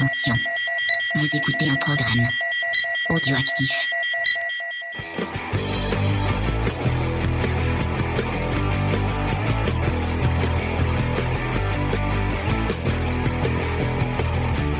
[0.00, 0.34] Attention,
[1.16, 2.28] vous écoutez un programme
[3.10, 3.90] audioactif.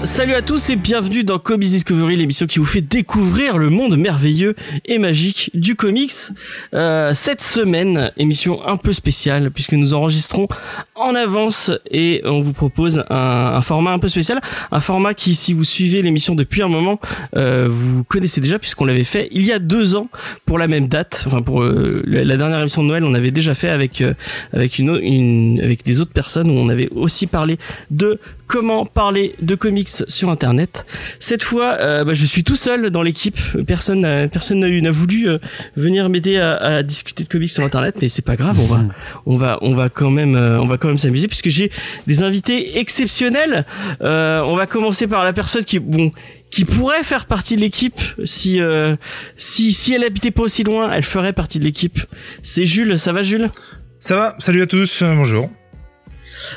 [0.05, 3.97] Salut à tous et bienvenue dans Comics Discovery, l'émission qui vous fait découvrir le monde
[3.97, 4.55] merveilleux
[4.85, 6.13] et magique du comics.
[6.75, 10.49] Euh, cette semaine, émission un peu spéciale puisque nous enregistrons
[11.01, 13.17] en avance et on vous propose un,
[13.55, 17.01] un format un peu spécial, un format qui, si vous suivez l'émission depuis un moment,
[17.37, 20.09] euh, vous connaissez déjà puisqu'on l'avait fait il y a deux ans
[20.47, 21.25] pour la même date.
[21.27, 24.15] Enfin pour euh, la dernière émission de Noël, on avait déjà fait avec euh,
[24.53, 27.59] avec une, une avec des autres personnes où on avait aussi parlé
[27.91, 30.87] de comment parler de comics sur internet.
[31.21, 33.39] Cette fois, euh, bah, je suis tout seul dans l'équipe.
[33.67, 35.37] Personne, n'a- personne n'a voulu euh,
[35.77, 38.59] venir m'aider à, à discuter de comics sur internet, mais c'est pas grave.
[38.59, 38.85] On va,
[39.27, 41.71] on va, on va quand même, on va quand même s'amuser puisque j'ai
[42.07, 43.65] des invités exceptionnels.
[44.03, 46.13] Euh, on va commencer par la personne qui, bon,
[46.51, 48.97] qui pourrait faire partie de l'équipe si, euh,
[49.37, 52.01] si, si elle habitait pas aussi loin, elle ferait partie de l'équipe.
[52.43, 52.99] C'est Jules.
[52.99, 53.51] Ça va, Jules?
[53.99, 55.51] Ça va, salut à tous, euh, bonjour.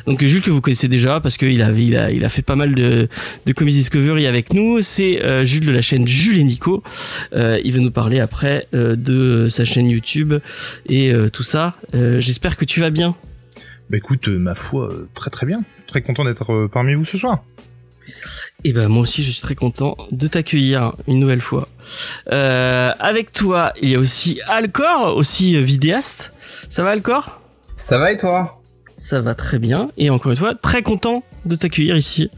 [0.06, 2.56] Donc Jules que vous connaissez déjà parce qu'il avait il a il a fait pas
[2.56, 3.08] mal de
[3.46, 4.82] de Comics Discovery avec nous.
[4.82, 6.84] C'est euh, Jules de la chaîne Jules et Nico.
[7.34, 10.34] Euh, il va nous parler après euh, de sa chaîne YouTube
[10.90, 11.76] et tout ça.
[11.94, 13.16] J'espère que tu vas bien.
[13.92, 15.66] Bah écoute, euh, ma foi, euh, très très bien.
[15.86, 17.44] Très content d'être euh, parmi vous ce soir.
[18.64, 21.68] Et ben moi aussi je suis très content de t'accueillir une nouvelle fois.
[22.32, 26.32] Euh, avec toi il y a aussi Alcor, aussi euh, vidéaste.
[26.70, 27.42] Ça va Alcor?
[27.76, 28.62] Ça va et toi?
[28.96, 32.30] Ça va très bien et encore une fois très content de t'accueillir ici.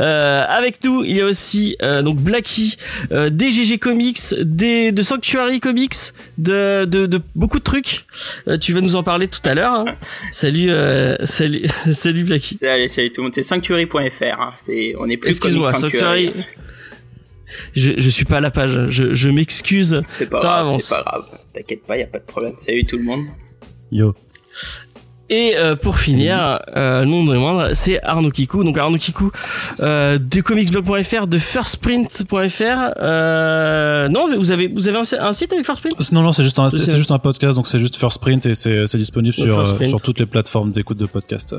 [0.00, 2.76] Euh, avec nous, il y a aussi euh, donc Blacky,
[3.12, 5.94] euh, DGG Comics, des, de Sanctuary Comics,
[6.38, 8.04] de, de, de beaucoup de trucs.
[8.48, 9.72] Euh, tu vas nous en parler tout à l'heure.
[9.72, 9.84] hein.
[10.32, 12.56] Salut, euh, salut, salut Blacky.
[12.56, 14.40] Salut, salut tout le monde, c'est sanctuary.fr.
[14.40, 14.54] Hein.
[14.66, 16.32] C'est, on est plus Excuse-moi, Comic Sanctuary.
[17.74, 18.88] Je, je suis pas à la page.
[18.90, 20.02] Je, je m'excuse.
[20.10, 21.24] C'est pas grave, c'est pas grave.
[21.54, 22.52] T'inquiète pas, y a pas de problème.
[22.60, 23.24] Salut tout le monde.
[23.90, 24.14] Yo.
[25.30, 28.64] Et euh, pour finir, euh, non de moindre, c'est Arnaud Kikou.
[28.64, 29.30] Donc Arnaud Kikou
[29.80, 32.62] euh, de comicsblog.fr, de firstprint.fr.
[33.00, 36.12] Euh, non, mais vous avez vous avez un, un site avec Firstprint?
[36.12, 38.54] Non, non, c'est juste un, c'est juste un podcast, donc c'est juste First Print et
[38.54, 41.54] c'est c'est disponible Donc, sur, sur toutes les plateformes d'écoute de podcast.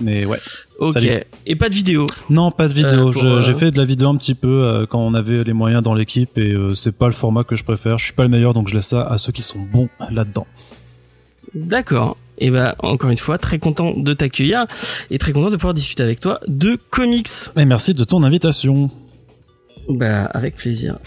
[0.00, 0.38] Mais ouais.
[0.78, 0.92] Ok.
[0.92, 1.10] Salut.
[1.44, 2.06] Et pas de vidéo?
[2.30, 3.08] Non, pas de vidéo.
[3.10, 5.52] Euh, euh, J'ai fait de la vidéo un petit peu euh, quand on avait les
[5.52, 7.98] moyens dans l'équipe et c'est pas le format que je préfère.
[7.98, 10.46] Je suis pas le meilleur, donc je laisse ça à ceux qui sont bons là-dedans.
[11.54, 12.16] D'accord.
[12.38, 14.66] Et ben encore une fois, très content de t'accueillir
[15.10, 17.28] et très content de pouvoir discuter avec toi de comics.
[17.56, 18.90] Et merci de ton invitation.
[19.90, 20.98] Bah avec plaisir.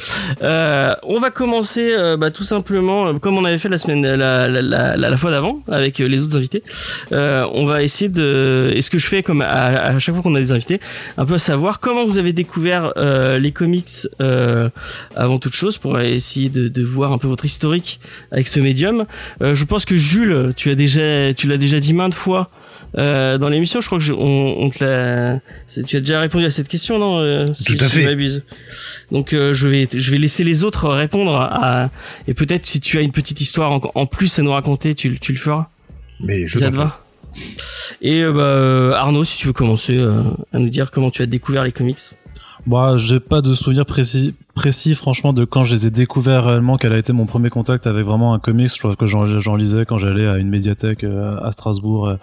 [0.41, 4.01] Euh, on va commencer euh, bah, tout simplement euh, comme on avait fait la semaine
[4.01, 6.63] la, la, la, la- fois d'avant avec euh, les autres invités.
[7.11, 9.49] On va essayer de et ce que je fais comme à,
[9.85, 10.79] à chaque fois qu'on a des invités,
[11.19, 14.07] un peu savoir comment vous avez découvert les comics
[15.15, 17.99] avant toute chose pour essayer de, de voir un peu votre historique
[18.31, 19.05] avec ce médium.
[19.41, 22.49] Je pense que Jules, tu as déjà tu l'as déjà dit maintes fois.
[22.97, 25.39] Euh, dans l'émission, je crois que je, on, on te l'a.
[25.87, 28.01] Tu as déjà répondu à cette question, non euh, si- Tout à si fait.
[28.03, 28.43] je m'abuse.
[29.11, 31.89] Donc euh, je vais je vais laisser les autres répondre à
[32.27, 35.09] et peut-être si tu as une petite histoire en, en plus à nous raconter, tu,
[35.09, 35.67] le- tu le feras.
[36.19, 36.99] Mais je ça te va
[38.01, 40.21] Et euh, bah, euh, Arnaud, si tu veux commencer euh,
[40.51, 41.97] à nous dire comment tu as découvert les comics.
[42.67, 46.77] Moi, j'ai pas de souvenir précis, précis, franchement, de quand je les ai découverts réellement,
[46.77, 48.71] quel a été mon premier contact avec vraiment un comics.
[48.73, 52.15] Je crois que j'en, j'en lisais quand j'allais à une médiathèque euh, à Strasbourg, euh,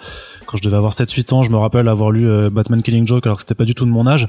[0.47, 1.43] quand je devais avoir 7-8 ans.
[1.43, 3.85] Je me rappelle avoir lu euh, Batman Killing Joke, alors que c'était pas du tout
[3.85, 4.29] de mon âge.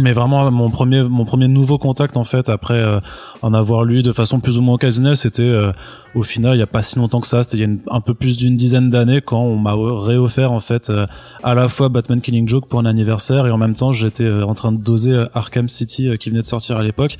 [0.00, 3.00] Mais vraiment, mon premier, mon premier nouveau contact, en fait, après euh,
[3.42, 5.72] en avoir lu de façon plus ou moins occasionnelle, c'était euh,
[6.14, 7.80] au final, il y a pas si longtemps que ça, c'était il y a une-
[7.90, 11.04] un peu plus d'une dizaine d'années, quand on m'a réoffert, en fait, euh,
[11.42, 14.44] à la fois Batman Killing Joke pour un anniversaire, et en même temps, j'étais euh,
[14.46, 17.16] en train de doser euh, Arkham City, euh, qui venait de sortir à l'époque,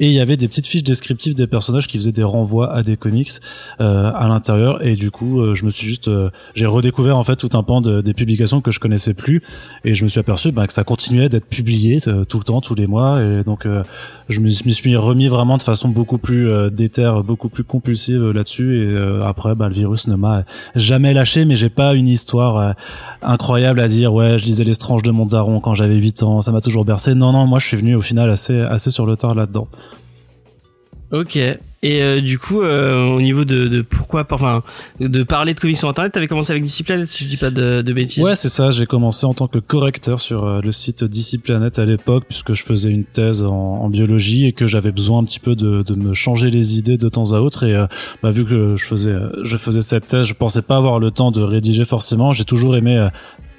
[0.00, 2.82] et il y avait des petites fiches descriptives des personnages qui faisaient des renvois à
[2.82, 3.30] des comics
[3.78, 6.10] à l'intérieur, et du coup, je me suis juste,
[6.54, 9.42] j'ai redécouvert en fait tout un pan de, des publications que je connaissais plus,
[9.84, 12.74] et je me suis aperçu bah, que ça continuait d'être publié tout le temps, tous
[12.74, 13.82] les mois, et donc euh,
[14.28, 18.32] je me suis remis vraiment de façon beaucoup plus euh, déterre, beaucoup plus compulsive euh,
[18.32, 22.08] là-dessus, et euh, après, bah, le virus ne m'a jamais lâché, mais j'ai pas une
[22.08, 22.72] histoire euh,
[23.22, 26.42] incroyable à dire, ouais, je lisais les stranges de mon daron quand j'avais 8 ans,
[26.42, 27.14] ça m'a toujours bercé.
[27.14, 29.68] Non, non, moi je suis venu au final assez, assez sur le tard là-dedans.
[31.10, 31.38] Ok.
[31.84, 34.62] Et euh, du coup, euh, au niveau de, de pourquoi, enfin,
[35.00, 37.82] de parler de comics sur Internet, t'avais commencé avec DC si je dis pas de,
[37.82, 38.22] de bêtises.
[38.22, 38.70] Ouais, c'est ça.
[38.70, 41.40] J'ai commencé en tant que correcteur sur euh, le site DC
[41.76, 45.24] à l'époque, puisque je faisais une thèse en, en biologie et que j'avais besoin un
[45.24, 47.64] petit peu de, de me changer les idées de temps à autre.
[47.64, 47.86] Et euh,
[48.22, 51.10] bah, vu que je faisais, euh, je faisais cette thèse, je pensais pas avoir le
[51.10, 52.32] temps de rédiger forcément.
[52.32, 53.08] J'ai toujours aimé euh,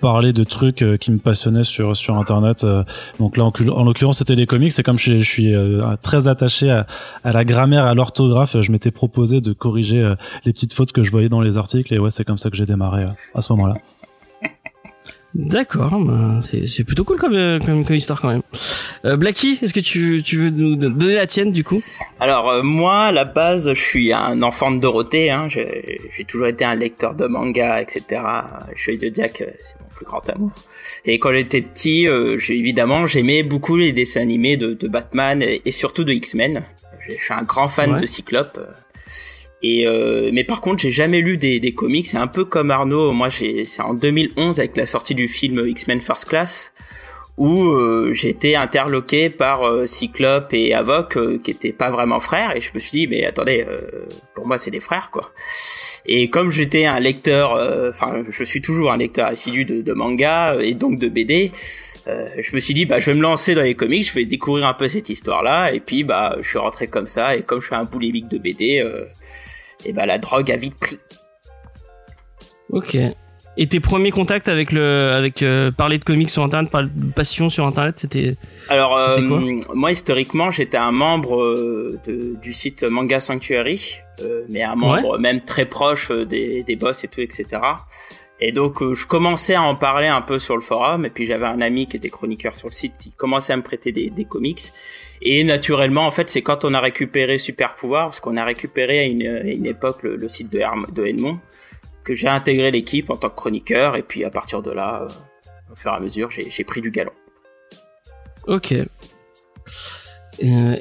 [0.03, 2.65] parler de trucs euh, qui me passionnaient sur sur internet.
[2.65, 2.83] euh.
[3.19, 4.73] donc là, en, en l'occurrence, c'était les comics.
[4.73, 6.85] C'est comme je, je suis euh, très attaché à,
[7.23, 8.57] à la grammaire, à l'orthographe.
[8.59, 10.13] Je m'étais proposé de corriger
[10.45, 11.93] les petites fautes que je voyais dans les articles.
[11.93, 13.75] Et ouais, c'est comme ça que j'ai démarré à ce moment-là.
[15.35, 18.43] D'accord, bah, c'est plutôt cool comme, comme, comme histoire quand même.
[19.03, 21.81] Euh, Blacky, est-ce que tu, tu veux nous donner la tienne du coup?
[22.19, 25.31] Alors euh, moi, à la base, je suis un enfant de Dorothée.
[25.31, 25.47] Hein.
[25.49, 25.97] J'ai
[26.27, 28.21] toujours été un lecteur de manga, etc.
[28.75, 30.51] Chevalier de Jack, c'est plus grand amour.
[31.05, 35.41] Et quand j'étais petit, euh, j'ai évidemment, j'aimais beaucoup les dessins animés de, de Batman
[35.41, 36.63] et, et surtout de X-Men.
[37.07, 37.99] Je suis un grand fan Ouais.
[37.99, 38.59] de Cyclope.
[39.61, 42.05] Et euh, mais par contre, j'ai jamais lu des, des comics.
[42.07, 43.13] C'est un peu comme Arnaud.
[43.13, 46.73] Moi, j'ai c'est en 2011 avec la sortie du film X-Men First Class
[47.37, 52.55] où euh, été interloqué par euh, Cyclope et Avoc euh, qui étaient pas vraiment frères
[52.55, 55.31] et je me suis dit mais attendez euh, pour moi c'est des frères quoi
[56.05, 59.93] et comme j'étais un lecteur euh, enfin je suis toujours un lecteur assidu de, de
[59.93, 61.51] manga et donc de BD
[62.05, 64.67] je me suis dit bah je vais me lancer dans les comics je vais découvrir
[64.67, 67.61] un peu cette histoire là et puis bah je suis rentré comme ça et comme
[67.61, 68.85] je suis un boulimique de BD
[69.85, 70.99] et bah la drogue a vite pris
[72.73, 72.97] Ok.
[73.55, 77.13] Et tes premiers contacts avec le, avec euh, parler de comics sur internet, parler de
[77.13, 78.35] passion sur internet, c'était.
[78.67, 83.79] Alors, C'était quoi euh, moi, historiquement, j'étais un membre euh, de- du site Manga Sanctuary,
[84.21, 87.45] euh, mais un membre même très proche des, des boss et tout, etc.
[88.39, 91.27] Et donc, euh, je commençais à en parler un peu sur le forum, et puis
[91.27, 94.09] j'avais un ami qui était chroniqueur sur le site, qui commençait à me prêter des,
[94.09, 94.61] des comics.
[95.21, 98.99] Et naturellement, en fait, c'est quand on a récupéré Super Pouvoir, parce qu'on a récupéré
[98.99, 101.39] à une, à une époque le, le site de, Herm- de Edmond,
[102.03, 105.07] que j'ai intégré l'équipe en tant que chroniqueur, et puis à partir de là, euh,
[105.71, 107.11] au fur et à mesure, j'ai pris du galon.
[108.47, 108.73] Ok.
[108.73, 108.85] Euh,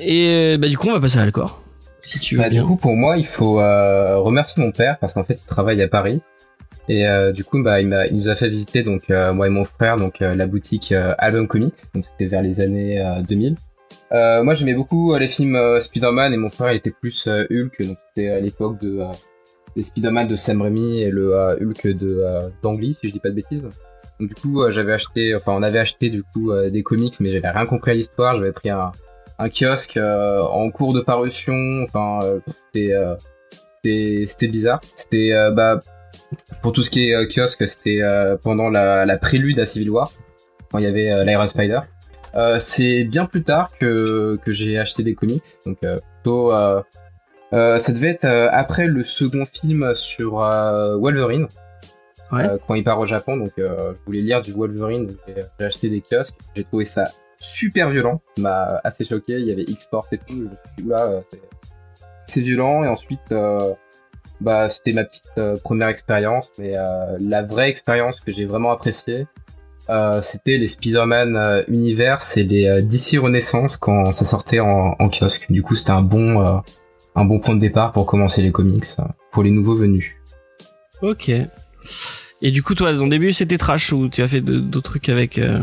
[0.01, 1.63] et euh, bah du coup, on va passer à Alcor.
[2.01, 2.63] Si tu veux Bah, bien.
[2.63, 5.81] du coup, pour moi, il faut euh, remercier mon père parce qu'en fait, il travaille
[5.83, 6.21] à Paris.
[6.89, 9.65] Et euh, du coup, bah, il, nous a fait visiter, donc euh, moi et mon
[9.65, 11.77] frère, donc euh, la boutique euh, Album Comics.
[11.95, 13.55] Donc c'était vers les années euh, 2000.
[14.13, 17.27] Euh, moi, j'aimais beaucoup euh, les films euh, Spider-Man et mon frère, il était plus
[17.29, 17.83] euh, Hulk.
[17.87, 19.01] Donc c'était à l'époque de
[19.77, 23.31] des Spider-Man de Sam Raimi et le euh, Hulk de euh, si je dis pas
[23.31, 23.69] de bêtises.
[24.21, 27.31] Du coup, euh, j'avais acheté, enfin, on avait acheté du coup euh, des comics, mais
[27.31, 28.37] j'avais rien compris à l'histoire.
[28.37, 28.93] J'avais pris un
[29.39, 31.83] un kiosque en cours de parution.
[31.83, 32.21] Enfin,
[32.73, 34.81] c'était bizarre.
[34.95, 35.81] C'était bah
[36.63, 38.03] pour tout ce qui est kiosque, c'était
[38.43, 40.13] pendant la, prélude à Civil War
[40.71, 41.81] quand il y avait l'Iron Spider.
[42.59, 45.79] C'est bien plus tard que que j'ai acheté des comics, donc
[46.23, 46.83] plutôt euh,
[47.53, 51.47] euh, ça devait être euh, après le second film sur euh, Wolverine.
[52.33, 52.47] Ouais.
[52.67, 53.65] Quand il part au Japon, donc je
[54.07, 55.17] voulais lire du Wolverine, donc
[55.59, 56.35] j'ai acheté des kiosques.
[56.57, 59.35] J'ai trouvé ça super violent, m'a assez choqué.
[59.35, 60.25] Il y avait X-Force et tout.
[60.31, 61.43] Je me suis dit, oula, c'est-
[62.27, 62.85] c'est violent.
[62.85, 63.35] Et ensuite,
[64.41, 65.31] bah, c'était ma petite
[65.63, 66.75] première expérience, mais
[67.21, 69.27] la vraie expérience que j'ai vraiment appréciée,
[69.91, 74.95] euh, c'était les Spider-Man euh, Universe et les euh, DC Renaissance quand ça sortait en,
[74.99, 75.51] en kiosque.
[75.51, 76.63] Du coup, c'était un bon,
[77.15, 80.13] un bon point de départ pour commencer les comics euh, pour les nouveaux venus.
[81.03, 81.31] Ok.
[82.45, 85.39] Et du coup, toi, ton début, c'était trash ou tu as fait d'autres trucs avec.
[85.39, 85.59] euh,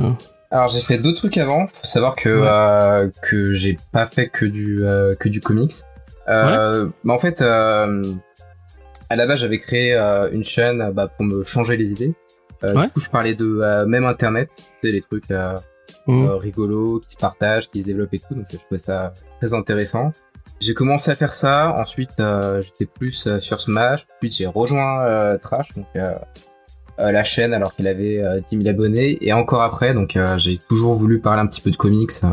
[0.51, 1.67] Alors j'ai fait d'autres trucs avant.
[1.67, 2.47] Faut savoir que Ouais.
[2.49, 5.71] euh, que j'ai pas fait que du euh, que du comics.
[6.27, 7.87] Euh, bah, en fait, à
[9.15, 9.95] la base j'avais créé
[10.31, 12.13] une chaîne bah, pour me changer les idées.
[12.63, 12.85] Ouais.
[12.87, 14.49] Du coup je parlais de même internet,
[14.83, 15.55] sais, les trucs euh,
[16.07, 18.35] rigolos qui se partagent, qui se développent et tout.
[18.35, 20.11] Donc je trouvais ça très intéressant.
[20.59, 21.73] J'ai commencé à faire ça.
[21.77, 24.05] Ensuite euh, j'étais plus euh, sur Smash.
[24.19, 25.73] Puis j'ai rejoint euh, Trash.
[25.75, 26.13] Donc euh,
[26.99, 30.37] euh, la chaîne alors qu'il avait euh, 10 000 abonnés et encore après donc euh,
[30.37, 32.27] j'ai toujours voulu parler un petit peu de comics euh.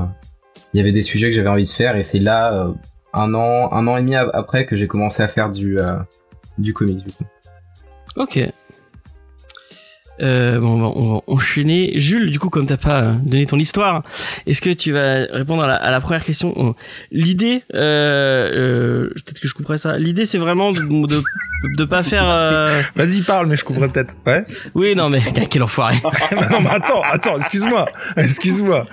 [0.75, 2.73] il y avait des sujets que j'avais envie de faire et c'est là euh,
[3.15, 5.93] un an un an et demi ap- après que j'ai commencé à faire du euh,
[6.59, 7.23] du comics du coup
[8.17, 8.41] Ok.
[10.23, 11.93] Euh, bon, on va, on va enchaîner.
[11.99, 14.03] Jules, du coup, comme t'as pas euh, donné ton histoire,
[14.47, 16.75] est-ce que tu vas répondre à la, à la première question?
[17.13, 18.51] L'idée, euh,
[19.09, 19.99] euh, peut-être que je couperai ça.
[19.99, 21.23] L'idée, c'est vraiment de, de
[21.77, 22.29] de pas faire.
[22.31, 24.15] euh, Vas-y, parle, mais je couperai peut-être.
[24.27, 24.45] Ouais.
[24.75, 25.21] Oui, non, mais
[25.51, 25.97] quel enfoiré.
[26.51, 27.87] non, mais attends, attends, excuse-moi.
[28.17, 28.85] Excuse-moi.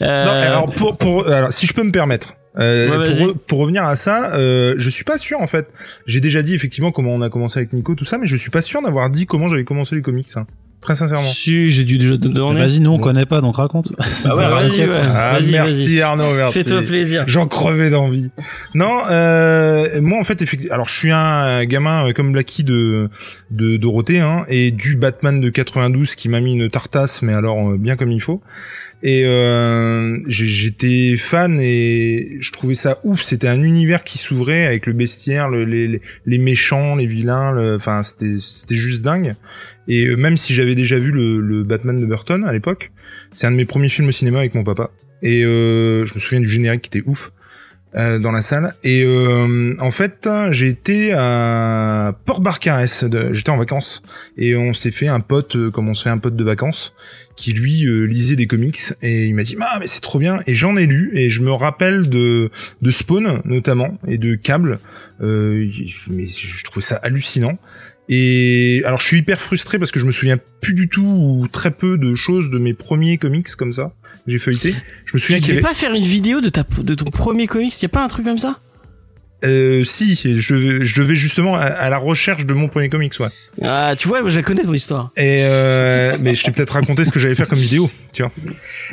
[0.00, 2.34] Euh, Non, alors, pour, pour, alors, si je peux me permettre.
[2.58, 5.68] Euh, Ouais, pour, re- pour revenir à ça, euh, je suis pas sûr en fait.
[6.06, 8.50] J'ai déjà dit effectivement comment on a commencé avec Nico tout ça, mais je suis
[8.50, 10.28] pas sûr d'avoir dit comment j'avais commencé les comics.
[10.36, 10.46] hein.
[10.82, 11.30] Très sincèrement.
[11.32, 12.58] si, j'ai dû déjà te donner.
[12.60, 13.04] Vas-y, nous on Bon.
[13.04, 13.92] connaît pas, donc raconte.
[14.24, 14.88] Ah ouais, vas-y, ouais.
[15.14, 16.00] Ah, Vas-y, merci vas-y.
[16.02, 16.54] Arnaud, merci.
[16.58, 17.24] Fais-toi plaisir.
[17.28, 18.30] J'en crevais d'envie.
[18.74, 23.08] Non, euh, moi en fait, effectivement, alors je suis un gamin euh, comme Blacky de
[23.52, 27.70] de Dorothée, hein, et du Batman de 92 qui m'a mis une tartasse, mais alors
[27.70, 28.42] euh, bien comme il faut.
[29.04, 33.20] Et euh, j'ai- j'étais fan et je trouvais ça ouf.
[33.20, 37.50] C'était un univers qui s'ouvrait avec le bestiaire, le- les, les, les méchants, les vilains.
[37.50, 39.34] le- Enfin, c'était c'était juste dingue.
[39.88, 42.92] Et euh, même si j'avais déjà vu le, le Batman de Burton à l'époque,
[43.32, 44.90] c'est un de mes premiers films au cinéma avec mon papa.
[45.22, 47.32] Et euh, je me souviens du générique qui était ouf
[47.94, 48.74] euh, dans la salle.
[48.84, 53.04] Et euh, en fait, j'ai été à Port Barcarès.
[53.32, 54.02] J'étais en vacances
[54.36, 56.94] et on s'est fait un pote, euh, comme on se fait un pote de vacances,
[57.36, 60.40] qui lui euh, lisait des comics et il m'a dit ah mais c'est trop bien
[60.46, 64.78] et j'en ai lu et je me rappelle de de Spawn notamment et de Cable.
[65.20, 67.58] Mais je trouvais ça hallucinant.
[68.08, 71.46] Et alors je suis hyper frustré parce que je me souviens plus du tout ou
[71.48, 73.92] très peu de choses de mes premiers comics comme ça
[74.26, 74.74] j'ai feuilleté.
[75.04, 77.46] Je me souviens qu'il y avait pas faire une vidéo de, ta, de ton premier
[77.46, 78.60] comics Y a pas un truc comme ça?
[79.44, 83.26] Euh, si je, je devais justement à, à la recherche de mon premier comics ouais.
[83.60, 85.10] Ah, tu vois, moi je la connais ton histoire.
[85.16, 88.30] Et euh, mais je t'ai peut-être raconté ce que j'allais faire comme vidéo, tu vois.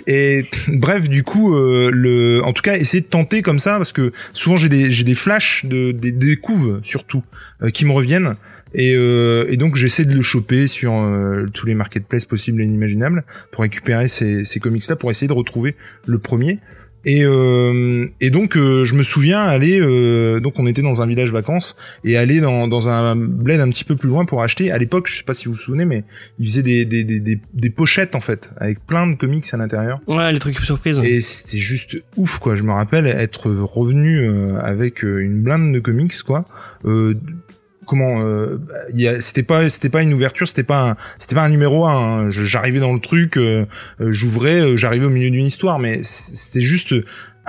[0.07, 3.91] Et bref, du coup, euh, le, en tout cas, essayer de tenter comme ça parce
[3.91, 7.21] que souvent j'ai des j'ai des flashs de des, des couves surtout
[7.61, 8.35] euh, qui me reviennent.
[8.73, 12.65] Et, euh, et donc j'essaie de le choper sur euh, tous les marketplaces possibles et
[12.65, 16.59] inimaginables pour récupérer ces, ces comics là pour essayer de retrouver le premier.
[17.05, 21.07] Et, euh, et donc euh, je me souviens aller euh, donc on était dans un
[21.07, 24.69] village vacances et aller dans, dans un bled un petit peu plus loin pour acheter
[24.69, 26.03] à l'époque je sais pas si vous vous souvenez mais
[26.39, 29.55] ils faisaient des, des, des, des, des pochettes en fait avec plein de comics à
[29.55, 30.99] l'intérieur Ouais, les trucs surprises.
[31.01, 35.79] et c'était juste ouf quoi je me rappelle être revenu euh, avec une blinde de
[35.79, 36.43] comics quoi
[36.83, 37.13] euh,
[37.89, 38.59] comment euh,
[39.19, 42.79] c'était pas c'était pas une ouverture c'était pas un, c'était pas un numéro 1 j'arrivais
[42.79, 43.65] dans le truc euh,
[43.99, 46.93] euh, j'ouvrais euh, j'arrivais au milieu d'une histoire mais c'était juste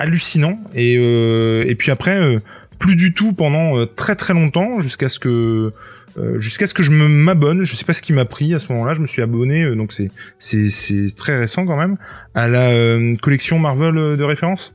[0.01, 0.59] hallucinant.
[0.75, 2.41] Et euh, et puis après euh,
[2.79, 5.73] plus du tout pendant euh, très très longtemps jusqu'à ce que
[6.19, 7.65] euh, jusqu'à ce que je me m'abonne.
[7.65, 8.95] Je sais pas ce qui m'a pris à ce moment-là.
[8.95, 11.97] Je me suis abonné euh, donc c'est c'est c'est très récent quand même
[12.35, 14.75] à la euh, collection Marvel euh, de référence.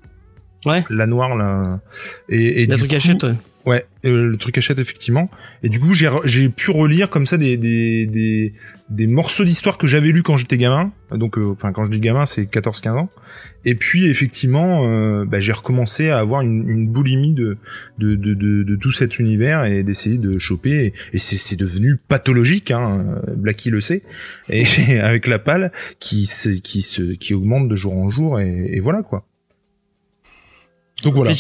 [0.66, 0.84] Ouais.
[0.90, 1.80] la noire là.
[2.28, 3.36] Et, et du truc achète, ouais.
[3.66, 5.32] Ouais, euh, le truc achète effectivement.
[5.64, 8.54] Et du coup, j'ai pu relire comme ça des des des,
[8.90, 10.92] des morceaux d'histoire que j'avais lus quand j'étais gamin.
[11.12, 13.10] Donc, euh, enfin, quand je dis gamin, c'est 14-15 ans.
[13.64, 17.58] Et puis, effectivement, euh, bah, j'ai recommencé à avoir une, une boulimie de
[17.98, 20.94] de, de de tout cet univers et d'essayer de choper.
[21.14, 22.70] Et, c'est c'est devenu pathologique.
[22.70, 24.04] Hein, Blacky le sait.
[24.48, 24.66] Et
[25.02, 26.30] avec la palle qui
[26.64, 28.40] qui se qui augmente de jour en jour.
[28.40, 29.26] Et voilà quoi.
[31.04, 31.32] Donc voilà.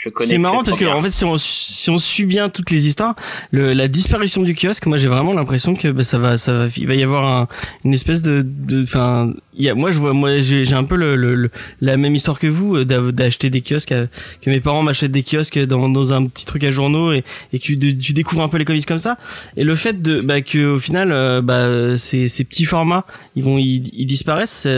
[0.00, 2.70] Je connais C'est marrant parce que en fait si on si on suit bien toutes
[2.70, 3.16] les histoires,
[3.50, 6.66] le, la disparition du kiosque, moi j'ai vraiment l'impression que bah, ça va ça va
[6.76, 7.48] il va y avoir un,
[7.84, 9.32] une espèce de de enfin
[9.74, 11.50] moi je vois moi j'ai un peu le, le, le-
[11.80, 14.06] la même histoire que vous euh, d'a- d'acheter des kiosques euh,
[14.40, 17.58] que mes parents m'achètent des kiosques dans dans un petit truc à journaux et et
[17.58, 19.16] que tu, de- tu découvres un peu les comics comme ça.
[19.56, 23.42] Et le fait de bah que au final euh, bah ces ces petits formats ils
[23.42, 24.68] vont ils, ils disparaissent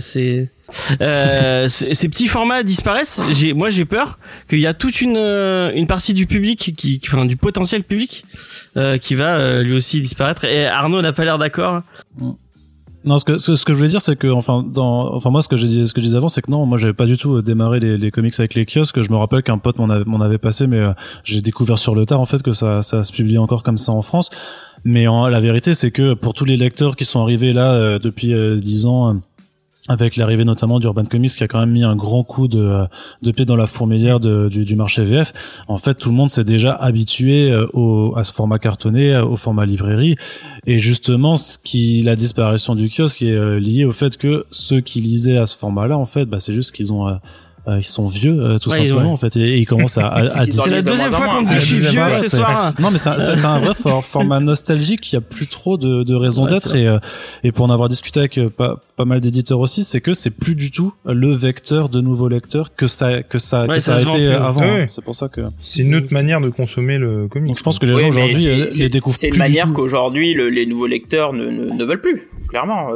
[0.00, 0.48] c'est
[1.00, 3.22] euh, ces petits formats disparaissent.
[3.30, 7.00] J'ai, moi, j'ai peur qu'il y a toute une euh, une partie du public qui,
[7.06, 8.24] enfin, du potentiel public
[8.76, 10.44] euh, qui va euh, lui aussi disparaître.
[10.44, 11.82] Et Arnaud n'a pas l'air d'accord.
[13.02, 15.48] Non, ce que, ce, que je voulais dire, c'est que, enfin, dans, enfin, moi, ce
[15.48, 17.16] que j'ai dit, ce que je disais avant, c'est que non, moi, j'avais pas du
[17.16, 19.00] tout euh, démarré les, les comics avec les kiosques.
[19.00, 20.92] Je me rappelle qu'un pote m'en avait, m'en avait passé, mais euh,
[21.24, 23.92] j'ai découvert sur le tard, en fait, que ça, ça se publie encore comme ça
[23.92, 24.28] en France.
[24.84, 27.98] Mais en, la vérité, c'est que pour tous les lecteurs qui sont arrivés là euh,
[27.98, 29.14] depuis euh, 10 ans, euh,
[29.88, 33.32] avec l'arrivée notamment d'Urban Comics qui a quand même mis un grand coup de, euh,
[33.32, 35.32] pied dans la fourmilière du, marché VF.
[35.68, 39.24] En fait, tout le monde s'est déjà habitué euh, au, à ce format cartonné, euh,
[39.24, 40.16] au format librairie.
[40.66, 45.00] Et justement, ce qui, la disparition du kiosque est liée au fait que ceux qui
[45.00, 47.18] lisaient à ce format-là, en fait, bah, c'est juste qu'ils ont,
[47.68, 49.06] euh, ils sont vieux, euh, tout Ouais, simplement, ouais.
[49.08, 51.54] en fait, et, et ils commencent à, à, à C'est la deuxième fois qu'on dit
[51.54, 52.72] que je suis vieux ce c'est- soir.
[52.78, 55.76] non, mais c'est un, c'est- c'est un vrai for- format nostalgique qui a plus trop
[55.76, 56.98] de, de raisons Ouais, d'être et, euh,
[57.44, 60.30] et pour en avoir discuté avec euh, pas, pas mal d'éditeurs aussi, c'est que c'est
[60.30, 63.92] plus du tout le vecteur de nouveaux lecteurs que ça que ça Ouais, que ça
[63.94, 64.28] ça, a été plus.
[64.28, 64.62] avant.
[64.62, 64.86] Hein.
[64.88, 67.48] C'est pour ça que C'est une autre manière de consommer le comic.
[67.48, 69.28] donc je pense que les Oui, gens mais aujourd'hui c'est- euh, c'est- les découvrent C'est
[69.28, 72.88] plus une manière qu'aujourd'hui le- les nouveaux lecteurs ne, ne, ne veulent plus, clairement.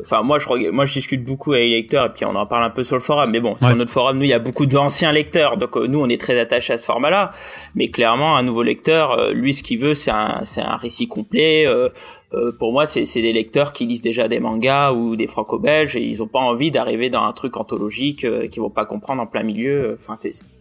[0.00, 2.64] Enfin, moi, je moi, je discute beaucoup avec les lecteurs et puis on en parle
[2.64, 3.30] un peu sur le forum.
[3.30, 6.00] Mais bon, sur notre forum, nous, il y a beaucoup d'anciens lecteurs, donc euh, nous,
[6.00, 7.32] on est très attachés à ce format-là.
[7.74, 11.06] Mais clairement, un nouveau lecteur, euh, lui, ce qu'il veut, c'est un, c'est un récit
[11.06, 11.66] complet.
[11.66, 11.88] euh,
[12.34, 16.02] euh, pour moi, c'est des lecteurs qui lisent déjà des mangas ou des franco-belges et
[16.02, 19.26] ils ont pas envie d'arriver dans un truc anthologique euh, qu'ils vont pas comprendre en
[19.26, 19.96] plein milieu.
[20.00, 20.16] Enfin,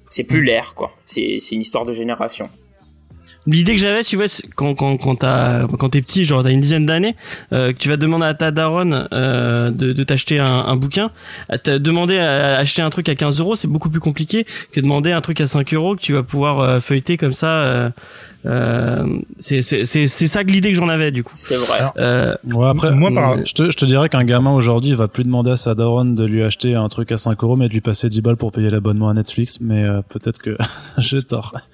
[0.10, 0.92] c'est plus l'air, quoi.
[1.06, 2.50] C'est une histoire de génération.
[3.46, 6.62] L'idée que j'avais, tu vois, quand quand quand t'as quand t'es petit, genre t'as une
[6.62, 7.16] dizaine d'années,
[7.52, 11.12] euh, que tu vas demander à ta daronne euh, de, t'acheter un, bouquin,
[11.66, 15.20] demander à acheter un truc à 15 euros, c'est beaucoup plus compliqué que demander un
[15.20, 17.92] truc à 5 euros que tu vas pouvoir euh, feuilleter comme ça.
[18.46, 19.06] Euh,
[19.40, 21.32] c'est c'est c'est c'est ça que l'idée que j'en avais du coup.
[21.34, 21.80] C'est vrai.
[21.80, 25.08] Alors, Euh, Ouais, après, Moi, par- je te, je te dirais qu'un gamin aujourd'hui va
[25.08, 27.74] plus demander à sa daronne de lui acheter un truc à 5 euros, mais de
[27.74, 29.60] lui passer 10 balles pour payer l'abonnement à Netflix.
[29.62, 30.58] Mais euh, peut-être que
[30.98, 31.56] j'ai tort.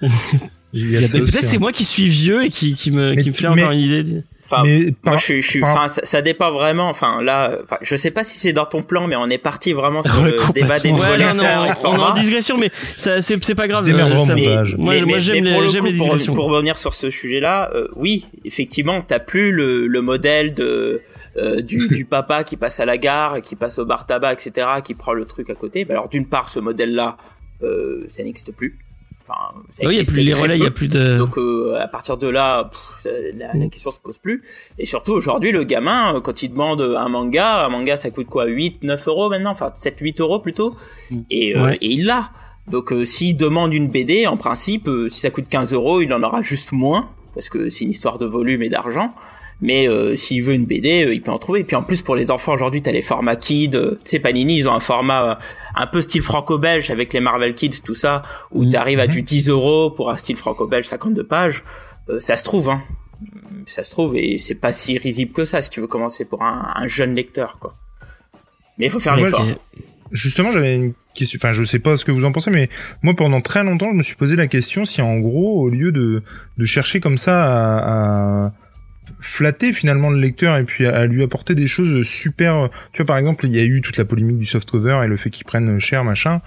[0.72, 3.62] Peut-être c'est moi qui suis vieux et qui qui me Mais- qui me fait mais-
[3.62, 4.22] encore une idée.
[4.50, 6.88] Enfin, Mais par- moi, je suis, je suis, par- enfin, ça, ça dépend vraiment.
[6.88, 9.72] Enfin, là, enfin, je sais pas si c'est dans ton plan, mais on est parti
[9.72, 12.70] vraiment sur le débat des Ouais, non, non, lecteurs et on est en digression, mais
[12.96, 13.88] ça, c'est, c'est pas grave.
[13.88, 14.46] Euh, ça- Mais.
[14.46, 16.34] Moi, mais- moi, mais- j'aime les- pour le j'aime coup, les pour- digressions.
[16.34, 21.00] Pour, revenir sur ce sujet-là, euh, oui, effectivement, t'as plus le, le modèle de
[21.36, 24.66] euh, du, du papa qui passe à la gare, qui passe au bar tabac, etc.,
[24.84, 25.84] qui prend le truc à côté.
[25.84, 27.16] Bah, alors, d'une part, ce modèle-là,
[27.62, 28.78] euh, ça n'existe plus.
[29.30, 31.18] Enfin, Oui, il y a plus les relais, il y a plus de.
[31.18, 34.42] Donc euh, à partir de là, pff, la, la question se pose plus.
[34.78, 38.26] Et surtout aujourd'hui, le gamin, euh, quand il demande un manga, un manga ça coûte
[38.26, 38.46] quoi?
[38.46, 39.50] 8, 9 euros maintenant?
[39.52, 40.74] Enfin 7, 8 euros plutôt.
[41.30, 41.78] Et, euh, Ouais.
[41.80, 42.30] et il l'a.
[42.68, 46.12] Donc euh, s'il demande une BD, en principe, euh, si ça coûte 15 euros, il
[46.12, 47.10] en aura juste moins.
[47.34, 49.14] Parce que c'est une histoire de volume et d'argent.
[49.62, 51.60] Mais euh, s'il veut une BD, euh, il peut en trouver.
[51.60, 53.70] Et puis en plus pour les enfants aujourd'hui, t'as les formats kids.
[53.74, 55.34] euh, Tu sais, Panini, ils ont un format euh,
[55.74, 58.70] un peu style franco-belge avec les Marvel Kids, tout ça, où Mhm.
[58.72, 61.62] t'arrives à du 10 euros pour un style franco-belge 52 pages.
[62.08, 62.82] Euh, ça se trouve, hein.
[63.66, 66.42] Ça se trouve et c'est pas si risible que ça si tu veux commencer pour
[66.42, 67.74] un, un jeune lecteur, quoi.
[68.78, 69.44] Mais il faut faire l'effort.
[70.10, 71.38] Justement, j'avais une question.
[71.40, 72.68] Enfin, je sais pas ce que vous en pensez, mais
[73.02, 75.92] moi, pendant très longtemps, je me suis posé la question si, en gros, au lieu
[75.92, 76.22] de
[76.56, 78.52] de chercher comme ça à, à
[79.20, 82.68] flatter finalement le lecteur et puis à, lui apporter des choses super.
[82.92, 85.16] Tu vois, par exemple, il y a eu toute la polémique du softcover et le
[85.16, 86.40] fait qu'ils prennent cher, machin.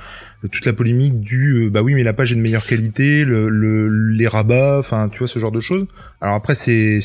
[0.51, 3.47] Toute la polémique du euh, bah oui, mais la page est de meilleure qualité, le,
[3.47, 5.85] le- les rabats, enfin, tu vois ce genre de choses.
[6.19, 6.99] Alors après, c'est,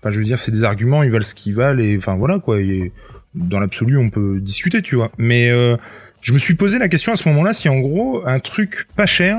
[0.00, 2.38] enfin, je veux dire, c'est des arguments, ils valent ce qu'ils valent et enfin voilà
[2.38, 2.60] quoi.
[2.60, 2.92] Et
[3.34, 5.10] dans l'absolu, on peut discuter, tu vois.
[5.18, 5.76] Mais euh,
[6.22, 9.06] je me suis posé la question à ce moment-là si en gros un truc pas
[9.06, 9.36] cher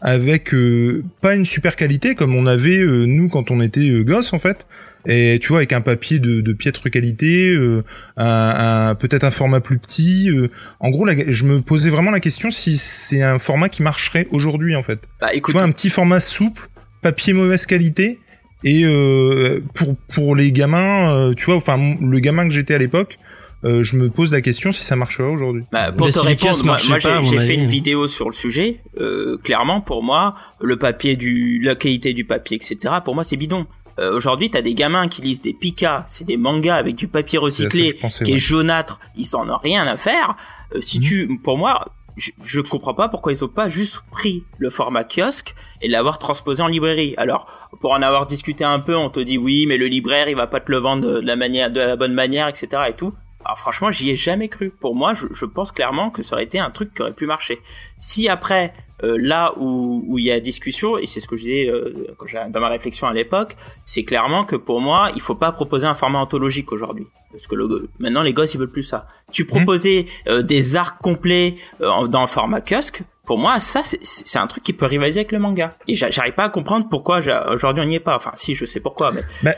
[0.00, 4.02] avec euh, pas une super qualité comme on avait euh, nous quand on était euh,
[4.04, 4.66] gosse en fait.
[5.06, 7.82] Et tu vois avec un papier de, de piètre qualité euh,
[8.16, 10.48] un, un- peut-être un format plus petit euh,
[10.80, 14.26] en gros la- je me posais vraiment la question si c'est un format qui marcherait
[14.30, 14.98] aujourd'hui en fait.
[15.20, 16.68] Bah tu écoute, vois un petit format souple
[17.00, 18.18] papier mauvaise qualité
[18.64, 22.78] et euh, pour pour les gamins euh, tu vois enfin le gamin que j'étais à
[22.78, 23.18] l'époque
[23.64, 26.76] euh, je me pose la question si ça marcherait aujourd'hui Bah, pour te répondre, moi,
[26.76, 27.54] j'ai fait avis.
[27.54, 28.82] une vidéo sur le sujet.
[29.00, 32.94] Euh, clairement, pour moi, le papier du, la qualité du papier, etc.
[33.04, 33.66] Pour moi, c'est bidon.
[33.98, 37.36] Euh, Aujourd'hui, t'as des gamins qui lisent des pika, c'est des mangas avec du papier
[37.38, 38.36] recyclé, pensais, qui ouais.
[38.36, 39.00] est jaunâtre.
[39.16, 40.36] Ils en ont rien à faire.
[40.74, 41.04] Euh, si Mhm.
[41.04, 41.84] tu, pour moi,
[42.16, 46.18] je, je comprends pas pourquoi ils ont pas juste pris le format kiosque et l'avoir
[46.18, 47.14] transposé en librairie.
[47.16, 47.46] Alors,
[47.80, 50.46] pour en avoir discuté un peu, on te dit oui, mais le libraire, il va
[50.46, 52.68] pas te le vendre de la manière, de la bonne manière, etc.
[52.90, 53.12] et tout.
[53.44, 54.70] Alors franchement, j'y ai jamais cru.
[54.70, 57.26] Pour moi, je, je pense clairement que ça aurait été un truc qui aurait pu
[57.26, 57.60] marcher.
[58.00, 58.74] Si après,
[59.04, 62.14] euh, là où où il y a discussion, et c'est ce que je disais euh,
[62.18, 65.86] quand dans ma réflexion à l'époque, c'est clairement que pour moi, il faut pas proposer
[65.86, 67.06] un format anthologique aujourd'hui.
[67.30, 69.06] Parce que le, maintenant, les gosses, ils veulent plus ça.
[69.32, 73.02] Tu proposais euh, des arcs complets euh, dans le format kiosque.
[73.26, 75.76] Pour moi, ça, c'est- un truc qui peut rivaliser avec le manga.
[75.86, 77.20] Et j'a- j'arrive pas à comprendre pourquoi
[77.52, 78.16] aujourd'hui on n'y est pas.
[78.16, 79.52] Enfin, si, je sais pourquoi, mais Bah,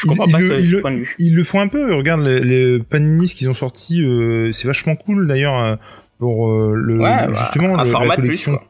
[0.00, 1.14] je comprends ils- pas ils ce, ils point de vue.
[1.18, 1.94] Ils le font un peu.
[1.94, 5.76] Regarde les, les Panini ce qu'ils ont sorti, euh, c'est vachement cool d'ailleurs euh,
[6.18, 8.52] pour euh, le Ouais, bah, justement un le- format la de plus, collection.
[8.52, 8.64] quoi.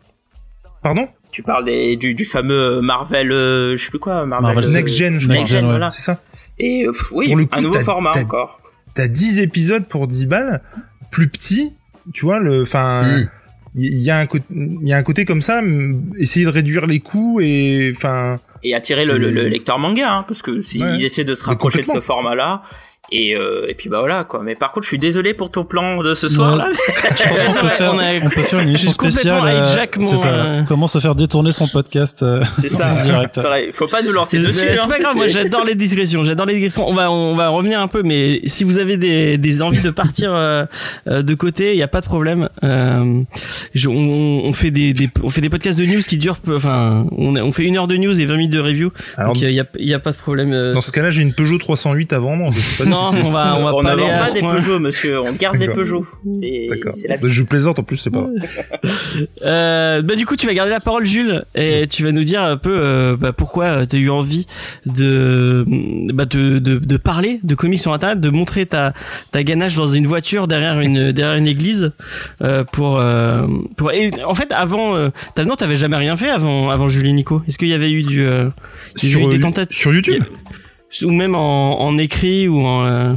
[0.82, 1.08] Pardon?
[1.32, 4.72] Tu parles des, du, du fameux Marvel, euh, je sais plus quoi, Marvel, Marvel euh,
[4.74, 5.56] Next Gen, je Next crois.
[5.56, 5.70] Gen, ouais.
[5.70, 5.90] voilà.
[5.90, 6.20] C'est ça.
[6.58, 8.60] Et euh, pff, oui, Pour le coup, un nouveau t'as- format t'as- encore.
[8.94, 10.62] T'as 10 épisodes pour 10 balles,
[11.10, 11.74] plus petit.
[12.14, 13.30] Tu vois le, enfin, Mm.
[13.74, 15.60] il y, a un côté, il y a un côté comme ça.
[16.18, 18.38] Essayer de réduire les coûts et enfin.
[18.62, 21.02] Et attirer le, C'est- le, le lecteur manga, hein, parce que s'ils Ouais.
[21.02, 22.62] essaient de se rapprocher de ce format-là,
[23.12, 24.40] et, euh, et puis bah voilà quoi.
[24.44, 26.68] Mais par contre, je suis désolé pour ton plan de ce soir là.
[26.72, 29.42] Je pense qu'on C'est peut, faire, on a- on peut faire une émission spéciale.
[29.44, 30.64] euh, mon, c'est ça.
[30.68, 33.04] Comment se faire détourner son podcast euh, C'est ça.
[33.04, 33.40] direct.
[33.42, 34.58] Pareil, Faut pas nous lancer C'est dessus.
[34.58, 36.88] c'est hein, pas grave, moi c'est- j'adore les digressions, j'adore les digressions.
[36.88, 39.90] On va on va revenir un peu, mais si vous avez des, des envies de
[39.90, 40.64] partir euh,
[41.08, 42.48] euh, de côté, il y a pas de problème.
[42.64, 43.20] Euh,
[43.74, 46.56] je- on, on fait des, des on fait des podcasts de news qui durent, peu-
[46.56, 49.42] enfin on, on fait une heure de news et 20 minutes de review, Alors donc
[49.42, 50.52] il y a, il y a pas de problème.
[50.52, 52.50] euh, dans ce cas-là, j'ai une Peugeot 308 à vendre.
[52.52, 54.40] Je sais pas non, on va on va on pas aller à pas ce des
[54.40, 54.54] point.
[54.54, 55.20] Peugeot, monsieur.
[55.20, 55.68] On garde des.
[55.68, 56.06] Peugeot.
[56.40, 58.20] C'est la Je plaisante en plus, c'est pas.
[58.22, 58.30] vrai.
[59.44, 62.42] Euh, bah du coup tu vas garder la parole Jules et tu vas nous dire
[62.42, 64.46] un peu euh, bah, pourquoi tu as eu envie
[64.86, 65.64] de,
[66.12, 68.92] bah, de, de de parler de comics sur internet, de montrer ta
[69.32, 71.92] ta ganache dans une voiture derrière une derrière une église
[72.42, 76.30] euh, pour euh, pour et en fait avant euh, t'as- non t'avais jamais rien fait
[76.30, 77.42] avant avant Jules et Nico.
[77.48, 78.48] Est-ce qu'il y avait eu du euh,
[79.02, 79.76] eu Sur, des euh, tentatives?
[79.76, 80.22] sur YouTube?
[81.02, 83.12] Ou même en, en écrit ou en euh,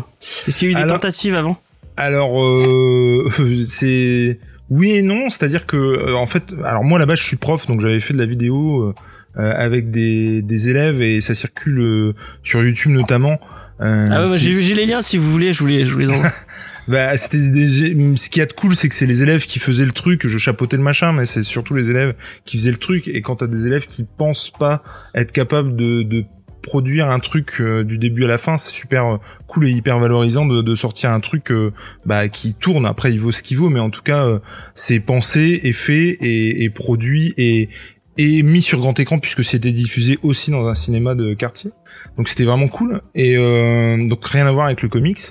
[0.48, 1.58] est-ce qu'il y a eu des Alors- tentatives avant?
[1.98, 3.30] Alors, euh,
[3.68, 7.68] c'est oui et non, c'est-à-dire que euh, en fait, alors moi là-bas je suis prof,
[7.68, 8.94] donc j'avais fait de la vidéo
[9.36, 13.40] avec des, des élèves et ça circule euh, sur YouTube notamment.
[13.80, 16.00] Euh, Ah ouais, j'ai j'ai les liens si vous voulez, je vous les je vous
[16.00, 16.32] les envoie.
[16.88, 17.68] Bah, c'était des,
[18.16, 20.26] ce qui y a de cool, c'est que c'est les élèves qui faisaient le truc.
[20.28, 23.08] Je chapeautais le machin, mais c'est surtout les élèves qui faisaient le truc.
[23.08, 24.82] Et quand t'as des élèves qui pensent pas
[25.14, 26.26] être capables de, de
[26.62, 29.18] produire un truc euh, du début à la fin, c'est super euh,
[29.48, 31.72] cool et hyper valorisant de, sortir un truc euh,
[32.06, 32.86] bah, qui tourne.
[32.86, 34.28] Après, il vaut ce qu'il vaut, mais en tout cas,
[34.74, 37.70] c'est pensé et fait et, produit et,
[38.18, 41.72] et mis sur grand écran puisque c'était diffusé aussi dans un cinéma de quartier.
[42.18, 43.02] Donc c'était vraiment cool.
[43.16, 45.22] Et donc rien à voir avec le comics.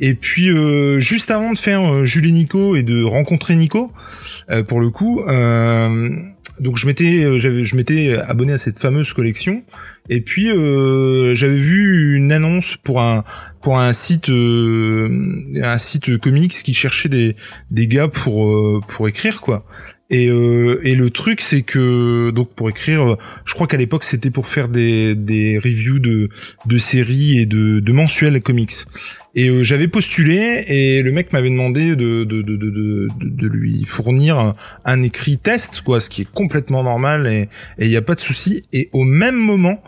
[0.00, 0.50] Et puis
[1.00, 3.92] juste avant de faire Julie Nico et de rencontrer Nico,
[4.66, 5.22] pour le coup,
[6.60, 9.64] donc je m'étais j'avais je m'étais abonné à cette fameuse collection
[10.08, 13.24] et puis euh, j'avais vu une annonce pour un
[13.62, 15.08] pour un site euh,
[15.62, 17.36] un site comics qui cherchait des
[17.70, 19.64] des gars pour euh, pour écrire quoi.
[20.10, 24.30] Et, euh, et le truc c'est que donc pour écrire, je crois qu'à l'époque c'était
[24.30, 26.28] pour faire des des reviews de
[26.66, 28.72] de séries et de de mensuels comics.
[29.34, 33.84] Et euh, j'avais postulé et le mec m'avait demandé de, de, de, de, de lui
[33.84, 37.48] fournir un, écrit test, quoi, ce qui est complètement normal et
[37.80, 38.62] il n'y a pas de souci.
[38.72, 39.82] Et au même moment,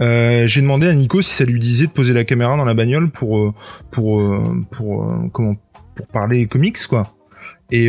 [0.00, 2.74] euh, j'ai demandé à Nico si ça lui disait de poser la caméra dans la
[2.74, 3.54] bagnole pour euh,
[3.90, 4.22] pour
[4.70, 5.54] pour, pour comment
[5.96, 7.12] pour parler comics quoi.
[7.72, 7.88] Et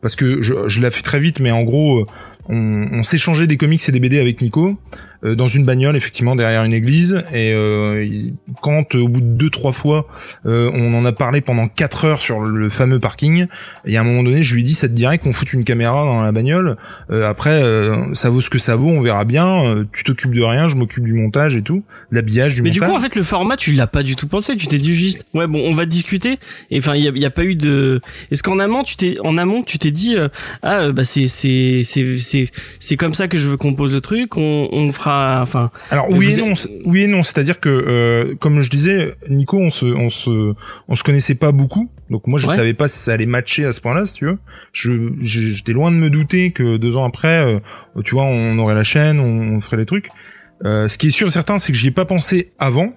[0.00, 2.06] parce que je, je l'ai fait très vite, mais en gros,
[2.48, 4.78] on, on s'échangeait des comics et des BD avec Nico.
[5.24, 7.24] Euh, dans une bagnole effectivement derrière une église.
[7.32, 10.06] Et euh, quand au bout de deux trois fois
[10.44, 13.46] euh, on en a parlé pendant quatre heures sur le fameux parking
[13.86, 15.52] il y a un moment donné je lui ai dit ça te dirait qu'on foute
[15.52, 16.76] une caméra dans la bagnole?
[17.10, 17.62] Après
[18.12, 19.84] ça vaut ce que ça vaut on verra bien.
[19.92, 22.86] Tu t'occupes de rien je m'occupe du montage et tout l'habillage du mais montage du
[22.86, 24.56] coup en fait le format tu l'as pas du tout pensé.
[24.56, 26.38] Tu t'es dit juste ouais bon on va discuter.
[26.70, 28.00] Et enfin il y a, pas eu de
[28.30, 30.16] est-ce qu'en amont tu t'es en amont tu t'es dit
[30.62, 34.00] ah bah c'est c'est c'est c'est c'est comme ça que je veux qu'on pose le
[34.00, 35.70] truc on, on fera enfin.
[35.90, 39.70] Alors oui et non, oui et non, c'est-à-dire que euh, comme je disais, Nico, on
[39.70, 40.54] se, on se,
[40.88, 43.72] on se connaissait pas beaucoup, donc moi je savais pas si ça allait matcher à
[43.72, 44.38] ce point-là, si tu veux.
[44.72, 47.60] Je, j'étais loin de me douter que deux ans après, euh,
[48.04, 50.10] tu vois, on aurait la chaîne, on, ferait les trucs.
[50.64, 52.92] Euh, ce qui est sûr et certain, c'est que j'y ai pas pensé avant.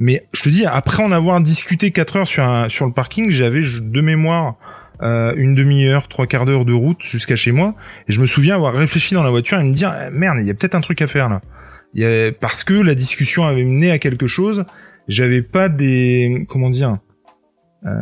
[0.00, 3.30] Mais je te dis, après en avoir discuté quatre heures sur un, sur le parking,
[3.30, 4.54] j'avais de mémoire
[5.02, 7.74] euh, une demi-heure, trois quarts d'heure de route jusqu'à chez moi.
[8.08, 10.46] Et je me souviens avoir réfléchi dans la voiture et me dire eh, merde, il
[10.46, 11.40] y a peut-être un truc à faire là.
[11.94, 12.32] Y a...
[12.32, 14.64] Parce que la discussion avait mené à quelque chose.
[15.06, 16.98] J'avais pas des comment dire
[17.86, 17.92] euh...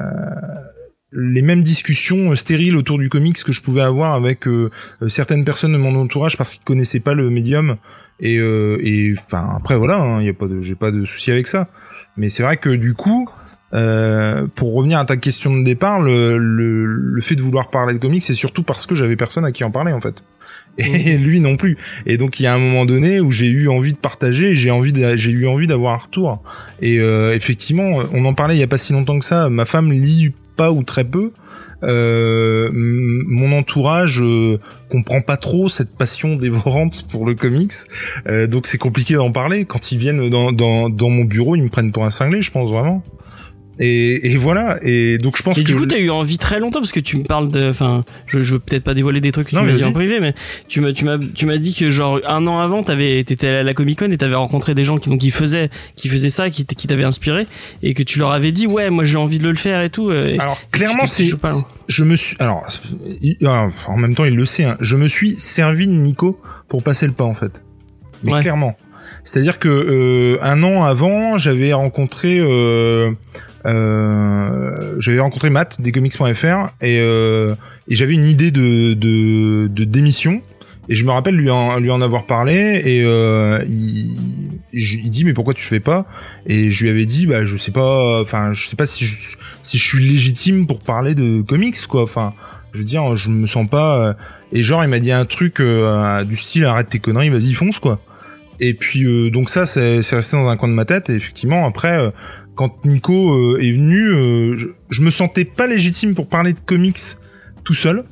[1.12, 4.70] les mêmes discussions stériles autour du comics que je pouvais avoir avec euh,
[5.06, 7.76] certaines personnes de mon entourage parce qu'ils connaissaient pas le médium.
[8.18, 11.04] Et, euh, et enfin après voilà, il hein, y a pas de, j'ai pas de
[11.04, 11.68] souci avec ça.
[12.16, 13.28] Mais c'est vrai que du coup,
[13.74, 17.94] euh, pour revenir à ta question de départ, le, le, le, fait de vouloir parler
[17.94, 20.22] de comics, c'est surtout parce que j'avais personne à qui en parler en fait.
[20.78, 21.76] Et lui non plus.
[22.06, 24.70] Et donc il y a un moment donné où j'ai eu envie de partager, j'ai
[24.70, 26.42] envie, j'ai eu envie d'avoir un retour.
[26.80, 29.50] Et euh, effectivement, on en parlait il y a pas si longtemps que ça.
[29.50, 31.32] Ma femme lit pas ou très peu.
[31.82, 37.72] Euh, mon entourage euh, comprend pas trop cette passion dévorante pour le comics,
[38.28, 39.66] euh, donc c'est compliqué d'en parler.
[39.66, 42.50] Quand ils viennent dans, dans, dans mon bureau, ils me prennent pour un cinglé, je
[42.50, 43.02] pense vraiment.
[43.78, 44.78] Et, et, voilà.
[44.82, 45.66] Et donc je pense et que.
[45.66, 47.68] Du coup, t'as eu envie très longtemps parce que tu me parles de.
[47.68, 50.20] Enfin, je, je veux peut-être pas dévoiler des trucs que tu m'as dit en privé,
[50.20, 50.34] mais
[50.68, 53.62] tu m'as, tu m'as, tu m'as dit que genre un an avant, t'avais, t'étais à
[53.62, 56.50] la Comic Con et t'avais rencontré des gens qui donc qui faisaient, qui faisaient ça,
[56.50, 57.46] qui, qui t'avaient inspiré
[57.82, 60.10] et que tu leur avais dit ouais, moi j'ai envie de le faire et tout.
[60.10, 61.28] alors clairement, c'est.
[61.88, 62.36] Je me suis.
[62.40, 62.66] Alors,
[63.86, 64.64] en même temps, il le sait.
[64.64, 67.62] Hein, je me suis servi de Nico pour passer le pas en fait.
[68.22, 68.76] Mais clairement.
[69.26, 73.12] C'est-à-dire que euh, un an avant, j'avais rencontré euh, euh,
[73.66, 77.54] j'avais rencontré Matt des comics.fr et, euh,
[77.88, 80.42] et j'avais une idée de, de, de démission.
[80.88, 84.16] Et je me rappelle lui en, lui en avoir parlé et euh, il,
[84.72, 86.06] il, dit mais pourquoi tu fais pas?
[86.46, 89.16] Et je lui avais dit bah je sais pas enfin je sais pas si je,
[89.62, 92.02] si je suis légitime pour parler de comics quoi.
[92.02, 92.34] Enfin
[92.72, 94.14] je veux dire je me sens pas
[94.52, 97.78] et genre il m'a dit un truc euh, du style arrête tes conneries vas-y fonce
[97.78, 98.00] quoi.
[98.60, 101.66] Et puis euh, donc ça c'est resté dans un coin de ma tête et effectivement
[101.66, 102.10] après euh,
[102.56, 106.98] quand Nico euh, est venu, euh, je, me sentais pas légitime pour parler de comics
[107.62, 108.04] tout seul,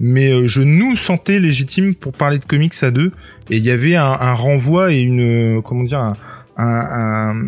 [0.00, 3.12] mais euh, je nous sentais légitime pour parler de comics à deux.
[3.50, 6.14] Et il y avait un, renvoi et une comment dire un,
[6.58, 7.46] un,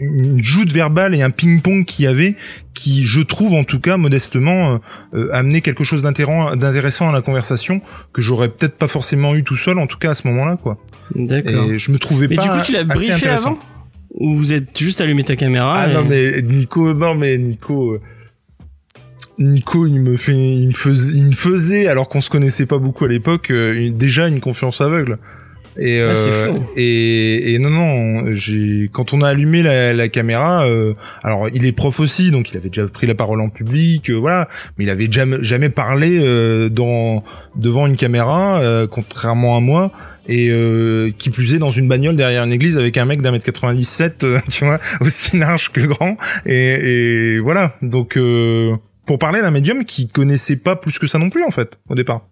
[0.00, 2.34] une joute verbale et un ping-pong qu'il y avait,
[2.74, 4.80] qui, je trouve en tout cas modestement,
[5.14, 7.80] euh, amenait quelque chose d'intéressant à la conversation
[8.12, 10.78] que j'aurais peut-être pas forcément eu tout seul, en tout cas à ce moment-là, quoi.
[11.14, 11.70] D'accord.
[11.70, 13.50] Et je me trouvais mais pas du coup, tu l'as assez intéressant.
[13.50, 13.69] Avant?
[14.20, 18.00] Ou vous êtes juste allumé ta caméra Ah non mais Nico, non mais Nico, euh,
[19.38, 22.78] Nico, il me fait, il me faisait, il me faisait alors qu'on se connaissait pas
[22.78, 25.18] beaucoup à l'époque, euh, déjà une confiance aveugle.
[25.78, 30.66] Et, Ah, euh, et, et non, non, j'ai quand on a allumé la, la caméra,
[30.66, 34.10] euh, alors il est prof aussi, donc il avait déjà pris la parole en public,
[34.10, 37.22] euh, voilà, mais il avait jamais jamais parlé euh, dans
[37.54, 39.92] devant une caméra, euh, contrairement à moi,
[40.28, 43.30] et euh, qui plus est dans une bagnole derrière une église avec un mec d'un
[43.30, 48.74] mètre 97, euh, tu vois, aussi large que grand, et, et voilà, donc euh,
[49.06, 51.94] pour parler d'un médium qui connaissait pas plus que ça non plus en fait au
[51.94, 52.26] départ.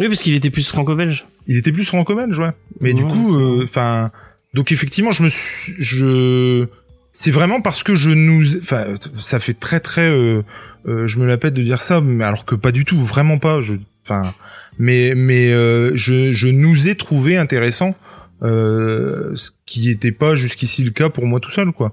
[0.00, 1.24] Oui, parce qu'il était plus franco-belge.
[1.46, 2.50] Il était plus franco-belge, ouais.
[2.80, 4.10] Mais du coup, euh, enfin,
[4.54, 6.66] donc effectivement, je me suis, je,
[7.12, 10.42] c'est vraiment parce que je nous, enfin, ça fait très très, euh,
[10.86, 13.38] euh, je me la pète de dire ça, mais alors que pas du tout, vraiment
[13.38, 13.60] pas.
[13.60, 14.32] Je, enfin,
[14.78, 17.94] mais mais euh, je je nous ai trouvé intéressant,
[18.42, 21.92] euh, ce qui était pas jusqu'ici le cas pour moi tout seul, quoi.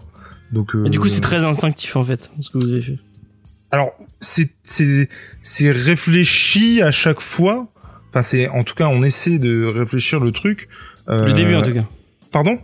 [0.51, 0.75] Donc.
[0.75, 2.97] euh, Et du coup, c'est très instinctif en fait, ce que vous avez fait.
[3.71, 5.09] alors c'est c'est
[5.41, 7.67] c'est réfléchi à chaque fois.
[8.11, 10.67] Enfin, c'est en tout cas, on essaie de réfléchir le truc.
[11.09, 11.85] Euh, Le début en tout cas.
[12.31, 12.59] Pardon?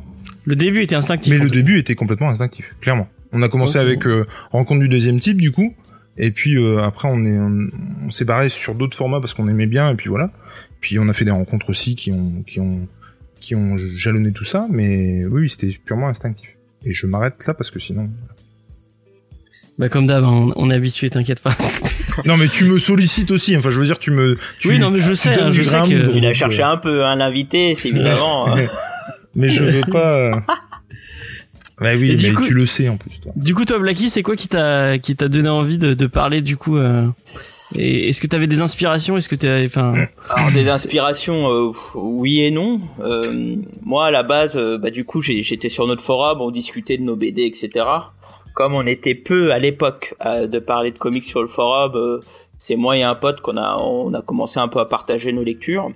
[0.46, 1.34] Le début était instinctif.
[1.34, 1.56] Mais le cas.
[1.56, 3.08] début était complètement instinctif, clairement.
[3.34, 5.74] On a commencé avec euh, rencontre du deuxième type du coup,
[6.18, 7.68] et puis euh, après on est on,
[8.06, 10.32] on s'est barré sur d'autres formats parce qu'on aimait bien, et puis voilà.
[10.80, 12.88] Puis on a fait des rencontres aussi qui ont qui ont
[13.42, 16.56] qui ont jalonné tout ça, mais oui, oui, c'était purement instinctif.
[16.86, 18.10] Et je m'arrête là parce que sinon.
[19.80, 21.56] Bah comme d'hab, on, on est habitué, t'inquiète pas.
[22.26, 23.56] non mais tu me sollicites aussi.
[23.56, 24.38] Enfin, je veux dire, tu me.
[24.60, 26.30] Tu, Oui, non, mais je tu sais, donnes hein, du je sais que- Il a
[26.30, 28.56] donc, cherché euh, un peu un l'invité, c'est évidemment.
[28.58, 28.62] euh,
[29.36, 30.13] mais je veux pas.
[30.13, 30.32] euh,
[31.80, 33.32] Bah oui, mais coup- tu le sais en plus, toi.
[33.36, 36.42] Du coup, toi, Blacky, c'est quoi qui t'a qui t'a donné envie de, de parler
[36.42, 37.06] du coup euh,
[37.76, 39.94] Est-ce que t'avais des inspirations Est-ce que t'as, enfin,
[40.32, 42.82] Alors des inspirations, euh, oui et non.
[43.00, 46.50] Euh, moi à la base, euh, bah du coup j'ai- j'étais sur notre forum, on
[46.50, 47.86] discutait de nos BD, etc.
[48.58, 52.20] Comme on était peu à l'époque euh, de parler de comics sur le forum, euh,
[52.58, 55.43] c'est moi et un pote qu'on a on a commencé un peu à partager nos
[55.43, 55.91] lectures.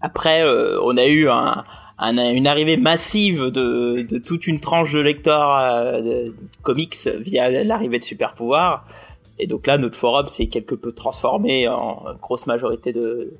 [0.00, 1.64] Après, euh, on a eu un,
[1.98, 7.64] un- une arrivée massive de, de toute une tranche de lecteurs euh, de comics via
[7.64, 8.86] l'arrivée de Super Pouvoir.
[9.40, 13.32] Et donc là, notre forum s'est quelque peu transformé en grosse majorité de,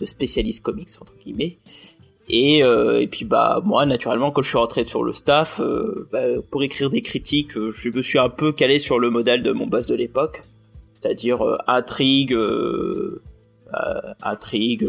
[0.00, 1.56] de spécialistes comics entre guillemets.
[2.28, 6.08] Et, euh, et puis bah moi naturellement quand je suis rentré sur le staff euh,
[6.10, 9.44] bah, pour écrire des critiques euh, je me suis un peu calé sur le modèle
[9.44, 10.42] de mon boss de l'époque.
[10.94, 13.22] C'est-à-dire euh, intrigue euh,
[13.74, 14.88] euh, intrigue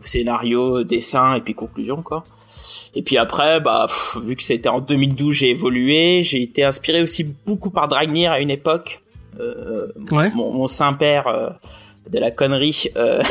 [0.00, 2.24] scénario dessin et puis conclusion quoi.
[2.94, 6.22] Et puis après bah pff, vu que c'était en 2012 j'ai évolué.
[6.22, 9.00] J'ai été inspiré aussi beaucoup par Dragnir à une époque.
[9.38, 10.30] Euh, ouais.
[10.34, 11.50] mon, mon saint-père euh,
[12.10, 13.22] de la connerie euh,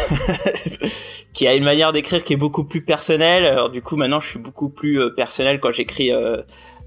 [1.33, 3.45] qui a une manière d'écrire qui est beaucoup plus personnelle.
[3.45, 6.41] Alors du coup maintenant je suis beaucoup plus euh, personnel quand j'écris euh,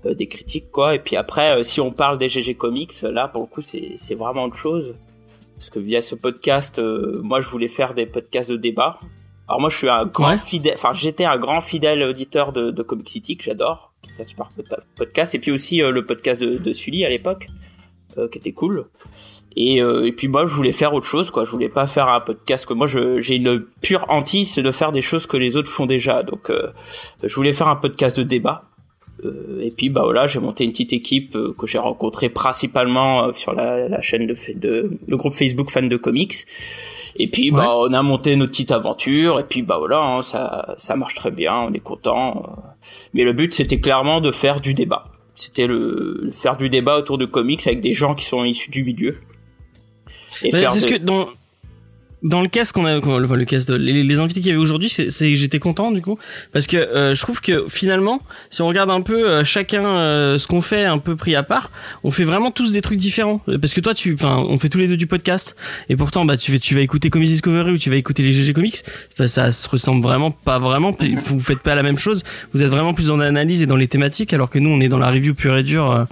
[0.07, 0.95] euh, des critiques quoi.
[0.95, 4.15] Et puis après euh, si on parle des GG Comics là pour le coup c'est
[4.15, 4.95] vraiment autre chose
[5.57, 8.99] parce que via ce podcast euh, moi je voulais faire des podcasts de débat.
[9.49, 10.39] Alors moi je suis un grand Ouais.
[10.39, 13.95] fidèle, enfin j'étais un grand fidèle auditeur de, de Comic City que j'adore,
[14.27, 17.49] super pod- podcast et puis aussi euh, le podcast de, de Sully à l'époque
[18.19, 18.85] euh, qui était cool.
[19.57, 21.45] Et, euh, et puis moi je voulais faire autre chose quoi.
[21.45, 24.93] Je voulais pas faire un podcast que moi j'ai une pure hantise c'est de faire
[24.93, 26.23] des choses que les autres font déjà.
[26.23, 26.69] Donc euh,
[27.23, 28.65] je voulais faire un podcast de débat.
[29.25, 33.25] Euh, et puis bah voilà j'ai monté une petite équipe euh, que j'ai rencontrée principalement
[33.25, 36.35] euh, sur la, la chaîne de, de le groupe Facebook fan de comics.
[37.17, 40.75] Et puis bah on a monté notre petite aventure et puis bah voilà hein, ça
[40.77, 42.61] ça marche très bien on est content euh.
[43.13, 45.05] mais le but c'était clairement de faire du débat.
[45.35, 48.71] C'était le, le faire du débat autour de comics avec des gens qui sont issus
[48.71, 49.17] du milieu
[50.43, 50.99] et faire c'est ce de- que
[52.23, 54.89] dans le casque qu'on a enfin, le de- les, les invités qu'il y avait aujourd'hui
[54.89, 56.19] c'est j'étais content du coup.
[56.53, 60.39] Parce que euh, je trouve que finalement si on regarde un peu euh, chacun euh,
[60.39, 61.71] ce qu'on fait un peu pris à part
[62.05, 63.41] on fait vraiment tous des trucs différents.
[63.61, 65.57] Parce que toi tu enfin on fait tous les deux du podcast.
[65.89, 68.53] Et pourtant bah tu tu vas écouter Comics Discovery ou tu vas écouter les GG
[68.53, 68.83] Comics.
[69.13, 70.97] Enfin, ça se ressemble vraiment pas vraiment.
[71.27, 72.25] Vous faites pas la même chose.
[72.53, 74.89] Vous êtes vraiment plus dans l'analyse et dans les thématiques alors que nous on est
[74.89, 76.05] dans la review pure et dure euh,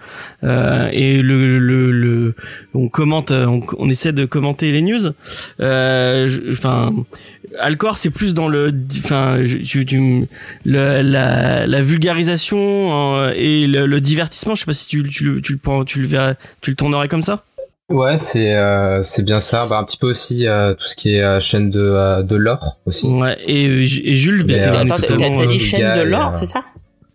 [0.44, 2.34] euh, et le, le, le
[2.74, 5.12] on commente euh, on, essaie de commenter les news
[6.50, 6.92] enfin
[7.58, 9.38] Alcor c'est plus dans le enfin
[10.64, 15.40] la, la vulgarisation euh, et le, le divertissement je sais pas si tu, tu, le-
[15.40, 17.44] tu, le prends- tu le verrais tu le tournerais comme ça
[17.88, 19.64] Ouais, c'est euh, c'est bien ça.
[19.66, 22.34] Bah, un petit peu aussi euh, tout ce qui est euh, chaîne de euh, de
[22.34, 26.32] l'or aussi ouais et, euh, et Jules euh, t'as euh, dit euh, chaîne de l'or,
[26.34, 26.64] euh, c'est ça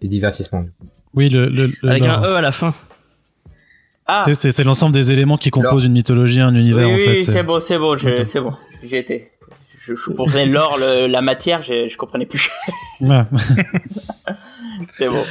[0.02, 0.64] et divertissement.
[1.14, 2.20] Oui, le, le, le avec lore.
[2.20, 2.74] un E à la fin
[4.08, 7.18] Ah, C'est l'ensemble des éléments qui composent une mythologie, un univers oui, en oui, fait.
[7.18, 9.32] c'est c'est- bon, c'est bon, c'est bon, j'y étais.
[9.86, 12.50] Je, je comprenais l'or, la matière, je, je comprenais plus.
[14.98, 15.24] C'est bon.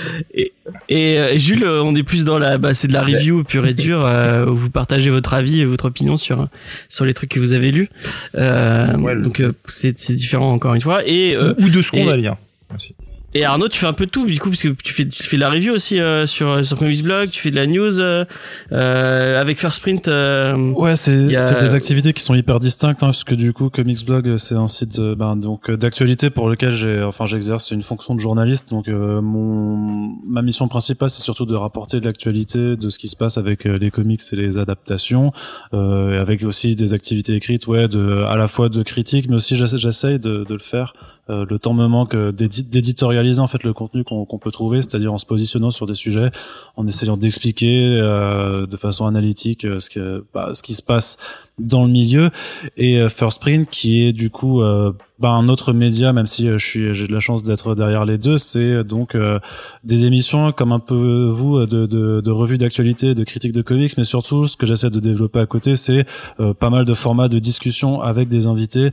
[0.88, 3.66] Et euh, Jules, euh, on est plus dans la, bah, c'est de la review pure
[3.66, 4.04] et dure.
[4.04, 6.48] euh, où vous partagez votre avis et votre opinion sur
[6.88, 7.88] sur les trucs que vous avez lus.
[8.36, 11.02] Euh, Ouais, donc euh, c'est différent encore une fois.
[11.06, 12.36] Et euh, ou de ce qu'on va lire.
[12.70, 12.94] Merci.
[13.32, 15.22] Et Arnaud, tu fais un peu de tout, du coup, parce que tu fais, tu
[15.22, 18.00] fais de la review aussi euh, sur sur Comics Blog, tu fais de la news
[18.00, 18.24] euh,
[18.72, 20.08] euh, avec First Print.
[20.08, 23.52] euh, Ouais, c'est a- c'est des activités qui sont hyper distinctes, hein, parce que du
[23.52, 27.02] coup, Comics Blog, euh, c'est un site euh, ben, donc euh, d'actualité pour lequel j'ai,
[27.04, 28.68] enfin, j'exerce une fonction de journaliste.
[28.70, 33.06] Donc, euh, mon ma mission principale, c'est surtout de rapporter de l'actualité, de ce qui
[33.08, 35.32] se passe avec euh, les comics et les adaptations,
[35.72, 39.54] euh, avec aussi des activités écrites, ouais, de à la fois de critique, mais aussi
[39.56, 40.94] j'essa- j'essaye de, de le faire.
[41.30, 45.12] Euh, le temps me manque d'édi- d'éditorialiser en fait le contenu qu'on peut trouver, c'est-à-dire
[45.14, 46.30] en se positionnant sur des sujets,
[46.76, 51.16] en essayant d'expliquer euh, de façon analytique euh, ce, bah, ce qui se passe
[51.60, 52.30] dans le milieu.
[52.76, 56.48] Et euh, First Print qui est du coup euh, bah, un autre média même si
[56.48, 59.38] euh, je suis j'ai de la chance d'être derrière les deux c'est euh, donc euh,
[59.84, 63.92] des émissions comme un peu vous de, de, de revues d'actualité de critiques de comics
[63.98, 66.06] mais surtout ce que j'essaie de développer à côté c'est
[66.40, 68.90] euh, pas mal de formats de discussion avec des invités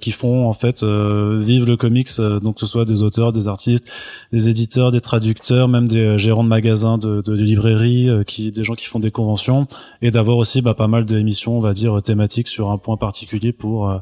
[0.00, 2.10] qui font en fait vivre le comics
[2.42, 3.86] donc que ce soit des auteurs des artistes
[4.32, 8.64] des éditeurs des traducteurs même des gérants de magasins de, de, de librairies qui des
[8.64, 9.68] gens qui font des conventions
[10.02, 13.52] et d'avoir aussi bah, pas mal d'émissions on va dire thématiques sur un point particulier
[13.52, 13.98] pour euh,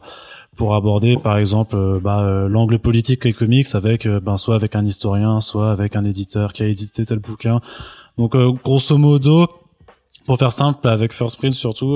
[0.56, 4.76] pour aborder par exemple euh, bah, euh, l'angle politique et comics avec ben soit avec
[4.76, 7.60] un historien soit avec un éditeur qui a édité tel bouquin
[8.16, 9.46] donc grosso modo
[10.24, 11.94] pour faire simple, avec First Print surtout,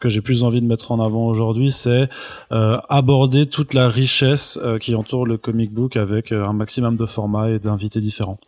[0.00, 2.08] que j'ai plus envie de mettre en avant aujourd'hui, c'est
[2.50, 7.60] aborder toute la richesse qui entoure le comic book avec un maximum de formats et
[7.60, 8.40] d'invités différents.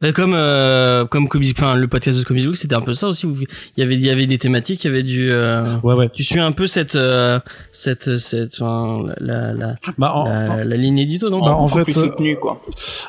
[0.00, 3.08] Bah, comme euh, comme Comics, enfin le podcast de Comics Book, c'était un peu ça
[3.08, 3.26] aussi.
[3.26, 5.30] Où il y avait il y avait des thématiques, il y avait du.
[5.30, 6.08] euh, Ouais, ouais.
[6.08, 7.40] tu suis un peu cette euh,
[7.72, 11.40] cette cette enfin, la la, Bah, en- la, la ligne édito, non?
[11.40, 12.60] Bah, en Encore fait, plus euh, soutenu, quoi.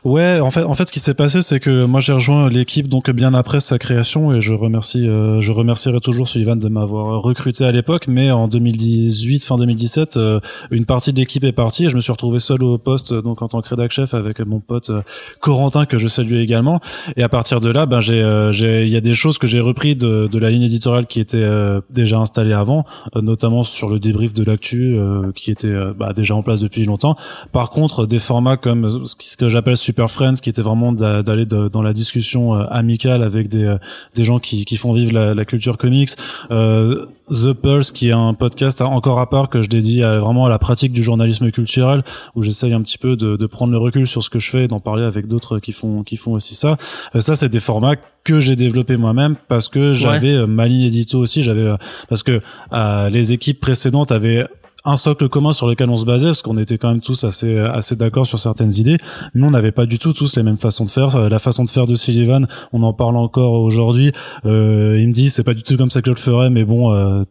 [0.03, 2.87] Ouais, en fait, en fait, ce qui s'est passé, c'est que moi j'ai rejoint l'équipe
[2.87, 7.21] donc bien après sa création et je remercie, euh, je remercierai toujours Sullivan de m'avoir
[7.21, 8.05] recruté à l'époque.
[8.07, 10.39] Mais en 2018, fin 2017, euh,
[10.71, 13.41] une partie de l'équipe est partie et je me suis retrouvé seul au poste donc
[13.41, 15.01] en tant que rédac chef avec mon pote euh,
[15.39, 16.78] Corentin que je salue également.
[17.17, 19.47] Et à partir de là, ben j'ai, euh, j'ai, il y a des choses que
[19.47, 23.63] j'ai repris de, de la ligne éditoriale qui était euh, déjà installée avant, euh, notamment
[23.63, 24.97] sur le débrief de l'actu
[25.35, 27.15] qui était bah, déjà en place depuis longtemps.
[27.51, 31.45] Par contre, des formats comme ce que j'appelle Super Friends, qui était vraiment d'a- d'aller
[31.45, 33.75] dans la discussion amicale avec des,
[34.15, 36.09] des gens qui, qui font vivre la, la culture comics.
[36.51, 40.45] Euh, The Pulse, qui est un podcast encore à part que je dédie à, vraiment
[40.45, 42.03] à la pratique du journalisme culturel,
[42.35, 44.65] où j'essaye un petit peu de, de prendre le recul sur ce que je fais
[44.65, 46.77] et d'en parler avec d'autres qui font, qui font aussi ça.
[47.15, 50.81] Euh, ça, c'est des formats que j'ai développés moi-même parce que j'avais euh, ma ligne
[50.81, 51.77] édito aussi, j'avais euh,
[52.09, 52.39] parce que
[52.73, 54.45] euh, les équipes précédentes avaient
[54.85, 57.57] un socle commun sur lequel on se basait parce qu'on était quand même tous assez
[57.57, 58.97] assez d'accord sur certaines idées.
[59.33, 61.29] Mais on n'avait pas du tout tous les mêmes façons de faire.
[61.29, 64.11] La façon de faire de Sullivan on en parle encore aujourd'hui.
[64.45, 66.63] Euh, il me dit c'est pas du tout comme ça que je le ferais mais
[66.63, 67.23] bon euh,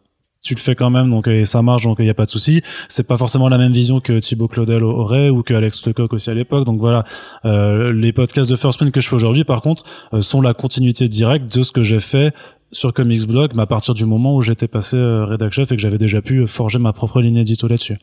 [0.43, 2.31] tu le fais quand même donc et ça marche donc il y a pas de
[2.31, 2.63] souci.
[2.89, 6.31] C'est pas forcément la même vision que Thibaut Claudel aurait ou que Alex Lecoq aussi
[6.31, 6.65] à l'époque.
[6.65, 7.05] Donc voilà
[7.45, 9.85] euh, les podcasts de First Print que je fais aujourd'hui par contre
[10.15, 12.35] euh, sont la continuité directe de ce que j'ai fait
[12.73, 15.77] sur Comics Blog mais à partir du moment où j'étais passé euh, rédac chef et
[15.77, 17.97] que j'avais déjà pu forger ma propre ligne édito là-dessus.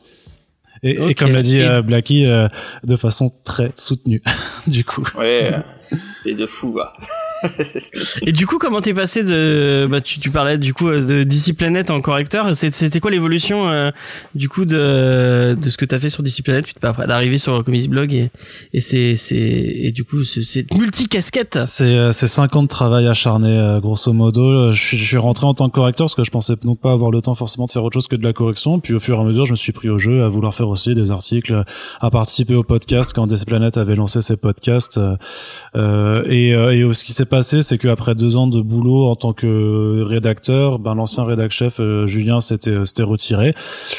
[0.82, 2.48] Et, et comme l'a dit Et- euh, Blackie euh,
[2.84, 4.22] de façon très soutenue
[4.66, 5.04] du coup.
[5.18, 5.50] Ouais,
[5.92, 6.92] euh, c'est de fou, quoi.
[8.22, 11.54] Et du coup, comment t'es passé de, bah, tu, tu parlais du coup de DC
[11.56, 12.56] Planet en correcteur.
[12.56, 13.90] C'est- C'était quoi l'évolution euh,
[14.34, 17.62] du coup de de ce que t'as fait sur DC Planet, puis après d'arriver sur
[17.64, 18.30] Comics Blog et
[18.72, 21.58] et c'est c'est et du coup ce- cette multi casquette.
[21.62, 24.72] C'est euh, c'est cinq ans de travail acharné euh, grosso modo.
[24.72, 26.92] Je suis, je suis rentré en tant que correcteur parce que je pensais donc pas
[26.92, 28.80] avoir le temps forcément de faire autre chose que de la correction.
[28.80, 30.68] Puis au fur et à mesure, je me suis pris au jeu à vouloir faire
[30.68, 31.62] aussi des articles,
[32.00, 34.98] à participer au podcast quand DC Planet avait lancé ses podcasts.
[35.76, 39.06] Euh, euh, et, euh, et ce qui s'est passé, c'est qu'après deux ans de boulot
[39.06, 43.54] en tant que rédacteur, ben l'ancien rédac chef euh, Julien s'était retiré.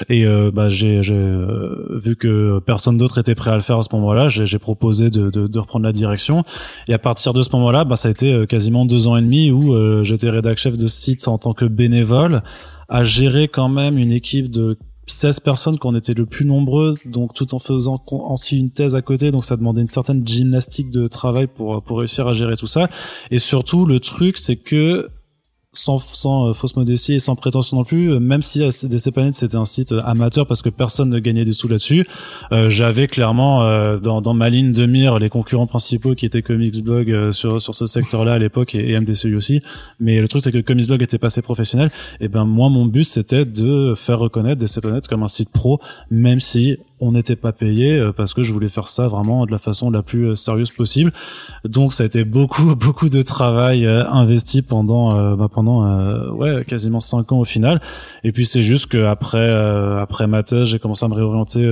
[0.10, 3.84] Et euh, bah, j'ai euh, vu que personne d'autre était prêt à le faire à
[3.84, 6.44] ce moment-là, j'ai proposé de, de, de reprendre la direction.
[6.88, 9.22] Et à partir de ce moment-là, bah, ça a été euh, quasiment deux ans et
[9.22, 12.42] demi où euh, j'étais rédac chef de site en tant que bénévole,
[12.90, 17.34] à gérer quand même une équipe de 16 personnes qu'on était le plus nombreux, donc
[17.34, 21.08] tout en faisant ensuite une thèse à côté, donc ça demandait une certaine gymnastique de
[21.08, 22.90] travail pour pour réussir à gérer tout ça.
[23.32, 25.10] Et surtout, le truc, c'est que
[25.78, 29.12] sans, sans euh, fausse modestie et sans prétention non plus, euh, même si euh, DC
[29.12, 32.08] Planet c'était un site euh, amateur parce que personne ne gagnait des sous là-dessus,
[32.52, 36.42] euh, j'avais clairement euh, dans, dans ma ligne de mire les concurrents principaux qui étaient
[36.42, 39.62] Comics Blog euh, sur, sur ce secteur-là à l'époque et, et MDCU aussi.
[40.00, 41.90] Mais le truc c'est que Comics Blog était passé professionnel.
[42.20, 45.80] Et ben moi mon but c'était de faire reconnaître DC Planet comme un site pro,
[46.10, 49.52] même si on n'était pas payé euh, parce que je voulais faire ça vraiment de
[49.52, 51.14] la façon la plus euh, sérieuse possible.
[51.64, 57.00] Donc ça a été beaucoup beaucoup de travail euh, investi pendant bah, pendant ouais quasiment
[57.00, 57.82] cinq ans au final.
[58.24, 59.50] Et puis c'est juste que après
[60.00, 61.64] après ma thèse, j'ai commencé à me réorienter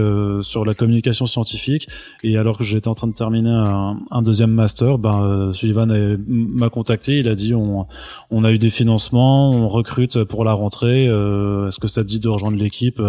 [0.41, 1.87] sur la communication scientifique.
[2.23, 5.87] Et alors que j'étais en train de terminer un, un deuxième master, ben Sullivan
[6.27, 7.17] m'a contacté.
[7.19, 7.87] Il a dit on
[8.29, 11.05] on a eu des financements, on recrute pour la rentrée.
[11.05, 13.01] Est-ce que ça te dit de rejoindre l'équipe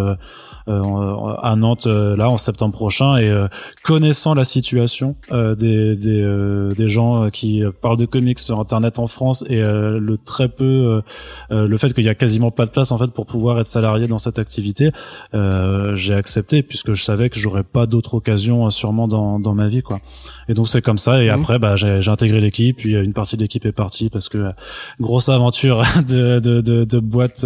[0.68, 3.48] euh, à Nantes euh, là en septembre prochain et euh,
[3.82, 9.44] connaissant la situation des des, des gens qui parlent de comics sur internet en France
[9.48, 11.02] et le très peu
[11.50, 14.06] le fait qu'il y a quasiment pas de place en fait pour pouvoir être salarié
[14.06, 14.90] dans cette activité
[15.32, 19.82] j'ai accepté puisque je savais que j'aurais pas d'autre occasion sûrement dans dans ma vie
[19.82, 20.00] quoi
[20.48, 21.40] et donc c'est comme ça et mhm.
[21.40, 24.50] après bah j'ai intégré l'équipe puis une partie de l'équipe est partie parce que
[25.00, 27.44] grosse aventure de de de, de boîte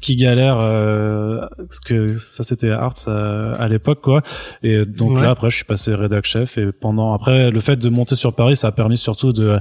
[0.00, 4.22] qui galère parce que ça c'était Arts euh, à l'époque quoi.
[4.62, 7.88] Et donc là après je suis passé rédac chef et pendant après le fait de
[7.88, 9.60] monter sur Paris ça a permis surtout de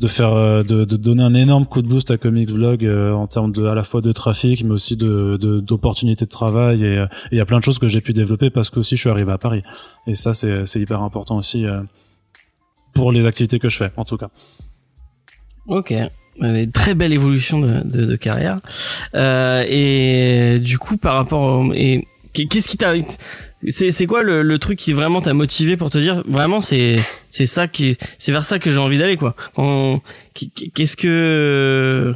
[0.00, 3.12] de faire euh, de, de, donner un énorme coup de boost à Comics Blog euh,
[3.12, 6.84] en termes de à la fois de trafic mais aussi de d'opportunités de, travail.
[6.84, 9.00] Et il y a plein de choses que j'ai pu développer parce que aussi je
[9.00, 9.62] suis arrivé à Paris.
[10.06, 11.66] Et ça c'est c'est hyper important aussi
[12.94, 14.28] pour les activités que je fais en tout cas.
[15.66, 15.94] Ok.
[16.40, 18.60] Une très belle évolution de, de, de carrière.
[19.14, 22.90] Euh, et du coup par rapport et Qu'est-ce qui t'a
[23.68, 26.96] c'est quoi le, le, truc qui vraiment t'a motivé pour te dire vraiment c'est
[27.30, 29.34] c'est ça qui c'est vers ça que j'ai envie d'aller quoi.
[30.74, 32.14] Qu'est-ce que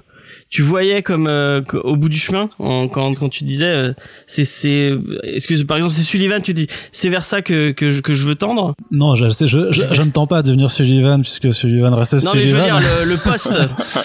[0.53, 3.93] tu voyais comme euh, au bout du chemin quand quand tu disais euh,
[4.27, 4.93] c'est c'est
[5.23, 8.13] est-ce que par exemple c'est Sullivan tu dis c'est vers ça que que je, que
[8.13, 8.75] je veux tendre?
[8.91, 12.35] Non je je, je, je, ne tends pas à devenir Sullivan puisque Sullivan reste Sullivan
[12.35, 13.59] non mais je veux dire le, le poste.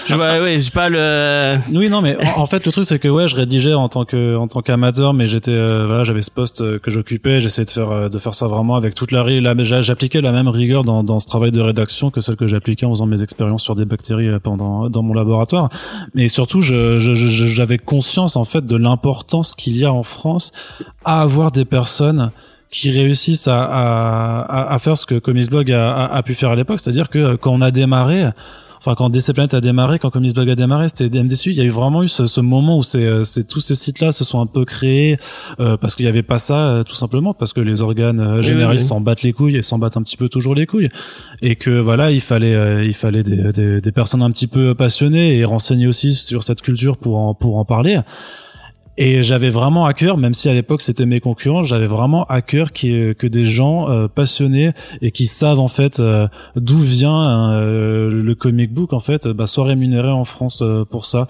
[0.08, 3.08] Je vois ouais j'ai pas le oui non mais en, fait le truc c'est que
[3.08, 6.30] ouais je rédigeais en tant que en tant qu'amateur mais j'étais euh, voilà j'avais ce
[6.30, 10.22] poste que j'occupais j'essayais de faire de faire ça vraiment avec toute la la j'appliquais
[10.22, 13.06] la même rigueur dans dans ce travail de rédaction que celle que j'appliquais en faisant
[13.06, 15.68] mes expériences sur des bactéries pendant dans mon laboratoire.
[16.14, 20.52] Mais surtout j'avais conscience en fait de l'importance qu'il y a en France
[21.04, 22.30] à avoir des personnes
[22.70, 27.08] qui réussissent à, faire ce que Comics Blog a, a, pu faire à l'époque, c'est-à-dire
[27.08, 28.26] que quand on a démarré,
[28.78, 31.50] enfin quand DC Planet a démarré, quand Comics Blog a démarré, c'était MDCU.
[31.50, 33.74] Il y a eu vraiment eu ce, ce moment où c'est, euh, c'est tous ces
[33.74, 35.18] sites-là se sont un peu créés
[35.60, 38.88] euh, parce qu'il y avait pas ça, euh, tout simplement parce que les organes généralistes
[38.88, 40.88] s'en battent les couilles et s'en battent un petit peu toujours les couilles,
[41.42, 45.38] et que voilà, il fallait, il fallait des, des, des personnes un petit peu passionnées
[45.38, 48.00] et renseignées aussi sur cette culture pour en pour en parler.
[49.00, 52.42] Et j'avais vraiment à cœur, même si à l'époque c'était mes concurrents, j'avais vraiment à
[52.42, 56.26] cœur que des gens euh, passionnés et qui savent en fait euh,
[56.56, 61.28] d'où vient euh, le comic book en fait, bah, soient rémunérés en France pour ça.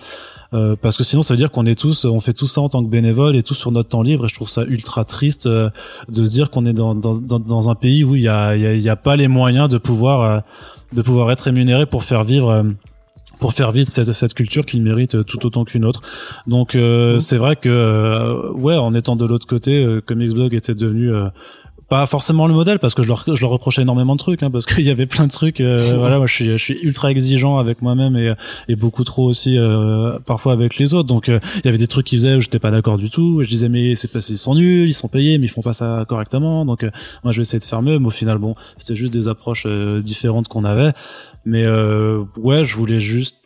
[0.80, 2.82] parce que sinon ça veut dire qu'on est tous on fait tout ça en tant
[2.82, 5.70] que bénévole et tout sur notre temps libre et je trouve ça ultra triste de
[6.08, 8.96] se dire qu'on est dans, dans, dans, un pays où il y a, y a,
[8.96, 10.42] pas les moyens de pouvoir
[10.94, 12.64] de pouvoir être rémunéré pour faire vivre
[13.40, 16.02] pour faire vivre cette, cette culture qu'il mérite euh, tout autant qu'une autre.
[16.46, 17.20] Donc euh, mmh.
[17.20, 21.12] c'est vrai que euh, ouais, en étant de l'autre côté, euh, Comics Blog était devenu
[21.88, 24.50] pas forcément le modèle parce que je leur, je leur reprochais énormément de trucs hein,
[24.50, 27.58] parce qu'il y avait plein de trucs voilà moi je suis je suis ultra exigeant
[27.58, 28.34] avec moi-même et,
[28.68, 29.58] et beaucoup trop aussi
[30.26, 32.70] parfois avec les autres donc il y avait des trucs qu'ils faisaient où j'étais pas
[32.70, 35.38] d'accord du tout et je disais mais c'est pas ils sont nuls ils sont payés
[35.38, 36.82] mais ils font pas ça correctement donc
[37.24, 39.66] moi je vais essayer de faire mieux mais au final bon c'était juste des approches
[39.66, 40.92] différentes qu'on avait
[41.48, 43.36] mais euh, ouais, je voulais juste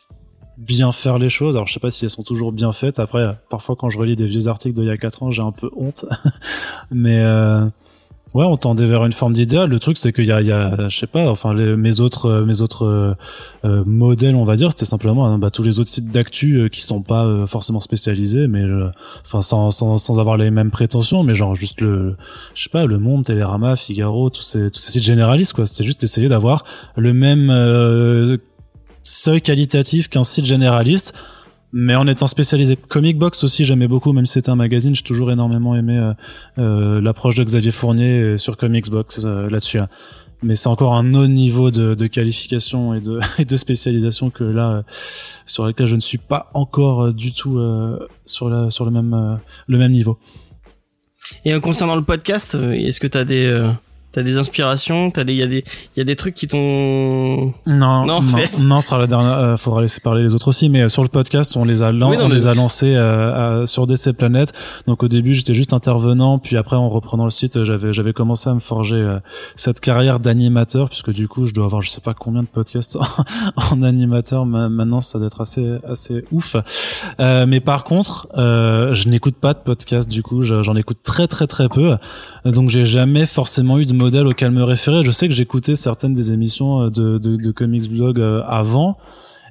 [0.56, 1.54] bien faire les choses.
[1.54, 2.98] Alors je sais pas si elles sont toujours bien faites.
[2.98, 5.52] Après, parfois quand je relis des vieux articles d'il y a 4 ans, j'ai un
[5.52, 6.04] peu honte.
[6.90, 7.64] mais euh,
[8.34, 9.68] ouais, on tendait vers une forme d'idéal.
[9.68, 12.44] Le truc, c'est qu'il y a, il y a, je sais pas, enfin mes autres,
[12.46, 13.16] mes autres
[13.64, 16.68] euh, modèles, on va dire, c'était simplement hein, bah, tous les autres sites d'actu euh,
[16.68, 18.64] qui sont pas euh, forcément spécialisés, mais
[19.24, 22.16] enfin sans, sans, sans avoir les mêmes prétentions, mais genre juste le,
[22.54, 25.66] je sais pas, le Monde, Télérama, Figaro, tous ces, tous ces sites généralistes quoi.
[25.66, 26.64] C'était juste essayer d'avoir
[26.96, 28.38] le même
[29.04, 31.14] seuil qualitatif qu'un site généraliste
[31.72, 32.76] mais en étant spécialisé.
[32.76, 36.12] Comic Box aussi, j'aimais beaucoup, même si c'était un magazine, j'ai toujours énormément aimé euh,
[36.58, 39.78] euh, l'approche de Xavier Fournier sur Comics Box euh, là-dessus.
[39.78, 39.88] Hein.
[40.42, 44.44] Mais c'est encore un autre niveau de, de qualification et de, et de spécialisation que
[44.44, 44.82] là,
[45.46, 47.60] sur lequel je ne suis pas encore du tout
[48.26, 50.18] sur, la, sur le même, le même niveau.
[51.44, 53.62] Et concernant le podcast, est-ce que tu as des
[54.12, 55.64] T'as des inspirations, t'as des, il y a des,
[55.96, 57.52] il y a des trucs qui t'ont.
[57.66, 58.26] Non, Non, non,
[58.60, 61.08] non, sur la dernière, euh, faudra laisser parler les autres aussi, mais euh, sur le
[61.08, 63.86] podcast, on les a, lan- Oui, non, on mais- les a lancés euh, à- sur
[63.86, 64.52] DC Planet.
[64.86, 68.12] Donc au début, j'étais juste intervenant, puis après, en reprenant le site, euh, j'avais, j'avais
[68.12, 69.18] commencé à me forger euh,
[69.56, 72.98] cette carrière d'animateur, puisque du coup, je dois avoir, je sais pas combien de podcasts
[73.70, 74.46] en animateur.
[74.46, 76.56] Ma- Maintenant, ça doit être assez, assez ouf.
[77.20, 80.08] Euh, mais par contre, euh, je n'écoute pas de podcast.
[80.08, 81.96] Du coup, je- j'en écoute très, très, très peu.
[82.44, 85.02] Donc j'ai jamais forcément eu de modèle auquel me référer.
[85.04, 88.98] Je sais que j'écoutais certaines des émissions euh, de, comics blog euh, avant.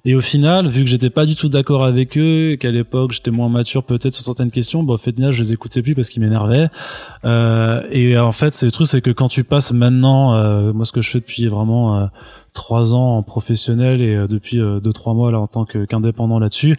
[0.04, 3.30] Et au final, vu que j'étais pas du tout d'accord avec eux, qu'à l'époque j'étais
[3.30, 6.24] moins mature peut-être sur certaines questions, bah, au final je les écoutais plus parce qu'ils
[6.24, 6.70] m'énervaient.
[7.24, 10.34] Euh, et en fait, c'est le truc, c'est que quand tu passes maintenant,
[10.74, 12.10] moi ce que je fais depuis vraiment
[12.54, 16.78] trois ans en professionnel et depuis deux trois mois là en tant qu'indépendant là-dessus,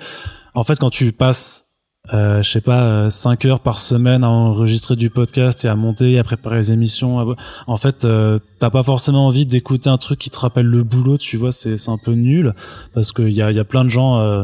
[0.55, 1.72] en fait quand tu passes
[2.13, 5.77] euh, je sais pas, euh, 5 heures par semaine à enregistrer du podcast et à
[5.77, 7.35] monter, à préparer les émissions.
[7.67, 11.17] En fait, euh, t'as pas forcément envie d'écouter un truc qui te rappelle le boulot,
[11.17, 12.55] tu vois, c'est c'est un peu nul
[12.93, 14.43] parce qu'il y a, il y a plein de gens, euh,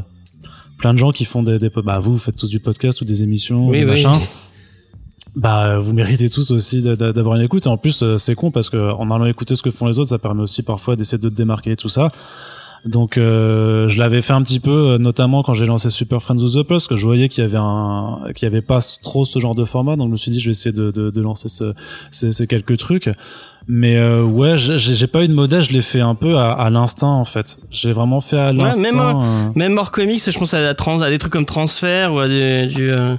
[0.78, 3.04] plein de gens qui font des, des, bah vous, vous faites tous du podcast ou
[3.04, 3.90] des émissions, Oui, des oui.
[4.04, 4.12] machins.
[5.36, 7.66] Bah, vous méritez tous aussi d'a- d'a- d'avoir une écoute.
[7.66, 9.98] Et en plus, euh, c'est con parce que en allant écouter ce que font les
[9.98, 12.08] autres, ça permet aussi parfois d'essayer de te démarquer et tout ça.
[12.88, 16.38] Donc, euh, je l'avais fait un petit peu, euh, notamment quand j'ai lancé Super Friends
[16.42, 19.24] of the Plus, que je voyais qu'il y avait un, qu'il y avait pas trop
[19.24, 19.96] ce genre de format.
[19.96, 21.74] Donc, je me suis dit, je vais essayer de, de, de lancer ce,
[22.10, 23.10] ces, ces quelques trucs.
[23.70, 25.62] Mais euh, ouais, j'ai j'ai pas eu de modèle.
[25.62, 27.58] Je l'ai fait un peu à, à l'instinct en fait.
[27.70, 28.80] J'ai vraiment fait à Ouais, l'instinct.
[28.82, 32.14] même, euh, Même hors comics, je pense à, la trans, à des trucs comme transfert
[32.14, 33.14] ou à des, du, euh,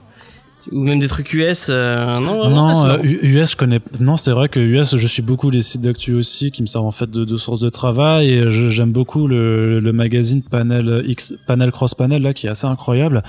[0.72, 1.68] ou même des trucs US.
[1.70, 3.80] euh, non, Non, euh, US, je connais.
[4.00, 6.86] Non, c'est vrai que US, je suis beaucoup les sites d'actu aussi, qui me servent
[6.86, 8.30] en fait de, de source de travail.
[8.30, 12.50] Et je- j'aime beaucoup le, le magazine Panel X, Panel Cross Panel là, qui est
[12.50, 13.24] assez incroyable.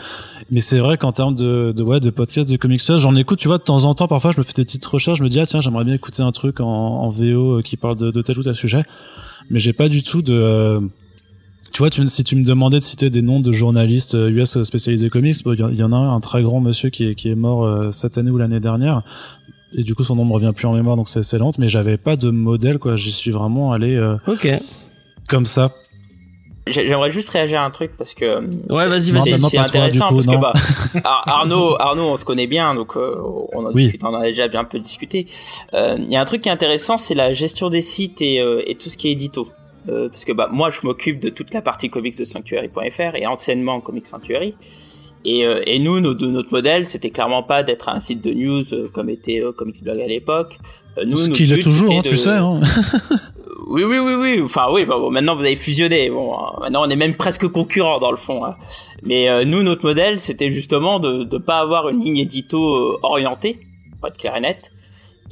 [0.51, 3.39] Mais c'est vrai qu'en termes de, de ouais, de podcast, de comics, j'en écoute.
[3.39, 5.19] Tu vois, de temps en temps, parfois, je me fais des petites recherches.
[5.19, 7.97] Je me dis ah tiens, j'aimerais bien écouter un truc en, en VO qui parle
[7.97, 8.83] de, de tel ou tel sujet.
[9.51, 10.81] Mais j'ai pas du tout de euh,
[11.73, 14.63] tu vois, tu, si tu me demandais de citer des noms de journalistes euh, US
[14.63, 16.91] spécialisés comics, bon, il y, en- il y en a un, un très grand monsieur
[16.91, 19.03] qui est, qui est mort euh, cette année ou l'année dernière.
[19.77, 21.59] Et du coup, son nom me revient plus en mémoire, donc c'est c'est lente.
[21.59, 22.97] Mais j'avais pas de modèle, quoi.
[22.97, 24.49] J'y suis vraiment allé euh, Ok.
[25.29, 25.73] comme ça.
[26.67, 29.39] J'ai- J'aimerais juste réagir à un truc parce que euh, Ouais, vas-y, vas-y.
[29.39, 30.53] c'est toi, intéressant coup, parce que bah
[31.05, 33.17] Ar- Arnaud Arnaud on se connaît bien donc euh,
[33.55, 33.85] on en Oui.
[33.85, 35.27] discute, on en a déjà bien un peu discuté.
[35.75, 38.41] Euh, Il y a un truc qui est intéressant c'est la gestion des sites et,
[38.41, 39.49] euh, et tout ce qui est édito.
[39.89, 43.27] Euh, parce que bah moi je m'occupe de toute la partie comics de Sanctuary.fr et
[43.27, 44.55] anciennement Comics Sanctuary.
[45.25, 48.63] Et, euh, et nous, notre, notre modèle, c'était clairement pas d'être un site de news
[48.73, 50.57] euh, comme était euh, Comics Blog à l'époque.
[50.97, 52.31] Euh, nous, Ce qu'il est toujours, hein, de- tu sais.
[52.31, 52.59] Hein.
[53.69, 54.41] oui, oui, oui, oui.
[54.43, 54.87] Enfin, oui.
[54.87, 56.09] bah, bon, maintenant, vous avez fusionné.
[56.09, 58.45] Bon, maintenant, on est même presque concurrents dans le fond.
[58.47, 58.55] hein.
[59.03, 63.59] Mais euh, nous, notre modèle, c'était justement de ne pas avoir une ligne édito orientée,
[63.99, 64.35] pour être clair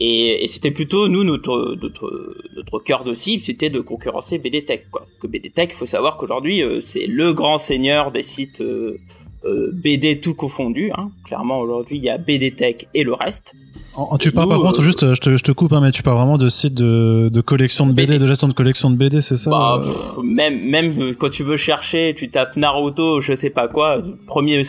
[0.00, 4.82] et c'était plutôt nous notre notre notre cœur de cible, c'était de concurrencer BD Tech.
[4.90, 5.06] Quoi.
[5.20, 8.96] Que BD Tech, il faut savoir qu'aujourd'hui, euh, c'est le grand seigneur des sites euh,
[9.44, 10.90] euh, BD tout confondu.
[10.96, 11.08] Hein.
[11.24, 13.52] Clairement, aujourd'hui, il y a BD Tech et le reste.
[13.96, 16.02] En- tu parles Nous, par contre, juste, je te, je te coupe, hein, mais tu
[16.04, 18.18] parles vraiment de sites de, de collection de BD, BD.
[18.20, 21.56] de gestion de collection de BD, c'est ça Bah, pff, même même quand tu veux
[21.56, 23.96] chercher, tu tapes Naruto, je sais pas quoi.
[23.96, 24.62] Le premier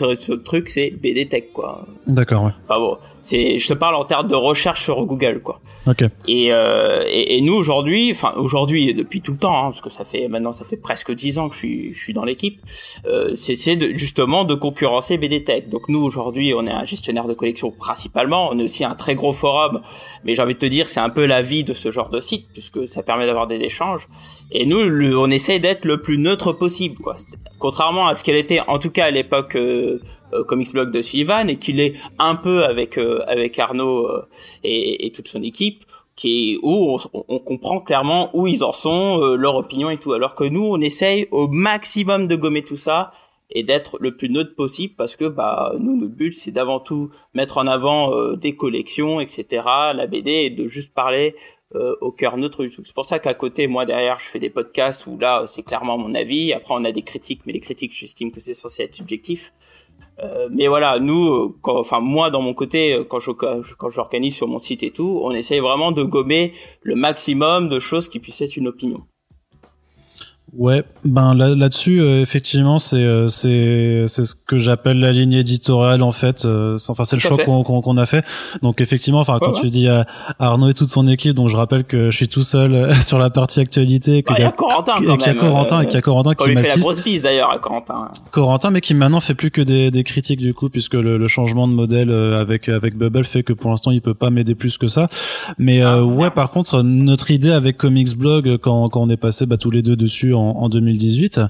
[0.45, 1.85] truc, c'est BD Tech quoi.
[2.07, 2.51] D'accord, ouais.
[2.67, 5.59] Enfin bon, c'est je te parle en termes de recherche sur Google quoi.
[5.87, 6.03] Ok.
[6.27, 9.81] Et, euh, et, et nous aujourd'hui, enfin aujourd'hui et depuis tout le temps, hein, parce
[9.81, 12.23] que ça fait maintenant ça fait presque dix ans que je suis je suis dans
[12.25, 12.59] l'équipe,
[13.05, 15.69] euh, c'est c'est de, justement de concurrencer BD Tech.
[15.69, 19.15] Donc nous aujourd'hui, on est un gestionnaire de collection principalement, on est aussi un très
[19.15, 19.81] gros forum,
[20.23, 22.19] mais j'ai envie de te dire c'est un peu la vie de ce genre de
[22.21, 24.07] site puisque ça permet d'avoir des échanges.
[24.51, 27.17] Et nous, le- on essaie d'être le plus neutre possible, quoi.
[27.59, 29.99] Contrairement à ce qu'elle était, en tout cas à l'époque euh,
[30.47, 34.27] Comics Blog de Sullivan, et qu'il est un peu avec euh, avec Arnaud euh,
[34.63, 35.83] et, et toute son équipe,
[36.15, 39.97] qui est où on, on comprend clairement où ils en sont, euh, leur opinion et
[39.97, 40.13] tout.
[40.13, 43.13] Alors que nous, on essaye au maximum de gommer tout ça
[43.51, 47.09] et d'être le plus neutre possible parce que bah nous notre but c'est d'avant tout
[47.33, 49.63] mettre en avant euh, des collections etc
[49.95, 51.35] la BD et de juste parler
[51.75, 52.87] euh, au cœur neutre du truc.
[52.87, 55.99] C'est pour ça qu'à côté, moi derrière, je fais des podcasts où là, c'est clairement
[55.99, 56.51] mon avis.
[56.51, 59.53] Après, on a des critiques, mais les critiques, j'estime que c'est censé être subjectif.
[60.21, 63.89] Euh, mais voilà, nous, euh, quand, enfin moi dans mon côté, euh, quand je quand
[63.89, 68.09] j'organise sur mon site et tout, on essaye vraiment de gommer le maximum de choses
[68.09, 69.03] qui puissent être une opinion.
[70.57, 75.33] Ouais, ben là, là-dessus, euh, effectivement, c'est euh, c'est c'est ce que j'appelle la ligne
[75.33, 76.43] éditoriale en fait.
[76.45, 78.25] euh, c'est- enfin, c'est le choix qu'on qu'on qu'on a fait.
[78.63, 80.05] Donc effectivement, enfin, quand Ouais, tu dis à
[80.39, 83.19] Arnaud et toute son équipe, donc je rappelle que je suis tout seul euh, sur
[83.19, 85.33] la partie actualité, que Bah, y a Corentin et qu'il y a.
[85.35, 86.79] Corentin euh, et qu'il y a Corentin On qui lui fait la m'assiste.
[86.87, 88.09] grosse bise d'ailleurs à Corentin.
[88.31, 91.27] Corentin, mais qui maintenant fait plus que des, des critiques du coup, puisque le, le
[91.27, 94.55] changement de modèle euh, avec avec Bubble fait que pour l'instant il peut pas m'aider
[94.55, 95.09] plus que ça.
[95.57, 99.09] Mais Ah, euh, ouais, par contre, notre idée avec Comics Blog euh, quand quand on
[99.09, 101.41] est passé bah, tous les deux dessus en, en 2018,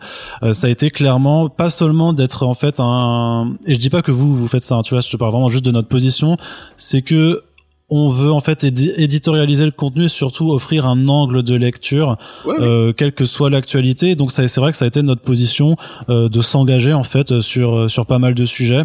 [0.44, 3.54] euh, ça a été clairement pas seulement d'être en fait un.
[3.66, 5.32] Et je dis pas que vous vous faites ça, hein, tu vois, je te parle
[5.32, 6.38] vraiment juste de notre position,
[6.78, 7.44] c'est que
[7.92, 12.18] on veut en fait édi- éditorialiser le contenu et surtout offrir un angle de lecture
[12.46, 14.14] Ouais, euh, quelle que soit l'actualité.
[14.16, 15.76] Donc ça, c'est vrai que ça a été notre position
[16.10, 18.84] euh, de s'engager en fait sur sur pas mal de sujets.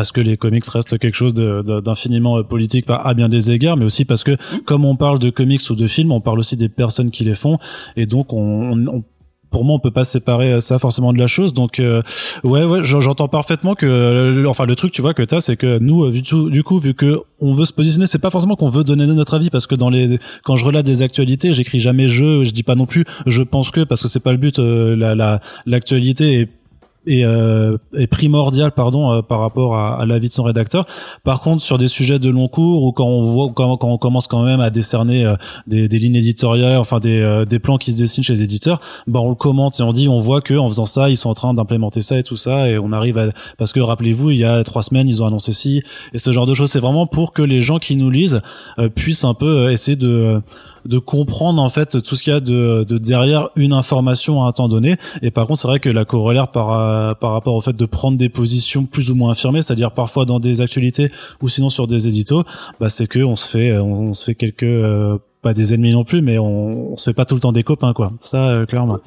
[0.00, 3.84] Parce que les comics restent quelque chose d'infiniment euh, politique à bien des égards, mais
[3.84, 4.34] aussi parce que
[4.64, 7.34] comme on parle de comics ou de films, on parle aussi des personnes qui les
[7.34, 7.58] font,
[7.96, 9.04] et donc on, on- on-
[9.50, 11.52] pour moi, on peut pas séparer euh, ça forcément de la chose.
[11.52, 12.00] Donc, euh,
[12.44, 15.56] ouais, ouais, j'en- j'entends parfaitement que, euh, enfin, le truc, tu vois, que t'as, c'est
[15.56, 18.68] que nous, euh, du coup, vu que on veut se positionner, c'est pas forcément qu'on
[18.70, 22.08] veut donner notre avis, parce que dans les, quand je relate des actualités, j'écris jamais
[22.08, 24.58] je, je dis pas non plus, je pense que, parce que c'est pas le but.
[24.60, 26.48] euh, la, la, l'actualité est
[27.10, 30.84] est, euh, est primordial pardon euh, par rapport à, à l'avis de son rédacteur.
[31.24, 33.98] Par contre, sur des sujets de long cours ou quand on voit quand, quand on
[33.98, 35.36] commence quand même à décerner euh,
[35.66, 38.80] des, des lignes éditoriales, enfin des, euh, des plans qui se dessinent chez les éditeurs,
[39.06, 41.30] bah on le commente et on dit on voit que en faisant ça, ils sont
[41.30, 43.26] en train d'implémenter ça et tout ça et on arrive à
[43.58, 45.82] parce que rappelez-vous, il y a trois semaines, ils ont annoncé ci
[46.12, 46.70] et ce genre de choses.
[46.70, 48.40] C'est vraiment pour que les gens qui nous lisent
[48.78, 50.40] euh, puissent un peu euh, essayer de
[50.86, 54.48] de comprendre en fait tout ce qu'il y a de, de derrière une information à
[54.48, 54.96] un temps donné.
[55.22, 57.86] Et par contre c'est vrai que la corollaire par euh, par rapport au fait de
[57.86, 61.10] prendre des positions plus ou moins affirmées c'est-à-dire parfois dans des actualités
[61.42, 62.44] ou sinon sur des éditos
[62.80, 65.92] bah c'est que on se fait on, on se fait quelques euh, pas des ennemis
[65.92, 68.12] non plus mais on, on se fait pas tout le temps des copains quoi.
[68.20, 68.98] Ça euh, clairement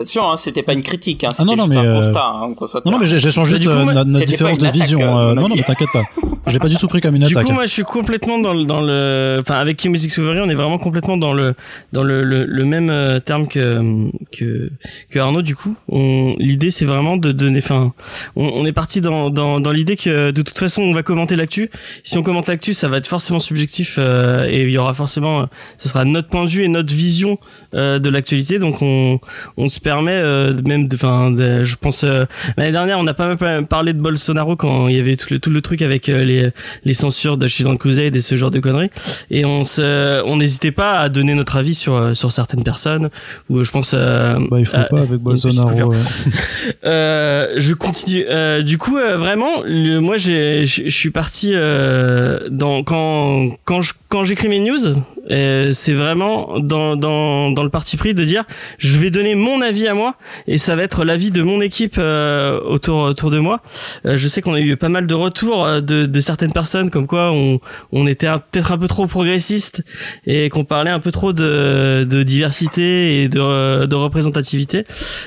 [0.00, 1.96] Attention, hein, c'était pas une critique, hein, Ah non, c'était non, juste mais, un euh,
[1.96, 2.26] constat.
[2.26, 4.80] Hein, soit non non mais j'échange juste du coup, euh, moi, notre, différence de attaque,
[4.80, 6.04] vision euh, euh, non non mais t'inquiète pas
[6.46, 8.54] j'ai pas du tout pris comme une Du attaque coup, moi, je suis complètement dans
[8.54, 11.54] le, dans le, enfin, avec Kim Music Souverie, on est vraiment complètement dans le,
[11.92, 14.70] dans le, le, le même terme que, que,
[15.10, 15.42] que Arnaud.
[15.42, 17.92] Du coup, on, l'idée, c'est vraiment de donner, enfin,
[18.36, 21.36] on, on est parti dans, dans, dans l'idée que de toute façon, on va commenter
[21.36, 21.70] l'actu.
[22.02, 25.46] Si on commente l'actu, ça va être forcément subjectif euh, et il y aura forcément,
[25.78, 27.38] ce sera notre point de vue et notre vision
[27.74, 28.58] euh, de l'actualité.
[28.58, 29.20] Donc, on,
[29.56, 32.24] on se permet euh, même, de, enfin, je pense euh,
[32.56, 35.40] l'année dernière, on a pas mal parlé de Bolsonaro quand il y avait tout le,
[35.40, 36.50] tout le truc avec euh, les,
[36.84, 38.90] les censures de Children Crusade et ce genre de conneries.
[39.32, 43.10] Et on se, on n'hésitait pas à donner notre avis sur sur certaines personnes.
[43.48, 43.92] Ou je pense.
[43.94, 45.92] bah il faut pas avec Bolsonaro
[46.84, 48.24] je continue.
[48.62, 54.48] Du coup, vraiment, le, moi, j'ai, je suis parti dans quand quand je quand j'écris
[54.48, 58.44] mes news, euh, c'est vraiment dans dans dans le parti pris de dire,
[58.78, 60.14] je vais donner mon avis à moi
[60.46, 63.60] et ça va être l'avis de mon équipe euh, autour autour de moi.
[64.06, 66.90] Euh, je sais qu'on a eu pas mal de retours euh, de de certaines personnes
[66.90, 67.60] comme quoi on
[67.92, 69.82] on était peut-être un peu trop progressiste
[70.26, 74.84] et qu'on parlait un peu trop de de diversité et de de représentativité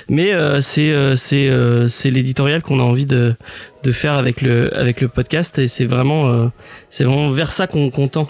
[0.10, 1.50] mais euh, c'est euh, c'est
[1.88, 3.36] c'est l'éditorial qu'on a envie de
[3.84, 6.48] de faire avec le avec le podcast et c'est vraiment euh,
[6.90, 8.30] c'est vraiment vers ça qu'on qu'on tend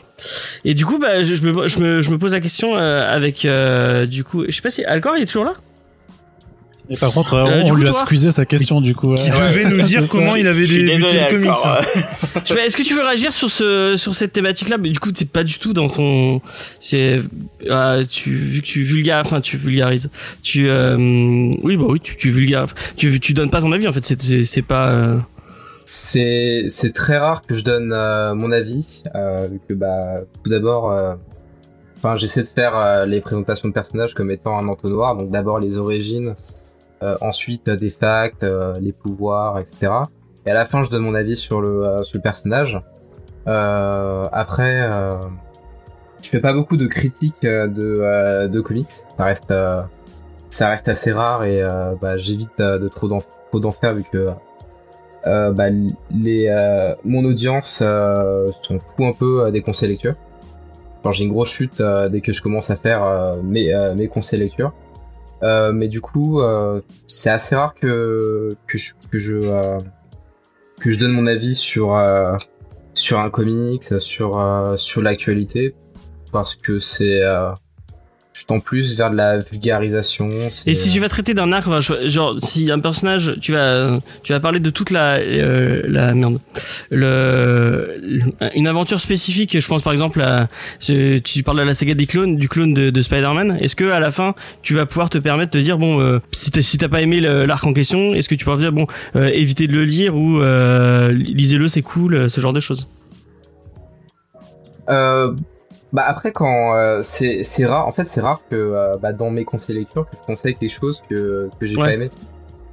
[0.65, 3.07] et du coup bah je, je me je me je me pose la question euh,
[3.15, 5.53] avec euh, du coup je sais pas si Alcor il est toujours là?
[6.89, 9.37] Et par contre Euh, on lui a squeezé sa question du coup Qui ouais.
[9.39, 10.07] devait nous dire ça.
[10.11, 11.47] comment il avait débuté désolé, le comics.
[11.49, 12.41] Alcor, hein.
[12.51, 15.09] euh, Est-ce que tu veux réagir sur ce sur cette thématique là Mais du coup,
[15.15, 16.41] c'est pas du tout dans ton.
[16.81, 17.21] C'est
[17.69, 20.09] ah, tu vu que tu vulgarises, enfin tu vulgarises.
[20.43, 20.97] Tu euh,
[21.61, 22.73] oui bah oui, tu, tu vulgarises.
[22.97, 24.05] Tu tu donnes pas ton avis en fait.
[24.05, 25.15] C'est c'est c'est pas.
[25.95, 30.49] C'est c'est très rare que je donne euh, mon avis, euh, vu que bah tout
[30.49, 31.13] d'abord, euh,
[31.97, 35.59] enfin j'essaie de faire euh, les présentations de personnages comme étant un entonnoir, donc d'abord
[35.59, 36.33] les origines,
[37.03, 38.43] euh, ensuite des facts,
[38.81, 39.91] les pouvoirs, etc.
[40.47, 42.81] Et à la fin je donne mon avis sur le sur le personnage.
[43.45, 44.89] Après,
[46.23, 49.53] je fais pas beaucoup de critiques de de comics, ça reste
[50.49, 51.61] ça reste assez rare et
[52.01, 54.29] bah, j'évite de trop d'en faire vu que
[55.27, 55.69] euh, bah,
[56.13, 60.15] les, euh, mon audience euh, s'en fout un peu euh, des conseils lecture.
[61.03, 64.39] Genre j'ai une grosse chute euh, dès que je commence à faire mes, mes conseils
[64.39, 64.73] lecture.
[65.41, 66.41] Mais du coup,
[67.05, 69.41] c'est assez rare que que je que je,
[70.79, 72.01] que je donne mon avis sur
[72.93, 75.75] sur un comics, sur sur l'actualité,
[76.31, 77.21] parce que c'est
[78.33, 80.27] je tends plus vers de la vulgarisation.
[80.65, 81.67] Et si tu vas traiter d'un arc,
[82.07, 86.39] genre si un personnage, tu vas tu vas parler de toute la euh, la merde,
[86.89, 88.01] le
[88.55, 89.59] une aventure spécifique.
[89.59, 90.47] Je pense par exemple à
[90.79, 93.57] tu parles de la saga des clones, du clone de, de Spider-Man.
[93.61, 96.49] Est-ce que à la fin tu vas pouvoir te permettre de dire bon euh, si
[96.49, 99.27] t'as si t'as pas aimé l'arc en question, est-ce que tu pourras dire bon euh,
[99.27, 102.87] évitez de le lire ou euh, lisez-le c'est cool, ce genre de choses?
[104.89, 105.33] Euh,
[105.93, 109.29] bah après quand euh, c'est c'est rare en fait c'est rare que euh, bah, dans
[109.29, 111.83] mes conseils lecture que je conseille des choses que que j'ai Ouais.
[111.83, 112.09] pas aimé.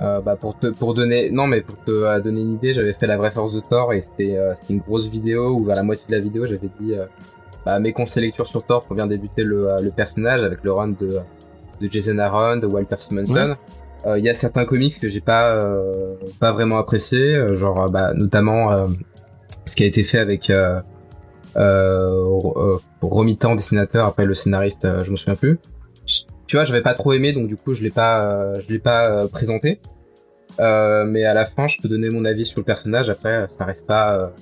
[0.00, 2.94] Euh, bah pour te pour donner non mais pour te euh, donner une idée j'avais
[2.94, 5.76] fait la vraie force de Thor et c'était euh, c'était une grosse vidéo où vers
[5.76, 6.94] la moitié de la vidéo j'avais dit
[7.66, 10.88] bah, mes conseils lecture sur Thor pour bien débuter le le personnage avec le run
[10.98, 11.18] de
[11.82, 13.56] de Jason Aaron de Walter Simonson.
[14.06, 18.14] Euh, il y a certains comics que j'ai pas euh, pas vraiment apprécié genre bah
[18.14, 18.84] notamment euh,
[19.66, 20.50] ce qui a été fait avec
[21.56, 25.58] euh, euh, euh, Romitan dessinateur après le scénariste euh, je me souviens plus.
[26.46, 29.26] Tu vois j'avais pas trop aimé donc du coup je l'ai pas je l'ai pas
[29.28, 29.80] présenté.
[30.58, 33.08] Mais à la fin je peux donner mon avis sur le personnage.
[33.08, 34.32] Après ça reste pas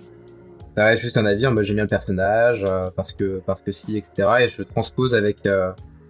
[0.77, 2.65] ça reste juste un avis j'aime bien le personnage
[2.97, 5.47] parce que parce que si etc et je transpose avec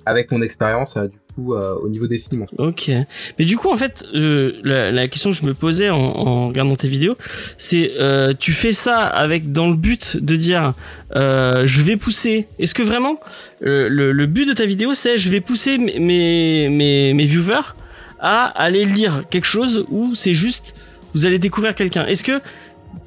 [0.06, 2.90] avec mon expérience euh, du coup euh, au niveau des films Ok.
[3.38, 6.88] Mais du coup, en fait, euh, la, question que je me posais en, regardant tes
[6.88, 7.16] vidéos,
[7.56, 7.92] c'est
[8.38, 10.74] tu fais ça avec dans le but de dire
[11.14, 12.46] je vais pousser.
[12.58, 13.20] Est-ce que vraiment
[13.60, 17.74] le, but de ta vidéo, c'est je vais pousser mes mes mes, viewers
[18.20, 20.74] à aller lire quelque chose ou c'est juste
[21.14, 22.06] vous allez découvrir quelqu'un?
[22.06, 22.40] Est-ce que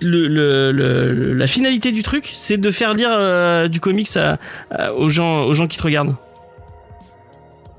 [0.02, 4.10] la finalité du truc, c'est de faire lire du comics
[4.96, 6.16] aux gens aux gens qui te regardent?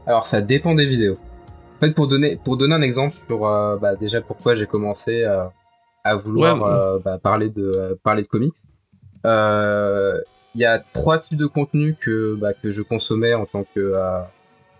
[0.06, 1.18] Alors ça dépend des vidéos.
[1.76, 5.24] En fait, pour donner pour donner un exemple sur euh, bah, déjà pourquoi j'ai commencé
[5.24, 5.44] euh,
[6.04, 6.74] à vouloir Ouais, ouais.
[6.74, 8.54] euh, bah, parler de euh, parler de comics,
[9.26, 10.20] euh,
[10.54, 13.80] il y a trois types de contenus que bah, que je consommais en tant que
[13.80, 14.20] euh,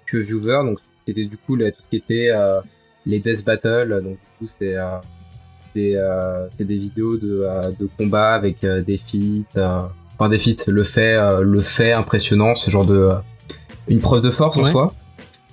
[0.07, 0.63] que viewer.
[0.65, 2.61] Donc c'était du coup là, tout ce qui était euh,
[3.07, 4.01] les death battles.
[4.03, 4.97] Donc du coup c'est euh,
[5.75, 9.83] des euh, c'est des vidéos de euh, de combat avec des feats, euh,
[10.19, 13.11] enfin des feats, le fait euh, le fait impressionnant, ce genre de
[13.89, 14.95] une preuve de force en soi.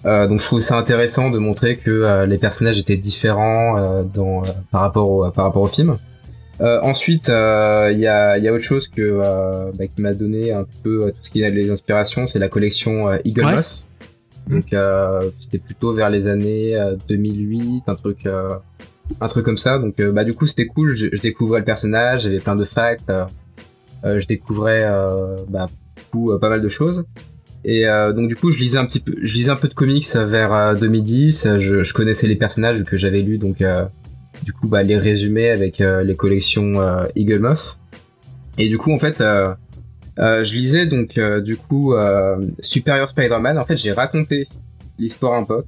[0.05, 4.03] Euh, donc je trouvais ça intéressant de montrer que euh, les personnages étaient différents euh,
[4.03, 5.97] dans, euh, par rapport au par rapport au film.
[6.61, 10.13] Euh, ensuite, euh, il y, a, y a autre chose que euh, bah, qui m'a
[10.13, 13.55] donné un peu tout ce qui est les inspirations, c'est la collection Eagle Ouais.
[13.55, 13.85] Moss.
[14.47, 18.55] Donc euh, c'était plutôt vers les années euh, 2008, un truc euh,
[19.21, 19.79] un truc comme ça.
[19.79, 23.11] Donc bah du coup c'était cool, je, je découvrais le personnage, j'avais plein de facts,
[24.03, 25.69] je découvrais euh, bah,
[26.11, 27.05] beaucoup, pas mal de choses.
[27.65, 29.73] Et euh, donc du coup, je lisais un petit peu, je lisais un peu de
[29.73, 31.57] comics vers euh, 2010.
[31.57, 33.85] Je, je connaissais les personnages que j'avais lu donc euh,
[34.43, 36.79] du coup bah, les résumés avec euh, les collections
[37.15, 37.79] Eagle Moss.
[38.57, 39.19] Et du coup, en fait,
[40.17, 41.93] je lisais donc du coup
[42.59, 43.57] Superior Spider-Man.
[43.57, 44.47] En fait, j'ai raconté
[44.97, 45.67] l'histoire à un pote.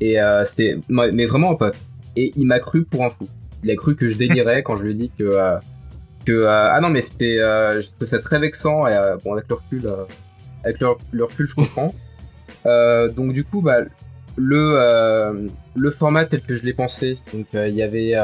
[0.00, 1.76] Et c'était, mais vraiment un pote.
[2.16, 3.28] Et il m'a cru pour un fou.
[3.62, 5.56] Il a cru que je délirais quand je lui ai dit que
[6.24, 8.88] que ah non mais c'était, je trouve ça très vexant.
[8.88, 9.86] Et bon avec le recul.
[10.64, 11.94] Avec le, le recul, je comprends.
[12.66, 13.78] Euh, donc du coup, bah,
[14.36, 18.14] le euh, le format tel que je l'ai pensé, donc euh, il y avait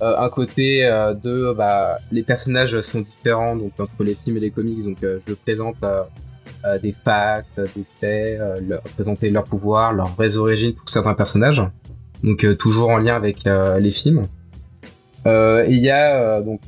[0.00, 0.82] un côté
[1.22, 5.34] de bah, les personnages sont différents donc entre les films et les comics, donc je
[5.34, 5.76] présente
[6.82, 11.62] des facts, des faits, leur, présenter leurs pouvoirs, leurs vraies origines pour certains personnages,
[12.22, 14.26] donc toujours en lien avec les films.
[15.26, 16.60] Et il y a donc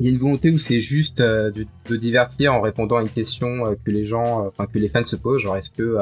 [0.00, 3.08] il y a une volonté où c'est juste euh, de, divertir en répondant à une
[3.08, 5.96] question euh, que les gens, euh, enfin que les fans se posent, genre est-ce que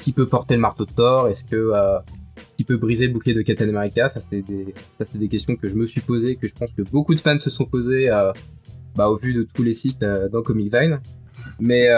[0.00, 1.72] qui peut porter le marteau de Thor, est-ce que
[2.56, 5.56] qui peut briser le bouclier de Captain America, ça c'est des ça c'est des questions
[5.56, 8.10] que je me suis posées, que je pense que beaucoup de fans se sont posées,
[8.96, 11.00] bah, au vu de tous les sites dans Comic Vine.
[11.60, 11.88] Mais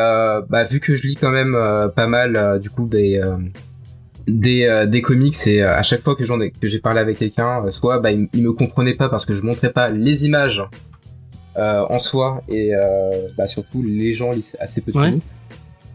[0.49, 1.57] bah, vu que je lis quand même
[1.97, 3.22] pas mal du coup des
[4.26, 7.70] des, des comics et à chaque fois que j'en ai que j'ai parlé avec quelqu'un,
[7.70, 10.62] soit bah, il, il me comprenait pas parce que je montrais pas les images
[11.57, 15.09] euh, en soi et euh, bah, surtout les gens lisent assez peu de Ouais.
[15.11, 15.25] comics.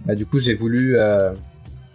[0.06, 1.32] Bah, du coup j'ai voulu euh,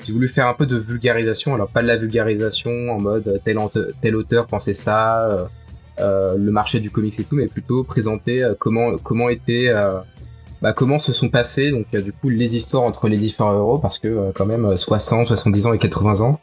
[0.04, 4.16] j'ai voulu faire un peu de vulgarisation, alors pas de la vulgarisation en mode tel,
[4.16, 5.48] auteur pensait ça,
[5.98, 9.72] le marché du comics et tout, mais plutôt présenter comment comment était
[10.60, 13.78] bah, comment se sont passées donc euh, du coup les histoires entre les différents héros
[13.78, 16.40] parce que euh, quand même euh, 60, 70 ans et 80 ans,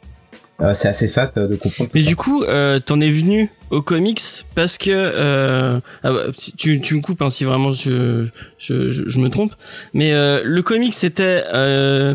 [0.60, 2.06] euh, c'est assez fat de comprendre tout Mais ça.
[2.06, 4.20] du coup, t'en es venu aux comics
[4.54, 6.24] parce que euh, ah bah,
[6.58, 8.26] tu, tu me coupes hein, si vraiment je,
[8.58, 9.54] je, je, me trompe,
[9.94, 12.14] mais euh, le comics c'était euh,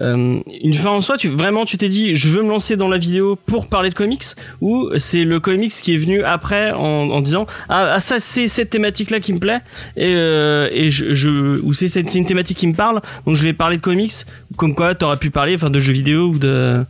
[0.00, 1.18] euh, une fin en soi.
[1.18, 3.94] Tu vraiment tu t'es dit je veux me lancer dans la vidéo pour parler de
[3.94, 4.22] comics
[4.60, 8.46] ou c'est le comics qui est venu après en, en disant ah, ah ça c'est
[8.46, 9.60] cette thématique là qui me plaît
[9.96, 13.42] et, euh, et je, je ou c'est c'est une thématique qui me parle donc je
[13.42, 14.12] vais parler de comics
[14.56, 16.84] comme quoi t'aurais pu parler enfin de jeux vidéo ou de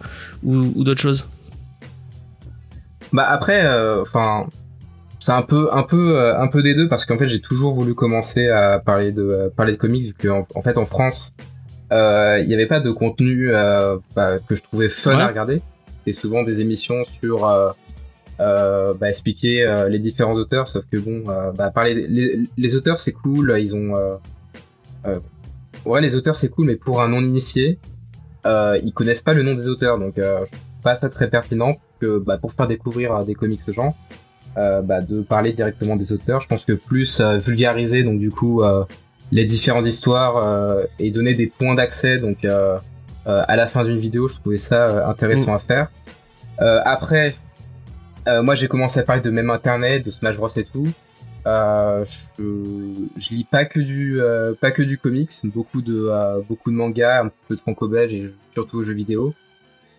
[0.44, 1.24] ou d'autres choses.
[3.12, 4.46] Bah après, euh, enfin,
[5.20, 7.72] c'est un peu, un peu, euh, un peu des deux parce qu'en fait, j'ai toujours
[7.74, 11.34] voulu commencer à parler de, euh, parler de comics vu qu'en en fait, en France,
[11.90, 13.50] il n'y avait pas de contenu
[14.16, 15.22] bah, que je trouvais fun Ouais.
[15.22, 15.60] à regarder.
[15.98, 17.42] C'était souvent des émissions sur
[18.38, 21.22] bah, expliquer les différents auteurs, sauf que bon,
[21.54, 23.92] bah, parler les, les auteurs c'est cool, ils ont,
[25.84, 27.78] ouais, les auteurs c'est cool, mais pour un non initié,
[28.46, 30.48] ils connaissent pas le nom des auteurs, donc je trouve
[30.82, 33.94] pas ça très pertinent que bah, pour faire découvrir euh, des comics aux gens,
[34.56, 36.40] euh, bah, de parler directement des auteurs.
[36.40, 38.62] Je pense que plus euh, vulgariser donc du coup
[39.30, 40.36] les différentes histoires
[40.98, 45.54] et donner des points d'accès donc à la fin d'une vidéo, je trouvais ça intéressant
[45.54, 45.90] à faire.
[46.58, 47.34] Après,
[48.26, 50.88] moi j'ai commencé à parler de même internet, de Smash Bros et tout.
[51.46, 52.42] Euh, je,
[53.16, 56.76] je lis pas que du euh, pas que du comics, beaucoup de euh, beaucoup de
[56.76, 59.34] mangas, un petit peu de franco-belge et surtout jeux vidéo.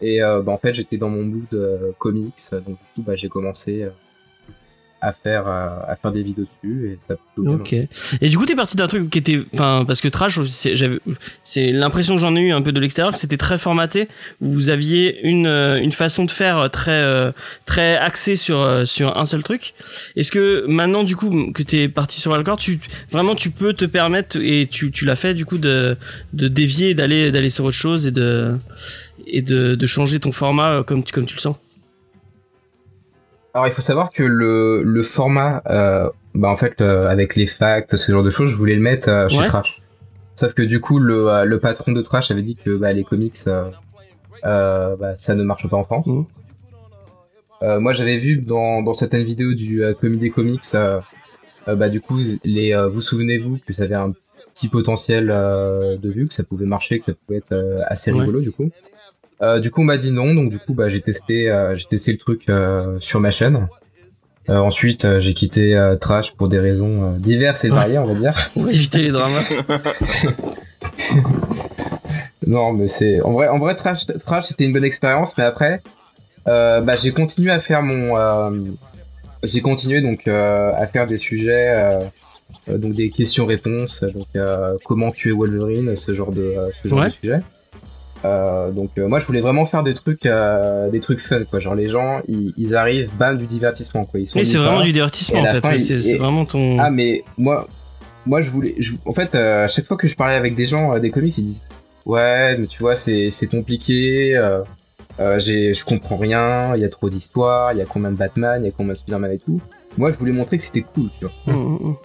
[0.03, 3.15] Et euh, bah, en fait, j'étais dans mon mood euh, comics, donc du coup, bah,
[3.15, 3.89] j'ai commencé euh,
[5.05, 7.73] à faire à faire des vidéos dessus et ça Ok.
[8.21, 12.15] Et du coup, t'es parti d'un truc qui était, enfin, parce que Trash, c'est- l'impression
[12.15, 14.07] que j'en ai eu un peu de l'extérieur que c'était très formaté.
[14.39, 17.03] Vous aviez une une façon de faire très
[17.65, 19.73] très axée sur sur un seul truc.
[20.15, 22.79] Est-ce que maintenant, du coup, que t'es parti sur Alcor, tu
[23.11, 25.97] vraiment tu peux te permettre et tu tu l'as fait du coup de
[26.31, 28.55] de dévier, d'aller sur autre chose et de
[29.33, 31.55] et de de changer ton format euh, comme tu comme tu le sens.
[33.53, 37.45] Alors il faut savoir que le, le format, euh, bah en fait euh, avec les
[37.45, 39.45] facts, ce genre de choses, je voulais le mettre euh, chez Ouais.
[39.45, 39.81] Trash.
[40.35, 43.35] Sauf que du coup le, le patron de Trash avait dit que bah, les comics,
[44.43, 46.07] bah, ça ne marche pas en France.
[47.61, 50.99] Euh, moi j'avais vu dans, dans certaines vidéos du euh, Comedy Comics, euh,
[51.67, 54.11] bah du coup les vous souvenez-vous que ça avait un
[54.53, 57.55] petit potentiel de vue, que ça pouvait marcher, que ça pouvait être
[57.87, 58.19] assez Ouais.
[58.19, 58.69] rigolo du coup.
[59.43, 61.85] Euh, du coup, on m'a dit non, donc du coup, bah, j'ai testé, euh, j'ai
[61.85, 63.67] testé le truc euh, sur ma chaîne.
[64.49, 68.49] Ensuite, j'ai quitté Trash pour des raisons diverses et variées, on va dire.
[68.53, 69.43] Pour éviter les dramas.
[72.45, 75.81] Non, mais c'est en vrai, en vrai, Trash, Trash, c'était une bonne expérience, mais après,
[76.45, 78.51] bah, j'ai continué à faire mon,
[79.43, 81.99] j'ai continué donc à faire des sujets,
[82.67, 84.27] donc des questions-réponses, donc
[84.83, 87.05] comment tuer Wolverine, ce genre de, ce genre Ouais.
[87.05, 87.39] de sujet.
[88.25, 91.59] Euh, donc euh, moi je voulais vraiment faire des trucs euh, des trucs fun quoi
[91.59, 94.81] genre les gens ils, ils arrivent bam du divertissement quoi ils sont Mais c'est vraiment
[94.81, 95.67] du divertissement en fait.
[95.67, 96.79] ouais, il- C'est vraiment ton.
[96.79, 97.67] ah mais moi
[98.25, 100.97] moi je voulais je- en fait à chaque fois que je parlais avec des gens
[100.99, 101.63] des comics ils disent
[102.05, 104.39] ouais mais tu vois c'est compliqué
[105.37, 108.61] j'ai je comprends rien il y a trop d'histoires il y a combien de Batman
[108.63, 109.59] il y a combien de Spider-Man et tout
[109.97, 111.95] moi je voulais montrer que c'était cool tu vois Mm, mm, mm.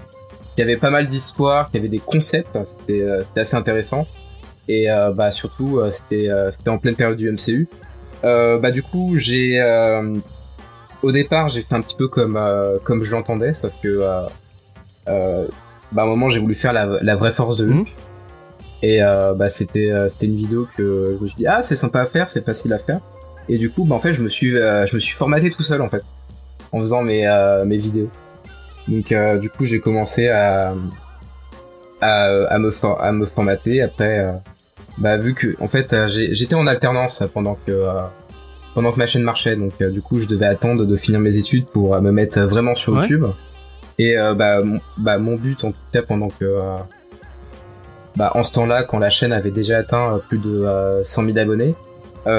[0.57, 3.55] qu'il y avait pas mal d'histoires, qu'il y avait des concepts, hein, c'était c'était assez
[3.57, 4.05] intéressant.
[4.69, 7.69] Et euh, bah surtout euh, c'était euh, c'était en pleine période du MCU.
[8.23, 9.62] Bah du coup j'ai
[11.03, 12.39] au départ j'ai fait un petit peu comme
[12.85, 13.99] comme je l'entendais, sauf que
[15.07, 17.75] bah à un moment j'ai voulu faire la, la vraie force de Hulk.
[17.75, 17.87] Mhm.
[18.83, 21.75] Et euh, bah c'était euh, c'était une vidéo que je me suis dit ah c'est
[21.77, 23.01] sympa à faire, c'est facile à faire.
[23.49, 25.62] Et du coup bah en fait je me suis euh, je me suis formaté tout
[25.62, 26.03] seul en fait
[26.73, 27.25] en faisant mes
[27.64, 28.11] mes vidéos.
[28.87, 30.75] Donc du coup j'ai commencé à
[32.01, 34.27] à, à me for- à me formater après
[34.99, 37.92] bah vu que en fait euh, j'étais en alternance pendant que euh,
[38.74, 41.36] pendant que ma chaîne marchait donc euh, du coup je devais attendre de finir mes
[41.36, 43.01] études pour euh, me mettre vraiment sur Ouais.
[43.03, 43.26] YouTube
[44.01, 46.59] et bah, mon, bah mon but en tout cas pendant que
[48.16, 51.38] bah en ce temps-là quand la chaîne avait déjà atteint plus de euh, 100 000
[51.38, 51.74] abonnés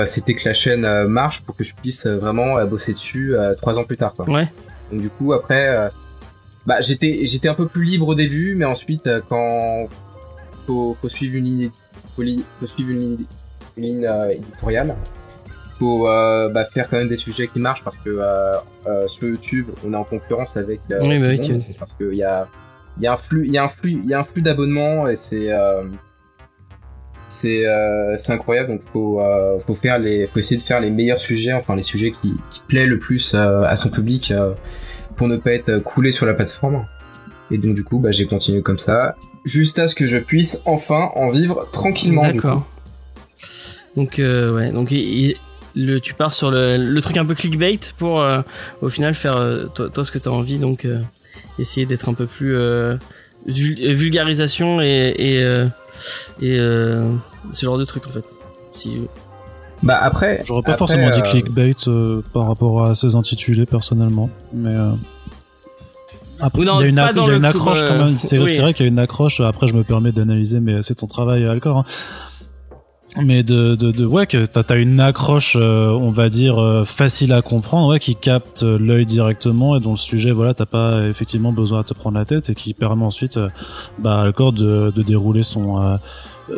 [0.05, 3.97] c'était que la chaîne marche pour que je puisse vraiment bosser dessus trois ans plus
[3.97, 4.29] tard quoi.
[4.29, 4.47] Ouais.
[4.91, 5.89] Donc du coup après,
[6.67, 9.87] bah j'étais j'étais un peu plus libre au début, mais ensuite quand
[10.69, 11.69] faut faut suivre une ligne
[12.15, 13.17] faut, li- faut suivre une
[13.75, 14.95] ligne, euh, éditoriale,
[15.79, 19.67] faut euh, bah, faire quand même des sujets qui marchent parce que euh, sur YouTube
[19.83, 22.47] on est en concurrence avec Oui, bah oui, monde, parce qu'il y a
[22.99, 25.07] y a un flux il y a un flux il y a un flux d'abonnements
[25.07, 25.49] et c'est
[27.27, 28.69] c'est incroyable.
[28.73, 29.21] Donc faut
[29.65, 32.61] faut faire les faut essayer de faire les meilleurs sujets enfin les sujets qui qui
[32.67, 34.33] plaît le plus à son public
[35.15, 36.85] pour ne pas être coulé sur la plateforme.
[37.51, 39.15] Et donc du coup bah j'ai continué comme ça
[39.45, 42.23] juste à ce que je puisse enfin en vivre tranquillement.
[42.23, 42.65] D'accord.
[43.95, 44.93] Donc euh, ouais, donc
[45.75, 48.39] le, tu pars sur le, le truc un peu clickbait pour euh,
[48.81, 50.99] au final faire euh, toi, toi, ce que tu as envie, donc euh,
[51.57, 52.97] essayer d'être un peu plus euh,
[53.47, 55.65] vul- vulgarisation et et, euh,
[56.41, 57.03] et euh,
[57.51, 58.25] ce genre de truc en fait.
[58.71, 59.01] Si,
[59.83, 64.29] Bah après, J'aurais pas après, forcément dit clickbait euh, par rapport à ces intitulés personnellement,
[64.53, 64.91] mais euh,
[66.39, 67.55] après non, il y a une, pas accro- dans il y a le une club,
[67.55, 68.17] accroche quand euh, même.
[68.19, 68.57] C'est oui.
[68.57, 69.39] vrai qu'il y a une accroche.
[69.41, 71.77] Après, je me permets d'analyser, mais c'est ton travail, Alcor.
[71.79, 71.83] Hein.
[73.25, 76.85] Mais de, de, de ouais que t'as as une accroche, euh, on va dire euh,
[76.85, 80.67] facile à comprendre, ouais, qui capte euh, l'œil directement et dont le sujet, voilà, t'as
[80.67, 83.49] pas effectivement besoin de te prendre la tête et qui permet ensuite, euh,
[83.97, 85.95] bah, Alcor de, de dérouler son euh,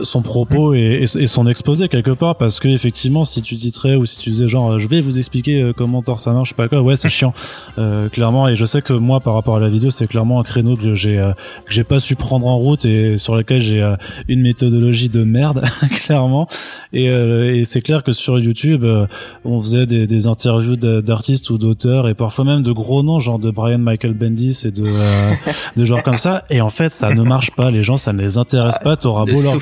[0.03, 3.95] son propos et, et, et son exposé quelque part parce que effectivement si tu titrais
[3.95, 6.53] ou si tu disais genre je vais vous expliquer euh, comment Thor ça marche je
[6.53, 7.33] sais pas quoi ouais c'est chiant.
[7.77, 10.43] Euh, clairement et je sais que moi par rapport à la vidéo c'est clairement un
[10.43, 11.33] créneau que j'ai euh,
[11.65, 13.95] que j'ai pas su prendre en route et sur lequel j'ai euh,
[14.27, 15.63] une méthodologie de merde
[16.03, 16.47] clairement.
[16.93, 19.07] Et, euh, et c'est clair que sur YouTube euh,
[19.45, 23.39] on faisait des, des interviews d'artistes ou d'auteurs et parfois même de gros noms genre
[23.39, 25.31] de Brian Michael Bendis et de euh,
[25.77, 26.43] de genre comme ça.
[26.49, 27.69] Et en fait ça ne marche pas.
[27.71, 28.95] Les gens ça ne les intéresse pas.
[28.97, 29.59] T'auras beau leur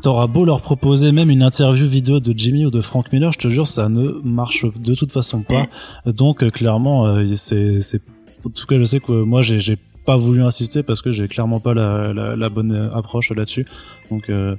[0.00, 3.38] T'auras beau leur proposer même une interview vidéo de Jimmy ou de Frank Miller, je
[3.38, 5.66] te jure, ça ne marche de toute façon pas.
[6.06, 8.00] Donc euh, clairement, euh, c'est, c'est,
[8.46, 9.76] en tout cas, je sais que moi, j'ai, j'ai
[10.06, 13.66] pas voulu insister parce que j'ai clairement pas la, la, la bonne euh, approche là-dessus.
[14.10, 14.54] Donc euh,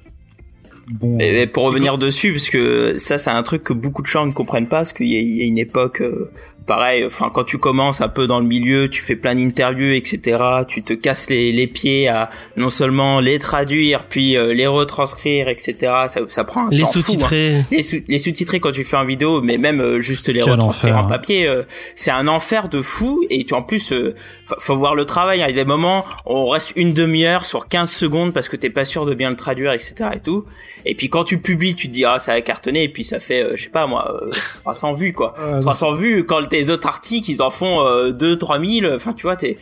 [0.89, 1.15] bon.
[1.17, 4.25] Mais, mais pour revenir dessus, parce que ça, c'est un truc que beaucoup de gens
[4.25, 6.31] ne comprennent pas, parce qu'il y, a- il y a une époque, euh,
[6.65, 10.37] pareil, enfin, quand tu commences un peu dans le milieu, tu fais plein d'interviews, etc.,
[10.67, 15.47] tu te casses les, les pieds à non seulement les traduire, puis euh, les retranscrire,
[15.49, 15.75] etc.,
[16.09, 17.01] ça, ça prend un les temps fou, hein.
[17.01, 17.63] sous-titrés.
[17.71, 20.95] Les, sous- les sous-titrés quand tu fais en vidéo, mais même euh, juste les retranscrire
[20.95, 21.05] enfer.
[21.05, 21.63] en papier, euh,
[21.95, 23.23] c'est un enfer de fou.
[23.31, 24.13] Et tu en plus, euh,
[24.45, 25.41] faut, faut voir le travail.
[25.41, 25.45] hein.
[25.49, 28.69] Il y a des moments, on reste une demi-heure sur 15 secondes parce que t'es
[28.69, 29.95] pas sûr de bien le traduire, etc.
[30.15, 30.45] Et tout.
[30.85, 32.83] Et puis quand tu publies, tu te dis ah ça a cartonné.
[32.83, 34.29] Et puis ça fait, euh, je sais pas moi, euh,
[34.61, 35.33] 300 vues quoi.
[35.37, 39.13] Ah, non, 300 vues quand les autres articles ils en font euh, 2 3000 enfin
[39.13, 39.57] tu vois t'es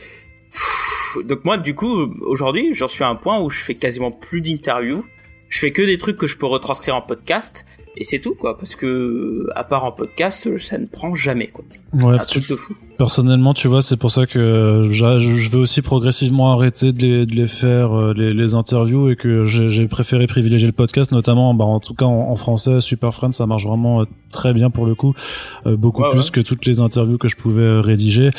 [1.24, 4.42] donc moi du coup aujourd'hui j'en suis à un point où je fais quasiment plus
[4.42, 5.06] d'interviews
[5.50, 7.66] je fais que des trucs que je peux retranscrire en podcast
[7.96, 11.66] et c'est tout quoi parce que à part en podcast ça ne prend jamais quoi
[11.94, 15.84] ouais, un truc de fou Personnellement, tu vois, c'est pour ça que je vais aussi
[15.84, 20.26] progressivement arrêter de les, de les faire, euh, les, les interviews, et que j'ai préféré
[20.26, 23.68] privilégier le podcast, notamment, bah, en tout cas en, en français, Super Friends, ça marche
[23.68, 25.14] vraiment euh, très bien pour le coup,
[25.68, 26.30] euh, beaucoup Ouais, plus ouais.
[26.32, 28.32] que toutes les interviews que je pouvais rédiger.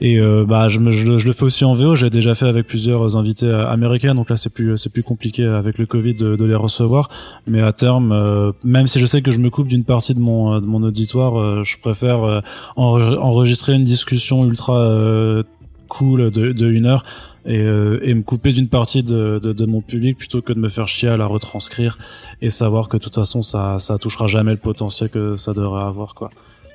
[0.00, 2.34] Et euh, bah, je, me, je, le- je le fais aussi en VO, j'ai déjà
[2.34, 6.14] fait avec plusieurs invités américains, donc là c'est plus c'est plus compliqué avec le Covid
[6.14, 7.10] de, de les recevoir.
[7.46, 10.20] Mais à terme, euh, même si je sais que je me coupe d'une partie de
[10.20, 12.40] mon de mon auditoire, euh, je préfère euh,
[12.78, 15.42] enre- enregistrer une discussion ultra euh,
[15.88, 17.04] cool de, de une heure
[17.44, 20.58] et, euh, et me couper d'une partie de, de, de mon public plutôt que de
[20.58, 21.96] me faire chier à la retranscrire
[22.42, 25.82] et savoir que de toute façon ça ça touchera jamais le potentiel que ça devrait
[25.84, 26.30] avoir quoi.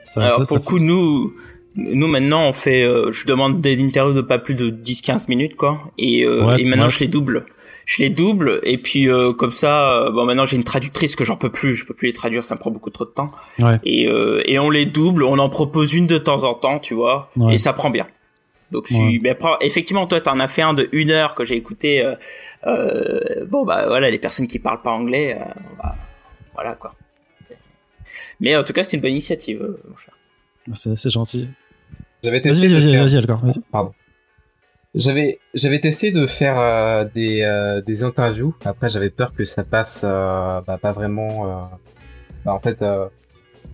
[0.06, 1.34] Ça, alors ça- pour le coup nous
[1.76, 5.28] nous maintenant on fait euh, je demande des interviews de pas plus de 10 15
[5.28, 6.90] minutes quoi et, euh, Ouais, et maintenant ouais.
[6.90, 7.46] je les double
[7.94, 11.26] je les double et puis euh, comme ça euh, bon maintenant j'ai une traductrice que
[11.26, 13.32] j'en peux plus je peux plus les traduire ça me prend beaucoup trop de temps
[13.60, 13.80] Ouais.
[13.84, 16.94] et euh, et on les double on en propose une de temps en temps tu
[16.94, 17.56] vois Ouais.
[17.56, 18.08] et ça prend bien
[18.72, 19.20] donc si, Ouais.
[19.22, 22.16] mais après, effectivement toi t'en as fait un de une heure que j'ai écouté euh,
[22.68, 25.44] euh, bon bah voilà les personnes qui parlent pas anglais euh,
[25.78, 25.96] bah,
[26.54, 26.94] voilà quoi
[28.39, 30.14] mais en tout cas c'était une bonne initiative euh, mon cher
[30.74, 31.48] C'est c'est gentil.
[32.24, 33.62] J'avais Vas-y testé vas-y vas-y vas-y Alcor, vas-y.
[33.72, 33.94] Pardon.
[34.94, 38.54] J'avais j'avais testé de faire euh, des euh, des interviews.
[38.66, 41.46] Après j'avais peur que ça passe euh, bah, pas vraiment.
[41.50, 41.62] euh,
[42.44, 43.08] bah, en fait euh,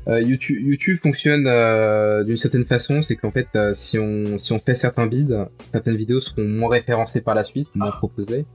[0.08, 4.54] euh, YouTube YouTube fonctionne euh, d'une certaine façon, c'est qu'en fait euh, si on si
[4.54, 5.34] on fait certains bids,
[5.72, 8.46] certaines vidéos seront moins référencées par la suite, moins proposées.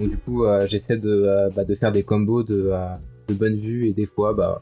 [0.00, 2.86] Donc du coup euh, j'essaie de bah, de faire des combos de euh,
[3.28, 4.58] de bonnes vues et des fois bah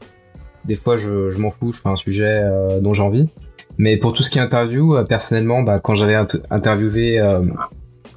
[0.65, 3.29] des fois je, je m'en fous, je fais un sujet euh, dont j'ai envie.
[3.77, 7.41] Mais pour tout ce qui est interview, euh, personnellement, bah, quand j'avais int- interviewé euh,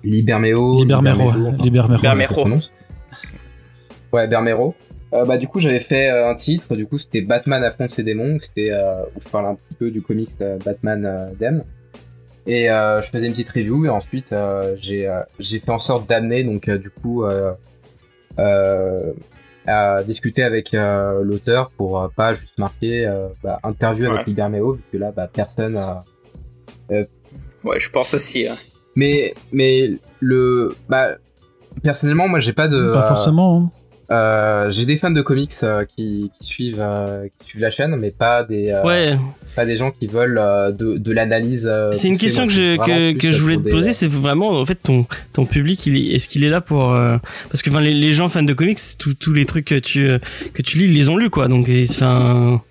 [0.05, 2.35] Libermeo, Libermero, enfin, Libermero.
[2.35, 2.73] Prononce.
[4.13, 4.75] Ouais, Bermero.
[5.15, 8.03] Euh, bah du coup j'avais fait euh, un titre, du coup c'était Batman affronte ses
[8.03, 11.65] démons, c'était euh, où je parle un petit peu du comics euh, Batman euh, Dem.
[12.47, 15.79] Et euh, je faisais une petite review et ensuite euh, j'ai euh, j'ai fait en
[15.79, 17.25] sorte d'amener donc euh, du coup
[19.69, 24.15] euh, à discuter avec euh, l'auteur pour euh, pas juste marquer euh, bah, interview Ouais.
[24.15, 26.01] avec Libermeo vu que là bah personne a...
[26.91, 28.57] ouais je pense aussi hein.
[28.97, 31.17] mais mais le bah
[31.83, 33.71] personnellement moi j'ai pas de Pas euh, forcément.
[34.11, 34.15] hein.
[34.15, 37.95] euh, j'ai des fans de comics euh, qui, qui suivent euh, qui suivent la chaîne,
[37.97, 39.19] mais pas des euh, Ouais,
[39.59, 41.67] pas des gens qui veulent euh, de, de l'analyse.
[41.71, 44.65] euh, c'est une question que je, que, je voulais te des- poser, c'est vraiment en
[44.65, 47.17] fait ton ton public, est-ce qu'il est là pour euh,
[47.51, 50.07] parce que enfin les, les gens fans de comics, tous tous les trucs que tu
[50.09, 50.19] euh,
[50.55, 52.63] que tu lis, ils les ont lus quoi, donc enfin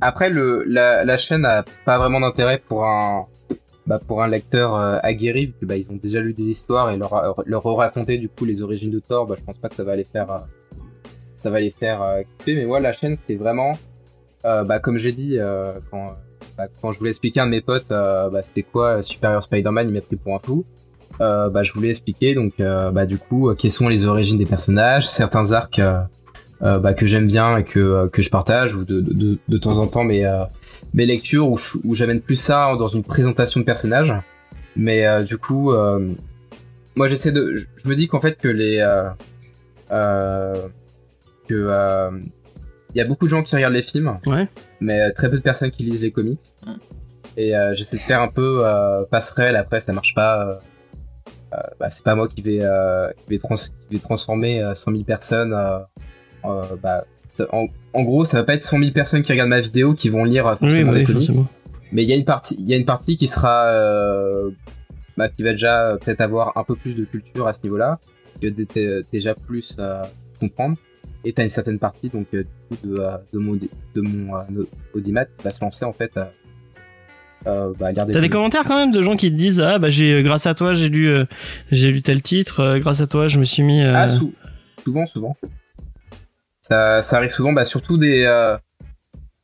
[0.00, 3.26] Après, le, la, la chaîne a pas vraiment d'intérêt pour un,
[3.86, 6.90] bah, pour un lecteur euh, aguerri, vu que bah, ils ont déjà lu des histoires
[6.92, 9.74] et leur, leur raconter du coup les origines de Thor, bah, je pense pas que
[9.74, 10.38] ça va les faire, euh,
[11.42, 12.54] ça va les faire euh, kiffer.
[12.54, 13.72] Mais moi, la chaîne, c'est vraiment,
[14.44, 15.38] bah, comme j'ai dit
[15.90, 16.16] quand,
[16.56, 20.00] bah, quand je voulais expliquer à mes potes, bah, c'était quoi Superior Spider-Man, il m'a
[20.00, 20.64] pris pour un fou.
[21.18, 25.52] bah, je voulais expliquer donc bah, du coup quelles sont les origines des personnages, certains
[25.52, 25.80] arcs
[26.62, 29.00] euh, que j'aime bien et que, euh, que je partage ou de,
[29.46, 30.42] de, temps en temps mes, euh,
[30.92, 34.12] mes lectures où, j'amène plus ça dans une présentation de personnage.
[34.74, 35.72] Mais du coup,
[36.94, 38.78] moi j'essaie de, je me dis qu'en fait que les
[41.48, 42.10] que
[42.94, 44.48] il y a beaucoup de gens qui regardent les films, ouais.
[44.80, 46.40] mais très peu de personnes qui lisent les comics.
[47.36, 48.64] Et j'essaie de faire un peu
[49.10, 49.56] passerelle.
[49.56, 50.58] Après, ça marche pas.
[51.78, 55.54] bah, c'est pas moi qui vais, qui vais, trans qui vais transformer 100 000 personnes
[56.44, 57.04] euh, bah,
[57.50, 60.24] en, gros, ça va pas être 100 000 personnes qui regardent ma vidéo qui vont
[60.24, 61.30] lire forcément les comics.
[61.92, 64.50] Mais il y a une partie, il y a une partie qui sera, euh,
[65.16, 67.98] bah, qui va déjà peut-être avoir un peu plus de culture à ce niveau-là,
[68.40, 70.02] qui va déjà plus euh,
[70.38, 70.76] comprendre.
[71.28, 73.00] Et t'as une certaine partie donc du coup, de,
[73.32, 74.32] de mon de mon
[74.94, 76.10] audimat qui va se lancer en fait.
[77.46, 80.24] Euh, bah, T'as des commentaires quand même de gens qui te disent ah bah j'ai
[80.24, 81.08] grâce à toi j'ai lu
[81.70, 84.06] j'ai lu tel titre grâce à toi je me suis mis ah
[84.82, 85.36] souvent souvent
[86.68, 88.56] ça, ça arrive souvent, bah, surtout des, euh,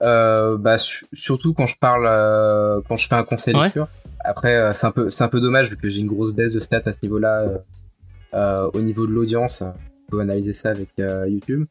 [0.02, 3.88] euh, bah, surtout quand je parle, euh, quand je fais un conseil lecture.
[4.22, 6.60] Après, c'est un peu, c'est un peu dommage vu que j'ai une grosse baisse de
[6.60, 7.46] stats à ce niveau-là,
[8.72, 9.62] au niveau de l'audience.
[10.06, 11.66] On peut analyser ça avec YouTube.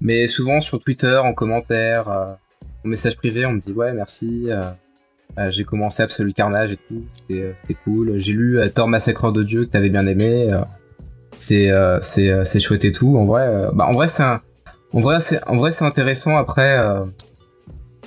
[0.00, 4.48] Mais souvent sur Twitter, en commentaire, en message privé, on me dit ouais merci.
[5.48, 8.18] j'ai commencé Absolute Carnage et tout, c'était, cool.
[8.18, 10.48] J'ai lu Thor Massacreur de Dieu que t'avais bien aimé.
[11.38, 13.16] c'est, chouette et tout.
[13.16, 14.22] En vrai, bah en vrai c'est
[14.92, 16.36] en vrai, c'est en vrai c'est intéressant.
[16.36, 17.04] Après, euh,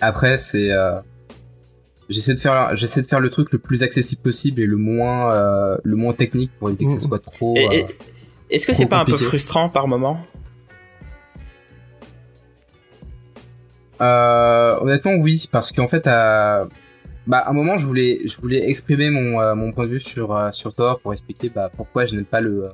[0.01, 0.99] après c'est euh,
[2.09, 5.34] j'essaie de faire j'essaie de faire le truc le plus accessible possible et le moins
[5.34, 7.01] euh, le moins technique pour éviter que ça mmh.
[7.01, 7.55] soit trop.
[8.51, 10.19] Est-ce que c'est pas un peu frustrant par moment?
[13.99, 16.67] Honnêtement, oui, parce qu'en fait, à
[17.27, 20.73] bah, un moment, je voulais, je voulais exprimer mon, mon point de vue sur, sur
[20.73, 22.69] Thor pour expliquer bah, pourquoi je n'ai pas le,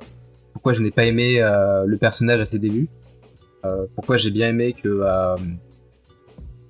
[0.52, 1.40] pourquoi je n'ai pas aimé
[1.86, 2.88] le personnage à ses débuts.
[3.64, 5.36] Euh, pourquoi j'ai bien aimé que euh,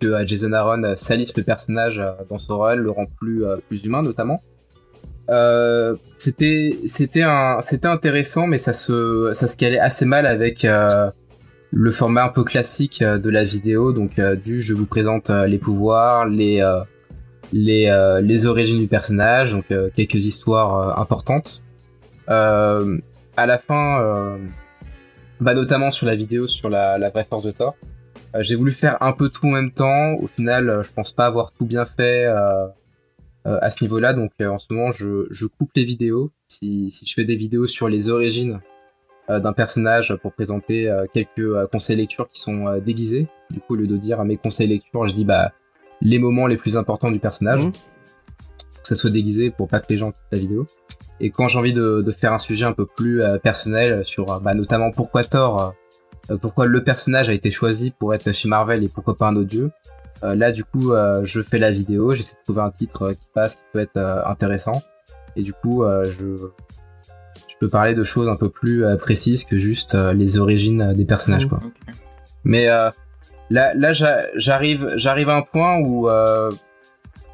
[0.00, 4.02] que euh, Jason Aaron salisse le personnage dans son rôle, le rend plus plus humain
[4.02, 4.40] notamment.
[6.16, 10.66] C'était c'était un c'était intéressant, mais ça se ça se calait assez mal avec
[11.70, 16.26] le format un peu classique de la vidéo, donc du je vous présente les pouvoirs,
[16.26, 16.62] les
[17.53, 21.64] les les origines du personnage, donc quelques histoires importantes.
[22.26, 22.81] à
[23.37, 24.39] la fin
[25.41, 27.76] bah notamment sur la vidéo sur la, la vraie force de Thor.
[28.35, 30.14] Euh, j'ai voulu faire un peu tout en même temps.
[30.14, 32.66] Au final, euh, je pense pas avoir tout bien fait euh,
[33.49, 34.14] euh à ce niveau-là.
[34.14, 36.30] Donc en ce moment, je, je, coupe les vidéos.
[36.49, 38.61] Si, si je fais des vidéos sur les origines
[39.28, 43.96] d'un personnage pour présenter quelques conseils lecture qui sont déguisés, du coup, au lieu de
[43.99, 45.53] dire à mes conseils lecture, je dis bah
[46.01, 47.66] les moments les plus importants du personnage.
[47.66, 47.72] Mmh.
[47.72, 50.66] Que ça soit déguisé pour pas que les gens quittent la vidéo.
[51.20, 54.32] Et quand j'ai envie de, de, faire un sujet un peu plus euh, personnel sur
[54.32, 55.74] euh, bah, notamment pourquoi Thor,
[56.30, 59.36] euh, pourquoi le personnage a été choisi pour être chez Marvel et pourquoi pas un
[59.36, 59.70] autre dieu,
[60.23, 60.93] là du coup
[61.23, 64.83] je fais la vidéo, j'essaie de trouver un titre qui passe, qui peut être intéressant.
[65.37, 66.37] Et du coup je,
[67.49, 71.47] je peux parler de choses un peu plus précises que juste les origines des personnages.
[71.47, 71.61] Quoi.
[72.45, 72.93] Mais là,
[73.51, 73.93] là
[74.35, 76.09] j'arrive, j'arrive à un point où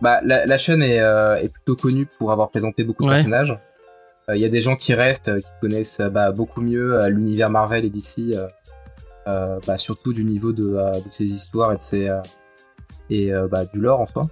[0.01, 3.59] bah, la, la chaîne est, est, plutôt connue pour avoir présenté beaucoup de personnages.
[4.29, 7.09] Il euh, y a des gens qui restent, euh, qui connaissent euh, bah, beaucoup mieux
[7.09, 8.35] l'univers Marvel et DC,
[9.27, 12.11] bah, surtout du niveau de, de ses histoires et de ses
[13.11, 14.27] et bah, du lore en soi.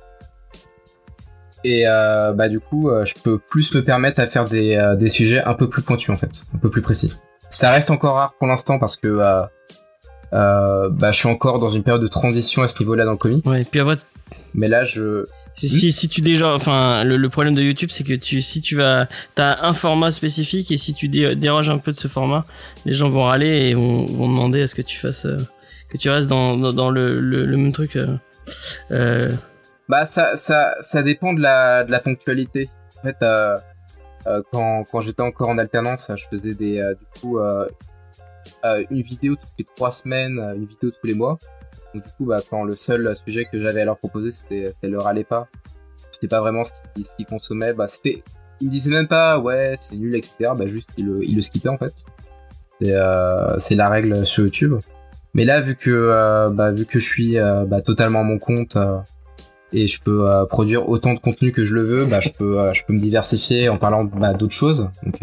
[1.65, 5.55] Et bah du coup, je peux plus me permettre à faire des, des sujets un
[5.55, 7.15] peu plus pointus en fait, un peu plus précis.
[7.51, 9.19] Ça reste encore rare pour l'instant parce que
[10.33, 13.47] bah, je suis encore dans une période de transition à ce niveau-là dans le comics.
[13.47, 13.97] Ouais, et puis après...
[14.55, 18.43] Mais là, je, si, si, tu déjà, enfin, le, problème de YouTube, c'est que tu,
[18.43, 22.09] si tu vas, t'as un format spécifique et si tu déroges un peu de ce
[22.09, 22.43] format,
[22.87, 25.39] les gens vont râler et vont, vont demander à ce que tu fasses, euh,
[25.91, 27.97] que tu restes dans, dans, le, le, même truc.
[27.97, 28.17] Euh, euh,
[29.89, 32.71] Bah, ça, ça, ça dépend de la, de la ponctualité.
[32.99, 33.57] En fait, euh,
[34.51, 37.39] quand, quand j'étais encore en alternance, je faisais des, du coup,
[38.65, 41.39] une vidéo toutes les trois semaines, une vidéo tous les mois.
[41.95, 44.89] Donc du coup, bah, quand le seul sujet que j'avais à leur proposer, c'était, c'était
[44.89, 45.49] leur allait pas.
[46.11, 47.75] C'était pas vraiment ce qu'ils, ce consommaient.
[47.75, 48.23] Bah, c'était,
[48.61, 50.53] ils me disaient même pas, ouais, c'est nul, etc.
[50.57, 52.07] Bah, juste, ils le, ils le skippaient, en fait.
[52.83, 54.79] Euh, c'est la règle sur YouTube.
[55.35, 58.77] Mais là, vu que bah, vu que je suis bah, totalement à mon compte
[59.73, 62.83] et je peux produire autant de contenu que je le veux, bah, je peux je
[62.85, 64.91] peux me diversifier en parlant bah, d'autres choses.
[65.05, 65.21] Donc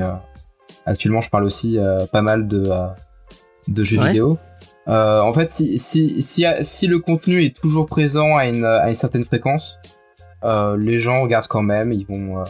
[0.85, 1.77] actuellement, je parle aussi
[2.11, 2.63] pas mal de
[3.67, 4.39] de jeux vidéo.
[4.89, 8.87] Euh, en fait, si, si, si, si, le contenu est toujours présent à une, à
[8.87, 9.79] une certaine fréquence,
[10.43, 12.43] euh, les gens regardent quand même, ils vont, euh,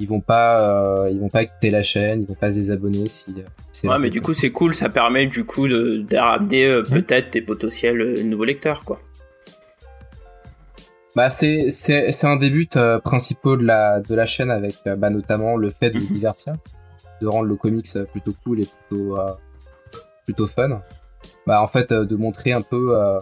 [0.00, 3.06] ils vont pas, euh, ils vont pas quitter la chaîne, ils vont pas se désabonner
[3.06, 3.34] si.
[3.38, 7.32] Euh, ouais, mais du coup, c'est cool, ça permet du coup de, de ramener peut-être
[7.32, 8.98] des potentiels nouveaux lecteurs, quoi.
[11.16, 12.68] Bah, c'est, c'est, c'est un des buts
[13.04, 16.06] principaux de la, de la chaîne avec, bah, notamment le fait de mhm.
[16.06, 16.54] divertir,
[17.20, 19.16] de rendre le comics plutôt cool et plutôt,
[20.24, 20.80] plutôt fun
[21.46, 23.18] bah, en fait, euh, de montrer un peu euh,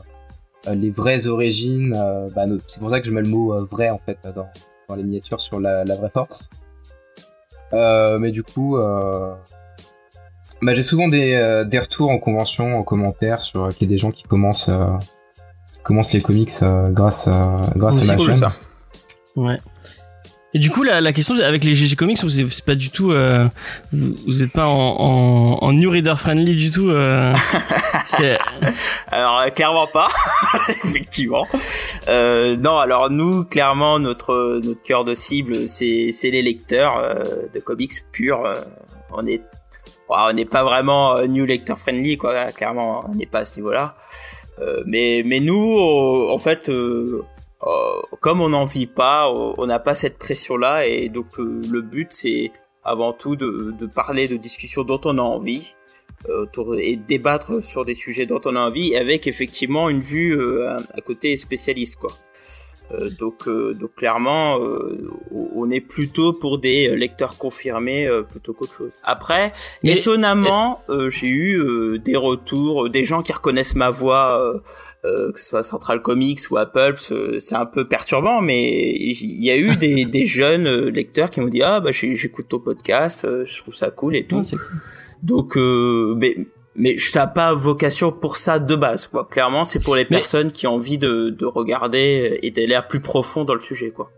[0.66, 1.92] euh, les vraies origines.
[2.34, 4.48] Bah, c'est pour ça que je mets le mot vrai en fait dans,
[4.88, 6.51] dans les miniatures sur la, la vraie force.
[7.72, 13.88] Mais du coup, bah, j'ai souvent des, des retours en convention, en commentaire sur qu'il
[13.88, 14.70] y a des gens qui commencent,
[15.72, 16.52] qui commencent les comics
[16.90, 17.28] grâce,
[17.76, 18.36] grâce à ma chaîne.
[18.36, 18.54] Ça.
[19.36, 19.58] Ouais.
[20.54, 23.12] Et du coup, la, la question avec les GG Comics, vous c'est pas du tout,
[23.12, 23.48] euh,
[23.92, 26.90] vous, êtes pas en, en, en, new reader friendly du tout.
[26.90, 27.34] Euh,
[29.06, 30.08] alors euh, clairement pas,
[30.84, 31.46] effectivement.
[32.08, 37.24] Euh, non, alors nous, clairement, notre notre cœur de cible, c'est c'est les lecteurs euh,
[37.54, 38.52] de comics purs.
[39.10, 39.42] on est
[40.10, 42.52] on n'est pas vraiment new lecteur friendly, quoi.
[42.52, 43.96] Clairement, on n'est pas à ce niveau-là.
[44.84, 47.24] mais mais nous, en fait euh,
[48.20, 52.09] comme on n'en vit pas, on n'a pas cette pression-là, et donc euh, le but
[52.12, 52.52] c'est
[52.84, 55.74] avant tout de, de, parler de discussions dont on a envie
[56.28, 56.47] euh,
[56.78, 61.36] et débattre sur des sujets dont on a envie, avec effectivement une vue à, côté
[61.36, 62.10] spécialiste, quoi.
[63.19, 64.59] Donc, donc clairement,
[65.31, 68.93] on est plutôt pour des lecteurs confirmés plutôt qu'autre chose.
[69.05, 69.52] Après,
[69.82, 74.62] étonnamment, j'ai eu des retours, des gens qui reconnaissent ma voix
[75.05, 76.94] euh, que ce soit Central Comics ou Apple,
[77.40, 81.40] c'est un peu perturbant, mais il y a eu des, des jeunes euh, lecteurs qui
[81.40, 84.43] m'ont dit ah bah j'écoute ton podcast, euh, je trouve ça cool et tout.
[85.24, 86.36] Donc mais
[86.74, 89.28] mais ça n'a pas vocation pour ça de base quoi.
[89.30, 93.44] Clairement c'est pour les personnes qui ont envie de, de regarder et d'aller plus profond
[93.44, 94.10] dans le sujet quoi.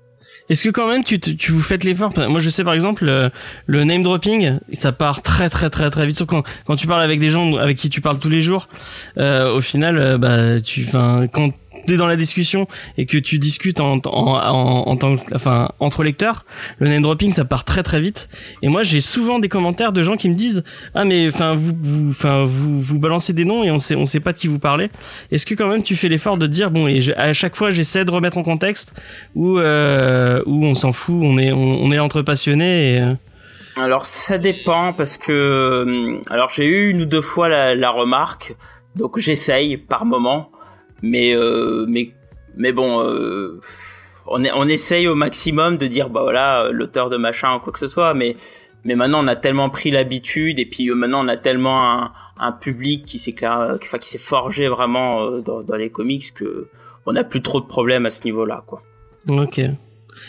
[0.51, 2.13] Est-ce que quand même tu, tu vous faites l'effort?
[2.29, 3.31] Moi je sais par exemple
[3.67, 6.23] le, name dropping, ça part très très très très vite.
[6.27, 8.69] Quand, quand tu parles avec des gens avec qui tu parles tous les jours,
[9.17, 11.51] euh, au final, euh, bah tu, quand
[11.93, 12.67] es dans la discussion
[12.97, 16.45] et que tu discutes en, en, en, tant, enfin, entre lecteurs,
[16.79, 18.29] le name dropping ça part très très vite.
[18.63, 21.75] Et moi j'ai souvent des commentaires de gens qui me disent ah mais enfin vous
[21.83, 24.49] vous enfin vous vous balancez des noms et on sait on sait pas de qui
[24.49, 24.91] vous parlez.
[25.31, 28.05] Est-ce que quand même tu fais l'effort de dire bon et à chaque fois j'essaie
[28.05, 28.93] de remettre en contexte
[29.35, 33.15] ou euh, où on s'en fout, on est on, est entre passionnés et euh,
[33.77, 37.91] alors ça dépend parce que euh, alors j'ai eu une ou deux fois la, la
[37.91, 38.55] remarque
[38.97, 40.51] donc j'essaye par moment
[41.03, 41.87] mais euh,
[42.57, 43.61] mais bon euh,
[44.27, 47.79] on, est, essaye au maximum de dire bah voilà l'auteur de machin ou quoi que
[47.79, 48.37] ce soit mais
[48.85, 53.05] maintenant on a tellement pris l'habitude et puis euh, maintenant on a tellement un, public
[53.05, 56.69] qui s'est forgé vraiment dans, les comics que
[57.07, 58.83] on n'a plus trop de problèmes à ce niveau-là quoi.
[59.29, 59.61] Ok.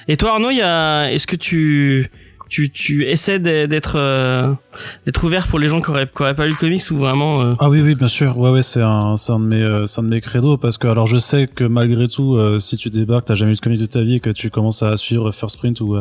[0.07, 2.09] Et toi Arnaud, est-ce que tu
[2.49, 4.53] tu, tu essaies d'être euh,
[5.23, 7.53] ouvert pour les gens qui auraient, qui auraient pas lu le comics ou vraiment euh...
[7.59, 8.37] ah oui oui bien sûr.
[8.37, 10.77] Ouais ouais c'est un c'est un de mes euh, c'est un de mes credos parce
[10.77, 13.61] que alors je sais que malgré tout euh, si tu débarques t'as jamais lu de
[13.61, 15.97] comics de ta vie et que tu commences à suivre First Print ou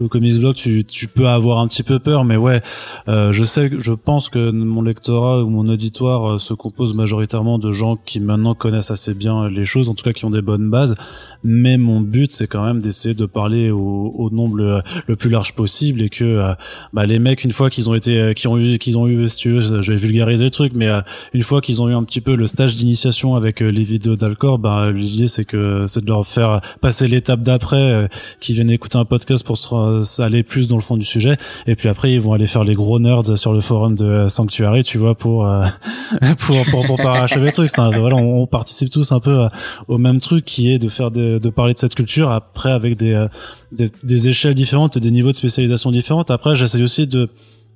[0.00, 2.24] ou Comics Blog tu tu peux avoir un petit peu peur.
[2.24, 2.60] Mais ouais
[3.06, 7.96] je sais je pense que mon lectorat ou mon auditoire se compose majoritairement de gens
[7.96, 10.96] qui maintenant connaissent assez bien les choses en tout cas qui ont des bonnes bases.
[11.44, 15.54] Mais mon but c'est quand même d'essayer de parler au, au nombre le, plus large
[15.54, 16.54] possible et que euh,
[16.92, 19.28] bah, les mecs une fois qu'ils ont été euh, qui ont eu qu'ils ont eu
[19.28, 21.00] si tu veux, je vais vulgariser le truc mais euh,
[21.34, 24.58] une fois qu'ils ont eu un petit peu le stage d'initiation avec les vidéos d'Alcor
[24.58, 28.08] bah l'idée c'est que c'est de leur faire passer l'étape d'après
[28.40, 31.36] qui viennent écouter un podcast pour se aller plus dans le fond du sujet.
[31.66, 34.82] Et puis après ils vont aller faire les gros nerds sur le forum de Sanctuary
[34.82, 35.46] tu vois pour
[36.38, 37.70] pour pour, pour, parachever le truc.
[37.76, 39.46] Voilà on, participe tous un peu
[39.88, 42.96] au même truc qui est de faire des de, parler de cette culture après avec
[43.02, 43.28] euh,
[43.72, 46.30] des, des, échelles différentes et des niveaux de spécialisation différentes.
[46.30, 47.28] Après, j'essaie aussi de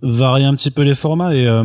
[0.03, 1.65] varier un petit peu les formats et euh,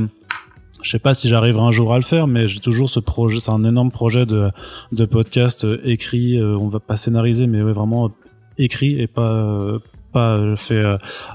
[0.82, 3.40] je sais pas si j'arriverai un jour à le faire, mais j'ai toujours ce projet.
[3.40, 4.50] C'est un énorme projet de,
[4.92, 6.42] de podcast euh, écrit.
[6.42, 8.12] on va pas scénariser, mais vraiment
[8.58, 9.78] écrit et pas
[10.14, 10.82] pas fait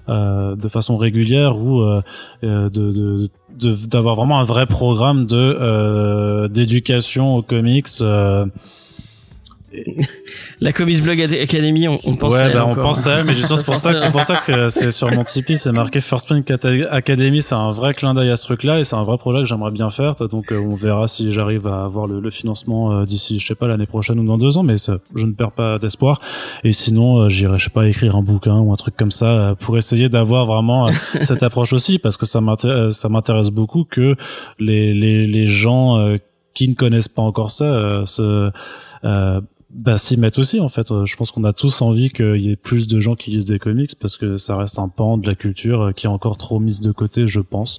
[0.08, 1.82] de façon régulière ou
[2.42, 3.28] de
[3.60, 7.88] d'avoir vraiment un vrai programme de d'éducation aux comics
[10.60, 13.24] la Comics Blog Academy, on, on pense ouais, à elle bah, on pense à elle,
[13.24, 15.72] mais justement, c'est pour ça que c'est pour ça que c'est sur mon Tipeee, c'est
[15.72, 16.50] marqué First Print
[16.90, 19.44] Academy, c'est un vrai clin d'œil à ce truc-là et c'est un vrai projet que
[19.44, 20.14] j'aimerais bien faire.
[20.16, 23.54] Donc, euh, on verra si j'arrive à avoir le, le financement euh, d'ici, je sais
[23.54, 26.20] pas, l'année prochaine ou dans deux ans, mais ça, je ne perds pas d'espoir.
[26.64, 29.54] Et sinon, euh, j'irai, je sais pas, écrire un bouquin ou un truc comme ça
[29.60, 30.88] pour essayer d'avoir vraiment
[31.22, 34.16] cette approche aussi, parce que ça m'intéresse, ça m'intéresse beaucoup que
[34.58, 36.16] les, les, les gens
[36.54, 38.50] qui ne connaissent pas encore ça se
[39.04, 39.40] euh,
[39.72, 40.90] bah, s'y mettent aussi en fait.
[40.90, 43.46] Euh, Je pense qu'on a tous envie qu'il y ait plus de gens qui lisent
[43.46, 46.36] des comics parce que ça reste un pan de la culture euh, qui est encore
[46.36, 47.78] trop mise de côté, je pense.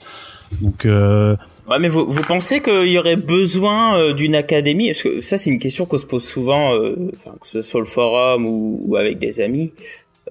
[0.61, 1.35] Donc euh,
[1.69, 4.87] Ouais, mais vous, vous pensez qu'il y aurait besoin euh, d'une académie?
[4.87, 7.69] Parce que ça, c'est une question qu'on se pose souvent, euh, enfin, que ce soit
[7.69, 9.71] sur le forum ou, ou avec des amis.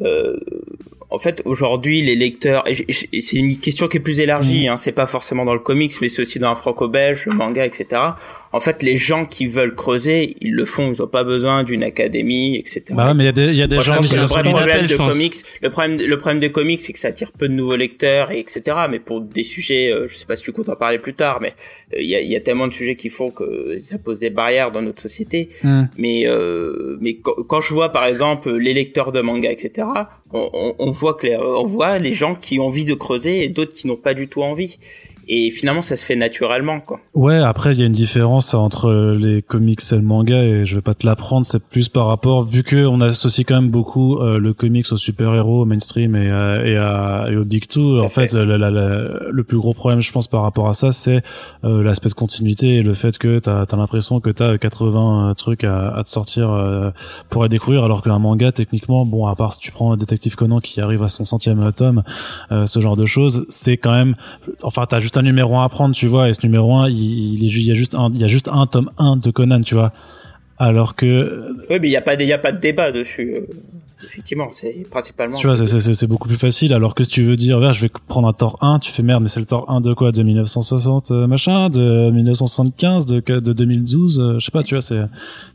[0.03, 0.37] Euh,
[1.09, 4.93] en fait, aujourd'hui, les lecteurs, et c'est une question qui est plus élargie, hein, c'est
[4.93, 8.03] pas forcément dans le comics, mais c'est aussi dans le franco-belge, le manga, etc.
[8.53, 11.85] En fait, les gens qui veulent creuser, ils le font, ils ont pas besoin d'une
[11.85, 12.83] académie, etc.
[12.91, 14.17] bah ouais, mais il y a des, il y a des Moi, je gens qui
[14.17, 17.49] le problème de comics, le problème, le problème des comics, c'est que ça attire peu
[17.49, 18.77] de nouveaux lecteurs, et etc.
[18.91, 21.39] Mais pour des sujets, euh, je sais pas si tu comptes en parler plus tard,
[21.41, 21.55] mais
[21.95, 24.19] euh, il y, a, il y a tellement de sujets qui font que ça pose
[24.19, 25.51] des barrières dans notre société.
[25.63, 25.85] Hmm.
[25.97, 29.87] Mais euh, mais quand, quand je vois par exemple les lecteurs de manga, etc.
[30.33, 33.45] On, on, on voit que les, on voit les gens qui ont envie de creuser
[33.45, 34.79] et d'autres qui n'ont pas du tout envie.
[35.33, 36.99] Et finalement, ça se fait naturellement, quoi.
[37.15, 40.75] Ouais, après il y a une différence entre les comics et le manga et je
[40.75, 44.19] vais pas te l'apprendre, c'est plus par rapport vu que on associe quand même beaucoup
[44.19, 48.01] euh, le comics aux super-héros, au mainstream et, à- et, à, et au big two.
[48.01, 48.27] En fait.
[48.29, 51.23] fait, la- la- la- le plus gros problème je pense par rapport à ça, c'est
[51.65, 55.63] euh, l'aspect de continuité et le fait que t'as as, l'impression que t'as 80 trucs
[55.63, 56.91] à, à te sortir euh,
[57.29, 60.59] pour à découvrir alors qu'un manga techniquement, bon à part si tu prends Détective Conan
[60.59, 62.03] qui arrive à son centième tome,
[62.51, 64.17] euh, ce genre de choses, c'est quand même
[64.65, 66.97] enfin t'as juste un numéro 1 à prendre tu vois et ce numéro 1 il,
[67.35, 69.31] il, est il y a juste un il y a juste un tome 1 de
[69.31, 69.93] Conan tu vois
[70.61, 73.35] alors que Oui, mais il y a pas, il y a pas de débat dessus.
[74.05, 75.37] Effectivement, c'est principalement.
[75.37, 76.73] tu vois c'est- beaucoup plus facile.
[76.73, 79.23] Alors que si tu veux dire je vais prendre un Thor 1 tu fais merde
[79.23, 80.13] mais c'est le Thor 1 de quoi?
[80.13, 81.69] De 1960 euh, machin?
[81.69, 85.01] De 1975 de de 2012 euh, je sais pas tu vois c'est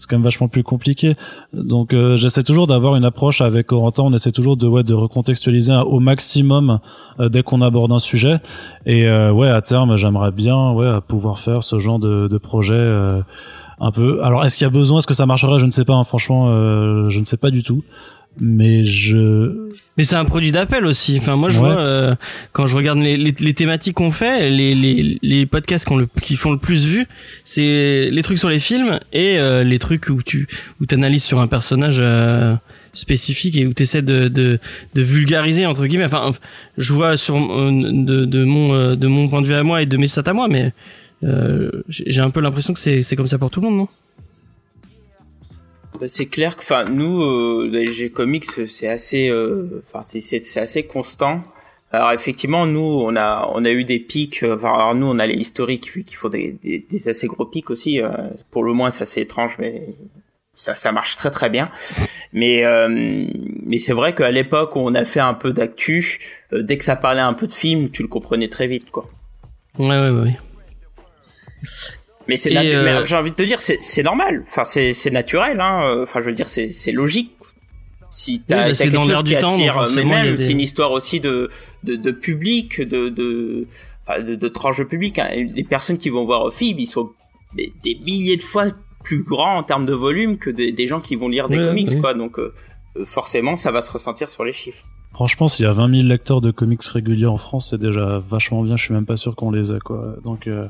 [0.08, 1.16] quand même vachement plus compliqué.
[1.54, 4.04] Donc euh, j'essaie toujours d'avoir une approche avec Corentin.
[4.04, 6.80] On essaie toujours de ouais de recontextualiser au maximum
[7.20, 8.38] euh, dès qu'on aborde un sujet.
[8.86, 12.76] Et euh, ouais à terme j'aimerais bien ouais pouvoir faire ce genre de, de projet
[13.80, 14.24] un peu.
[14.24, 15.00] Alors est-ce qu'il y a besoin?
[15.00, 15.60] Est-ce que ça marcherait?
[15.60, 17.84] Je ne sais pas hein, franchement euh, je ne sais pas du tout
[18.40, 21.18] mais je Mais c'est un produit d'appel aussi.
[21.22, 21.68] Enfin, moi, je Ouais.
[21.72, 22.16] vois euh,
[22.52, 26.08] quand je regarde les, les, les thématiques qu'on fait, les, les, les podcasts qu'on le,
[26.22, 27.08] qui font le plus vu,
[27.46, 30.48] c'est les trucs sur les films et euh, les trucs où tu
[30.82, 32.56] où t'analyses sur un personnage euh,
[32.92, 34.60] spécifique et où t'essaies de, de
[34.96, 36.06] de vulgariser entre guillemets.
[36.06, 36.34] Enfin,
[36.78, 39.86] je vois sur euh, de, de mon de mon point de vue à moi et
[39.86, 40.74] de mes stats à moi, mais
[41.24, 43.88] euh, j'ai un peu l'impression que c'est c'est comme ça pour tout le monde, non?
[46.08, 50.84] C'est clair que, enfin, nous, euh, G Comics, c'est assez, euh, enfin, c'est- c'est assez
[50.84, 51.44] constant.
[51.92, 54.44] Alors effectivement, nous, on a, on a eu des pics.
[54.44, 57.46] euh, Enfin, alors nous, on a les historiques qui font des, des, des assez gros
[57.46, 58.02] pics aussi.
[58.02, 58.10] euh,
[58.52, 59.96] pour le moins, c'est assez étrange, mais
[60.56, 61.70] ça, ça marche très très bien.
[62.34, 66.20] Mais, euh, mais c'est vrai qu'à l'époque on a fait un peu d'actu,
[66.54, 69.08] euh, dès que ça parlait un peu de film, tu le comprenais très vite, quoi.
[69.80, 70.38] Ouais, ouais, ouais.
[72.28, 74.44] Mais c'est euh, mais j'ai envie de te dire c'est c'est normal.
[74.48, 75.84] Enfin c'est c'est naturel hein.
[75.86, 77.32] Euh, Enfin je veux dire c'est c'est logique.
[78.12, 80.08] Si t'as Oui, t'as c'est quelque dans chose l'air qui temps, attire, mais y a
[80.24, 81.50] même des- c'est une histoire aussi de
[81.84, 83.68] de, de public, de de
[84.08, 85.20] enfin, de, de tranche de public.
[85.20, 85.28] Hein.
[85.54, 87.12] Les personnes qui vont voir Phoebe, ils sont
[87.56, 88.66] des, des milliers de fois
[89.04, 91.66] plus grands en termes de volume que des, des gens qui vont lire des Ouais,
[91.66, 92.00] comics oui.
[92.00, 92.14] quoi.
[92.14, 92.54] Donc euh,
[92.98, 94.86] euh, forcément ça va se ressentir sur les chiffres.
[95.14, 98.64] Franchement, s'il y a 20 000 lecteurs de comics réguliers en France, c'est déjà vachement
[98.64, 98.76] bien.
[98.78, 100.16] Je suis même pas sûr qu'on les ait, quoi.
[100.26, 100.68] Donc, euh...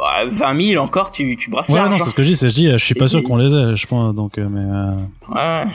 [0.00, 2.36] Bah, 20 000 encore tu tu brasses ouais, non, c'est ce que je dis.
[2.36, 3.76] C'est je dis, je suis pas sûr qu'on les ait.
[3.76, 4.14] Je pense.
[4.14, 5.70] Donc, euh, mais euh, Ouais.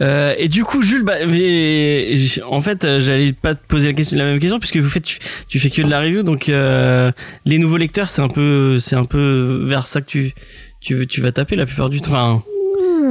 [0.00, 2.14] Euh, et du coup, Jules, bah, mais,
[2.44, 5.04] en fait, euh, j'allais pas te poser la, question, la même question puisque vous faites,
[5.04, 5.18] tu,
[5.48, 7.10] tu fais que de la review, donc euh,
[7.44, 10.34] les nouveaux lecteurs, c'est un peu, c'est un peu vers ça que tu,
[10.80, 12.12] tu veux, tu vas taper la plupart du temps.
[12.12, 12.42] Enfin,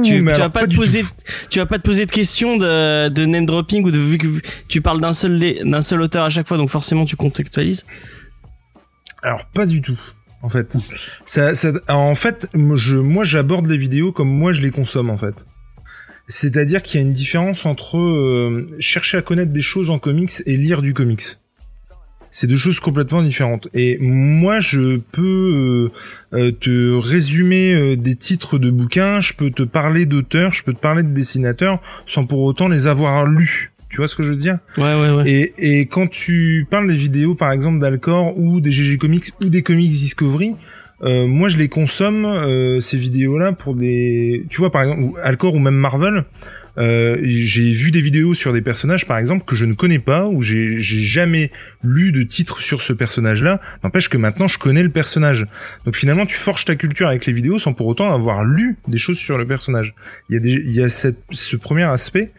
[0.04, 1.08] tu, vas pas, pas te poser, tout.
[1.50, 4.26] tu vas pas te poser de questions de, de name dropping ou de vu que
[4.68, 7.84] tu parles d'un seul, d'un seul auteur à chaque fois, donc forcément tu contextualises.
[9.22, 9.98] Alors pas du tout.
[10.40, 10.76] En fait,
[11.24, 15.18] ça, ça, en fait, je, moi, j'aborde les vidéos comme moi je les consomme en
[15.18, 15.46] fait.
[16.28, 20.30] C'est-à-dire qu'il y a une différence entre euh, chercher à connaître des choses en comics
[20.46, 21.22] et lire du comics.
[22.30, 23.68] C'est deux choses complètement différentes.
[23.74, 25.90] Et moi, je peux
[26.34, 30.62] euh, euh, te résumer euh, des titres de bouquins, je peux te parler d'auteurs, je
[30.62, 33.72] peux te parler de dessinateurs, sans pour autant les avoir lus.
[33.88, 34.58] Tu vois ce que je veux dire?
[34.76, 35.30] Ouais, ouais, ouais.
[35.30, 39.46] et, et quand tu parles des vidéos, par exemple, d'Alcor ou des GG Comics ou
[39.46, 40.54] des Comics Discovery,
[41.02, 45.16] euh, moi je les consomme euh, ces vidéos-là pour des, tu vois par exemple ou
[45.22, 46.24] Alcor ou même Marvel.
[46.78, 50.28] Euh, j'ai vu des vidéos sur des personnages par exemple que je ne connais pas
[50.28, 51.50] ou j'ai jamais
[51.82, 53.60] lu de titre sur ce personnage-là.
[53.82, 55.46] N'empêche que maintenant je connais le personnage.
[55.84, 58.98] Donc finalement tu forges ta culture avec les vidéos sans pour autant avoir lu des
[58.98, 59.94] choses sur le personnage.
[60.28, 62.32] Il y a des, y a ce premier aspect.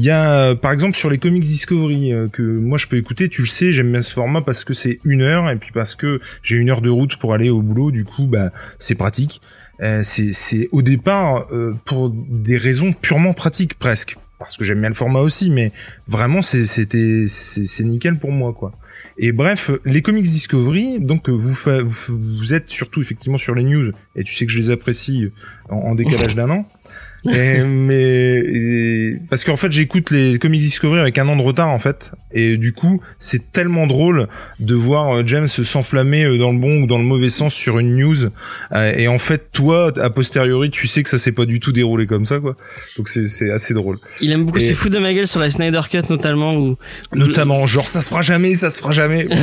[0.00, 2.96] Il y a, euh, par exemple, sur les comics Discovery euh, que moi je peux
[2.96, 3.28] écouter.
[3.28, 5.96] Tu le sais, j'aime bien ce format parce que c'est une heure et puis parce
[5.96, 7.90] que j'ai une heure de route pour aller au boulot.
[7.90, 9.40] Du coup, bah c'est pratique.
[9.80, 14.88] Euh, c'est, au départ euh, pour des raisons purement pratiques presque parce que j'aime bien
[14.88, 15.72] le format aussi, mais
[16.06, 18.70] vraiment c'était c'est, nickel pour moi quoi.
[19.18, 23.64] Et bref, les comics Discovery, donc vous, fa- vous, vous êtes surtout effectivement sur les
[23.64, 25.32] news et tu sais que je les apprécie
[25.68, 26.68] en décalage d'un an.
[27.32, 31.68] Et, mais et- parce qu'en fait j'écoute les comics Discovery avec un an de retard
[31.68, 32.12] en fait.
[32.32, 34.28] Et du coup c'est tellement drôle
[34.60, 37.78] de voir euh, James s'enflammer euh, dans le bon ou dans le mauvais sens sur
[37.78, 38.16] une news.
[38.72, 41.72] Euh, et en fait toi a posteriori tu sais que ça s'est pas du tout
[41.72, 42.56] déroulé comme ça quoi.
[42.96, 43.98] Donc c'est assez drôle.
[44.20, 46.76] Il aime beaucoup se foutre de ma gueule sur la Snyder Cut notamment où
[47.14, 49.26] notamment genre ça se fera jamais ça se fera jamais.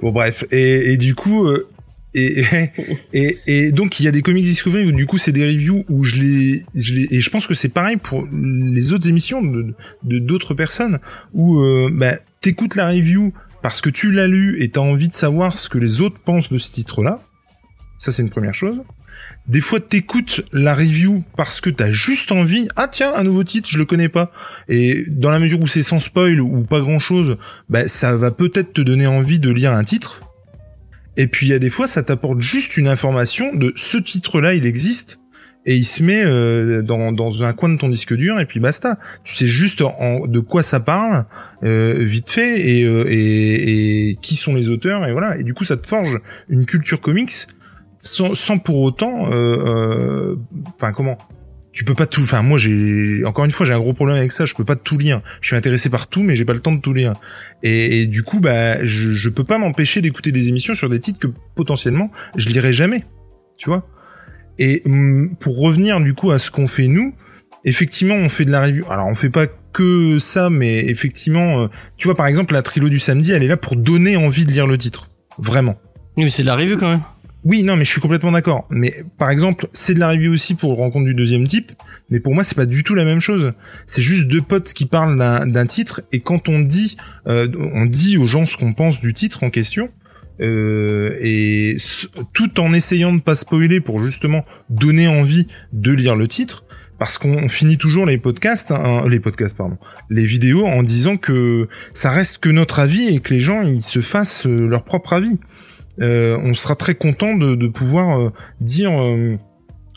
[0.00, 0.44] Bon, bref.
[0.50, 1.68] Et, et du coup euh,
[2.14, 2.44] et,
[3.12, 5.84] et, et donc il y a des comics Discovery où du coup c'est des reviews
[5.88, 9.42] où je les, je les et je pense que c'est pareil pour les autres émissions
[9.42, 10.98] de d'autres personnes
[11.32, 13.32] où euh, bah, t'écoutes la review
[13.62, 16.52] parce que tu l'as lu et t'as envie de savoir ce que les autres pensent
[16.52, 17.22] de ce titre-là.
[17.98, 18.82] Ça c'est une première chose.
[19.46, 22.68] Des fois t'écoutes la review parce que t'as juste envie.
[22.76, 24.32] Ah tiens un nouveau titre je le connais pas.
[24.68, 27.36] Et dans la mesure où c'est sans spoil ou pas grand chose,
[27.68, 30.31] bah, ça va peut-être te donner envie de lire un titre.
[31.16, 34.54] Et puis il y a des fois, ça t'apporte juste une information de ce titre-là,
[34.54, 35.20] il existe,
[35.64, 38.96] et il se met euh, dans, un coin de ton disque dur, et puis basta.
[39.24, 41.24] Tu sais juste en, de quoi ça parle,
[41.62, 45.38] euh, vite fait, et, euh, et, qui sont les auteurs, et voilà.
[45.38, 46.18] Et du coup, ça te forge
[46.48, 47.32] une culture comics
[47.98, 49.26] sans, sans pour autant,
[50.74, 51.18] enfin comment
[51.72, 54.30] tu peux pas tout enfin moi j'ai encore une fois j'ai un gros problème avec
[54.30, 55.22] ça je peux pas tout lire.
[55.40, 57.14] Je suis intéressé par tout mais j'ai pas le temps de tout lire.
[57.62, 61.28] Et, du coup bah je, peux pas m'empêcher d'écouter des émissions sur des titres que
[61.54, 63.04] potentiellement je lirai jamais.
[63.56, 63.88] Tu vois?
[64.58, 67.14] Et hum, pour revenir du coup à ce qu'on fait nous
[67.64, 71.68] effectivement on fait de la review alors on fait pas que ça mais effectivement euh,
[71.96, 74.50] tu vois par exemple la trilo du samedi elle est là pour donner envie de
[74.50, 75.10] lire le titre.
[75.38, 75.76] Vraiment.
[76.18, 77.02] Oui, mais c'est de la revue quand même.
[77.44, 78.66] Oui, non, mais je suis complètement d'accord.
[78.70, 81.72] Mais par exemple, c'est de la review aussi pour rencontre du deuxième type,
[82.08, 83.52] mais pour moi, c'est pas du tout la même chose.
[83.86, 86.96] C'est juste deux potes qui parlent d'un titre, et quand on dit,
[87.26, 89.90] euh, on dit aux gens ce qu'on pense du titre en question,
[90.40, 91.76] euh, et
[92.32, 96.64] tout en essayant de pas spoiler pour justement donner envie de lire le titre,
[96.98, 99.78] parce qu'on on finit toujours les podcasts, hein, les podcasts pardon,
[100.10, 103.82] les vidéos en disant que ça reste que notre avis et que les gens ils
[103.82, 105.40] se fassent euh, leur propre avis.
[106.00, 109.36] Euh, on sera très content de, de pouvoir euh, dire euh,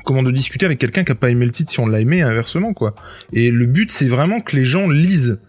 [0.03, 2.21] comment de discuter avec quelqu'un qui a pas aimé le titre si on l'a aimé
[2.21, 2.95] inversement quoi.
[3.31, 5.41] Et le but c'est vraiment que les gens lisent,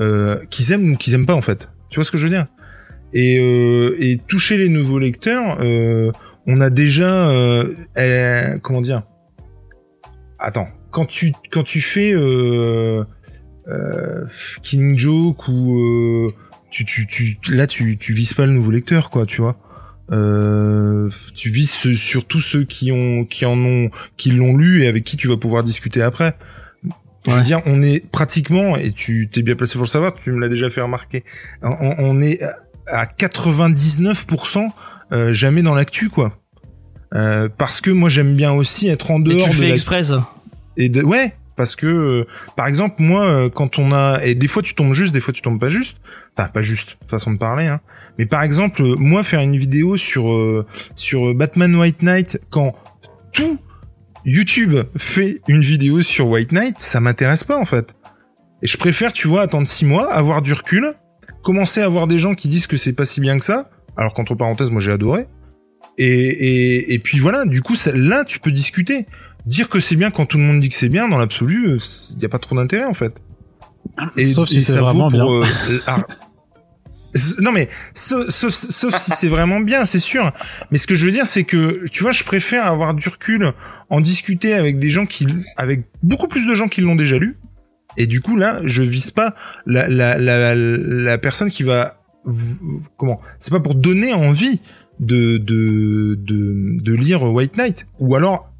[0.00, 1.70] euh, qu'ils aiment ou qu'ils aiment pas en fait.
[1.88, 2.46] Tu vois ce que je veux dire?
[3.14, 6.12] Et, euh, et toucher les nouveaux lecteurs, euh,
[6.46, 9.04] on a déjà euh, comment dire?
[10.38, 12.12] Attends, quand tu quand tu fais
[14.62, 16.30] Killing Joke ou
[16.70, 19.56] tu, tu, tu, là tu, tu vises pas le nouveau lecteur quoi, tu vois.
[20.12, 24.86] Euh, tu vises ce- surtout ceux qui ont qui en ont qui l'ont lu et
[24.86, 26.36] avec qui tu vas pouvoir discuter après.
[27.26, 30.30] Je veux dire, on est pratiquement et tu t'es bien placé pour le savoir, tu
[30.30, 31.24] me l'as déjà fait remarquer.
[31.62, 32.42] On, on est
[32.86, 34.68] à 99%
[35.12, 36.38] euh, jamais dans l'actu quoi.
[37.14, 39.68] Euh, parce que moi j'aime bien aussi être en Et dehors tu le de fais
[39.68, 40.28] la exprès, ça?
[40.76, 42.26] et de, ouais, parce que euh,
[42.56, 45.32] par exemple moi euh, quand on a et des fois tu tombes juste, des fois
[45.32, 45.96] tu tombes pas juste,
[46.36, 47.80] enfin pas juste façon de parler hein.
[48.18, 52.40] Mais par exemple euh, moi faire une vidéo sur euh, sur euh, Batman White Knight
[52.50, 52.74] quand
[53.32, 53.58] tout
[54.24, 57.94] YouTube fait une vidéo sur White Knight, ça m'intéresse pas en fait.
[58.62, 60.94] Et je préfère tu vois attendre six mois, avoir du recul,
[61.42, 64.14] commencer à avoir des gens qui disent que c'est pas si bien que ça, alors
[64.14, 65.26] qu'entre parenthèses moi j'ai adoré.
[65.98, 69.06] Et, et, et puis voilà, du coup, ça- là, tu peux discuter.
[69.46, 72.18] Dire que c'est bien quand tout le monde dit que c'est bien, dans l'absolu, il
[72.18, 73.22] n'y a pas trop d'intérêt en fait.
[74.24, 75.24] Sauf si c'est vraiment bien.
[75.24, 75.44] euh,
[77.40, 80.32] non mais sauf, sauf, si c'est vraiment bien, c'est sûr.
[80.70, 83.52] Mais ce que je veux dire, c'est que tu vois, je préfère avoir du recul,
[83.90, 85.26] en discuter avec des gens qui,
[85.56, 87.36] avec beaucoup plus de gens qui l'ont déjà lu.
[87.96, 89.34] Et du coup là, je vise pas
[89.66, 92.00] la personne qui va
[92.96, 94.60] comment C'est pas pour donner envie
[95.00, 98.52] de de de de lire White Knight ou alors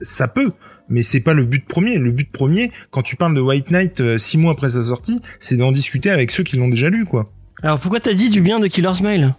[0.00, 0.52] ça peut
[0.88, 4.00] mais c'est pas le but premier le but premier quand tu parles de White Knight
[4.00, 7.04] euh, six mois après sa sortie c'est d'en discuter avec ceux qui l'ont déjà lu
[7.04, 7.32] quoi
[7.62, 9.34] Alors pourquoi t'as dit du bien de Killer Smile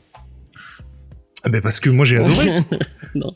[1.50, 2.52] ben parce que moi j'ai adoré.
[3.16, 3.36] non.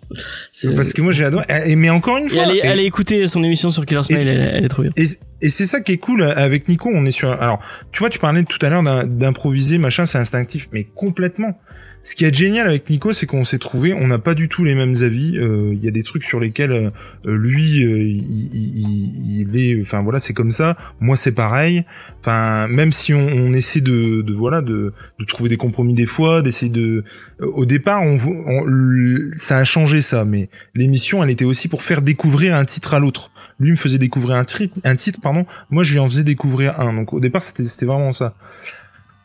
[0.75, 1.43] parce que moi j'ai adoré.
[1.65, 2.43] Et- Mais encore une fois.
[2.43, 4.91] allez, et- allez écouter son émission sur Killer Smile, elle, elle est trop bien.
[4.95, 5.03] Et,
[5.41, 6.89] et c'est ça qui est cool avec Nico.
[6.93, 7.29] On est sur.
[7.29, 7.59] Alors,
[7.91, 11.59] tu vois, tu parlais tout à l'heure d'improviser, machin, c'est instinctif, mais complètement.
[12.03, 14.63] Ce qui est génial avec Nico, c'est qu'on s'est trouvé, on n'a pas du tout
[14.63, 15.37] les mêmes avis.
[15.37, 16.91] Euh, Il y a des trucs sur lesquels euh,
[17.37, 20.77] lui, euh, il, il- il est, enfin voilà, c'est comme ça.
[21.01, 21.83] Moi, c'est pareil.
[22.21, 26.05] Enfin, même si on, on essaie de, de voilà, de, de trouver des compromis des
[26.05, 27.03] fois, d'essayer de.
[27.41, 31.81] euh, au départ, on, on- ça a changé ça, mais l'émission, elle était aussi pour
[31.81, 33.31] faire découvrir un titre à l'autre.
[33.59, 35.45] Lui me faisait découvrir un, tri- un titre, pardon.
[35.71, 36.93] Moi, je lui en faisais découvrir un.
[36.93, 38.33] Donc au départ, c'était vraiment ça.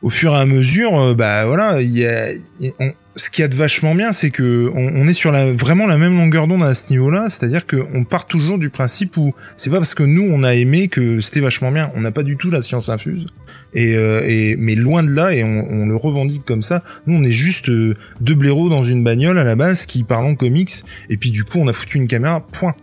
[0.03, 2.27] Au fur et à mesure, euh, bah voilà, il y a,
[2.81, 5.53] on- ce qu'il y a de vachement bien, c'est que on, on est sur la,
[5.53, 7.29] vraiment la même longueur d'onde à ce niveau-là.
[7.29, 10.89] C'est-à-dire qu'on part toujours du principe où c'est pas parce que nous on a aimé
[10.89, 11.93] que c'était vachement bien.
[11.95, 13.27] On n'a pas du tout la science infuse.
[13.75, 16.83] Et, euh, et mais loin de là, et on, on le revendique comme ça.
[17.07, 20.35] Nous, on est juste euh, deux blaireaux dans une bagnole à la base qui parlent
[20.37, 20.73] comics.
[21.11, 22.41] Et puis du coup, on a foutu une caméra.
[22.41, 22.75] Point.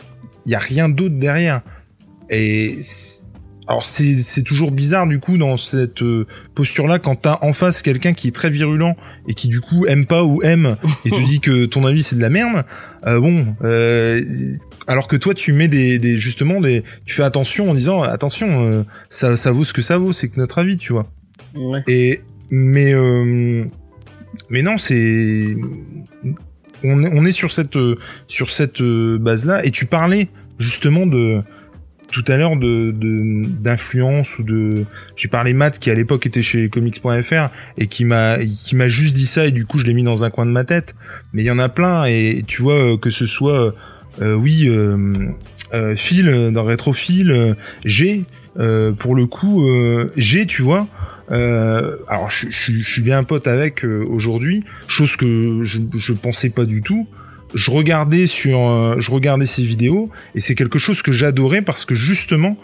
[0.45, 1.61] Il y a rien d'autre derrière.
[2.29, 2.79] Et
[3.69, 6.25] alors c'est c'est toujours bizarre du coup dans cette euh,
[6.55, 8.95] posture-là quand t'as en face quelqu'un qui est très virulent
[9.27, 10.75] et qui du coup aime pas ou aime
[11.05, 12.65] et te dit que ton avis c'est de la merde.
[13.05, 14.21] Euh, bon, euh,
[14.87, 18.47] alors que toi tu mets des, des justement des tu fais attention en disant attention
[18.65, 21.05] euh, ça ça vaut ce que ça vaut c'est que notre avis tu vois.
[21.55, 21.83] Ouais.
[21.87, 23.65] Et mais euh,
[24.49, 25.55] mais non, c'est
[26.83, 27.97] on est, on est sur cette euh,
[28.27, 30.27] sur cette base là et tu parlais
[30.57, 31.43] justement de
[32.11, 36.69] tout à l'heure de d'influence ou de j'ai parlé Matt qui à l'époque était chez
[36.69, 40.03] comics.fr et qui m'a qui m'a juste dit ça et du coup je l'ai mis
[40.03, 40.95] dans un coin de ma tête
[41.33, 43.75] mais il y en a plein et tu vois euh, que ce soit
[44.21, 45.29] euh, oui euh,
[45.73, 47.53] euh, Phil euh, dans Rétrophile euh,
[47.85, 48.25] G
[48.57, 50.87] euh, pour le coup euh, G tu vois
[51.31, 56.65] euh, alors je, suis bien pote avec euh, aujourd'hui, chose que je, je pensais pas
[56.65, 57.07] du tout.
[57.55, 61.85] Je regardais sur, euh, je regardais ses vidéos et c'est quelque chose que j'adorais parce
[61.85, 62.57] que justement,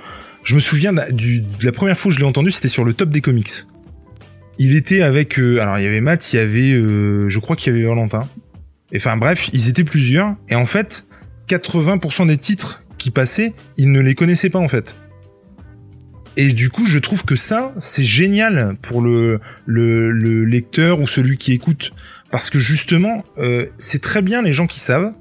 [0.44, 2.94] je me souviens du- de la première fois que je l'ai entendu, c'était sur le
[2.94, 3.50] top des comics.
[4.60, 7.56] Il était avec, euh, alors il y avait Matt, il y avait, euh, je crois
[7.56, 8.30] qu'il y avait Valentin.
[8.92, 11.08] Et Enfin bref, ils étaient plusieurs et en fait,
[11.48, 14.96] 80% des titres qui passaient, ils ne les connaissaient pas en fait.
[16.38, 21.08] Et du coup, je trouve que ça, c'est génial pour le, le, le lecteur ou
[21.08, 21.94] celui qui écoute.
[22.36, 25.14] Parce que justement, euh, c'est très bien les gens qui savent,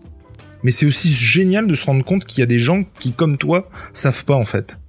[0.64, 3.38] mais c'est aussi génial de se rendre compte qu'il y a des gens qui, comme
[3.38, 4.80] toi, savent pas en fait.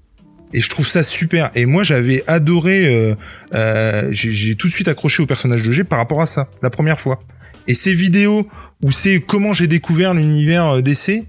[0.51, 1.51] Et je trouve ça super.
[1.53, 3.13] Et moi, j'avais adoré, euh,
[3.53, 6.71] euh, j'ai tout de suite accroché au personnage de G par rapport à ça, la
[6.71, 7.19] première fois.
[7.67, 8.47] Et ces vidéos
[8.81, 11.25] où c'est comment j'ai découvert l'univers d'essai,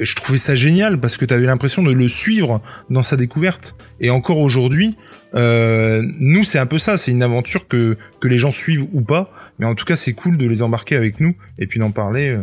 [0.00, 3.76] je trouvais ça génial parce que tu avais l'impression de le suivre dans sa découverte.
[4.00, 4.96] Et encore aujourd'hui,
[5.34, 9.02] euh, nous c'est un peu ça, c'est une aventure que que les gens suivent ou
[9.02, 11.90] pas, mais en tout cas c'est cool de les embarquer avec nous et puis d'en
[11.90, 12.30] parler.
[12.30, 12.42] euh,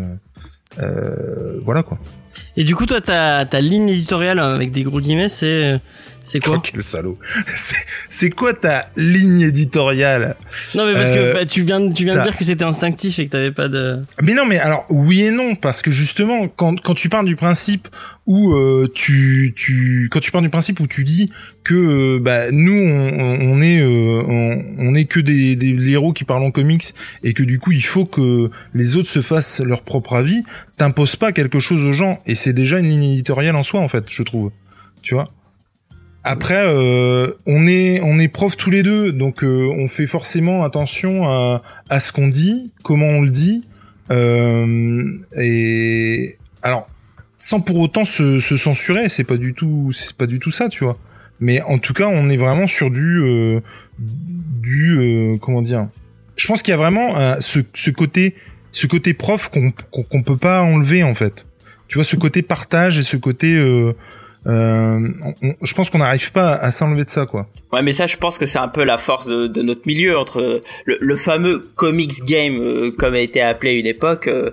[0.79, 1.97] euh, voilà quoi.
[2.57, 5.79] Et du coup, toi, ta, ta ligne éditoriale avec des gros guillemets, c'est
[6.25, 7.17] c'est quoi Oh, quel salaud.
[8.09, 10.35] C'est- quoi ta ligne éditoriale
[10.75, 12.63] Non, mais parce Euh, que bah, tu viens, de- tu viens de dire que c'était
[12.65, 13.99] instinctif et que t'avais pas de.
[14.21, 17.35] Mais non, mais alors oui et non, parce que justement, quand, quand tu pars du
[17.35, 17.87] principe
[18.25, 21.31] où euh, tu, tu, quand tu pars du principe où tu dis
[21.63, 26.11] que euh, bah, nous on, on est, euh, on, on est que des, des héros
[26.13, 26.93] qui parlent en comics
[27.23, 30.43] et que du coup il faut que les autres se fassent leur propre avis,
[30.77, 33.87] t'imposes pas quelque chose aux gens et c'est déjà une ligne éditoriale en soi en
[33.87, 34.51] fait, je trouve.
[35.03, 35.31] Tu vois?
[36.27, 40.63] Après, euh, on est on est profs tous les deux, donc euh, on fait forcément
[40.63, 43.63] attention à, à ce qu'on dit, comment on le dit,
[44.09, 46.87] euh, et alors
[47.37, 50.67] sans pour autant se, se censurer, c'est pas du tout c'est pas du tout ça,
[50.67, 50.97] tu vois.
[51.39, 53.59] Mais en tout cas, on est vraiment sur du euh,
[53.99, 55.89] du euh, comment dire.
[56.37, 58.33] Je pense qu'il y a vraiment euh, ce, ce côté
[58.71, 61.45] ce côté prof qu'on qu'on qu'on peut pas enlever en fait.
[61.87, 63.63] Tu vois ce côté partage et ce côté
[64.47, 67.47] euh, on- on- je pense qu'on n'arrive pas à s'enlever de ça quoi.
[67.73, 70.17] Ouais, mais ça, je pense que c'est un peu la force de, de notre milieu
[70.17, 74.27] entre le, le fameux comics game, euh, comme a été appelé à une époque.
[74.27, 74.51] euh,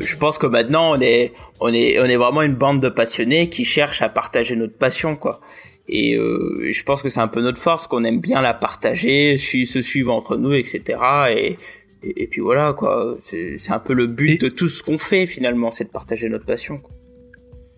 [0.00, 3.48] je pense que maintenant, on est, on est, on est vraiment une bande de passionnés
[3.48, 5.40] qui cherchent à partager notre passion, quoi.
[5.88, 9.80] Et je pense que c'est un peu notre force, qu'on aime bien la partager, se
[9.82, 10.82] suivre entre nous, etc.
[11.30, 11.56] Et,
[12.02, 13.16] et, et puis voilà, quoi.
[13.22, 15.90] C'est c'est un peu le but Et- de tout ce qu'on fait finalement, c'est de
[15.90, 16.78] partager notre passion.
[16.78, 16.90] Quoi.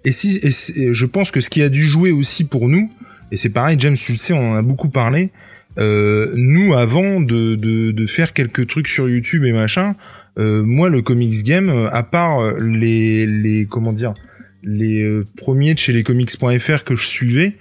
[0.08, 2.90] Et si, je pense que ce qui a dû jouer aussi pour nous,
[3.30, 5.28] et c'est pareil, James, tu on en a beaucoup parlé.
[5.76, 9.96] Euh, nous, avant de, faire quelques trucs sur YouTube et machin,
[10.38, 14.14] euh, moi, le comics game, euh, à part les, les comment dire,
[14.62, 15.06] les
[15.36, 17.58] premiers de chez lescomics.fr que je suivais,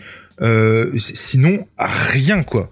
[0.98, 2.72] sinon rien quoi.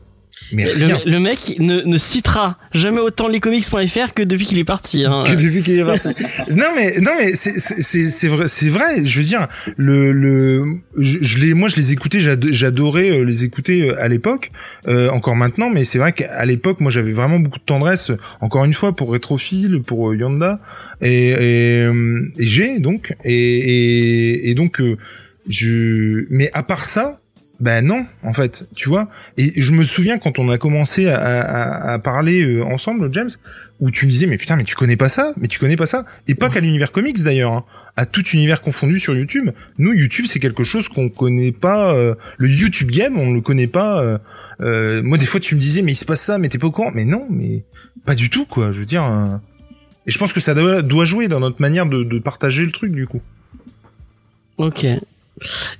[0.51, 0.99] Mais rien.
[1.05, 5.03] Le, le mec ne, ne citera jamais autant lescomics.fr que depuis qu'il est parti.
[5.05, 5.23] Hein.
[5.25, 6.07] Que depuis qu'il est parti.
[6.51, 9.03] non mais non mais c'est c'est c'est vrai c'est vrai.
[9.05, 9.47] Je veux dire
[9.77, 10.63] le le
[10.99, 14.51] je, je les moi je les écoutais j'ado- j'adorais euh, les écouter euh, à l'époque
[14.87, 18.11] euh, encore maintenant mais c'est vrai qu'à l'époque moi j'avais vraiment beaucoup de tendresse
[18.41, 20.59] encore une fois pour Retrophile pour euh, Yonda
[21.01, 24.95] et et, et j'ai donc et et, et donc euh,
[25.49, 27.19] je mais à part ça
[27.59, 29.07] ben non, en fait, tu vois.
[29.37, 33.29] Et je me souviens quand on a commencé à, à, à parler euh, ensemble, James,
[33.79, 35.85] où tu me disais mais putain mais tu connais pas ça, mais tu connais pas
[35.85, 37.63] ça, et pas qu'à l'univers comics d'ailleurs, hein,
[37.97, 39.49] à tout univers confondu sur YouTube.
[39.77, 43.67] Nous YouTube c'est quelque chose qu'on connaît pas, euh, le YouTube game on le connaît
[43.67, 44.01] pas.
[44.01, 44.17] euh,
[44.61, 46.67] euh, moi des fois tu me disais mais il se passe ça, mais t'es pas
[46.67, 47.63] au courant, mais non, mais
[48.05, 48.71] pas du tout quoi.
[48.73, 49.03] Je veux dire.
[49.03, 49.37] euh,
[50.07, 52.91] Et je pense que ça doit, jouer dans notre manière de, de partager le truc
[52.93, 53.21] du coup.
[54.57, 54.85] Ok.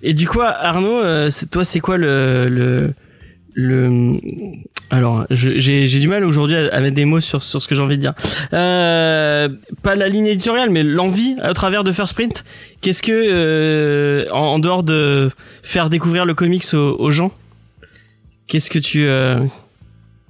[0.03, 2.93] Et du coup, Arnaud, euh, toi, c'est quoi le le
[3.53, 4.03] le
[4.91, 7.95] alors j'ai du mal aujourd'hui à, mettre des mots sur sur ce que j'ai envie
[7.97, 8.13] de dire.
[8.53, 9.49] Euh,
[9.81, 12.43] pas la ligne éditoriale, mais l'envie à travers de First Print.
[12.81, 15.31] Qu'est-ce que euh, en, dehors de
[15.63, 17.31] faire découvrir le comics aux, aux gens,
[18.47, 19.39] qu'est-ce que tu euh,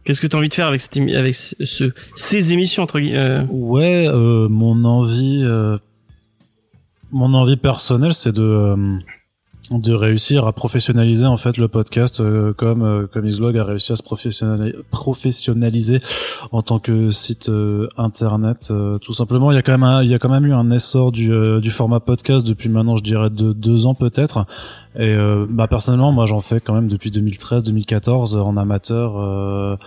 [0.05, 2.99] qu'est-ce que tu as envie de faire avec cette avec ce, ce- ces émissions entre
[2.99, 5.41] guillemets euh, Ouais, euh, mon envie,
[7.11, 8.97] mon envie personnelle, c'est de euh,
[9.71, 13.91] de réussir à professionnaliser en fait le podcast euh, comme euh, comme Xblog a réussi
[13.93, 16.01] à se professionnali- professionnaliser
[16.51, 18.67] en tant que site euh, internet.
[18.69, 20.53] euh, tout simplement, il y a quand même un- il y a quand même eu
[20.53, 24.45] un essor du euh, du format podcast depuis maintenant, je dirais de deux ans peut-être.
[24.99, 25.15] Et
[25.49, 29.77] bah personnellement, moi j'en fais quand même depuis 2013-2014 en amateur.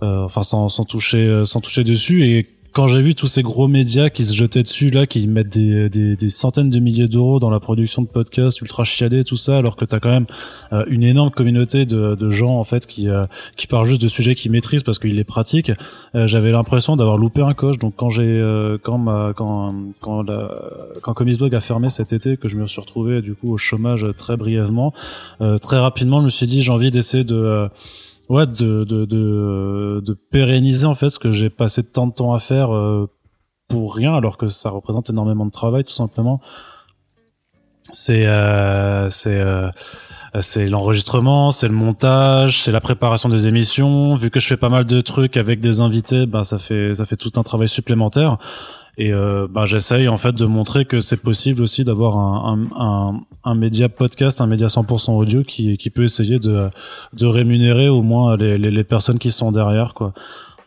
[0.00, 4.10] enfin sans, sans toucher sans toucher dessus et quand j'ai vu tous ces gros médias
[4.10, 7.50] qui se jetaient dessus là qui mettent des, des, des centaines de milliers d'euros dans
[7.50, 10.26] la production de podcasts ultra chiadés tout ça alors que t'as quand même
[10.72, 13.24] euh, une énorme communauté de, de gens en fait qui euh,
[13.56, 15.72] qui parlent juste de sujets qu'ils maîtrisent parce qu'ils les pratiquent
[16.14, 17.78] euh, j'avais l'impression d'avoir loupé un coche.
[17.78, 20.50] Donc quand j'ai euh, quand ma quand quand la,
[21.02, 24.06] quand Comicsblog a fermé cet été que je me suis retrouvé du coup au chômage
[24.16, 24.92] très brièvement
[25.40, 27.68] euh, très rapidement je me suis dit j'ai envie d'essayer de
[28.28, 32.34] ouais de, de de de pérenniser en fait ce que j'ai passé tant de temps
[32.34, 33.10] à faire euh,
[33.68, 36.40] pour rien alors que ça représente énormément de travail tout simplement
[37.92, 39.70] c'est euh, c'est euh,
[40.40, 44.14] c'est l'enregistrement, c'est le montage, c'est la préparation des émissions.
[44.14, 47.06] Vu que je fais pas mal de trucs avec des invités, bah ça fait ça
[47.06, 48.36] fait tout un travail supplémentaire.
[49.00, 52.84] Et euh, bah, j'essaye en fait de montrer que c'est possible aussi d'avoir un, un,
[52.84, 56.68] un, un média podcast, un média 100% audio qui, qui peut essayer de,
[57.12, 60.12] de rémunérer au moins les, les, les personnes qui sont derrière quoi.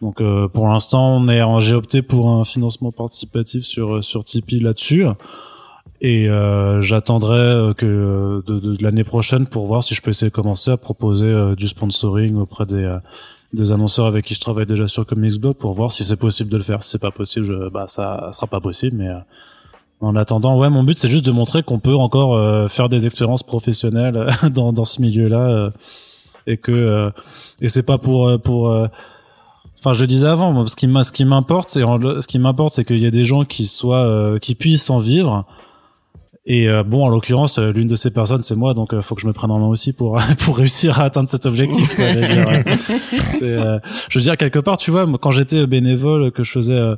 [0.02, 4.60] Donc euh, pour l'instant, on est j'ai opté pour un financement participatif sur sur Tipeee
[4.60, 5.06] là-dessus.
[6.02, 10.10] Et euh, j'attendrai euh, que de, de, de l'année prochaine pour voir si je peux
[10.10, 12.98] essayer de commencer à proposer euh, du sponsoring auprès des euh,
[13.54, 16.58] des annonceurs avec qui je travaille déjà sur Comicsblog pour voir si c'est possible de
[16.58, 16.84] le faire.
[16.84, 18.98] Si c'est pas possible, je, bah ça sera pas possible.
[18.98, 19.20] Mais euh,
[20.00, 23.06] en attendant, ouais, mon but c'est juste de montrer qu'on peut encore euh, faire des
[23.06, 25.70] expériences professionnelles dans dans ce milieu-là euh,
[26.48, 27.10] et que euh,
[27.60, 28.88] et c'est pas pour euh, pour euh,
[29.84, 33.00] Enfin, je le disais avant, moi, ce qui m'importe, c'est ce qui m'importe, c'est qu'il
[33.00, 35.44] y ait des gens qui soient, qui puissent en vivre.
[36.46, 39.14] Et euh, bon, en l'occurrence, euh, l'une de ces personnes, c'est moi, donc il faut
[39.14, 41.96] que je me prenne en main aussi pour pour réussir à atteindre cet objectif.
[41.96, 42.76] Quoi, je, veux dire, euh,
[43.44, 46.96] euh, je veux dire quelque part, tu vois, quand j'étais bénévole, que je faisais euh,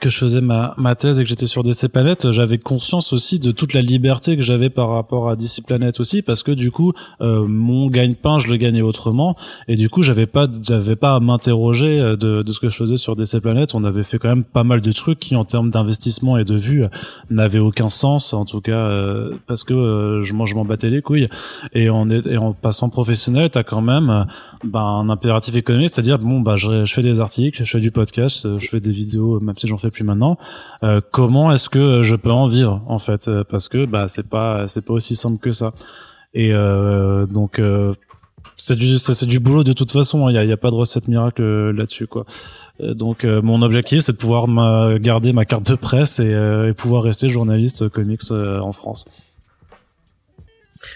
[0.00, 3.38] que je faisais ma, ma thèse et que j'étais sur DC Planet, j'avais conscience aussi
[3.38, 6.70] de toute la liberté que j'avais par rapport à DC Planet aussi, parce que du
[6.70, 9.36] coup, euh, mon gagne-pain, je le gagnais autrement,
[9.68, 12.76] et du coup, j'avais pas, j'avais pas à m'interroger euh, de, de ce que je
[12.76, 13.74] faisais sur DC Planet.
[13.74, 16.56] On avait fait quand même pas mal de trucs qui, en termes d'investissement et de
[16.56, 16.84] vue,
[17.30, 21.02] n'avaient aucun sens, en tout cas, euh, parce que euh, je, je m'en battais les
[21.02, 21.28] couilles.
[21.74, 24.24] Et en, et en passant professionnel, t'as quand même euh,
[24.64, 28.46] bah, un impératif économique, c'est-à-dire bon, bah, je, fais des articles, je fais du podcast,
[28.46, 30.36] euh, je fais des vidéos, même si j'en plus maintenant.
[30.82, 33.28] Euh, comment est-ce que je peux en vivre en fait?
[33.28, 35.72] Euh, Parce que bah c'est pas c'est pas aussi simple que ça.
[36.34, 37.94] Et euh, donc euh,
[38.56, 40.28] c'est du c'est du boulot de toute façon.
[40.28, 42.24] Il y a, y a pas de recette miracle là-dessus quoi.
[42.80, 46.30] Donc mon objectif c'est de pouvoir ma, garder ma carte de presse et,
[46.68, 49.04] et pouvoir rester journaliste comics en France.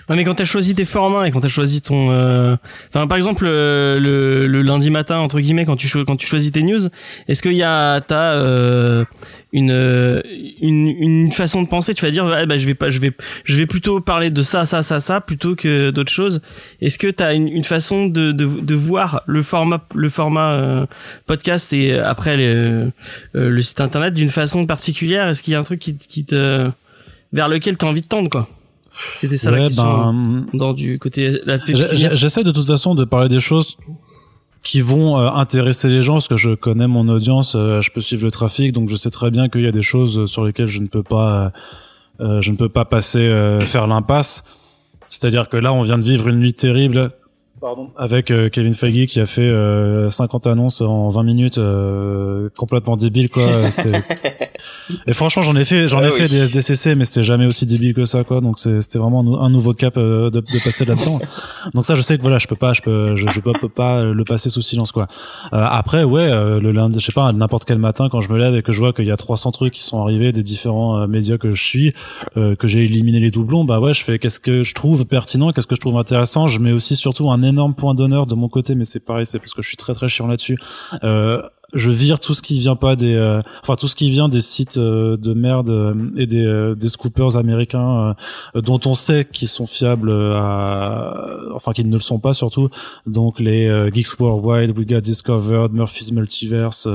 [0.08, 2.56] Ouais, mais quand t'as choisi tes formats et quand t'as choisi ton, euh,
[2.88, 6.50] enfin, par exemple, euh, le, le lundi matin entre guillemets, quand tu quand tu choisis
[6.52, 6.88] tes news,
[7.28, 9.04] est-ce qu'il y a t'as euh,
[9.52, 10.22] une, euh,
[10.60, 11.94] une une façon de penser?
[11.94, 13.12] Tu vas dire, ouais, bah, je vais pas, je vais
[13.44, 16.42] je vais plutôt parler de ça, ça, ça, ça, plutôt que d'autres choses.
[16.80, 20.86] Est-ce que t'as une, une façon de, de de voir le format le format euh,
[21.26, 22.90] podcast et après le,
[23.36, 25.28] euh, le site internet d'une façon particulière?
[25.28, 26.68] Est-ce qu'il y a un truc qui, qui te
[27.32, 28.48] vers lequel t'as envie de tendre quoi?
[29.18, 29.82] C'était ça la question.
[29.84, 31.40] ben, dans du côté
[32.14, 33.76] J'essaie de toute façon de parler des choses
[34.62, 38.00] qui vont euh, intéresser les gens parce que je connais mon audience, euh, je peux
[38.00, 40.66] suivre le trafic, donc je sais très bien qu'il y a des choses sur lesquelles
[40.66, 41.52] je ne peux pas,
[42.20, 44.42] euh, euh, je ne peux pas passer euh, faire l'impasse.
[45.08, 47.12] C'est-à-dire que là, on vient de vivre une nuit terrible.
[47.66, 47.88] Pardon.
[47.96, 52.96] Avec euh, Kevin Feige qui a fait euh, 50 annonces en 20 minutes, euh, complètement
[52.96, 53.42] débile quoi.
[55.08, 56.28] Et franchement, j'en ai fait, j'en ai Ah fait oui.
[56.28, 58.40] des SDCC, mais c'était jamais aussi débile que ça quoi.
[58.40, 61.18] Donc c'était vraiment un, nou- un nouveau cap euh, de, de passer là-dedans.
[61.74, 63.68] Donc ça, je sais que voilà, je peux pas, je peux, je, je peux, peux
[63.68, 65.08] pas le passer sous silence quoi.
[65.52, 68.38] Euh, après, ouais, euh, le lundi, je sais pas, n'importe quel matin quand je me
[68.38, 71.08] lève et que je vois qu'il y a 300 trucs qui sont arrivés des différents
[71.08, 71.92] médias que je suis,
[72.36, 75.50] euh, que j'ai éliminé les doublons, bah ouais, je fais qu'est-ce que je trouve pertinent,
[75.50, 76.46] qu'est-ce que je trouve intéressant.
[76.46, 79.38] Je mets aussi surtout un énorme point d'honneur de mon côté, mais c'est pareil, c'est
[79.38, 80.58] parce que je suis très très chiant là-dessus.
[81.04, 81.42] Euh,
[81.74, 84.40] je vire tout ce qui vient pas des, euh, enfin tout ce qui vient des
[84.40, 88.14] sites euh, de merde euh, et des, euh, des scoopers américains
[88.54, 92.34] euh, dont on sait qu'ils sont fiables, euh, à, enfin qu'ils ne le sont pas
[92.34, 92.68] surtout.
[93.06, 96.88] Donc les Geeks Worldwide, We Got Discovered, Murphy's Multiverse,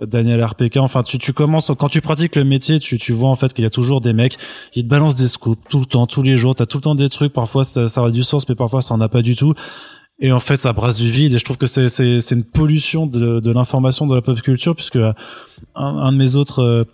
[0.00, 0.76] Daniel RPK.
[0.76, 3.64] Enfin, tu, tu commences quand tu pratiques le métier, tu, tu vois en fait qu'il
[3.64, 4.36] y a toujours des mecs
[4.72, 6.54] qui te balancent des scoops tout le temps, tous les jours.
[6.54, 7.32] T'as tout le temps des trucs.
[7.32, 9.54] Parfois ça, ça a du sens, mais parfois ça en a pas du tout.
[10.24, 11.34] Et en fait, ça brasse du vide.
[11.34, 14.40] Et je trouve que c'est c'est c'est une pollution de, de l'information de la pop
[14.40, 15.14] culture, puisque un,
[15.74, 16.84] un de mes autres euh,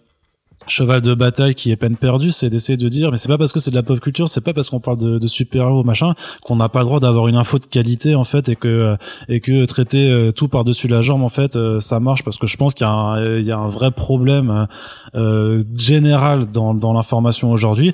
[0.67, 3.53] cheval de bataille qui est peine perdue, c'est d'essayer de dire, mais c'est pas parce
[3.53, 6.15] que c'est de la pop culture, c'est pas parce qu'on parle de, de super-héros machin
[6.43, 8.97] qu'on n'a pas le droit d'avoir une info de qualité en fait et que euh,
[9.29, 12.39] et que traiter euh, tout par dessus la jambe en fait euh, ça marche parce
[12.39, 14.67] que je pense qu'il y a un, il y a un vrai problème
[15.15, 17.93] euh, général dans dans l'information aujourd'hui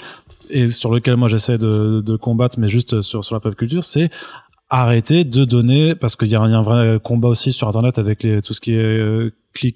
[0.51, 3.85] et sur lequel moi j'essaie de, de combattre mais juste sur sur la pop culture
[3.85, 4.11] c'est
[4.71, 8.23] arrêter de donner parce qu'il y y a un vrai combat aussi sur internet avec
[8.23, 9.31] les, tout ce qui est euh,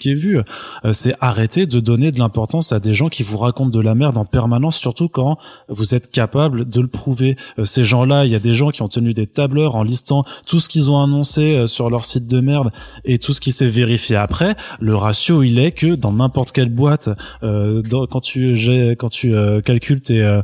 [0.04, 0.38] et vu
[0.84, 3.94] euh, c'est arrêter de donner de l'importance à des gens qui vous racontent de la
[3.94, 5.38] merde en permanence surtout quand
[5.68, 7.36] vous êtes capable de le prouver.
[7.58, 10.24] Euh, ces gens-là il y a des gens qui ont tenu des tableurs en listant
[10.46, 12.70] tout ce qu'ils ont annoncé euh, sur leur site de merde
[13.04, 14.54] et tout ce qui s'est vérifié après.
[14.80, 17.08] Le ratio il est que dans n'importe quelle boîte
[17.42, 18.52] euh, dans- quand tu
[18.98, 20.40] quand tu euh, calcules tes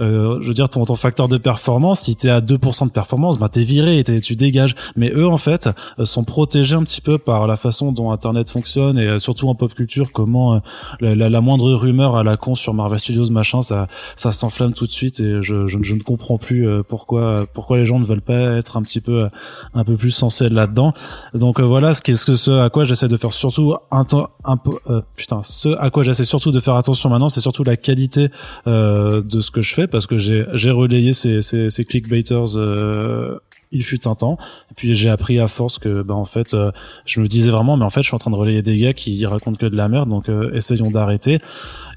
[0.00, 3.38] euh, je veux dire ton, ton facteur de performance si t'es à 2% de performance
[3.38, 4.74] bah t'es viré et tu dégages.
[4.96, 5.68] Mais eux en fait
[5.98, 9.48] euh, sont protégés un petit peu par la façon dont internet fonctionne et euh, surtout
[9.48, 10.58] en pop culture comment euh,
[11.00, 14.72] la, la- la moindre rumeur à la con sur Marvel Studios machin ça ça s'enflamme
[14.72, 18.20] tout de suite et je, je, ne comprends plus pourquoi pourquoi les gens ne veulent
[18.22, 19.28] pas être un petit peu
[19.74, 20.92] un peu plus sensés là-dedans.
[21.34, 24.04] Donc voilà ce qu'est-ce que ce à quoi j'essaie de faire surtout un
[24.44, 27.64] un peu euh, putain ce à quoi j'essaie surtout de faire attention maintenant c'est surtout
[27.64, 28.28] la qualité
[28.66, 33.38] euh, de ce que je fais parce que j'ai relayé ces ces, ces clickbaiters euh,
[33.72, 34.38] il fut un temps.
[34.70, 36.70] Et puis j'ai appris à force que bah en fait euh,
[37.04, 38.92] je me disais vraiment mais en fait je suis en train de relayer des gars
[38.92, 41.38] qui racontent que de la merde donc euh, essayons d'arrêter.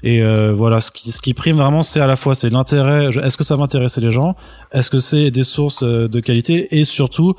[0.02, 3.08] Et euh, voilà ce qui ce qui prime vraiment c'est à la fois c'est l'intérêt
[3.22, 4.36] est-ce que ça va intéresser les gens?
[4.72, 6.78] Est-ce que c'est des sources euh, de qualité?
[6.78, 7.34] Et surtout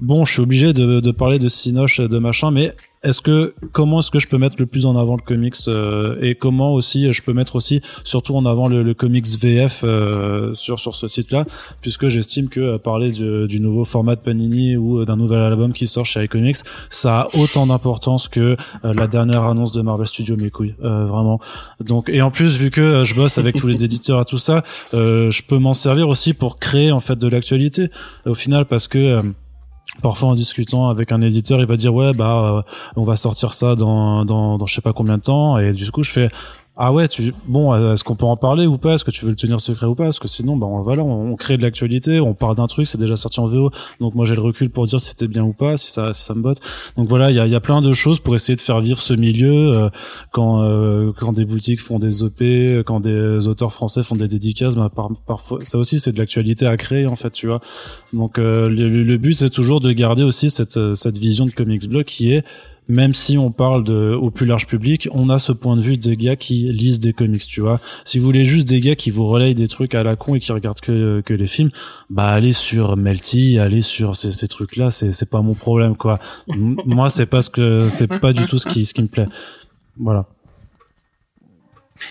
[0.00, 4.00] bon je suis obligé de, de parler de Sinoche de machin mais est-ce que comment
[4.00, 7.12] est-ce que je peux mettre le plus en avant le comics euh, et comment aussi
[7.12, 11.06] je peux mettre aussi surtout en avant le, le comics VF euh, sur sur ce
[11.06, 11.44] site-là
[11.80, 15.38] puisque j'estime que euh, parler du, du nouveau format de Panini ou euh, d'un nouvel
[15.38, 16.58] album qui sort chez iComics
[16.90, 21.06] ça a autant d'importance que euh, la dernière annonce de Marvel Studios mes couilles euh,
[21.06, 21.38] vraiment.
[21.80, 24.38] Donc et en plus vu que euh, je bosse avec tous les éditeurs et tout
[24.38, 24.62] ça
[24.94, 27.90] euh, je peux m'en servir aussi pour créer en fait de l'actualité
[28.26, 29.22] au final parce que euh,
[30.02, 32.62] Parfois en discutant avec un éditeur, il va dire ouais bah euh,
[32.94, 35.58] on va sortir ça dans, dans dans je sais pas combien de temps.
[35.58, 36.30] Et du coup je fais
[36.80, 38.94] ah ouais tu bon est-ce qu'on peut en parler ou pas?
[38.94, 40.04] Est-ce que tu veux le tenir secret ou pas?
[40.04, 42.98] Parce que sinon bah on, voilà on, crée de l'actualité on parle d'un truc c'est
[42.98, 45.52] déjà sorti en VO donc moi j'ai le recul pour dire si c'était bien ou
[45.52, 46.60] pas si ça si ça me botte.
[46.96, 49.00] Donc voilà il y a, y a plein de choses pour essayer de faire vivre
[49.00, 49.90] ce milieu euh,
[50.30, 52.42] quand euh, quand des boutiques font des OP
[52.86, 56.66] quand des auteurs français font des dédicaces bah, par, parfois ça aussi c'est de l'actualité
[56.66, 57.60] à créer en fait tu vois.
[58.12, 61.88] Donc euh, le, le- but c'est toujours de garder aussi cette cette vision de comics
[61.88, 62.44] blog qui est
[62.88, 65.98] même si on parle de, au plus large public, on a ce point de vue
[65.98, 67.78] des gars qui lisent des comics, tu vois.
[68.04, 70.40] Si vous voulez juste des gars qui vous relayent des trucs à la con et
[70.40, 71.70] qui regardent que, que les films,
[72.08, 76.18] bah allez sur Melty, allez sur ces, ces trucs-là, c'est, c'est pas mon problème, quoi.
[76.56, 79.28] Moi, c'est pas ce que, c'est pas du tout ce qui, ce qui me plaît.
[79.98, 80.26] Voilà.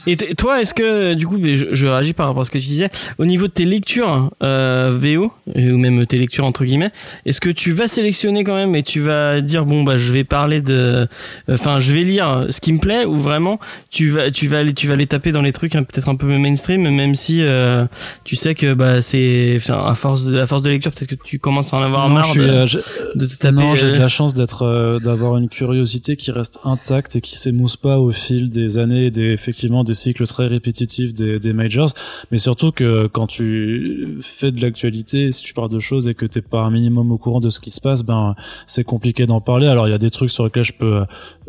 [0.06, 2.66] Et toi, est-ce que, du coup, je, je réagis par rapport à ce que tu
[2.68, 6.92] disais, au niveau de tes lectures euh, VO, euh, ou même tes lectures entre guillemets,
[7.26, 10.24] est-ce que tu vas sélectionner quand même et tu vas dire, bon, bah, je vais
[10.24, 11.08] parler de...
[11.50, 13.60] Enfin, je vais lire ce qui me plaît, ou vraiment,
[13.90, 16.16] tu vas, tu vas, aller, tu vas aller taper dans les trucs hein, peut-être un
[16.16, 17.86] peu mainstream, même si euh,
[18.24, 19.58] tu sais que bah, c'est...
[19.70, 22.16] À force, de, à force de lecture, peut-être que tu commences à en avoir Non,
[22.16, 22.78] marre je suis, de, euh, je-
[23.16, 23.56] de te taper...
[23.56, 27.22] non, j'ai de euh, la chance d'être, euh, d'avoir une curiosité qui reste intacte et
[27.22, 31.40] qui s'émousse pas au fil des années et des, effectivement, des cycles très répétitifs des,
[31.40, 31.94] des majors,
[32.32, 36.26] mais surtout que quand tu fais de l'actualité, si tu parles de choses et que
[36.26, 38.36] t'es pas un minimum au courant de ce qui se passe, ben
[38.66, 39.68] c'est compliqué d'en parler.
[39.68, 41.04] Alors il y a des trucs sur lesquels je peux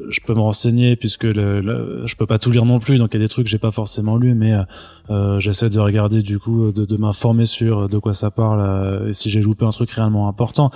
[0.09, 3.19] je peux me renseigner puisque le, je peux pas tout lire non plus, donc il
[3.19, 4.55] y a des trucs que j'ai pas forcément lu, mais
[5.11, 9.09] euh, j'essaie de regarder du coup de, de m'informer sur de quoi ça parle euh,
[9.09, 10.71] et si j'ai loupé un truc réellement important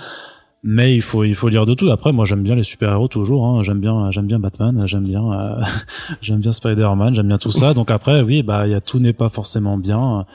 [0.63, 1.89] mais il faut il faut lire de tout.
[1.89, 3.63] Après moi j'aime bien les super héros toujours hein.
[3.63, 5.61] j'aime bien j'aime bien Batman j'aime bien euh,
[6.21, 7.73] j'aime bien Spider-Man j'aime bien tout ça.
[7.73, 10.25] Donc après oui bah il y a tout n'est pas forcément bien.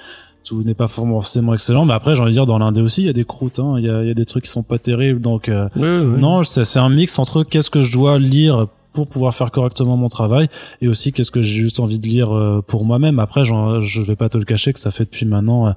[0.45, 1.85] Tout n'est pas forcément excellent.
[1.85, 3.75] Mais après j'ai envie de dire dans l'indé aussi il y a des croûtes hein.
[3.79, 5.21] il y, a, y a des trucs qui sont pas terribles.
[5.21, 9.51] Donc euh, non c'est un mix entre qu'est-ce que je dois lire pour pouvoir faire
[9.51, 10.49] correctement mon travail
[10.81, 13.19] et aussi qu'est-ce que j'ai juste envie de lire euh, pour moi-même.
[13.19, 15.73] Après, je vais pas te le cacher que ça fait depuis maintenant euh,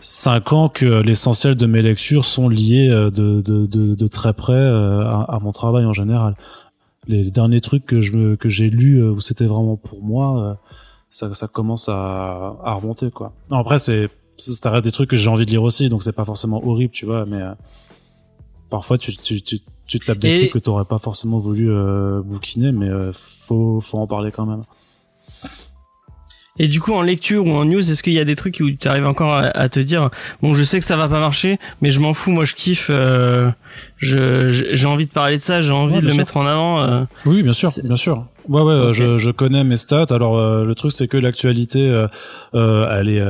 [0.00, 4.32] cinq ans que l'essentiel de mes lectures sont liées euh, de, de, de, de très
[4.32, 6.36] près à, à, mon travail en général.
[7.08, 10.58] Les, derniers trucs que je que j'ai lus où c'était vraiment pour moi,
[11.08, 13.32] ça, ça commence à, à remonter quoi.
[13.50, 16.12] Non, après c'est ça reste des trucs que j'ai envie de lire aussi, donc c'est
[16.12, 17.42] pas forcément horrible, tu vois, mais
[18.70, 19.58] parfois tu, tu, tu
[19.98, 23.98] tu tapes des trucs que t'aurais pas forcément voulu euh, bouquiner, mais euh, faut, faut
[23.98, 24.62] en parler quand même.
[26.58, 28.70] Et du coup, en lecture ou en news, est-ce qu'il y a des trucs où
[28.70, 30.10] tu arrives encore à, te dire,
[30.42, 32.88] bon, je sais que ça va pas marcher, mais je m'en fous, moi je kiffe,
[32.90, 33.50] euh,
[33.98, 36.82] j'ai envie de parler de ça, j'ai envie de le mettre en avant.
[36.82, 37.04] Euh.
[37.24, 38.26] Oui, bien sûr, bien sûr.
[38.50, 40.06] Ouais, ouais, je, je connais mes stats.
[40.10, 42.08] Alors euh, le truc c'est que l'actualité, euh,
[42.56, 43.22] euh elle est,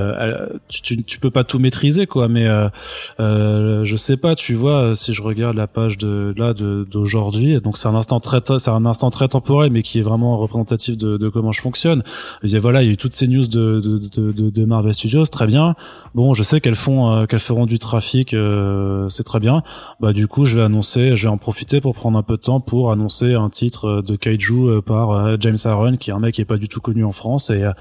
[0.69, 2.27] tu, tu peux pas tout maîtriser quoi.
[2.29, 7.61] Mais euh, je sais pas, tu vois, si je regarde la page de là d'aujourd'hui,
[7.61, 10.97] donc c'est un instant très, c'est un instant très temporel, mais qui est vraiment représentatif
[10.97, 12.03] de, de comment je fonctionne.
[12.43, 14.65] Il y a voilà, il y a eu toutes ces news de de, de, de
[14.65, 15.75] Marvel Studios, très bien.
[16.15, 18.35] Bon, je sais qu'elles font, qu'elles feront du trafic,
[19.11, 19.63] c'est très bien.
[20.01, 22.43] Bah du coup, je vais annoncer, je vais en profiter pour prendre un peu de
[22.43, 26.35] temps pour annoncer un titre de kaiju par euh, James Aaron qui est un mec
[26.35, 27.73] qui est pas du tout connu en France et euh,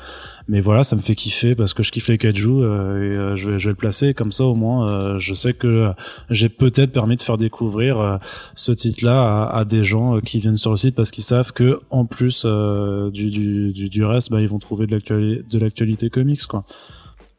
[0.47, 3.49] mais voilà ça me fait kiffer parce que je kiffe les kaiju euh, et je
[3.49, 5.91] vais, je vais le placer comme ça au moins je sais que
[6.29, 8.19] j'ai peut-être permis de faire découvrir
[8.55, 11.79] ce titre là à, des gens qui viennent sur le site parce qu'ils savent que
[11.89, 16.45] en plus du, du, du, reste bah, ils vont trouver de l'actualité de l'actualité comics
[16.45, 16.63] quoi.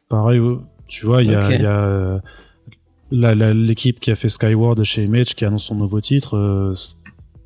[0.09, 0.41] Pareil
[0.87, 2.21] tu vois il y a,
[3.11, 6.73] y a l'équipe qui a fait Skyward chez Image qui annonce son nouveau titre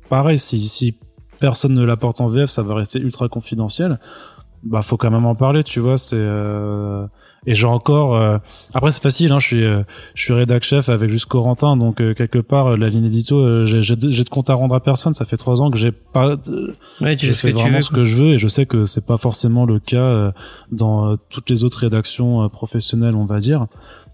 [0.08, 0.94] pareil si si
[1.40, 3.98] personne ne l'apporte en VF, ça va rester ultra confidentiel.
[4.66, 5.96] Bah, faut quand même en parler, tu vois.
[5.96, 7.06] C'est euh...
[7.46, 8.16] et j'ai encore.
[8.16, 8.38] Euh,
[8.74, 9.30] après, c'est facile.
[9.30, 9.82] Hein, je suis, euh,
[10.14, 13.80] je suis rédac chef avec juste Corentin, donc euh, quelque part la ligne édito, j'ai,
[13.80, 15.14] j'ai de compte à rendre à personne.
[15.14, 16.36] Ça fait trois ans que j'ai pas.
[17.00, 19.66] Ouais, tu fais vraiment ce que je veux et je sais que c'est pas forcément
[19.66, 20.32] le cas
[20.72, 23.66] dans toutes les autres rédactions professionnelles, on va dire.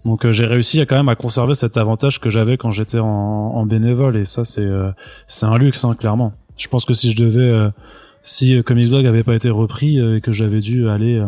[0.05, 3.07] Donc j'ai réussi à quand même à conserver cet avantage que j'avais quand j'étais en,
[3.07, 4.67] en bénévole et ça c'est
[5.27, 6.33] c'est un luxe hein, clairement.
[6.63, 7.69] Je pense que si je devais, euh,
[8.21, 11.21] si euh, Comics Blog avait pas été repris euh, et que j'avais dû aller,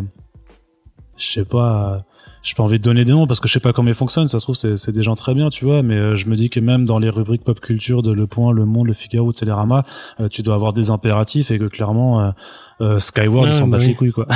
[1.18, 2.06] je sais pas,
[2.42, 4.28] j'ai pas envie de donner des noms parce que je sais pas comment ils fonctionnent.
[4.28, 5.82] Ça se trouve c'est des gens très bien, tu vois.
[5.82, 8.64] Mais je me dis que même dans les rubriques pop culture de Le Point, Le
[8.64, 9.84] Monde, Le Figaro, Télérama,
[10.30, 12.32] tu dois avoir des impératifs et que clairement
[12.80, 14.26] Skyward ils s'en battent les couilles quoi.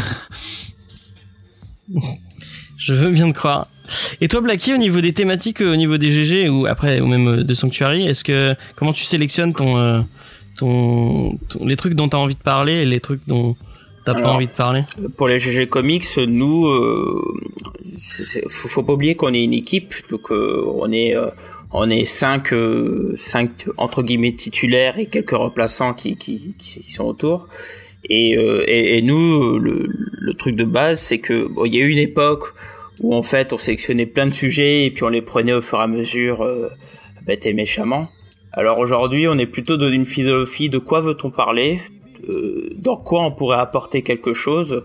[2.77, 3.69] je veux bien te croire.
[4.21, 7.43] Et toi, Blacky, au niveau des thématiques, au niveau des GG ou après, ou même
[7.43, 10.05] de Sanctuary, est-ce que comment tu sélectionnes ton
[10.63, 13.57] les trucs dont tu as envie de parler et les trucs dont
[14.05, 14.83] t'as pas envie de parler
[15.17, 17.41] Pour les GG Comics, nous, euh,
[18.51, 21.29] faut, faut, pas oublier qu'on est une équipe, donc euh, on est euh,
[21.73, 27.05] on est cinq, euh, cinq entre guillemets titulaires et quelques remplaçants qui, qui, qui sont
[27.05, 27.49] autour.
[28.09, 31.85] Et, et, et, nous, le, le, truc de base, c'est que bon, il y a
[31.85, 32.55] eu une époque
[33.01, 35.79] où en fait on sélectionnait plein de sujets et puis on les prenait au fur
[35.79, 36.45] et à mesure,
[37.27, 38.09] bête et méchamment.
[38.53, 41.81] Alors aujourd'hui, on est plutôt dans une philosophie de quoi veut-on parler,
[42.29, 44.85] euh, dans quoi on pourrait apporter quelque chose.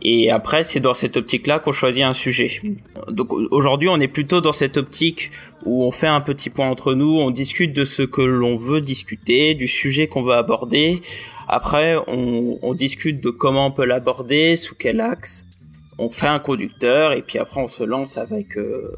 [0.00, 2.60] Et après, c'est dans cette optique-là qu'on choisit un sujet.
[3.08, 5.32] Donc aujourd'hui, on est plutôt dans cette optique
[5.64, 8.80] où on fait un petit point entre nous, on discute de ce que l'on veut
[8.80, 11.02] discuter, du sujet qu'on veut aborder.
[11.48, 15.47] Après, on, on discute de comment on peut l'aborder, sous quel axe.
[15.98, 18.94] On fait un conducteur et puis après on se lance avec, euh,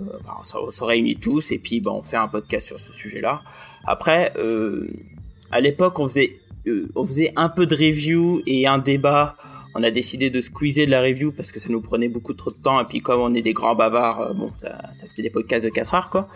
[0.54, 3.42] on se réunit tous et puis ben, on fait un podcast sur ce sujet-là.
[3.84, 4.86] Après, euh,
[5.50, 6.36] à l'époque, on faisait,
[6.66, 9.36] euh, on faisait un peu de review et un débat.
[9.74, 12.50] On a décidé de squeezer de la review parce que ça nous prenait beaucoup trop
[12.50, 12.80] de temps.
[12.80, 15.64] Et puis comme on est des grands bavards, euh, bon, ça, ça faisait des podcasts
[15.64, 16.28] de 4 heures, quoi.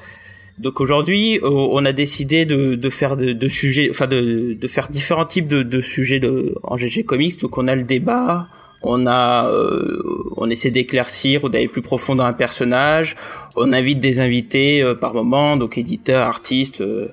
[0.58, 4.68] Donc aujourd'hui, euh, on a décidé de, de faire de, de, sujets, enfin de, de
[4.68, 7.40] faire différents types de, sujets de, en GG Comics.
[7.40, 8.46] Donc on a le débat,
[8.84, 10.02] on a euh,
[10.36, 13.16] on essaie d'éclaircir ou d'aller plus profond dans un personnage
[13.56, 17.08] on invite des invités euh, par moment donc éditeurs artistes euh,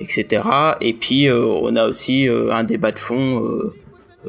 [0.00, 0.42] etc
[0.80, 3.40] et puis on a aussi un débat de fond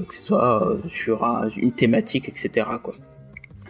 [0.07, 1.23] que ce soit sur
[1.57, 2.67] une thématique, etc.
[2.81, 2.95] Quoi.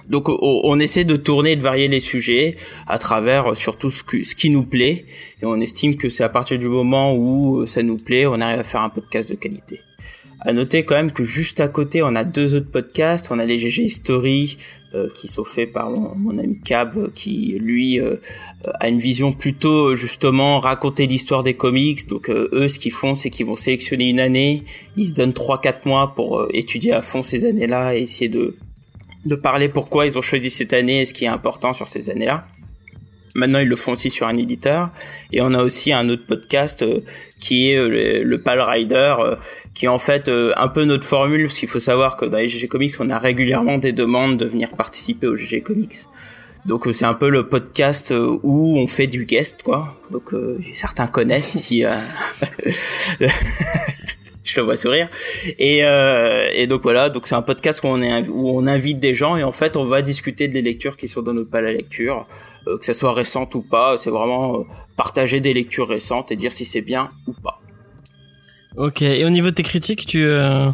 [0.10, 4.36] Donc on essaie de tourner et de varier les sujets à travers surtout ce, ce
[4.36, 5.06] qui nous plaît
[5.42, 8.60] et on estime que c'est à partir du moment où ça nous plaît, on arrive
[8.60, 9.80] à faire un podcast de qualité.
[10.46, 13.32] À noter quand même que juste à côté, on a deux autres podcasts.
[13.32, 14.58] On a les GG Story
[14.94, 18.18] euh, qui sont faits par mon, ami Cab, qui lui euh,
[18.80, 22.08] a une vision plutôt justement raconter l'histoire des comics.
[22.08, 24.66] Donc euh, eux, ce qu'ils font, c'est qu'ils vont sélectionner une année.
[24.98, 28.56] Ils se donnent 3-4 mois pour étudier à fond ces années-là et essayer de
[29.26, 32.10] de parler pourquoi ils ont choisi cette année et ce qui est important sur ces
[32.10, 32.46] années-là.
[33.36, 34.90] Maintenant, ils le font aussi sur un éditeur.
[35.32, 37.00] Et on a aussi un autre podcast euh,
[37.40, 39.36] qui est euh, le, Pal Rider, euh,
[39.74, 42.48] qui est en fait un peu notre formule, parce qu'il faut savoir que dans les
[42.48, 45.98] GG Comics, on a régulièrement des demandes de venir participer aux GG Comics.
[46.66, 49.98] Donc c'est un peu le podcast où on fait du guest, quoi.
[50.12, 50.34] Donc
[50.72, 51.84] certains connaissent ici.
[54.44, 55.08] je le vois sourire.
[55.60, 59.00] Et, euh, et donc voilà, donc c'est un podcast où on, est, où on invite
[59.00, 61.50] des gens et en fait on va discuter de les lectures qui sont dans notre
[61.50, 62.24] pal à lecture,
[62.68, 63.98] euh, que ça soit récente ou pas.
[63.98, 64.64] C'est vraiment euh,
[64.98, 67.62] partager des lectures récentes et dire si c'est bien ou pas.
[68.76, 69.02] Ok.
[69.02, 70.70] Et au niveau de tes critiques, tu euh,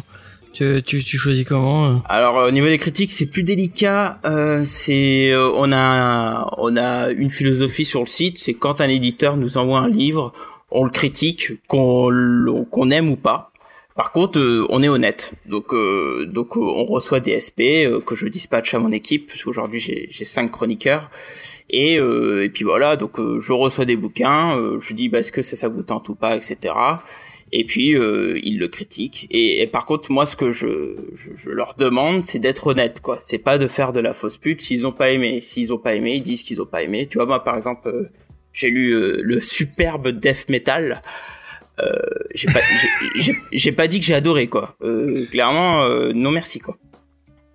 [0.52, 4.18] tu, tu, tu, choisis comment Alors au niveau des critiques, c'est plus délicat.
[4.24, 8.38] Euh, c'est on a on a une philosophie sur le site.
[8.38, 10.32] C'est quand un éditeur nous envoie un livre,
[10.70, 13.49] on le critique, qu'on qu'on aime ou pas.
[14.00, 15.32] Par contre, euh, on est honnête.
[15.44, 19.26] Donc, euh, donc euh, on reçoit des SP que je dispatche à mon équipe.
[19.28, 21.10] Parce qu'aujourd'hui, j'ai cinq chroniqueurs.
[21.68, 24.58] Et, et puis voilà, donc je reçois des bouquins.
[24.80, 26.74] je dis, bah, est-ce que ça, ça vous tente ou pas, etc.
[27.52, 29.26] Et puis, ils le critiquent.
[29.30, 30.96] Et, par contre, moi, ce que je,
[31.36, 33.00] je, leur demande, c'est d'être honnête.
[33.02, 33.18] quoi.
[33.22, 34.62] C'est pas de faire de la fausse pute.
[34.62, 37.06] S'ils ont pas aimé, s'ils ont pas aimé, ils disent qu'ils ont pas aimé.
[37.06, 38.08] Tu vois, moi, par exemple,
[38.54, 41.02] j'ai lu le superbe Death Metal.
[41.82, 41.92] Euh,
[42.34, 44.76] j'ai pas, pas dit que j'ai adoré quoi.
[44.82, 46.76] Euh, clairement, euh, non merci quoi.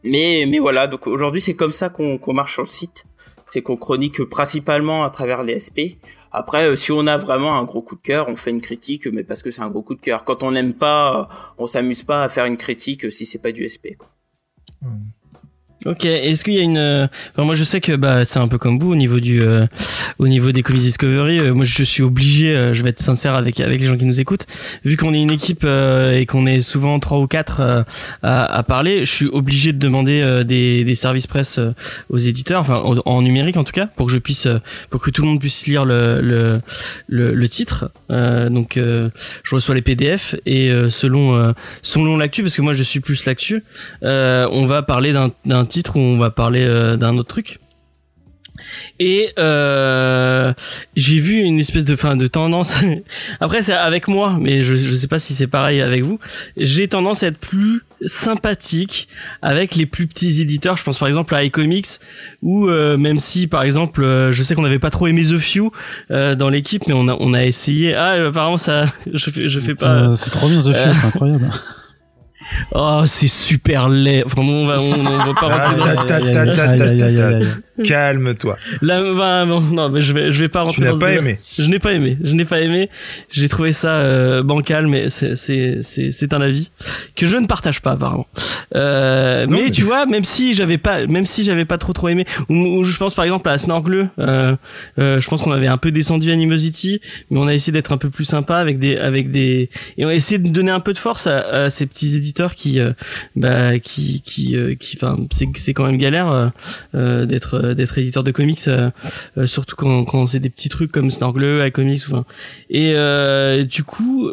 [0.04, 3.06] Mais mais voilà, donc aujourd'hui c'est comme ça qu'on qu'on marche sur le site.
[3.48, 6.02] C'est qu'on chronique principalement à travers les SP.
[6.32, 9.24] Après, si on a vraiment un gros coup de cœur, on fait une critique, mais
[9.24, 10.26] parce que c'est un gros coup de cœur.
[10.26, 13.70] Quand on n'aime pas, on s'amuse pas à faire une critique si c'est pas du
[13.70, 13.96] SP.
[13.98, 14.10] Quoi.
[14.82, 14.88] Mmh.
[15.86, 17.06] Ok, est-ce qu'il y a une euh,
[17.36, 19.68] enfin, moi je sais que bah c'est un peu comme vous au niveau du euh,
[20.18, 23.60] au niveau des Comics Discovery, euh, moi je suis obligé je vais être sincère avec
[23.60, 24.48] avec les gens qui nous écoutent,
[24.84, 27.86] vu qu'on est une équipe et qu'on est souvent trois ou quatre
[28.24, 31.60] à, à, parler, je suis obligé de demander des, des services presse
[32.10, 34.48] aux éditeurs enfin en, numérique en tout cas pour que je puisse
[34.90, 36.62] pour que tout le monde puisse lire le le
[37.08, 37.92] le, le titre.
[38.10, 41.54] donc je reçois les PDF et selon
[41.84, 43.64] selon l'actu parce que moi je suis plus l'actu,
[44.02, 47.60] on va parler d'un d'un titre où on va parler euh, d'un autre truc.
[49.00, 50.54] Et euh,
[50.96, 52.80] j'ai vu une espèce de fin de tendance.
[53.42, 56.20] Après c'est avec moi, mais je je sais pas si c'est pareil avec vous.
[56.56, 59.10] J'ai tendance à être plus sympathique
[59.42, 60.78] avec les plus petits éditeurs.
[60.78, 62.00] Je pense par exemple à iComics
[62.42, 65.72] ou euh, même si par exemple je sais qu'on n'avait pas trop aimé The Few
[66.10, 67.94] dans l'équipe, mais on a on a essayé.
[67.94, 70.08] Ah apparemment ça je fais je fais pas.
[70.16, 71.50] C'est trop bien The Few, c'est incroyable.
[72.74, 74.24] Oh, c'est super laid.
[74.26, 75.92] Vraiment, on va, on, va pas rentrer
[77.84, 78.58] Calme-toi.
[78.82, 80.76] Là, bah, non, mais je vais, je vais pas rentrer.
[80.76, 81.40] Tu n'as pas aimé.
[81.58, 82.18] Je n'ai pas aimé.
[82.24, 82.90] Je n'ai pas aimé.
[83.30, 86.72] J'ai trouvé ça euh, bancal, mais c'est, c'est, c'est, c'est un avis
[87.16, 88.28] que je ne partage pas apparemment.
[88.76, 92.26] Euh, mais, tu vois, même si j'avais pas, même si j'avais pas trop trop aimé,
[92.50, 94.56] ou, je pense par exemple à Snorgle, euh,
[95.00, 97.98] euh, je pense qu'on avait un peu descendu Animosity, mais on a essayé d'être un
[97.98, 100.94] peu plus sympa avec des, avec des, et on a essayé de donner un peu
[100.94, 102.92] de force à, à ces petits éditeurs qui, euh,
[103.36, 106.52] bah, qui, qui, euh, qui, enfin, c'est, c'est quand même galère
[106.94, 108.90] d'être d'être éditeur de comics, euh,
[109.38, 112.26] euh, surtout quand, quand c'est des petits trucs comme Snorgle, iComics, enfin.
[112.70, 112.94] Et
[113.66, 114.30] du coup,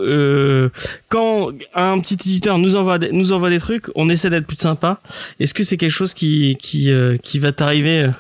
[1.08, 4.56] quand un petit éditeur nous envoie des, nous envoie des trucs, on essaie d'être plus
[4.56, 5.00] sympa.
[5.40, 6.90] Est-ce que c'est quelque chose qui qui
[7.22, 8.10] qui va t'arriver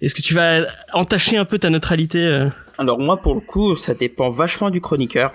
[0.00, 2.48] Est-ce que tu vas entacher un peu ta neutralité
[2.78, 5.32] Alors moi, pour le coup, ça dépend vachement du chroniqueur.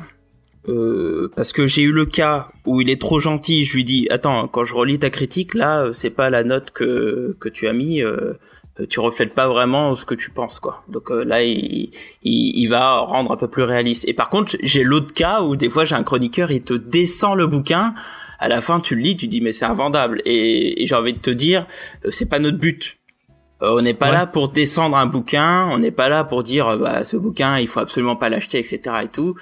[1.36, 4.48] parce que j'ai eu le cas où il est trop gentil, je lui dis attends
[4.48, 8.02] quand je relis ta critique là c'est pas la note que que tu as mis
[8.02, 8.34] euh,
[8.90, 10.84] tu reflètes pas vraiment ce que tu penses quoi.
[10.88, 11.92] Donc euh, là il,
[12.24, 14.08] il, il, va rendre un peu plus réaliste.
[14.08, 17.38] Et par contre j'ai l'autre cas où des fois j'ai un chroniqueur il te descend
[17.38, 17.94] le bouquin,
[18.40, 21.14] à la fin tu le lis tu dis mais c'est invendable et, et j'ai envie
[21.14, 21.68] de te dire
[22.06, 22.98] euh, c'est pas notre but.
[23.62, 27.04] on n'est pas là pour descendre un bouquin, on n'est pas là pour dire bah
[27.04, 29.36] ce bouquin il faut absolument pas l'acheter etc et tout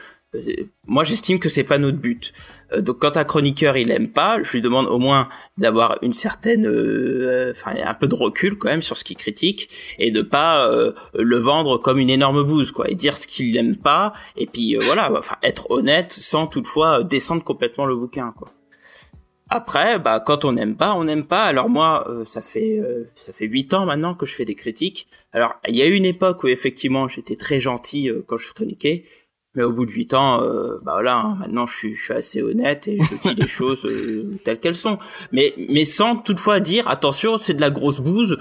[0.87, 2.33] moi j'estime que c'est pas notre but.
[2.71, 5.27] Euh, donc quand un chroniqueur il aime pas, je lui demande au moins
[5.57, 9.69] d'avoir une certaine, euh, enfin un peu de recul quand même sur ce qu'il critique
[9.99, 13.53] et de pas euh, le vendre comme une énorme bouse quoi et dire ce qu'il
[13.53, 18.51] n'aime pas et puis voilà, enfin être honnête sans toutefois descendre complètement le bouquin quoi.
[19.53, 21.43] Après, bah quand on n'aime pas, on n'aime pas.
[21.43, 24.55] Alors moi, euh, ça fait euh, ça fait huit ans maintenant que je fais des
[24.55, 25.09] critiques.
[25.33, 28.53] Alors il y a eu une époque où effectivement j'étais très gentil euh, quand je
[28.53, 29.03] chroniquais,
[29.55, 30.39] mais au bout de huit ans,
[30.83, 33.85] bah voilà, hein, maintenant je suis, je suis assez honnête et je dis les choses
[34.45, 34.97] telles qu'elles sont.
[35.31, 38.37] Mais mais sans toutefois dire attention, c'est de la grosse bouse,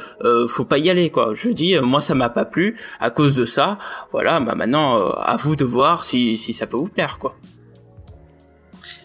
[0.48, 1.32] faut pas y aller quoi.
[1.34, 3.78] Je dis moi ça m'a pas plu à cause de ça.
[4.12, 7.36] Voilà, bah maintenant à vous de voir si si ça peut vous plaire quoi.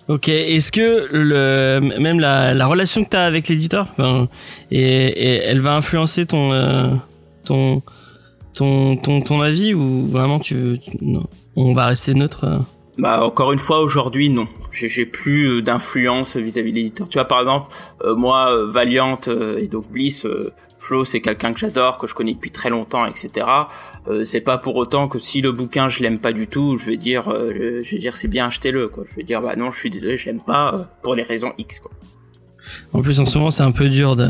[0.07, 3.87] Ok, est-ce que le même la, la relation que tu as avec l'éditeur
[4.69, 6.93] et, et, elle va influencer ton euh,
[7.43, 7.81] ton,
[8.53, 11.23] ton ton ton avis ou vraiment tu, non,
[11.55, 12.59] on va rester neutre euh?
[12.97, 17.09] Bah encore une fois aujourd'hui non, j'ai plus d'influence vis-à-vis de l'éditeur.
[17.09, 17.73] Tu vois par exemple
[18.05, 19.19] euh, moi Valiant
[19.57, 20.25] et donc Bliss
[20.85, 23.47] Flo, c'est quelqu'un que j'adore, que je connais depuis très longtemps, etc.
[24.07, 26.85] Euh, c'est pas pour autant que si le bouquin je l'aime pas du tout, je
[26.85, 29.03] vais dire, euh, je vais dire c'est bien achetez-le, quoi.
[29.09, 31.53] Je vais dire bah non, je suis désolé, je l'aime pas euh, pour les raisons
[31.57, 31.91] X, quoi.
[32.93, 34.27] En plus, en ce moment, c'est un peu dur de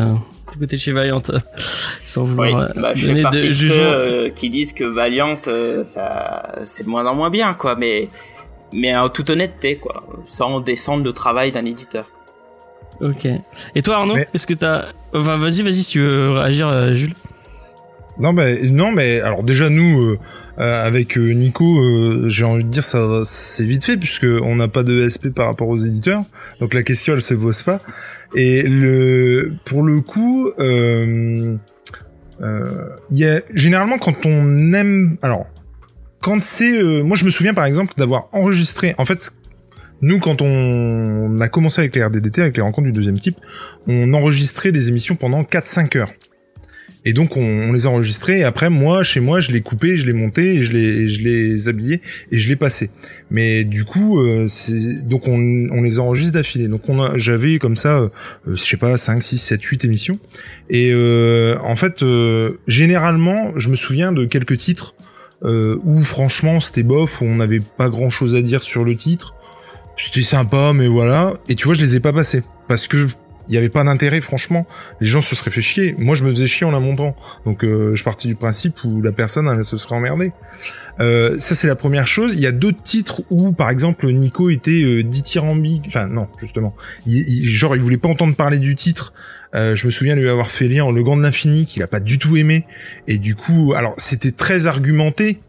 [0.53, 1.21] côté chez Valiant,
[2.01, 5.37] sans vouloir oui, bah, je fais partie de, ceux qui disent que Valiant,
[5.85, 7.75] ça, c'est de moins en moins bien, quoi.
[7.75, 8.07] Mais,
[8.71, 12.05] mais en toute honnêteté, quoi, sans descendre le travail d'un éditeur.
[13.01, 13.27] Ok.
[13.75, 17.13] Et toi, Arnaud, est-ce que t'as Enfin, vas-y, vas-y, si tu veux réagir, euh, Jules.
[18.19, 20.19] Non, mais non, mais alors déjà nous, euh,
[20.59, 24.83] euh, avec Nico, j'ai envie de dire ça, c'est vite fait puisque on n'a pas
[24.83, 26.23] de SP par rapport aux éditeurs,
[26.61, 27.81] donc la question elle se pose pas.
[28.35, 31.59] Et le, pour le coup, il
[33.11, 35.47] y a généralement quand on aime, alors
[36.21, 39.31] quand c'est, moi je me souviens par exemple d'avoir enregistré, en fait
[40.01, 43.37] nous, quand on a commencé avec les RDDT, avec les rencontres du deuxième type,
[43.87, 46.11] on enregistrait des émissions pendant 4-5 heures.
[47.05, 50.05] Et donc on, les a enregistrés et après moi chez moi je les coupais, je
[50.05, 52.01] les montais, je les je les habillais
[52.31, 52.89] et je les passais.
[53.29, 54.47] Mais du coup euh,
[55.03, 55.37] donc on,
[55.71, 56.67] on, les enregistre d'affilée.
[56.67, 58.09] Donc on j'avais comme ça euh,
[58.47, 60.19] je sais pas 5 6 7 8 émissions
[60.69, 64.95] et euh, en fait euh, généralement je me souviens de quelques titres
[65.43, 69.35] où franchement c'était bof où on n'avait pas grand chose à dire sur le titre
[69.97, 71.33] c'était sympa, mais voilà.
[71.47, 73.07] Et tu vois, je les ai pas passés parce que
[73.47, 74.65] il y avait pas d'intérêt, franchement.
[75.01, 75.95] Les gens se seraient fait chier.
[75.97, 77.15] Moi, je me faisais chier en la montant.
[77.45, 80.31] Donc, euh, je partais du principe où la personne se serait emmerdée.
[80.99, 82.33] Euh, ça, c'est la première chose.
[82.33, 85.83] Il y a d'autres titres où, par exemple, Nico était euh, dithyrambique.
[85.87, 86.75] Enfin, non, justement.
[87.05, 89.13] Il, genre, il voulait pas entendre parler du titre.
[89.53, 91.99] Euh, je me souviens lui avoir fait lire Le Gant de l'Infini, qu'il a pas
[91.99, 92.65] du tout aimé.
[93.07, 95.39] Et du coup, alors, c'était très argumenté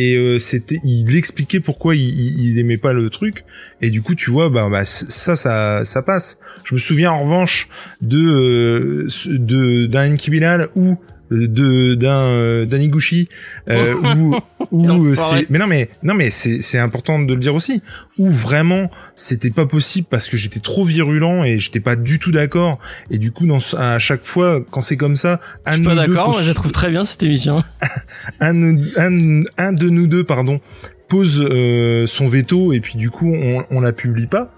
[0.00, 3.44] et euh, c'était il expliquait pourquoi il, il, aimait pas le truc.
[3.82, 6.38] Et du coup tu vois bah, bah ça ça ça passe.
[6.64, 7.68] Je me souviens en revanche
[8.00, 10.96] de euh, de d'un Bilal où
[11.30, 13.28] de d'un euh, d'Aniguchi
[13.68, 14.36] euh, où
[14.72, 17.82] où c'est mais non mais non mais c'est c'est important de le dire aussi
[18.18, 22.32] où vraiment c'était pas possible parce que j'étais trop virulent et j'étais pas du tout
[22.32, 22.78] d'accord.
[23.10, 25.94] Et du coup dans à chaque fois quand c'est comme ça un je suis pas
[25.94, 27.62] d'accord je trouve très bien cette émission.
[28.40, 30.60] un, un un de nous deux pardon
[31.08, 34.52] pose euh, son veto et puis du coup on on la publie pas.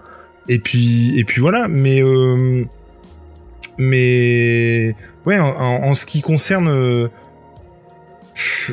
[0.49, 2.65] Et puis et puis voilà mais euh,
[3.77, 4.95] mais
[5.25, 7.07] ouais, en, ce qui concerne euh,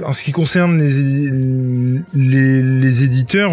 [0.05, 3.53] en ce qui concerne les les, éditeurs,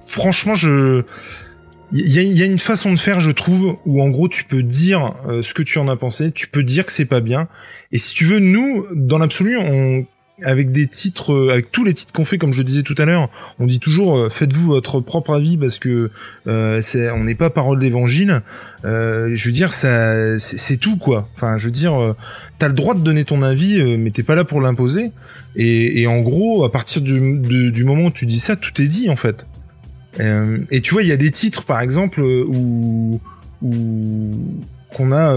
[0.00, 1.04] franchement, je
[1.92, 4.44] il y a, y a, une façon de faire, je trouve, où en gros tu
[4.44, 7.20] peux dire euh, ce que tu en as pensé, tu peux dire que c'est pas
[7.20, 7.48] bien.
[7.90, 10.06] Et si tu veux, nous, dans l'absolu, on
[10.44, 13.04] avec des titres, euh, avec tous les titres qu'on fait, comme je disais tout à
[13.04, 16.10] l'heure, on dit toujours euh, faites-vous votre propre avis parce que
[16.46, 16.80] euh,
[17.14, 18.42] on n'est pas parole d'évangile.
[18.84, 21.28] Euh, je veux dire, ça, c'est, tout quoi.
[21.34, 22.16] Enfin, je veux dire, euh,
[22.58, 25.12] t'as le droit de donner ton avis, mais t'es pas là pour l'imposer.
[25.56, 27.40] Et, et, en gros, à partir du,
[27.70, 29.46] du moment où tu dis ça, tout est dit en fait.
[30.18, 33.20] et tu vois, il y a des titres, par exemple, où,
[33.62, 34.36] où
[34.94, 35.34] qu'on a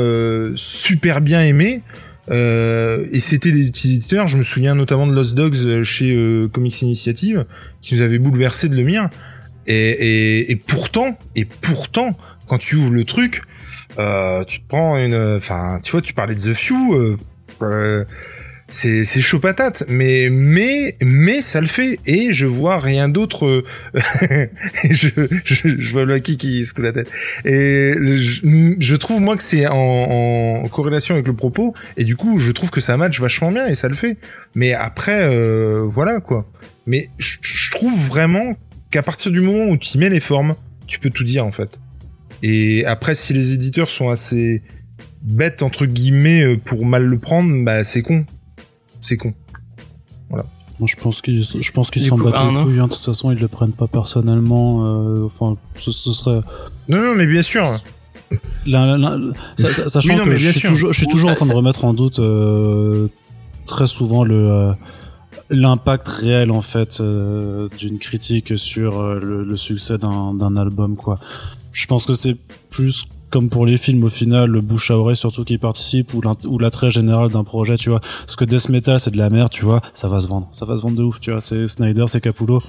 [0.56, 1.82] super bien aimé
[2.32, 6.48] euh, et c'était des utilisateurs, je me souviens notamment de Lost Dogs euh, chez euh,
[6.48, 7.46] Comics Initiative,
[7.82, 9.10] qui nous avait bouleversé de le mien.
[9.66, 12.18] Et, et, et, pourtant, et pourtant,
[12.48, 13.42] quand tu ouvres le truc,
[13.98, 17.18] euh, tu te prends une, enfin, tu vois, tu parlais de The Few,
[17.62, 18.06] euh,
[18.74, 22.00] c'est c'est chaud patate mais mais mais ça le fait.
[22.08, 23.64] Et je vois rien d'autre
[23.94, 25.10] je,
[25.46, 27.08] je, je vois Lucky qui se coule la tête.
[27.46, 31.76] Et je, je trouve moi que c'est en, en, corrélation avec le propos.
[31.98, 34.18] Et du coup je trouve que ça match vachement bien et ça le fait.
[34.56, 36.50] Mais après euh, voilà quoi.
[36.88, 38.58] Mais je trouve vraiment
[38.90, 40.56] qu'à partir du moment où tu mets les formes
[40.88, 41.80] tu peux tout dire en fait.
[42.42, 44.64] Et après si les éditeurs sont assez
[45.22, 48.26] bêtes entre guillemets euh, pour mal le prendre bah c'est con
[49.04, 49.34] c'est con.
[50.30, 50.46] Voilà.
[50.80, 52.80] Moi, je pense qu'ils, je pense qu'ils s'en battent les couilles.
[52.80, 52.88] hein.
[52.88, 54.86] De toute façon, ils le prennent pas personnellement.
[54.86, 56.42] euh, Enfin, ce, ce serait.
[56.90, 57.64] Non, non, mais bien sûr.
[58.66, 59.18] La- la- la-
[59.58, 61.34] sa- sa- sachant Oui, non, que mais je suis toujours, je suis Ou toujours ça-
[61.34, 63.08] en train de remettre en doute euh,
[63.68, 64.74] très souvent le euh,
[65.52, 70.96] l'impact réel en fait euh, d'une critique sur euh, le, le succès d'un d'un album
[70.96, 71.20] quoi.
[71.74, 72.36] Je pense que c'est
[72.72, 76.60] plus comme pour les films au final le bouche à oreille surtout qui participe ou
[76.60, 78.00] l'attrait général d'un projet tu vois.
[78.00, 79.82] Parce que Death Metal c'est de la merde tu vois.
[79.96, 80.48] Ça va se vendre.
[80.52, 81.42] Ça va se vendre de ouf tu vois.
[81.42, 82.62] C'est Snyder c'est Capullo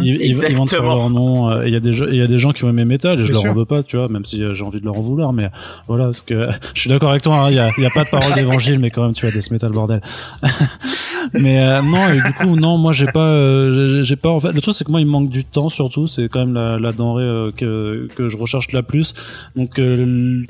[0.00, 2.38] ils, ils- vendent sur leur nom euh, il y a des il y a des
[2.38, 3.50] gens qui ont aimé Metal et je Bien leur sûr.
[3.50, 5.50] en veux pas tu vois même si euh, j'ai envie de leur en vouloir mais
[5.88, 7.90] voilà parce que je suis d'accord avec toi hein, il y, a, il y a
[7.90, 10.00] pas de parole d'évangile mais quand même tu vois Death Metal bordel.
[11.34, 14.52] Mais euh, non et du coup non moi j'ai pas euh, j'ai- pas en fait
[14.52, 16.78] le truc c'est que moi il me manque du temps surtout c'est quand même la,
[16.78, 19.14] la denrée euh, que que je recherche la plus.
[19.56, 20.44] Donc euh,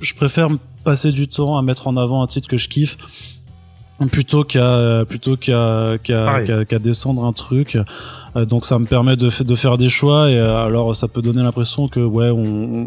[0.00, 0.48] je préfère
[0.84, 2.96] passer du temps à mettre en avant un titre que je kiffe
[4.10, 7.78] plutôt qu'à plutôt qu'à qu'à descendre un truc.
[8.34, 11.20] Euh, donc ça me permet de, de faire des choix et euh, alors ça peut
[11.20, 12.38] donner l'impression que ouais on,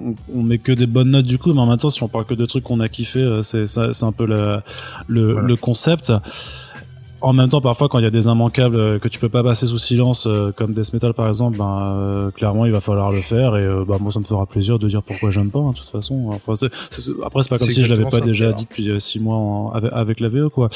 [0.09, 2.07] on, on met que des bonnes notes du coup mais en même temps si on
[2.07, 4.57] parle que de trucs qu'on a kiffé euh, c'est c'est un peu le
[5.07, 5.47] le, Voilà.
[5.47, 6.11] le concept
[7.27, 9.43] en même temps, parfois, quand il y a des immanquables euh, que tu peux pas
[9.43, 13.11] passer sous silence, euh, comme Death Metal par exemple, ben euh, clairement, il va falloir
[13.11, 13.55] le faire.
[13.57, 15.59] Et bah, moi, ça me fera plaisir de dire pourquoi j'aime pas.
[15.59, 18.21] hein, de toute façon, enfin, c'est- c'est- après, c'est pas comme si je l'avais pas
[18.21, 20.69] déjà dit depuis six mois en- avec, avec la VO, quoi.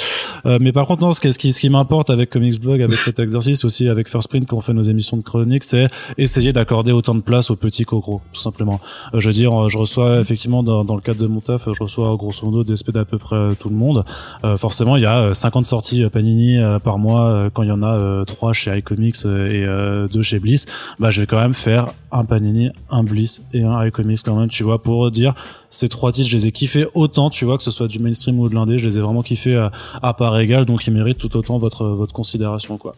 [0.45, 2.81] Euh, mais par contre, non, ce qui, ce qui, ce qui m'importe avec Comics Blog,
[2.81, 5.87] avec cet exercice aussi, avec First Print, quand on fait nos émissions de chronique, c'est
[6.17, 8.79] essayer d'accorder autant de place aux petits qu'aux gros, tout simplement.
[9.13, 12.15] Je veux dire, je reçois effectivement dans, dans le cadre de mon taf, je reçois
[12.15, 14.03] grosso modo des SP d'à peu près tout le monde.
[14.43, 16.09] Euh, forcément, il y a euh, 50 sorties euh,
[16.39, 19.65] Euh, par mois euh, quand il y en a euh, trois chez iComics et
[20.11, 20.65] deux chez Bliss.
[20.99, 24.49] Bah, je vais quand même faire un Panini, un Bliss et un iComics quand même,
[24.49, 25.33] tu vois, pour dire
[25.69, 28.39] ces trois titres, je les ai kiffés autant, tu vois, que ce soit du mainstream
[28.39, 29.69] ou de l'indé, je les ai vraiment kiffés
[30.01, 32.95] à, part égale, donc ils méritent tout autant votre votre considération, quoi.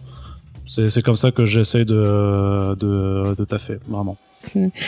[0.65, 4.17] C'est c'est comme ça que j'essaye de de de taffer, vraiment.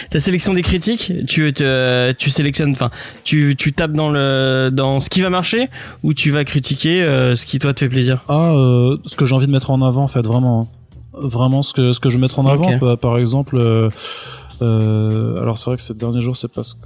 [0.09, 2.89] Ta sélection des critiques, tu te, tu sélectionnes, enfin,
[3.23, 5.69] tu, tu tapes dans le, dans ce qui va marcher
[6.03, 8.23] ou tu vas critiquer euh, ce qui toi te fait plaisir?
[8.27, 10.69] Ah, euh, ce que j'ai envie de mettre en avant, en fait, vraiment.
[10.71, 10.77] hein.
[11.15, 13.89] Vraiment, ce que, ce que je vais mettre en avant, par exemple, euh,
[14.63, 16.77] euh, alors c'est vrai que ces derniers jours, c'est parce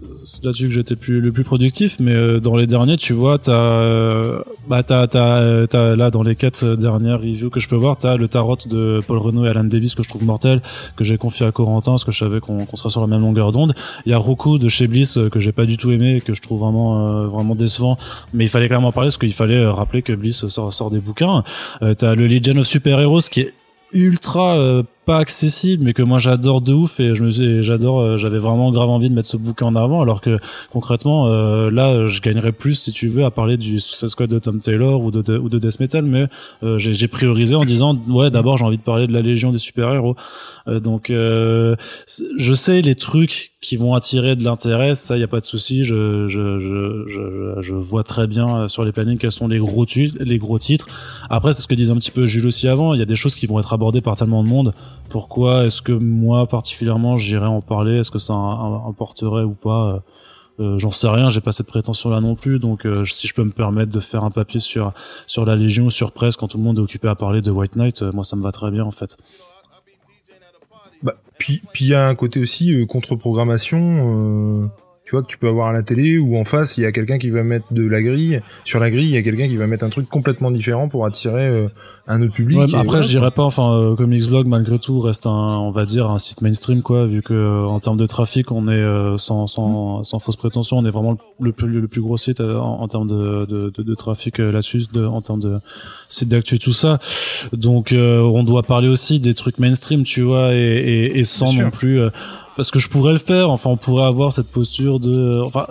[0.44, 4.42] là-dessus que j'étais le plus productif, mais euh, dans les derniers, tu vois, t'as, euh,
[4.68, 8.58] bah, euh, là, dans les quatre dernières reviews que je peux voir, t'as le tarot
[8.66, 10.62] de Paul Renault et Alan Davis que je trouve mortel,
[10.96, 13.22] que j'ai confié à Corentin, parce que je savais qu'on, qu'on serait sur la même
[13.22, 13.74] longueur d'onde.
[14.06, 16.42] Il y a Roku de chez Bliss, que j'ai pas du tout aimé, que je
[16.42, 17.98] trouve vraiment, vraiment décevant,
[18.34, 21.00] mais il fallait quand même en parler, parce qu'il fallait rappeler que Bliss sort, des
[21.00, 21.44] bouquins.
[21.98, 23.54] T'as le Legion of Super Heroes qui est
[23.94, 28.38] ultra pas accessible mais que moi j'adore de ouf et je me j'adore euh, j'avais
[28.38, 30.38] vraiment grave envie de mettre ce bouquin en avant alors que
[30.70, 34.30] concrètement euh, là euh, je gagnerais plus si tu veux à parler du Suicide Squad
[34.30, 36.28] de Tom Taylor ou de, ou de Death Metal mais
[36.62, 39.60] euh, j'ai priorisé en disant ouais d'abord j'ai envie de parler de la Légion des
[39.60, 40.18] super héros
[40.68, 41.78] donc euh,
[42.38, 45.86] je sais les trucs qui vont attirer de l'intérêt ça y a pas de souci
[45.86, 49.58] je je, je je je vois très bien euh, sur les plannings quels sont les
[49.58, 49.86] gros
[50.20, 50.88] les gros titres
[51.30, 52.94] après, c'est ce que disait un petit peu Jules aussi avant.
[52.94, 54.74] Il y a des choses qui vont être abordées par tellement de monde.
[55.10, 57.98] Pourquoi est-ce que moi, particulièrement, j'irais en parler?
[58.00, 60.04] Est-ce que ça im- importerait ou pas?
[60.60, 61.30] Euh, J'en sais rien.
[61.30, 62.60] J'ai pas cette prétention-là non plus.
[62.60, 64.92] Donc, euh, si je peux me permettre de faire un papier sur
[65.28, 67.52] sur la Légion ou sur Presse quand tout le monde est occupé à parler de
[67.52, 69.18] White Knight, euh, moi, ça me va très bien en fait.
[71.04, 74.70] Bah, puis il y a un côté aussi euh, contre-programmation.
[75.08, 76.92] Tu vois que tu peux avoir à la télé ou en face il y a
[76.92, 79.56] quelqu'un qui va mettre de la grille sur la grille il y a quelqu'un qui
[79.56, 81.70] va mettre un truc complètement différent pour attirer euh,
[82.08, 82.58] un autre public.
[82.58, 83.44] Ouais, après, voilà, je dirais pas.
[83.44, 87.06] Enfin, euh, Comics Blog malgré tout reste un, on va dire, un site mainstream quoi.
[87.06, 90.78] Vu que euh, en termes de trafic, on est euh, sans sans sans fausse prétention,
[90.78, 93.72] on est vraiment le plus le plus gros site euh, en, en termes de de,
[93.78, 95.56] de, de trafic euh, là-dessus, de, en termes de
[96.10, 97.00] site d'actu tout ça.
[97.54, 101.52] Donc, euh, on doit parler aussi des trucs mainstream, tu vois, et et, et sans
[101.54, 102.00] non plus.
[102.02, 102.10] euh,
[102.56, 103.50] parce que je pourrais le faire.
[103.50, 105.42] Enfin, on pourrait avoir cette posture de.
[105.44, 105.68] Enfin,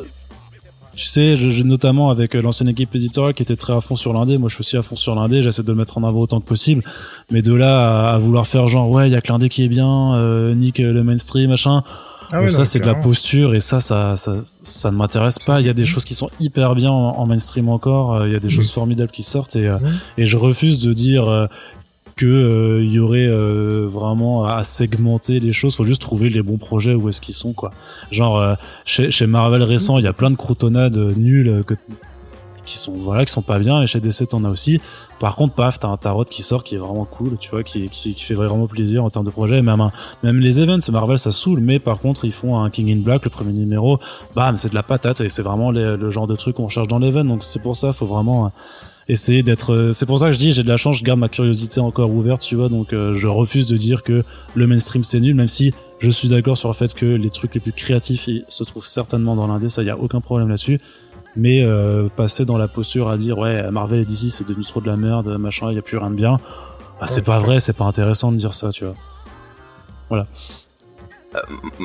[0.94, 3.96] tu sais, je, je- notamment avec euh, l'ancienne équipe éditoriale qui était très à fond
[3.96, 6.04] sur l'indé, moi je suis aussi à fond sur l'indé, j'essaie de le mettre en
[6.04, 6.82] avant autant que possible,
[7.30, 9.62] mais de là à, à vouloir faire genre ouais, il y a que l'indé qui
[9.62, 11.82] est bien, euh, nique le mainstream, machin,
[12.32, 15.60] Ah ça c'est de la posture et ça ça ça, ça ne m'intéresse pas.
[15.60, 18.32] Il y a des choses qui sont hyper bien en, en mainstream encore, euh, il
[18.32, 19.98] y a des choses formidables qui sortent et euh, Mhm.
[20.18, 21.46] et je refuse de dire euh,
[22.16, 25.76] que euh, il y aurait euh, vraiment à segmenter les choses.
[25.76, 27.70] Faut juste trouver les bons projets où est-ce qu'ils sont quoi.
[28.10, 28.54] Genre euh,
[28.86, 31.74] chez, chez Marvel récent il y a plein de croutonnades nulles que
[32.66, 34.80] qui sont voilà qui sont pas bien et chez DC t'en as aussi
[35.18, 37.88] par contre paf t'as un tarot qui sort qui est vraiment cool tu vois qui,
[37.88, 39.90] qui, fait vraiment plaisir en termes de projet même
[40.22, 43.24] même les events Marvel ça saoule mais par contre ils font un King in Black
[43.24, 43.98] le premier numéro
[44.34, 46.98] bam c'est de la patate et c'est vraiment le genre de truc qu'on cherche dans
[46.98, 48.48] l'event donc c'est pour ça faut vraiment euh,
[49.08, 49.72] essayer d'être.
[49.72, 51.80] euh, C'est pour ça que je dis, j'ai de la chance, je garde ma curiosité
[51.80, 52.68] encore ouverte, tu vois.
[52.68, 54.24] Donc, euh, je refuse de dire que
[54.54, 57.54] le mainstream c'est nul, même si je suis d'accord sur le fait que les trucs
[57.54, 60.80] les plus créatifs se trouvent certainement dans l'indé, ça y a aucun problème là-dessus.
[61.36, 64.80] Mais euh, passer dans la posture à dire ouais Marvel et DC c'est devenu trop
[64.80, 66.38] de la merde, machin, il y a plus rien de bien.
[67.00, 70.26] Bah, c'est pas vrai, c'est pas intéressant de dire ça, tu vois.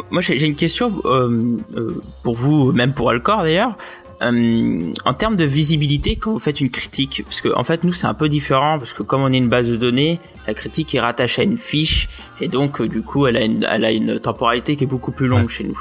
[0.10, 3.76] Moi, j'ai une question euh, euh, pour vous, même pour Alcor d'ailleurs.
[4.22, 7.94] Euh, en termes de visibilité, quand vous faites une critique, parce que en fait nous
[7.94, 10.94] c'est un peu différent, parce que comme on est une base de données, la critique
[10.94, 12.08] est rattachée à une fiche,
[12.40, 15.12] et donc euh, du coup elle a une, elle a une temporalité qui est beaucoup
[15.12, 15.80] plus longue chez nous.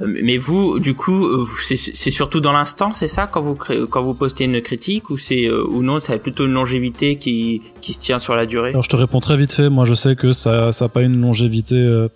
[0.00, 4.02] Mais vous, du coup, euh, c'est surtout dans l'instant, c'est ça quand vous créez, quand
[4.02, 7.62] vous postez une critique, ou c'est euh, ou non, ça a plutôt une longévité qui
[7.80, 8.70] qui se tient sur la durée?
[8.70, 9.68] Alors je te réponds très vite fait.
[9.68, 12.08] Moi, je sais que ça, ça a pas une longévité euh,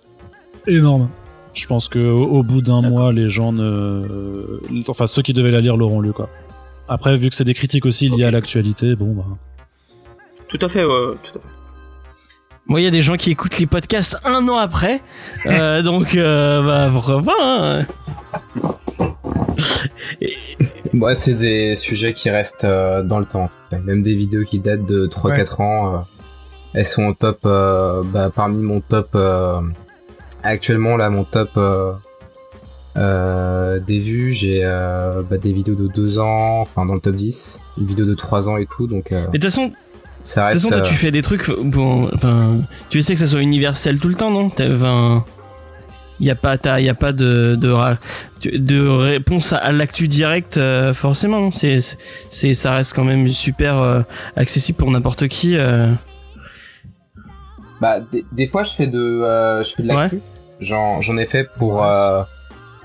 [0.65, 1.09] énorme.
[1.53, 4.01] Je pense que au, au bout d'un mois, les gens ne,
[4.87, 6.29] enfin ceux qui devaient la lire l'auront lu quoi.
[6.87, 9.25] Après, vu que c'est des critiques aussi liées à l'actualité, bon bah.
[10.47, 11.47] Tout à fait, ouais, tout à fait.
[12.67, 15.01] Moi, il y a des gens qui écoutent les podcasts un an après,
[15.45, 17.35] euh, donc euh, bah revoir.
[17.41, 17.85] Hein.
[20.21, 20.35] Et-
[20.93, 23.49] Moi, c'est des sujets qui restent euh, dans le temps.
[23.83, 26.05] Même des vidéos qui datent de 3-4 ans,
[26.73, 29.17] elles sont au top, bah, parmi mon top,
[30.43, 31.49] actuellement, là, mon top
[32.95, 37.85] des vues, j'ai bah, des vidéos de 2 ans, enfin, dans le top 10, une
[37.87, 39.71] vidéo de 3 ans et tout, donc euh, Mais de toute façon,
[40.23, 41.49] ça de toute façon, toi, euh, tu fais des trucs.
[41.61, 42.57] Bon, enfin,
[42.89, 44.51] tu sais que ça soit universel tout le temps, non?
[44.59, 45.23] Enfin,
[46.19, 50.07] il y a pas, t'as- y a pas de de, de réponse à, à l'actu
[50.07, 51.39] direct euh, forcément.
[51.39, 51.79] non C'est,
[52.29, 54.01] c'est, ça reste quand même super euh,
[54.35, 55.57] accessible pour n'importe qui.
[55.57, 55.91] euh.
[57.81, 60.21] Bah, des, des fois, je fais de, euh, je fais de l'actu.
[60.61, 62.21] J'en, j'en ai fait pour euh,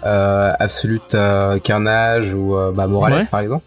[0.04, 3.26] euh, Absolute euh, Carnage ou euh, bah, Morales, Ouais.
[3.30, 3.64] par exemple.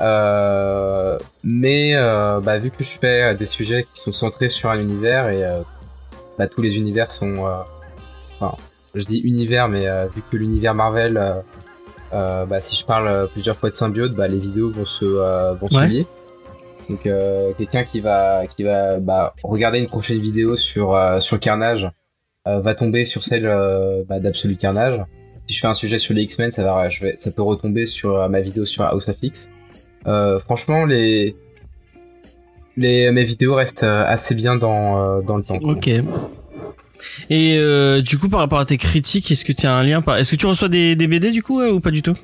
[0.00, 4.78] Euh, mais euh, bah, vu que je fais des sujets qui sont centrés sur un
[4.78, 5.62] univers et euh,
[6.38, 7.54] bah, tous les univers sont, euh,
[8.38, 8.56] enfin,
[8.94, 11.34] je dis univers, mais euh, vu que l'univers Marvel,
[12.12, 15.68] bah, si je parle plusieurs fois de symbiote, bah, les vidéos vont se, euh, vont
[15.68, 16.06] se lier.
[16.88, 21.40] Donc euh, quelqu'un qui va qui va bah, regarder une prochaine vidéo sur euh, sur
[21.40, 21.90] Carnage
[22.46, 25.02] euh, va tomber sur celle euh, bah, d'Absolute Carnage.
[25.48, 27.86] Si je fais un sujet sur les X-Men, ça va je vais ça peut retomber
[27.86, 29.50] sur ma vidéo sur House of X.
[30.06, 31.34] Euh, franchement les
[32.76, 35.56] les mes vidéos restent euh, assez bien dans euh, dans le temps.
[35.62, 35.88] Ok.
[37.28, 40.00] Et euh, du coup, par rapport à tes critiques, est-ce que tu as un lien
[40.00, 40.16] par...
[40.16, 42.16] Est-ce que tu reçois des, des BD du coup euh, ou pas du tout?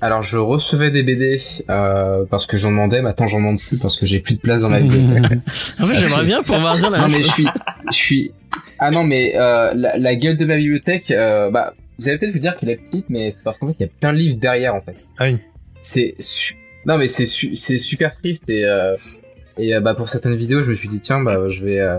[0.00, 1.38] Alors je recevais des BD
[1.70, 4.62] euh, parce que j'en demandais, maintenant j'en demande plus parce que j'ai plus de place
[4.62, 5.38] dans ma bibliothèque.
[5.80, 7.46] En fait, j'aimerais bien pouvoir dire la non mais je suis
[7.90, 8.32] je suis
[8.78, 12.32] ah non mais euh, la, la gueule de ma bibliothèque euh, bah vous allez peut-être
[12.32, 14.18] vous dire qu'elle est petite mais c'est parce qu'en fait il y a plein de
[14.18, 15.38] livres derrière en fait Ah oui.
[15.84, 16.16] C'est
[16.86, 18.96] non mais c'est c'est super triste et euh,
[19.58, 21.98] et euh, bah pour certaines vidéos je me suis dit tiens bah je vais euh,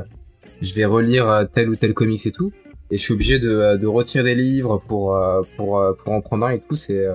[0.61, 2.51] je vais relire tel ou tel comics et tout.
[2.91, 5.17] Et je suis obligé de, de retirer des livres pour
[5.57, 6.75] pour pour en prendre un et tout.
[6.75, 7.07] C'est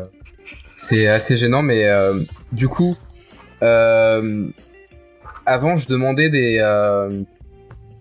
[0.77, 1.89] c'est assez gênant mais
[2.53, 2.97] du coup
[3.61, 4.33] avant
[5.77, 6.61] je demandais des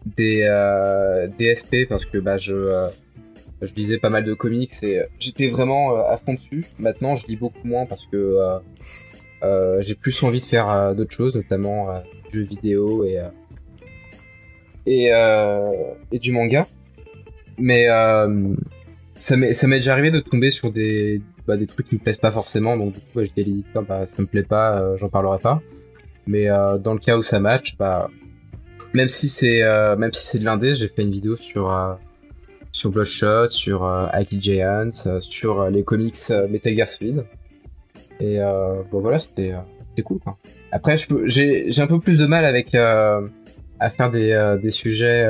[0.06, 2.88] des euh, DSP parce que bah je
[3.61, 6.65] je lisais pas mal de comics et euh, j'étais vraiment euh, à fond dessus.
[6.80, 8.38] Maintenant, je lis beaucoup moins parce que
[9.44, 13.19] euh, j'ai plus envie de faire d'autres choses, notamment jeux vidéo et
[14.86, 15.11] et,
[16.11, 16.68] et du manga.
[17.57, 17.88] Mais
[19.18, 22.31] ça m'est déjà arrivé de tomber sur des bah, des trucs qui me plaisent pas
[22.31, 25.61] forcément, donc du coup bah, je l'éditeur bah ça me plaît pas, j'en parlerai pas.
[26.27, 26.48] Mais
[26.81, 28.10] dans le cas où ça match, bah
[28.94, 29.61] même si c'est
[29.98, 31.69] même si c'est de l'indé, j'ai fait une vidéo sur
[32.72, 36.18] sur Bloodshot, sur euh, Aki Giants, euh, sur euh, les comics
[36.50, 37.26] Metal Gear Solid.
[38.20, 38.40] Et
[38.91, 39.54] bon voilà, c'était
[40.04, 40.38] cool quoi.
[40.74, 45.24] Après, j'ai un peu plus de mal avec à faire des sujets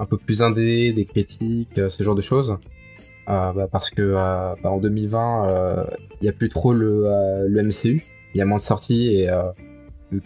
[0.00, 2.58] un peu plus indés, des critiques, ce genre de choses.
[3.28, 5.84] Bah, parce que bah, en 2020, euh,
[6.20, 8.02] il y a plus trop le MCU,
[8.34, 9.28] il y a moins de sorties et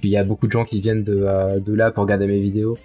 [0.01, 2.79] qu'il y a beaucoup de gens qui viennent de de là pour regarder mes vidéos.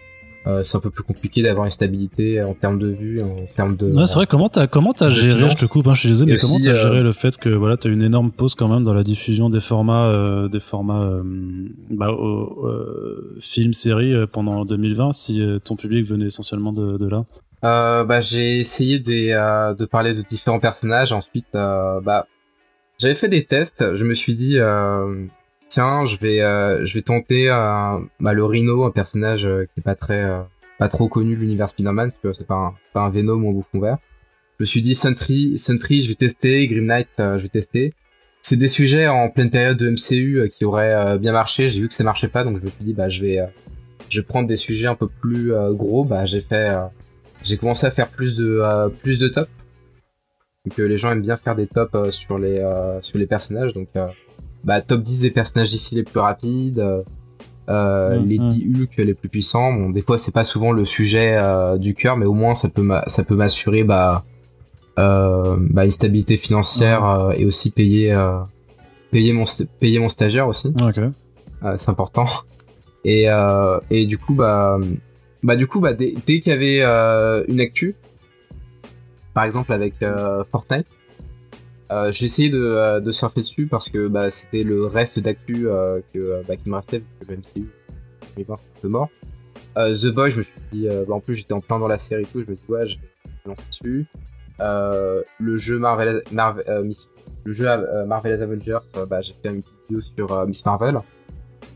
[0.45, 3.77] Euh, c'est un peu plus compliqué d'avoir une stabilité en termes de vues, en termes
[3.77, 3.91] de.
[3.91, 4.27] Ouais, c'est vrai.
[4.27, 5.53] Comment t'as comment t'as géré finance.
[5.57, 7.47] Je te coupe, hein, je suis désolé, mais comment t'as euh, géré le fait que
[7.47, 11.01] voilà, t'as une énorme pause quand même dans la diffusion des formats, euh, des formats,
[11.01, 11.23] euh,
[11.89, 17.07] bah, euh, films, séries euh, pendant 2020, si euh, ton public venait essentiellement de, de
[17.07, 17.23] là?
[17.63, 21.13] Euh, bah, j'ai essayé des, euh, de parler de différents personnages.
[21.13, 22.27] Ensuite, euh, bah,
[22.99, 23.95] j'avais fait des tests.
[23.95, 25.25] Je me suis dit, euh,
[25.73, 29.79] tiens, je vais, euh, je vais tenter euh, bah, le Rhino, un personnage euh, qui
[29.79, 30.23] est pas très,
[30.77, 32.11] pas trop connu de l'univers Spider-Man.
[32.11, 33.97] tu vois, C'est pas, un, Venom ou un Bouffon vert.
[34.59, 36.67] Je me suis dit Sentry, Sentry, je vais tester.
[36.67, 37.93] Grim Knight, je vais tester.
[38.43, 41.69] c'est des sujets en pleine période de MCU qui auraient bien marché.
[41.69, 43.41] J'ai vu que ça marchait pas, donc je me suis dit bah je vais,
[44.27, 46.05] prendre des sujets un peu plus gros.
[46.05, 46.71] Bah j'ai fait,
[47.41, 48.61] j'ai commencé à faire plus de
[49.01, 49.49] plus de top.
[50.65, 52.63] Donc les gens aiment bien faire des tops sur les
[53.01, 53.73] sur les personnages.
[53.73, 53.89] Donc
[54.63, 56.83] bah top 10 des personnages d'ici les plus rapides.
[57.67, 58.81] Mm, les 10 mm.
[58.81, 59.73] Hulk les plus puissants.
[59.73, 61.39] Bon, des fois c'est pas souvent le sujet
[61.79, 64.25] du cœur, mais au moins ça peut ça peut m'assurer bah
[64.99, 68.37] euh, bah, une stabilité financière euh, et aussi payer euh,
[69.09, 69.45] payer mon
[69.79, 70.71] payer mon stagiaire aussi.
[70.79, 71.09] Okay.
[71.77, 72.27] c'est important.
[73.03, 73.25] Et
[73.89, 74.79] et du coup bah
[75.41, 76.83] bah du coup bah dès, dès qu'il y avait
[77.47, 77.95] une actu,
[79.33, 79.95] par exemple avec
[80.51, 80.87] Fortnite,
[81.89, 85.67] j'ai essayé de, de surfer dessus parce que bah, c'était le reste d'actu
[86.13, 87.69] que bah, qui me restait vu que le MCU
[88.83, 89.09] un mort.
[89.75, 92.23] The Boy, je me suis dit, bah, en plus j'étais en plein dans la série
[92.23, 93.09] et tout, je me dis ouais, je vais
[93.45, 94.07] lancer dessus.
[94.59, 96.91] Euh, le jeu Marvel, Marvel euh,
[97.43, 98.79] le jeu euh, Marvel's Avengers,
[99.09, 100.99] bah, j'ai fait une petite vidéo sur Miss Marvel.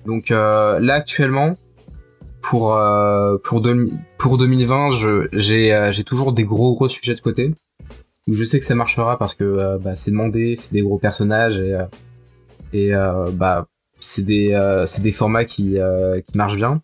[0.06, 1.54] Donc là actuellement,
[2.42, 2.80] pour
[3.44, 3.62] pour,
[4.18, 4.90] pour 2020,
[5.34, 7.54] j'ai j'ai toujours des gros gros sujets de côté
[8.28, 11.60] où je sais que ça marchera parce que bah, c'est demandé, c'est des gros personnages
[11.60, 11.78] et
[12.74, 12.92] et
[13.34, 13.68] bah
[14.00, 15.78] c'est des formats qui
[16.26, 16.82] qui marchent bien.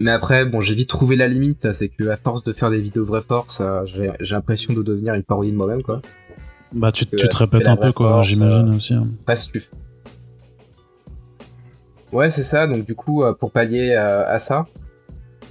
[0.00, 2.80] Mais après, bon, j'ai vite trouvé la limite, c'est que à force de faire des
[2.80, 6.00] vidéos vraie force, euh, j'ai l'impression de devenir une parodie de moi-même, quoi.
[6.72, 8.94] Bah, tu, tu te répètes un peu, quoi, j'imagine euh, aussi.
[8.94, 9.04] Hein.
[9.52, 9.62] tu...
[12.12, 12.66] Ouais, c'est ça.
[12.66, 14.66] Donc, du coup, euh, pour pallier à ça,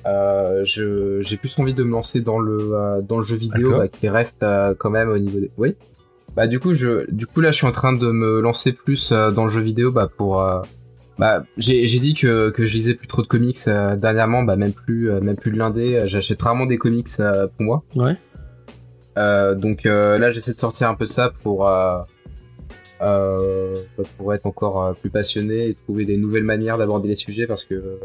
[0.08, 4.10] euh, j'ai plus envie de me lancer dans le dans le jeu vidéo bah, qui
[4.10, 4.46] reste
[4.78, 5.52] quand même au niveau des.
[5.58, 5.76] Oui.
[6.36, 9.12] Bah, du coup, je, du coup, là, je suis en train de me lancer plus
[9.12, 10.40] dans le jeu vidéo, bah, pour
[11.18, 14.74] bah, j'ai dit que, que je lisais plus trop de comics euh, dernièrement, bah même
[14.74, 16.04] plus euh, même plus de l'indé.
[16.06, 17.84] J'achète rarement des comics euh, pour moi.
[17.96, 18.16] Ouais.
[19.56, 21.70] donc là, j'essaie de sortir un peu ça pour
[24.18, 28.00] pour être encore plus passionné et trouver des nouvelles manières d'aborder les sujets parce que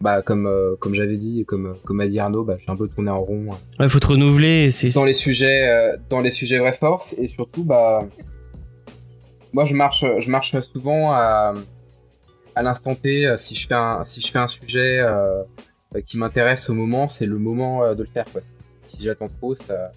[0.00, 3.10] bah comme comme j'avais dit comme comme a dit Arnaud, bah j'ai un peu tourné
[3.10, 3.48] en rond.
[3.78, 4.70] Ouais, faut te renouveler.
[4.70, 8.06] C'est dans les sujets dans les sujets vraie force et surtout bah
[9.52, 11.54] moi je marche je marche souvent à
[12.54, 15.42] à l'instant T, euh, si je fais un, si je fais un sujet euh,
[15.94, 18.26] euh, qui m'intéresse au moment, c'est le moment de le faire.
[18.30, 18.40] Quoi.
[18.86, 19.92] Si j'attends trop, ça,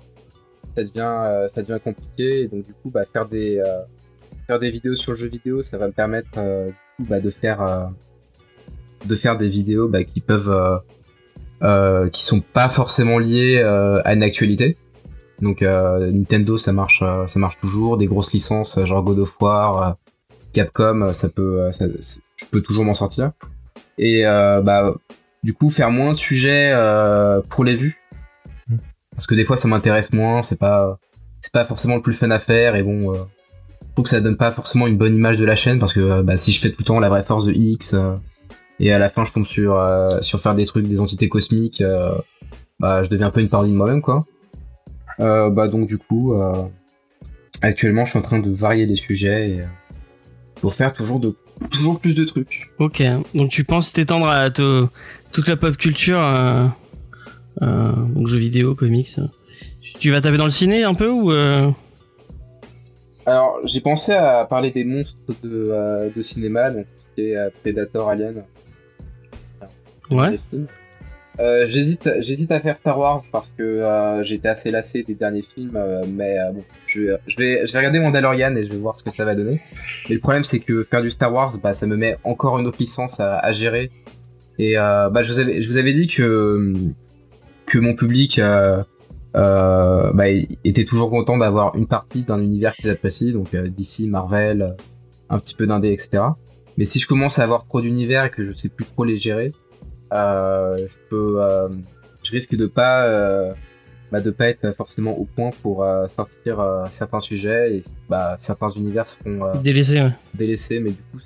[0.75, 2.43] ça devient, ça devient compliqué.
[2.43, 3.61] Et donc du coup, bah, faire des,
[4.47, 6.39] faire des vidéos sur le jeu vidéo, ça va me permettre
[6.99, 7.91] bah, de faire,
[9.05, 10.81] de faire des vidéos bah, qui peuvent,
[12.11, 14.77] qui sont pas forcément liées à une actualité.
[15.41, 17.97] Donc Nintendo, ça marche, ça marche toujours.
[17.97, 19.97] Des grosses licences, genre God of War,
[20.53, 21.85] Capcom, ça peut, ça,
[22.35, 23.30] je peux toujours m'en sortir.
[23.97, 24.93] Et euh, bah,
[25.43, 27.97] du coup, faire moins de sujets euh, pour les vues.
[28.67, 28.77] Hmm.
[29.11, 30.99] Parce que des fois, ça m'intéresse moins, c'est pas,
[31.41, 33.17] c'est pas forcément le plus fun à faire, et bon, euh,
[33.81, 36.21] je trouve que ça donne pas forcément une bonne image de la chaîne, parce que
[36.21, 37.95] bah, si je fais tout le temps la vraie force de X,
[38.80, 39.80] et à la fin, je tombe sur,
[40.22, 41.84] sur faire des trucs, des entités cosmiques,
[42.80, 44.26] bah, je deviens un peu une parodie de moi-même, quoi.
[45.20, 46.34] bah, donc, du coup,
[47.62, 49.64] actuellement, je suis en train de varier les sujets, et,
[50.64, 51.36] pour faire toujours de
[51.72, 52.72] toujours plus de trucs.
[52.80, 56.66] Ok, donc tu penses t'étendre à toute la pop culture, euh,
[57.62, 59.20] euh, donc jeux vidéo, comics.
[60.00, 61.70] Tu vas taper dans le ciné un peu ou euh?
[63.26, 66.86] Alors j'ai pensé à parler des monstres de, de cinéma, donc
[67.62, 68.44] Predator, Alien.
[71.40, 75.76] Euh, j'hésite, à faire Star Wars parce que euh, été assez lassé des derniers films,
[75.76, 79.10] euh, mais bon, je, vais, je vais regarder Mandalorian et je vais voir ce que
[79.10, 79.60] ça va donner.
[80.10, 82.68] Mais le problème, c'est que faire du Star Wars, bah, ça me met encore une
[82.68, 83.90] autre licence à, gérer.
[84.60, 86.73] Et bah, je vous avais, dit que
[87.65, 88.40] que mon public
[89.34, 90.30] bah,
[90.64, 94.76] était toujours content d'avoir une partie d'un univers qu'ils apprécient, donc DC, Marvel,
[95.31, 96.23] un petit peu d'indé, etc.
[96.77, 99.18] Mais si je commence à avoir trop d'univers et que je sais plus trop les
[99.18, 99.52] gérer
[100.14, 101.69] je peux, euh,
[102.22, 103.53] je risque de pas, euh,
[104.11, 109.10] bah, de pas être forcément au point pour sortir certains sujets et bah, certains univers
[109.10, 110.11] seront délaissés, ouais.
[110.34, 111.19] délaissés, mais du coup,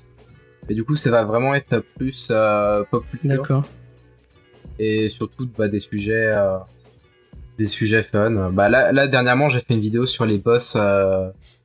[0.70, 2.32] mais du coup, ça va vraiment être plus
[2.92, 3.30] pop culture.
[3.30, 3.64] D'accord.
[4.80, 6.32] Et surtout, bah, des sujets,
[7.58, 8.52] des sujets fun.
[8.52, 10.78] Bah là, là dernièrement, j'ai fait une vidéo sur les boss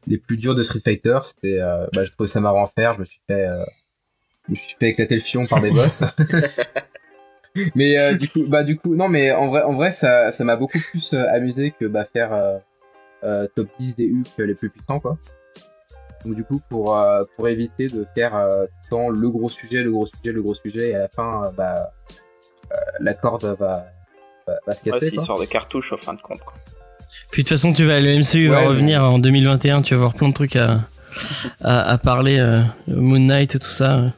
[0.09, 1.19] les plus durs de Street Fighter.
[1.23, 1.61] C'était,
[1.93, 2.95] bah, je trouvais ça marrant à faire.
[2.95, 3.47] Je me suis fait,
[4.47, 6.05] je me suis fait éclater le fion par des boss.
[7.75, 10.45] mais euh, du coup, bah du coup, non, mais en vrai, en vrai, ça, ça
[10.45, 12.33] m'a beaucoup plus euh, amusé que bah faire
[13.25, 15.19] euh, top 10 des Hulk les plus puissants, quoi.
[16.25, 16.97] Donc du coup, pour
[17.37, 18.49] pour éviter de faire
[18.89, 21.91] tant le gros sujet, le gros sujet, le gros sujet, et à la fin, bah
[23.01, 23.87] la corde va
[24.67, 25.11] va, se casser.
[25.11, 26.41] Ouais, histoire de cartouche au fin de compte.
[26.41, 26.55] Quoi.
[27.31, 29.83] Puis de toute façon, tu vas, le MCU va Ouais, revenir en 2021.
[29.83, 30.81] Tu vas avoir plein de trucs à,
[31.63, 32.39] à, à parler.
[32.39, 34.13] euh, Moon Knight, tout ça.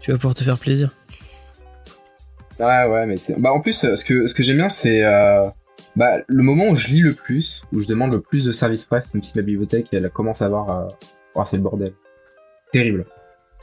[0.00, 0.90] Tu vas pouvoir te faire plaisir.
[2.60, 3.40] Ouais, ouais, mais c'est.
[3.40, 5.02] Bah, en plus, euh, ce que, ce que j'aime bien, c'est.
[5.02, 5.46] Euh...
[5.96, 8.84] Bah, le moment où je lis le plus, où je demande le plus de services
[8.84, 10.70] presse, même si la bibliothèque, elle commence à avoir.
[10.70, 10.88] Euh...
[11.34, 11.94] Oh, c'est le bordel.
[12.72, 13.06] Terrible.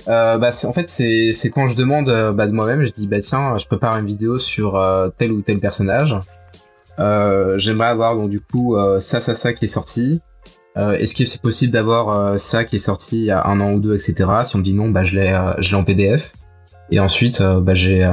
[0.07, 3.57] Euh, bah, en fait, c'est quand je demande bah, de moi-même, je dis, bah tiens,
[3.57, 4.82] je prépare une vidéo sur
[5.18, 6.15] tel ou tel personnage.
[6.98, 10.22] J'aimerais avoir donc du coup ça, ça, ça qui est sorti.
[10.78, 13.74] Euh, Est-ce que c'est possible d'avoir ça qui est sorti il y a un an
[13.74, 14.30] ou deux, etc.
[14.45, 16.34] Si on me dit non, bah je l'ai, je l'ai en PDF.
[16.91, 18.07] Et ensuite, bah j'ai,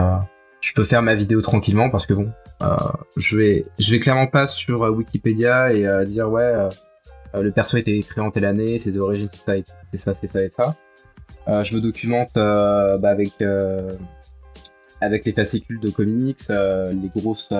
[0.65, 2.33] je peux faire ma vidéo tranquillement parce que bon,
[2.63, 2.75] euh,
[3.19, 6.71] je vais, je vais clairement pas sur euh, Wikipédia et euh, dire ouais,
[7.35, 10.15] le perso a été créé en telle année, ses origines, c'est ça, et c'est ça,
[10.15, 10.75] c'est ça et ça.
[11.47, 13.33] Je me documente bah, avec
[15.03, 17.53] avec les fascicules de comics, les grosses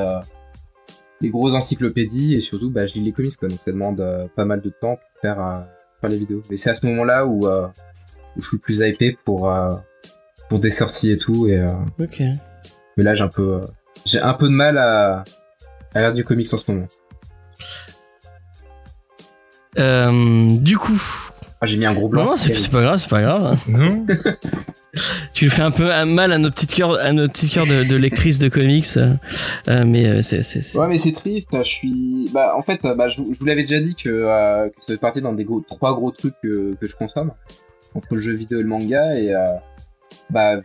[1.21, 4.03] les grosses encyclopédies et surtout bah, je lis les comics quoi, donc ça demande
[4.35, 5.67] pas mal de temps pour faire,
[6.01, 6.41] faire les vidéos.
[6.51, 7.47] Et c'est à ce moment-là où,
[8.39, 9.55] je suis le plus hypé pour
[10.49, 11.63] pour des sorties et tout et
[12.01, 12.23] Ok.
[12.97, 13.61] Mais là j'ai un peu euh,
[14.05, 15.25] j'ai un peu de mal à
[15.95, 16.87] à lire du comics en ce moment.
[19.79, 21.01] Euh, du coup.
[21.61, 22.25] Ah, j'ai mis un gros blanc.
[22.27, 23.45] Non, c'est pas grave, c'est pas grave.
[23.45, 23.57] hein.
[23.69, 24.07] Non
[25.33, 27.97] Tu fais un peu mal à nos petites cœurs, à nos petits cœurs de, de
[27.97, 31.51] lectrices de comics, euh, mais euh, c'est, c'est, c'est- Ouais, mais c'est triste.
[31.57, 32.31] Je suis.
[32.33, 34.93] Bah, en fait, bah, je, vous- je vous l'avais déjà dit que, euh, que ça
[34.93, 37.33] fait partie d'un des gros, trois gros trucs que, que je consomme
[37.97, 39.19] entre le jeu vidéo et le manga.
[39.19, 39.45] Et euh,
[40.31, 40.61] bah,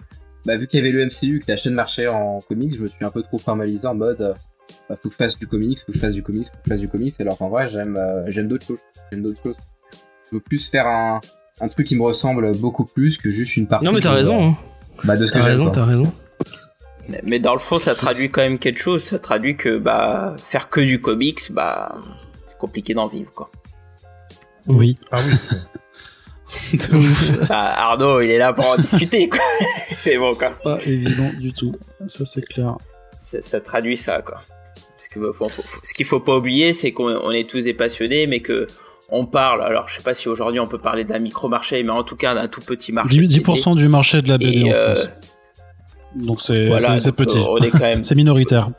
[0.46, 2.90] bah, vu qu'il y avait le MCU, que la chaîne marchait en comics, je me
[2.90, 4.22] suis un peu trop formalisé en mode.
[4.22, 4.34] euh,
[4.88, 6.60] bah, faut que je fasse du comics, faut que je fasse du comics, faut que
[6.66, 7.14] je fasse du comics.
[7.20, 8.80] Alors qu'en vrai, j'aime, euh, j'aime d'autres choses.
[9.12, 9.58] J'aime d'autres choses.
[10.30, 11.22] Je veux plus faire un,
[11.62, 13.86] un truc qui me ressemble beaucoup plus que juste une partie.
[13.86, 14.52] Non, mais t'as raison.
[14.52, 14.58] hein.
[15.04, 16.12] Bah, de ce que T'as raison, t'as raison.
[17.24, 19.04] Mais dans le fond, ça traduit quand même quelque chose.
[19.04, 22.00] Ça traduit que bah faire que du comics, bah
[22.46, 23.50] c'est compliqué d'en vivre quoi.
[24.68, 24.96] Oui.
[25.12, 25.34] Ah oui.
[26.74, 27.32] De ouf.
[27.50, 29.40] Arnaud, il est là pour en discuter quoi.
[30.04, 30.48] C'est bon quoi.
[30.48, 31.76] C'est pas évident du tout.
[32.08, 32.76] Ça, c'est clair.
[33.20, 34.42] Ça, ça traduit ça quoi.
[34.96, 37.50] Parce que bah, faut- faut- faut- ce qu'il faut pas oublier, c'est qu'on on est
[37.50, 38.68] tous des passionnés, mais que
[39.12, 39.64] on parle.
[39.64, 42.34] Alors, je sais pas si aujourd'hui on peut parler d'un micro-marché, mais en tout cas
[42.36, 43.18] d'un tout petit marché.
[43.18, 43.40] 10%, de BD.
[43.42, 45.10] 10% du marché de la BD Et, en euh, France.
[46.16, 47.38] Donc c'est Voilà, petit.
[47.48, 48.04] on est quand même.
[48.04, 48.70] C'est minoritaire.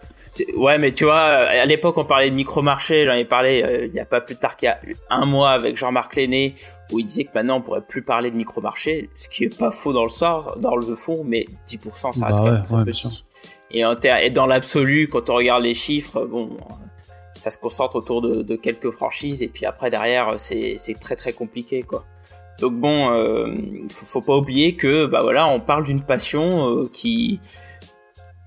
[0.57, 3.05] Ouais, mais tu vois, à l'époque, on parlait de micro-marché.
[3.05, 4.79] J'en ai parlé euh, il y a pas plus tard qu'il y a
[5.11, 6.55] un mois avec Jean-Marc Lenné,
[6.93, 9.71] où il disait que maintenant on pourrait plus parler de micro-marché, ce qui est pas
[9.71, 12.63] faux dans le sort, dans le fond, mais 10% ça Bah reste quand ouais, même
[12.63, 13.25] très ouais, petit.
[13.71, 16.57] Et, en et dans l'absolu, quand on regarde les chiffres, bon,
[17.35, 21.17] ça se concentre autour de, de quelques franchises, et puis après derrière, c'est c'est très
[21.17, 22.05] très compliqué, quoi.
[22.61, 23.55] Donc bon, euh,
[23.89, 27.41] faut, faut pas oublier que bah voilà, on parle d'une passion euh, qui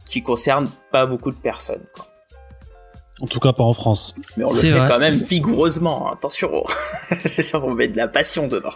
[0.05, 1.85] qui concerne pas beaucoup de personnes.
[1.95, 2.05] Quoi.
[3.21, 4.13] En tout cas, pas en France.
[4.37, 4.87] Mais on le fait vrai.
[4.87, 6.09] quand même vigoureusement.
[6.09, 6.13] hein.
[6.15, 6.51] Attention,
[7.53, 8.73] on met de la passion dedans.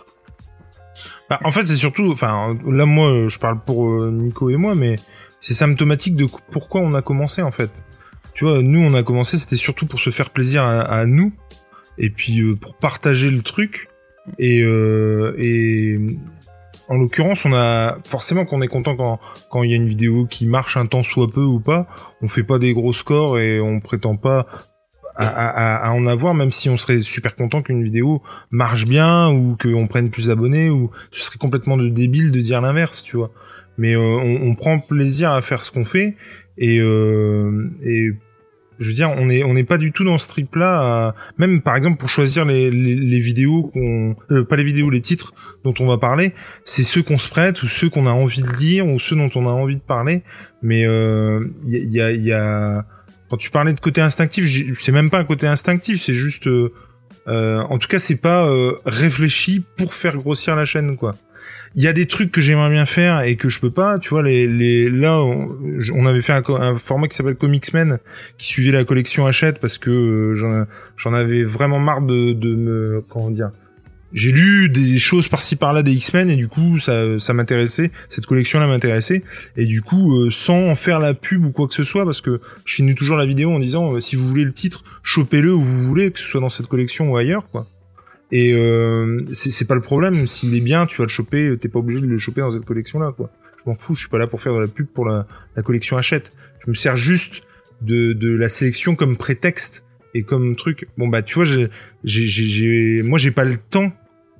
[1.29, 4.75] Bah, en fait, c'est surtout, enfin, là, moi, je parle pour euh, Nico et moi,
[4.75, 4.95] mais
[5.39, 7.71] c'est symptomatique de pourquoi on a commencé, en fait.
[8.33, 11.33] Tu vois, nous, on a commencé, c'était surtout pour se faire plaisir à, à nous,
[11.97, 13.89] et puis euh, pour partager le truc.
[14.39, 15.97] Et, euh, et
[16.89, 19.19] en l'occurrence, on a forcément qu'on est content quand
[19.49, 21.87] quand il y a une vidéo qui marche un temps soit peu ou pas.
[22.21, 24.47] On fait pas des gros scores et on prétend pas
[25.19, 29.87] à, en avoir, même si on serait super content qu'une vidéo marche bien ou qu'on
[29.87, 33.31] prenne plus d'abonnés ou ce serait complètement de débile de dire l'inverse, tu vois.
[33.77, 36.15] Mais euh, on, prend plaisir à faire ce qu'on fait
[36.57, 38.11] et, euh, et
[38.79, 41.13] je veux dire, on est on n'est pas du tout dans ce trip là.
[41.37, 42.69] Même par exemple pour choisir les,
[43.19, 45.33] vidéos qu'on, euh, pas les vidéos, les titres
[45.63, 46.33] dont on va parler,
[46.65, 49.29] c'est ceux qu'on se prête ou ceux qu'on a envie de lire ou ceux dont
[49.35, 50.23] on a envie de parler.
[50.61, 52.83] Mais euh, il y a, y a- y
[53.29, 56.73] quand tu parlais de côté instinctif, c'est même pas un côté instinctif, c'est juste, euh,
[57.27, 61.15] euh, en tout cas, c'est pas euh, réfléchi pour faire grossir la chaîne, quoi.
[61.75, 64.09] Il y a des trucs que j'aimerais bien faire et que je peux pas, tu
[64.09, 64.23] vois.
[64.23, 67.99] Les, là, on, avait fait un, format qui s'appelle Comicsmen,
[68.37, 70.65] qui suivait la collection Hachette parce que euh,
[70.97, 73.51] j'en- avais vraiment marre de, de me, comment dire.
[74.13, 78.25] J'ai lu des choses par-ci par-là des X-Men et du coup ça, ça m'intéressait, cette
[78.25, 79.21] collection-là m'intéressait
[79.57, 82.21] et du coup euh, sans en faire la pub ou quoi que ce soit parce
[82.21, 85.53] que je finis toujours la vidéo en disant euh, si vous voulez le titre, chopez-le
[85.53, 87.67] où vous voulez, que ce soit dans cette collection ou ailleurs, quoi.
[88.31, 90.27] Et euh, c'est pas le problème.
[90.27, 91.55] S'il est bien, tu vas le choper.
[91.59, 93.31] T'es pas obligé de le choper dans cette collection-là, quoi.
[93.63, 93.95] Je m'en fous.
[93.95, 96.33] Je suis pas là pour faire de la pub pour la, la collection Hachette.
[96.65, 97.41] Je me sers juste
[97.81, 100.87] de, de la sélection comme prétexte et comme truc.
[100.97, 101.69] Bon bah tu vois, j'ai,
[102.03, 103.91] j'ai- moi j'ai pas le temps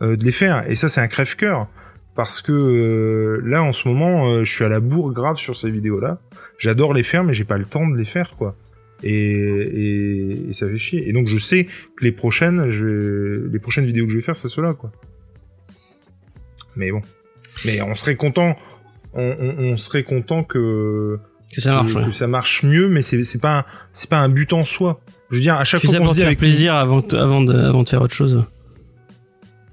[0.02, 0.70] euh, de les faire.
[0.70, 1.68] Et ça c'est un crève-cœur
[2.16, 5.56] parce que euh, là en ce moment, euh, je suis à la bourre grave sur
[5.56, 6.20] ces vidéos-là.
[6.58, 8.56] J'adore les faire, mais j'ai pas le temps de les faire, quoi.
[9.04, 11.08] Et, et, et ça fait chier.
[11.08, 14.36] Et donc je sais que les prochaines, je les prochaines vidéos que je vais faire,
[14.36, 14.92] c'est cela quoi.
[16.76, 17.02] Mais bon,
[17.66, 18.56] mais on serait content,
[19.14, 21.18] on, on, on serait content que
[21.54, 22.06] Que ça marche, que, ouais.
[22.06, 25.02] que ça marche mieux, mais c'est c'est pas c'est pas un but en soi.
[25.30, 27.84] Je veux dire, à chaque fois qu'on se dit avec plaisir avant, avant, de, avant
[27.84, 28.46] de faire autre chose.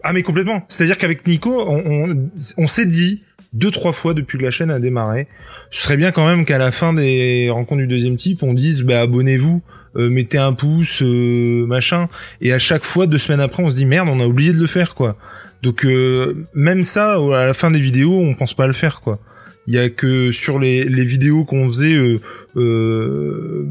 [0.02, 0.64] Ah mais complètement.
[0.68, 3.22] C'est-à-dire qu'avec Nico, on, on, on s'est dit
[3.54, 5.26] deux trois fois depuis que la chaîne a démarré,
[5.70, 8.82] ce serait bien quand même qu'à la fin des rencontres du deuxième type, on dise
[8.82, 9.62] bah abonnez-vous,
[9.96, 12.08] euh, mettez un pouce, euh, machin.
[12.40, 14.58] Et à chaque fois, deux semaines après, on se dit merde, on a oublié de
[14.58, 15.16] le faire quoi.
[15.64, 19.00] Donc euh, même ça, à la fin des vidéos, on pense pas à le faire
[19.00, 19.18] quoi.
[19.66, 22.20] Il y a que sur les, les vidéos qu'on faisait euh,
[22.56, 23.66] euh,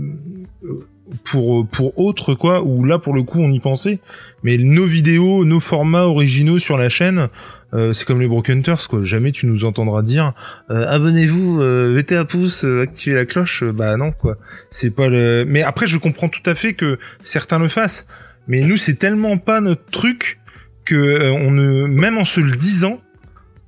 [1.23, 3.99] pour pour autre quoi, où là pour le coup on y pensait.
[4.41, 7.27] Mais nos vidéos, nos formats originaux sur la chaîne,
[7.73, 9.03] euh, c'est comme les Broken Hunters, quoi.
[9.03, 10.33] Jamais tu nous entendras dire
[10.69, 13.63] euh, abonnez-vous, euh, mettez un pouce, euh, activez la cloche.
[13.63, 14.37] Euh, bah non, quoi.
[14.69, 15.43] C'est pas le.
[15.47, 18.07] Mais après, je comprends tout à fait que certains le fassent.
[18.47, 20.39] Mais nous, c'est tellement pas notre truc
[20.85, 22.99] que euh, on ne, même en se le disant,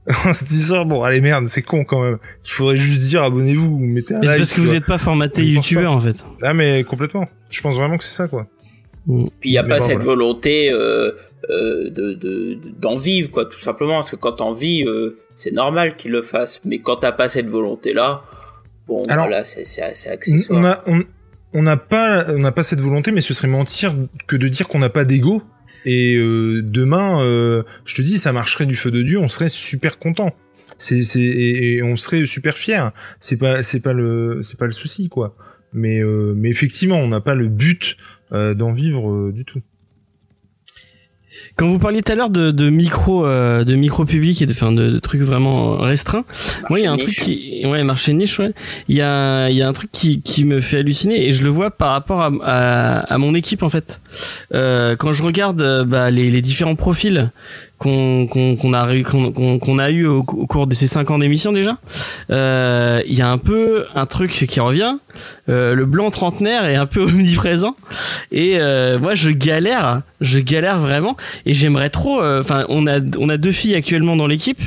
[0.25, 2.17] en se disant bon, allez merde, c'est con quand même.
[2.43, 4.39] Il faudrait juste dire abonnez-vous, ou mettez un Mais c'est like.
[4.41, 6.17] parce que vous n'êtes pas formaté youtubeur en fait.
[6.43, 7.25] Ah mais complètement.
[7.49, 8.47] Je pense vraiment que c'est ça, quoi.
[9.07, 10.05] Puis il n'y a Mais pas bon, cette voilà.
[10.11, 11.11] volonté euh,
[11.49, 13.95] euh, de de- d'en vivre, quoi, tout simplement.
[13.95, 16.61] Parce que quand t'en vis, euh, c'est normal qu'ils le fassent.
[16.65, 18.23] Mais quand t'as pas cette volonté-là,
[18.87, 20.59] bon, Alors, voilà, c'est c'est accessoire.
[20.59, 21.03] On a, on,
[21.53, 23.95] on n'a pas, on n'a pas cette volonté, mais ce serait mentir
[24.27, 25.41] que de dire qu'on n'a pas d'ego.
[25.85, 29.49] Et euh, demain, euh, je te dis, ça marcherait du feu de dieu, on serait
[29.49, 30.35] super content.
[30.79, 32.91] C'est, c'est, et, et on serait super fier.
[33.19, 35.35] C'est pas, c'est pas le, c'est pas le souci, quoi.
[35.73, 37.97] Mais, euh, mais effectivement, on n'a pas le but
[38.31, 39.61] euh, d'en vivre euh, du tout.
[41.57, 44.51] Quand vous parliez tout à l'heure de, de micro, euh, de micro public et de,
[44.51, 46.25] enfin, de, de trucs vraiment restreints,
[46.69, 47.05] moi il y a un niche.
[47.05, 48.51] truc qui, ouais, marché niche, ouais.
[48.89, 51.43] Il y a, il y a un truc qui, qui me fait halluciner et je
[51.43, 54.01] le vois par rapport à, à, à mon équipe en fait.
[54.53, 57.31] Euh, quand je regarde euh, bah, les, les différents profils
[57.77, 58.85] qu'on a
[59.79, 61.77] a eu au, cours de ces cinq ans d'émission déjà,
[62.31, 64.95] euh, il y a un peu un truc qui revient.
[65.49, 67.75] Euh, le blanc trentenaire est un peu omniprésent
[68.31, 72.21] et euh, moi je galère, je galère vraiment et j'aimerais trop.
[72.21, 74.61] euh, Enfin, on a on a deux filles actuellement dans l'équipe,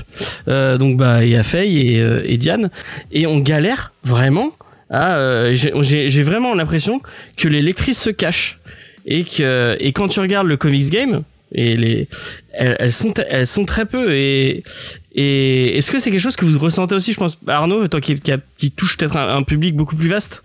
[0.48, 2.70] euh, donc bah il y a et, et Diane
[3.12, 4.52] et on galère vraiment.
[4.90, 7.00] J'ai vraiment l'impression
[7.36, 8.58] que les lectrices se cachent
[9.06, 11.22] et que et quand tu regardes le comics game
[11.52, 12.08] et les
[12.52, 14.62] elles, elles sont elles sont très peu et
[15.12, 18.14] et est-ce que c'est quelque chose que vous ressentez aussi je pense Arnaud toi qui
[18.16, 20.42] qui, a- qui touche peut-être un, un public beaucoup plus vaste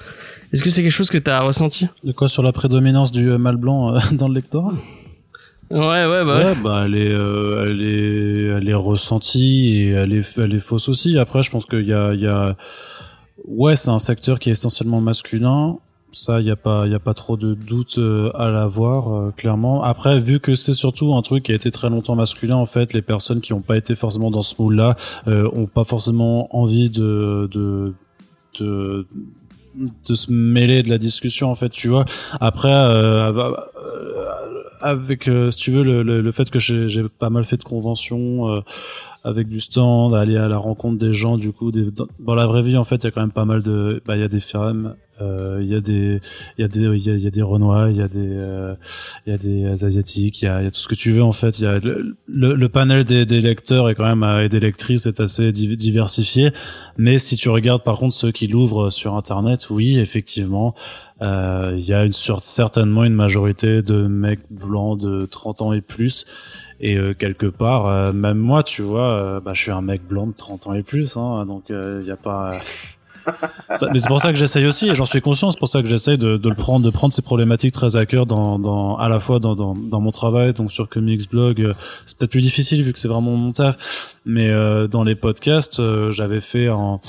[0.54, 1.88] est-ce que c'est quelque chose que tu as ressenti?
[2.04, 4.74] De quoi sur la prédominance du euh, mâle blanc euh, dans le lectorat?
[5.72, 6.44] Ouais ouais bah ouais.
[6.46, 10.60] Ouais, bah elle est, euh, elle est, elle est ressentie et elle est, elle est
[10.60, 11.18] fausse aussi.
[11.18, 12.56] Après, je pense qu'il y a, il y a,
[13.48, 15.78] ouais, c'est un secteur qui est essentiellement masculin.
[16.16, 19.84] Ça, il a pas, y a pas trop de doute euh, à l'avoir, euh, clairement.
[19.84, 22.94] Après, vu que c'est surtout un truc qui a été très longtemps masculin, en fait,
[22.94, 24.96] les personnes qui n'ont pas été forcément dans ce moule-là
[25.28, 27.96] euh, ont pas forcément envie de, de,
[28.60, 29.08] de
[29.76, 32.06] de se mêler de la discussion en fait tu vois
[32.40, 33.52] après euh,
[34.82, 37.64] avec euh, si tu veux le, le, le fait que j'ai pas mal fait de
[37.64, 38.62] conventions euh,
[39.24, 41.88] avec du stand aller à la rencontre des gens du coup des,
[42.20, 44.16] dans, la vraie vie en fait il y a quand même pas mal de bah
[44.18, 46.20] il y a des femmes euh, il y a des
[46.58, 48.76] il y a des il y a, des renois il y a des euh,
[49.26, 51.24] il y a des asiatiques il y a, y a tout ce que tu veux
[51.24, 54.24] en fait il y a le, le, le panel des, des lecteurs et quand même
[54.24, 56.52] euh, et des lectrices est assez div- diversifié
[56.98, 60.74] mais si tu regardes par contre ceux qui l'ouvrent sur internet oui effectivement
[61.22, 65.82] euh, il y a une certainement une majorité de mecs blancs de 30 ans et
[65.82, 66.26] plus
[66.84, 70.06] et euh, quelque part euh, même moi tu vois euh, bah, je suis un mec
[70.06, 72.52] blanc de 30 ans et plus hein, donc il y a pas
[73.74, 75.82] ça- mais c'est pour ça que j'essaye aussi et j'en suis conscient c'est pour ça
[75.82, 78.98] que j'essaye de, de le prendre de prendre ces problématiques très à cœur dans, dans
[78.98, 81.74] à la fois dans, dans, dans mon travail donc sur Comics Blog euh,
[82.06, 85.80] c'est peut-être plus difficile vu que c'est vraiment mon taf mais euh, dans les podcasts
[85.80, 87.00] euh, j'avais fait en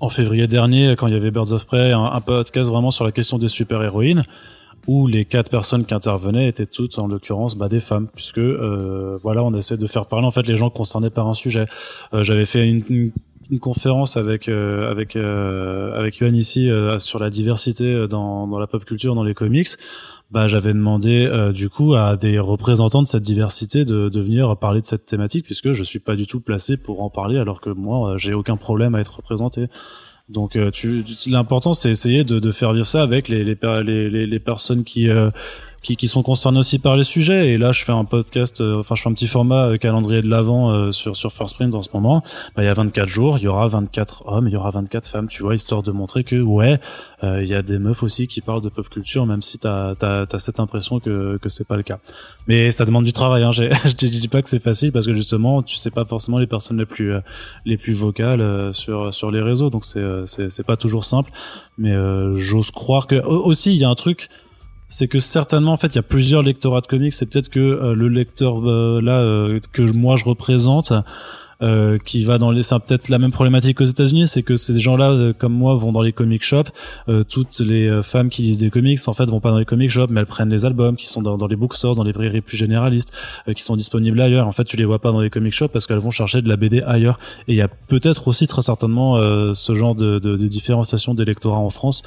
[0.00, 3.12] en février dernier quand il y avait Birds of Prey un, podcast vraiment sur la
[3.12, 4.24] question des super héroïnes
[4.88, 9.18] où les quatre personnes qui intervenaient étaient toutes en l'occurrence bah, des femmes puisque euh,
[9.22, 11.66] voilà on essaie de faire parler en fait les gens concernés par un sujet.
[12.14, 13.12] Euh, j'avais fait une,
[13.50, 18.58] une conférence avec euh, avec euh, avec ici euh, sur la diversité euh, dans dans
[18.58, 19.68] la pop culture dans les comics.
[20.30, 24.56] Bah j'avais demandé euh, du coup à des représentants de cette diversité de de venir
[24.56, 27.60] parler de cette thématique puisque je suis pas du tout placé pour en parler alors
[27.60, 29.68] que moi j'ai aucun problème à être représenté
[30.28, 34.38] donc euh, tu, l'important c'est essayer de, faire vivre ça avec les les, les, les
[34.40, 35.30] personnes qui euh,
[35.88, 37.48] qui, qui sont concernés aussi par les sujets.
[37.48, 40.20] Et là, je fais un podcast, euh, enfin, je fais un petit format euh, calendrier
[40.20, 42.22] de l'avant euh, sur sur First Print en ce moment.
[42.54, 45.08] Bah, il y a 24 jours, il y aura 24 hommes, il y aura 24
[45.08, 46.78] femmes, tu vois, histoire de montrer que ouais,
[47.22, 50.26] il y a des meufs aussi qui parlent de pop culture, même si t'as t'as
[50.30, 52.00] as cette impression que que c'est pas le cas.
[52.48, 53.42] Mais ça demande du travail.
[53.42, 53.50] Hein.
[53.52, 56.46] je te dis pas que c'est facile parce que justement, tu sais pas forcément les
[56.46, 57.14] personnes les plus
[57.64, 61.30] les plus vocales sur sur les réseaux, donc c'est c'est pas toujours simple.
[61.78, 61.94] Mais
[62.34, 64.28] j'ose croire que aussi il y a un truc
[64.88, 67.14] c'est que certainement en fait il y a plusieurs lectorats de comics.
[67.14, 70.92] C'est peut-être que euh, le lecteur euh, là euh, que moi je représente
[71.60, 74.78] euh, qui va dans les c'est peut-être la même problématique aux États-Unis c'est que ces
[74.78, 76.70] gens-là euh, comme moi vont dans les comic shops.
[77.08, 79.90] Euh, toutes les femmes qui lisent des comics en fait vont pas dans les comic
[79.90, 82.56] shops mais elles prennent les albums qui sont dans, les bookstores dans les librairies plus
[82.56, 83.12] généralistes
[83.56, 84.46] qui sont disponibles ailleurs.
[84.46, 86.48] En fait tu les vois pas dans les comic shops parce qu'elles vont chercher de
[86.48, 87.18] la BD ailleurs.
[87.48, 89.16] Et il y a peut-être aussi très certainement
[89.54, 92.02] ce genre de, de, de différenciation d'électorat en France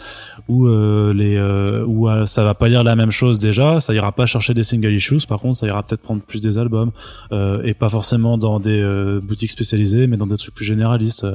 [0.47, 1.37] où les
[1.85, 4.93] où ça va pas lire la même chose déjà ça ira pas chercher des single
[4.93, 6.91] issues par contre ça ira peut-être prendre plus des albums
[7.31, 8.81] et pas forcément dans des
[9.21, 11.25] boutiques spécialisé mais dans des trucs plus généralistes.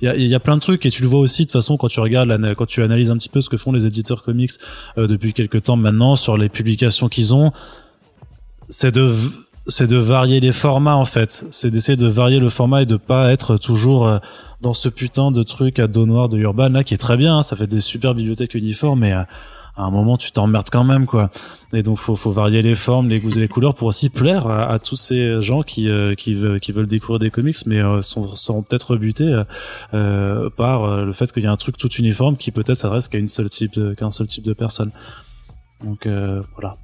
[0.00, 1.50] Il euh, y a, y a, plein de trucs et tu le vois aussi de
[1.50, 4.22] façon quand tu regardes, quand tu analyses un petit peu ce que font les éditeurs
[4.22, 4.50] comics
[4.98, 7.52] euh, depuis quelques temps maintenant sur les publications qu'ils ont,
[8.68, 9.12] c'est de
[9.66, 11.46] c'est de varier les formats en fait.
[11.50, 14.18] C'est d'essayer de varier le format et de pas être toujours euh,
[14.60, 17.38] dans ce putain de truc à dos noir de Urban là qui est très bien.
[17.38, 17.42] Hein.
[17.42, 19.14] ça fait des super bibliothèques uniformes, mais
[19.76, 21.30] à un moment tu t'emmerdes quand même quoi.
[21.72, 24.46] Et donc faut faut varier les formes les goûts et les couleurs pour aussi plaire
[24.46, 28.02] à, tous ces gens qui euh, qui, veulent, qui veulent découvrir des comics mais euh,
[28.02, 29.42] sont, sont peut-être rebutés
[29.92, 33.18] euh, par le fait qu'il y a un truc tout uniforme qui peut-être s'adresse qu'à
[33.18, 34.90] une seule type qu'un seul type de personne.
[35.82, 36.08] Donc
[36.54, 36.76] voilà.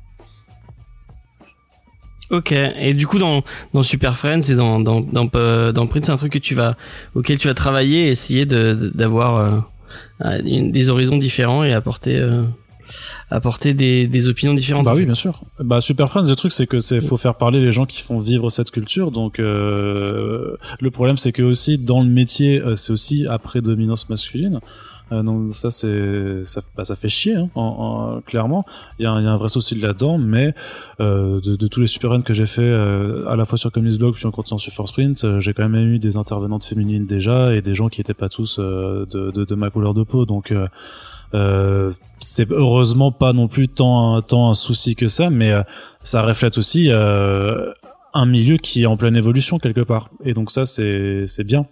[2.30, 2.52] Ok.
[2.52, 3.42] Et du coup, dans,
[3.74, 6.76] dans Super Friends et dans, dans, dans, dans Print, c'est un truc que tu vas,
[7.14, 9.66] auquel tu vas travailler et essayer de, d'avoir
[10.20, 12.20] des horizons différents et apporter
[13.30, 14.84] apporter des, des opinions différentes.
[14.84, 15.42] Bah oui, bien sûr.
[15.58, 18.18] Bah Super Friends, le truc c'est que c'est faut faire parler les gens qui font
[18.18, 19.10] vivre cette culture.
[19.10, 24.08] Donc euh, le problème c'est que aussi dans le métier, euh, c'est aussi après dominance
[24.08, 24.60] masculine.
[25.12, 28.64] Euh, donc ça c'est ça, bah, ça fait chier hein, en, clairement.
[28.98, 30.54] Il y, a un, y a un vrai souci là-dedans, mais
[31.00, 33.72] euh, de, de, tous les super runs que j'ai fait euh, à la fois sur
[33.72, 36.64] Comics Blog puis en continuant sur Force Print, euh, j'ai quand même eu des intervenantes
[36.64, 40.04] féminines déjà et des gens qui étaient pas tous de, de, de, ma couleur de
[40.04, 40.26] peau.
[40.26, 40.54] Donc
[41.34, 45.62] euh, c'est heureusement pas non plus tant, tant un souci que ça, mais euh,
[46.02, 47.72] ça reflète aussi euh,
[48.14, 50.10] un milieu qui est en pleine évolution quelque part.
[50.24, 51.66] Et donc ça, c'est c'est bien.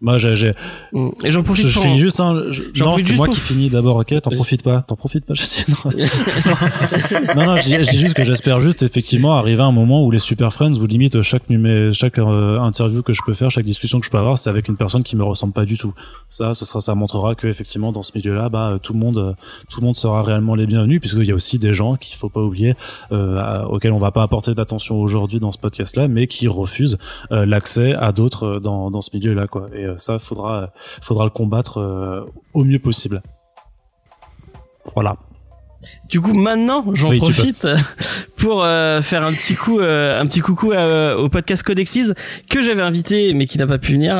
[0.00, 0.52] Moi, j'ai.
[0.92, 1.08] Mm.
[1.24, 1.66] Et j'en profite.
[1.66, 2.20] Je, je finis juste.
[2.20, 3.96] Hein, non, c'est moi qui finis d'abord.
[3.96, 4.82] Ok, t'en profites pas.
[4.82, 5.34] T'en profites pas.
[5.34, 5.64] Je dis
[7.34, 7.34] non.
[7.36, 7.56] non, non.
[7.56, 10.72] Je dis juste que j'espère juste effectivement arriver à un moment où les super friends
[10.72, 14.10] vous limite chaque numé, chaque euh, interview que je peux faire, chaque discussion que je
[14.10, 15.92] peux avoir, c'est avec une personne qui me ressemble pas du tout.
[16.28, 19.32] Ça, ce sera, ça montrera que effectivement dans ce milieu-là, bah tout le monde, euh,
[19.68, 22.28] tout le monde sera réellement les bienvenus, puisqu'il y a aussi des gens qu'il faut
[22.28, 22.74] pas oublier,
[23.10, 26.98] euh, auxquels on va pas apporter d'attention aujourd'hui dans ce podcast-là, mais qui refusent
[27.32, 29.68] euh, l'accès à d'autres dans dans ce milieu-là, quoi.
[29.76, 33.22] Et, euh, ça, faudra, faudra le combattre euh, au mieux possible.
[34.94, 35.16] Voilà.
[36.08, 37.66] Du coup, maintenant, j'en profite
[38.38, 42.12] pour euh, faire un petit coup, euh, un petit coucou euh, au podcast Codexis
[42.48, 44.16] que j'avais invité mais qui n'a pas pu venir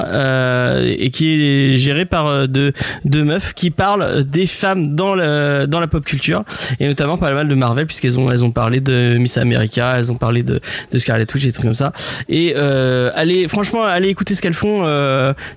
[0.85, 2.73] et qui est géré par deux,
[3.05, 6.45] deux meufs qui parlent des femmes dans le, dans la pop culture
[6.81, 10.11] et notamment pas mal de Marvel puisqu'elles ont elles ont parlé de Miss America, elles
[10.11, 10.61] ont parlé de,
[10.91, 11.93] de Scarlet Witch et des trucs comme ça.
[12.29, 14.85] Et allez, franchement, allez écouter ce qu'elles font,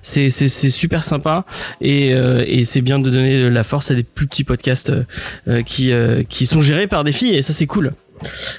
[0.02, 1.44] c'est c'est c'est super sympa
[1.80, 4.92] et et c'est bien de donner la force à des plus petits podcasts
[5.66, 5.92] qui
[6.28, 7.92] qui sont gérés par des filles et ça c'est cool.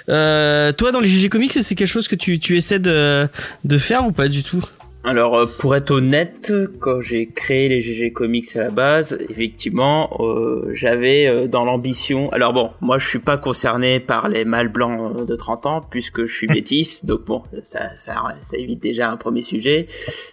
[0.09, 3.27] Euh, toi, dans les GG Comics, c'est quelque chose que tu, tu essaies de,
[3.63, 4.63] de faire ou pas du tout?
[5.05, 10.15] Alors euh, pour être honnête, quand j'ai créé les GG Comics à la base, effectivement,
[10.21, 12.31] euh, j'avais euh, dans l'ambition.
[12.31, 16.25] Alors bon, moi je suis pas concerné par les mâles blancs de 30 ans puisque
[16.25, 19.87] je suis métisse, donc bon, ça, ça, ça évite déjà un premier sujet.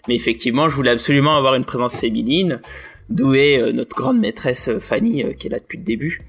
[0.07, 2.61] Mais effectivement, je voulais absolument avoir une présence féminine,
[3.09, 6.21] d'où est notre grande maîtresse Fanny qui est là depuis le début.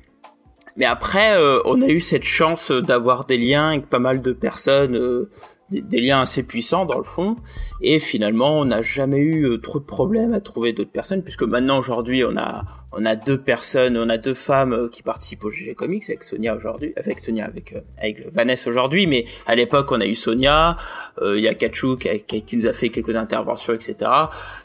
[0.77, 4.32] Mais après, euh, on a eu cette chance d'avoir des liens avec pas mal de
[4.32, 5.30] personnes, euh,
[5.69, 7.38] des, liens assez puissants dans le fond.
[7.82, 11.43] Et finalement, on n'a jamais eu euh, trop de problèmes à trouver d'autres personnes, puisque
[11.43, 15.50] maintenant aujourd'hui, on a on a deux personnes, on a deux femmes qui participent au
[15.50, 20.01] GG Comics avec Sonia aujourd'hui, avec Sonia, avec avec Vanessa aujourd'hui, mais à l'époque on
[20.01, 20.75] a eu Sonia,
[21.22, 24.11] il y a Kachuk qui, qui, nous a fait quelques interventions, etc.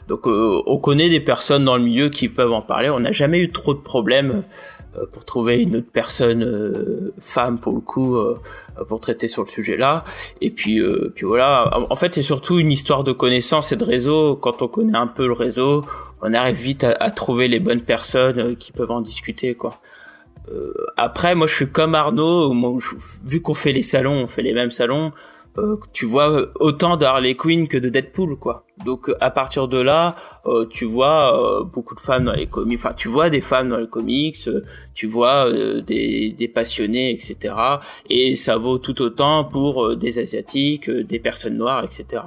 [0.09, 2.89] Donc on connaît des personnes dans le milieu qui peuvent en parler.
[2.89, 4.41] On n'a jamais eu trop de problèmes euh,
[5.11, 8.39] pour trouver une autre personne euh, femme pour le coup euh,
[8.87, 10.03] pour traiter sur le sujet là
[10.41, 10.81] et puis
[11.15, 14.67] puis voilà en fait c'est surtout une histoire de connaissance et de réseau quand on
[14.67, 15.85] connaît un peu le réseau
[16.21, 19.79] on arrive vite à, trouver les bonnes personnes qui peuvent en discuter quoi
[20.95, 22.79] après, moi, je suis comme Arnaud.
[23.25, 25.11] Vu qu'on fait les salons, on fait les mêmes salons.
[25.57, 28.65] Euh, tu vois autant de Harley Quinn que de Deadpool, quoi.
[28.85, 32.77] Donc, à partir de là, euh, tu vois beaucoup de femmes dans les comics.
[32.77, 34.37] Enfin, tu vois des femmes dans les comics.
[34.93, 37.55] tu vois des, des passionnés, etc.
[38.09, 42.23] Et ça vaut tout autant pour des asiatiques, des personnes noires, etc.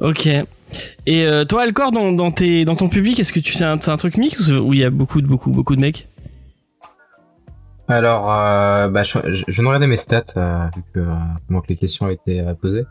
[0.00, 0.28] Ok.
[1.06, 3.96] Et toi, Alcor, dans, dans, tes, dans ton public, est-ce que tu sais un, un
[3.96, 6.08] truc mix où il y a beaucoup de beaucoup beaucoup de mecs?
[7.88, 11.76] Alors, euh, bah, je, je, je regardé mes stats euh, vu que, euh, que les
[11.76, 12.86] questions ont été euh, posées.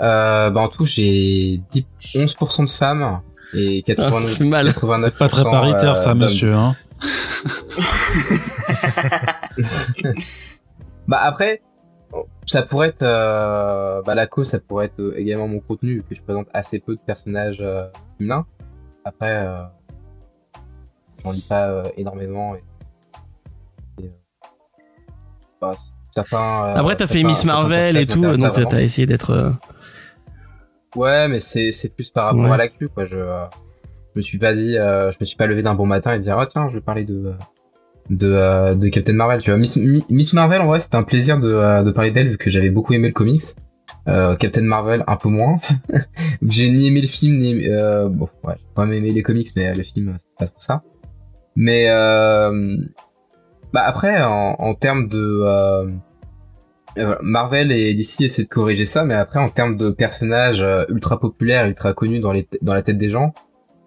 [0.00, 1.60] Euh, bah, en tout, j'ai
[2.00, 3.20] 11% de femmes
[3.54, 4.72] et 89, ah, mal.
[4.98, 6.54] C'est pas très paritaire ça, monsieur.
[6.54, 6.76] Hein.
[11.08, 11.62] bah après,
[12.46, 13.04] ça pourrait être
[14.04, 16.94] bah la cause, ça pourrait être également mon contenu vu que je présente assez peu
[16.94, 17.64] de personnages
[18.18, 18.44] féminins.
[19.04, 19.46] Après,
[21.24, 22.54] j'en lis pas énormément.
[22.54, 22.62] Et
[26.14, 26.74] certains.
[26.74, 29.30] Après, t'as fait Miss Marvel et tout, donc t'as essayé d'être.
[29.30, 29.50] Euh,
[30.96, 33.04] ouais, mais c'est c'est plus par rapport à l'actu quoi.
[33.04, 33.44] Je, euh,
[34.16, 36.38] me suis pas dit, euh, je me suis pas levé d'un bon matin et dire
[36.38, 37.32] ah tiens, je vais parler de
[38.08, 39.40] de, de Captain Marvel.
[39.40, 42.38] Tu vois, Miss, Miss Marvel en vrai, c'était un plaisir de de parler d'elle vu
[42.38, 43.42] que j'avais beaucoup aimé le comics.
[44.06, 45.58] Captain Marvel un peu moins.
[46.42, 47.68] j'ai ni aimé le film ni
[48.08, 50.82] bon ouais, j'ai pas aimé les comics mais le film c'est pas trop ça.
[51.54, 51.86] Mais
[53.72, 55.86] bah après, en, en termes de euh,
[56.98, 60.84] euh Marvel et DC essaient de corriger ça, mais après en termes de personnages euh,
[60.88, 63.32] ultra populaires, ultra connus dans, les dans la tête des gens,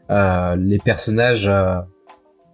[0.09, 1.81] euh, les personnages euh,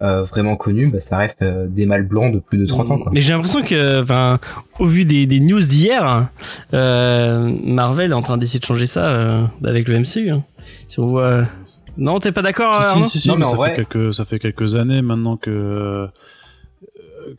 [0.00, 2.98] vraiment connus, bah, ça reste des mâles blancs de plus de 30 ans.
[2.98, 3.12] Quoi.
[3.12, 4.38] Mais j'ai l'impression que, enfin,
[4.78, 6.28] au vu des, des news d'hier,
[6.72, 10.30] Marvel est en train d'essayer de changer ça avec le MCU.
[10.30, 10.42] Hein.
[10.88, 11.44] Si on voit,
[11.96, 14.74] non, t'es pas d'accord si, si, si, non, mais ça, fait quelques, ça fait quelques
[14.74, 16.08] années maintenant que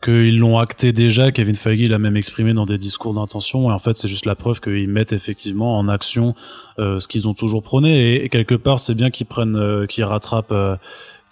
[0.02, 1.30] qu'ils l'ont acté déjà.
[1.30, 3.70] Kevin Feige l'a même exprimé dans des discours d'intention.
[3.70, 6.34] Et en fait, c'est juste la preuve qu'ils mettent effectivement en action
[6.78, 8.22] euh, ce qu'ils ont toujours prôné.
[8.24, 10.76] Et, quelque part, c'est bien qu'ils prennent, euh, qu'ils rattrapent euh,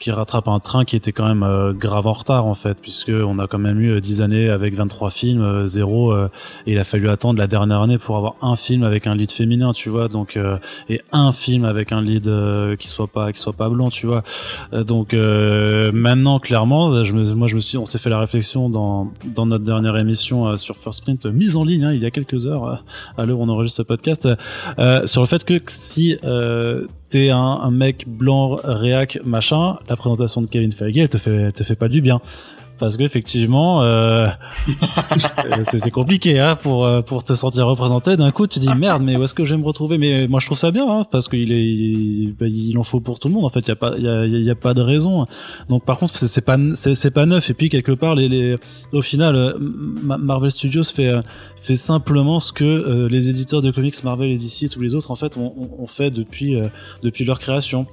[0.01, 3.11] qui rattrape un train qui était quand même euh, grave en retard en fait puisque
[3.11, 6.79] on a quand même eu 10 euh, années avec 23 films euh, zéro et il
[6.79, 9.91] a fallu attendre la dernière année pour avoir un film avec un lead féminin tu
[9.91, 10.39] vois donc
[10.89, 12.31] et un film avec un lead
[12.79, 14.23] qui soit pas qui soit pas blanc tu vois.
[14.73, 19.13] Donc maintenant clairement je me, moi je me suis on s'est fait la réflexion dans
[19.25, 22.47] dans notre dernière émission sur First Print mise en ligne hein, il y a quelques
[22.47, 22.83] heures
[23.19, 24.29] à l'heure où on enregistre ce podcast
[25.05, 26.17] sur le fait que si
[27.11, 31.35] t'es un, un, mec blanc réac machin, la présentation de Kevin Feige, elle te fait,
[31.35, 32.21] elle te fait pas du bien
[32.81, 34.27] parce qu'effectivement euh,
[35.63, 38.17] c'est compliqué hein, pour euh, pour te sentir représenté.
[38.17, 39.99] D'un coup tu dis merde mais où est-ce que je vais me retrouver?
[39.99, 43.01] Mais moi je trouve ça bien hein, parce qu'il est il, bah, il, en faut
[43.01, 43.61] pour tout le monde en fait.
[43.61, 45.27] Il y a pas il y a, y a, pas de raison.
[45.69, 47.51] Donc par contre c'est pas c'est pas neuf.
[47.51, 48.57] Et puis quelque part les, les
[48.93, 51.23] au final euh, Marvel Studios fait euh,
[51.57, 55.15] fait simplement ce que les éditeurs de comics Marvel et DC tous les autres en
[55.15, 56.57] fait ont, ont fait depuis
[57.03, 57.87] depuis leur création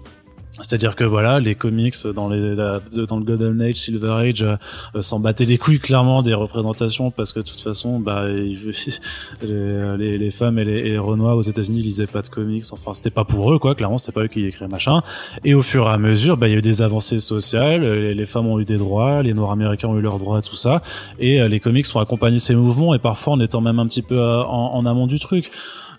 [0.61, 5.19] c'est-à-dire que voilà, les comics dans les dans le Golden Age, Silver Age euh, s'en
[5.19, 8.27] battaient les couilles clairement des représentations parce que de toute façon, bah
[9.41, 12.65] les, femmes et les, et Renois aux États-Unis lisaient pas de comics.
[12.71, 13.75] Enfin, c'était pas pour eux quoi.
[13.75, 15.01] Clairement, c'était pas eux qui écrivaient machin.
[15.43, 17.81] Et au fur et à mesure, bah il y a eu des avancées sociales.
[17.81, 20.55] Les, les, femmes ont eu des droits, les Noirs américains ont eu leurs droits, tout
[20.55, 20.81] ça.
[21.19, 24.01] Et euh, les comics ont accompagné ces mouvements et parfois en étant même un petit
[24.01, 25.51] peu euh, en, en amont du truc.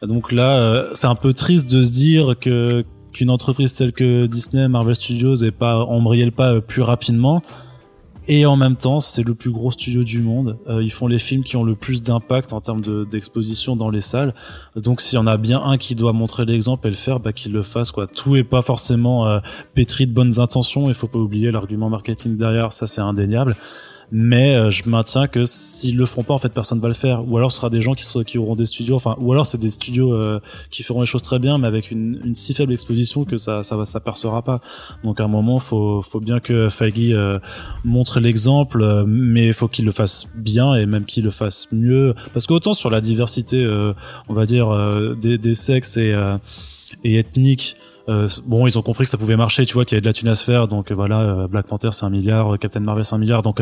[0.02, 2.84] Donc là, c'est un peu triste de se dire que
[3.18, 7.42] qu'une entreprise telle que Disney, Marvel Studios ait pas embrayé le pas euh, plus rapidement.
[8.28, 10.58] Et en même temps, c'est le plus gros studio du monde.
[10.68, 14.02] Euh, ils font les films qui ont le plus d'impact en termes d'exposition dans les
[14.02, 14.34] salles.
[14.76, 17.32] Donc, s'il y en a bien un qui doit montrer l'exemple et le faire, bah,
[17.32, 17.90] qu'il le fasse.
[17.90, 18.06] Quoi.
[18.06, 19.40] Tout est pas forcément euh,
[19.74, 20.88] pétri de bonnes intentions.
[20.88, 22.72] Il faut pas oublier l'argument marketing derrière.
[22.72, 23.56] Ça, c'est indéniable
[24.10, 27.28] mais euh, je maintiens que s'ils le font pas en fait personne va le faire.
[27.28, 28.96] Ou alors ce sera des gens qui auront des studios.
[28.96, 31.90] Enfin ou alors c'est des studios euh, qui feront les choses très bien mais avec
[31.90, 34.60] une, une si faible exposition que ça ça va ça pas.
[35.04, 37.38] Donc à un moment faut faut bien que Feige euh,
[37.84, 42.14] montre l'exemple mais il faut qu'il le fasse bien et même qu'il le fasse mieux.
[42.32, 43.66] Parce qu'autant sur la diversité
[44.28, 44.68] on va dire
[45.16, 46.14] des, des sexes et
[47.04, 47.76] et ethniques
[48.08, 50.06] euh, bon, ils ont compris que ça pouvait marcher, tu vois, qu'il y avait de
[50.06, 50.68] la thune à se faire.
[50.68, 53.42] Donc euh, voilà, euh, Black Panther c'est un milliard, Captain Marvel c'est un milliard.
[53.42, 53.60] Donc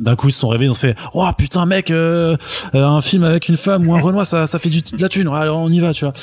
[0.00, 3.48] d'un coup ils se sont réveillés, ils ont fait, oh putain mec, un film avec
[3.48, 5.28] une femme ou un Renoir, ça, ça fait du, de la thune.
[5.28, 6.14] Alors on y va, tu vois.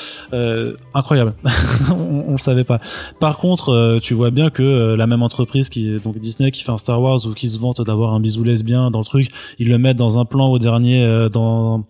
[0.93, 1.33] incroyable,
[1.89, 2.79] on, on, le savait pas.
[3.19, 6.77] Par contre, tu vois bien que la même entreprise qui donc Disney qui fait un
[6.77, 9.29] Star Wars ou qui se vante d'avoir un bisou lesbien dans le truc,
[9.59, 11.85] ils le mettent dans un plan au dernier dans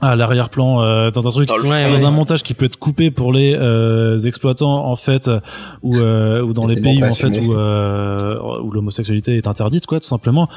[0.00, 3.54] à l'arrière-plan euh, dans un truc dans, un montage qui peut être coupé pour les
[3.54, 5.30] euh, exploitants en fait
[5.82, 10.06] ou euh, ou dans les pays en fait où où l'homosexualité est interdite quoi tout
[10.06, 10.48] simplement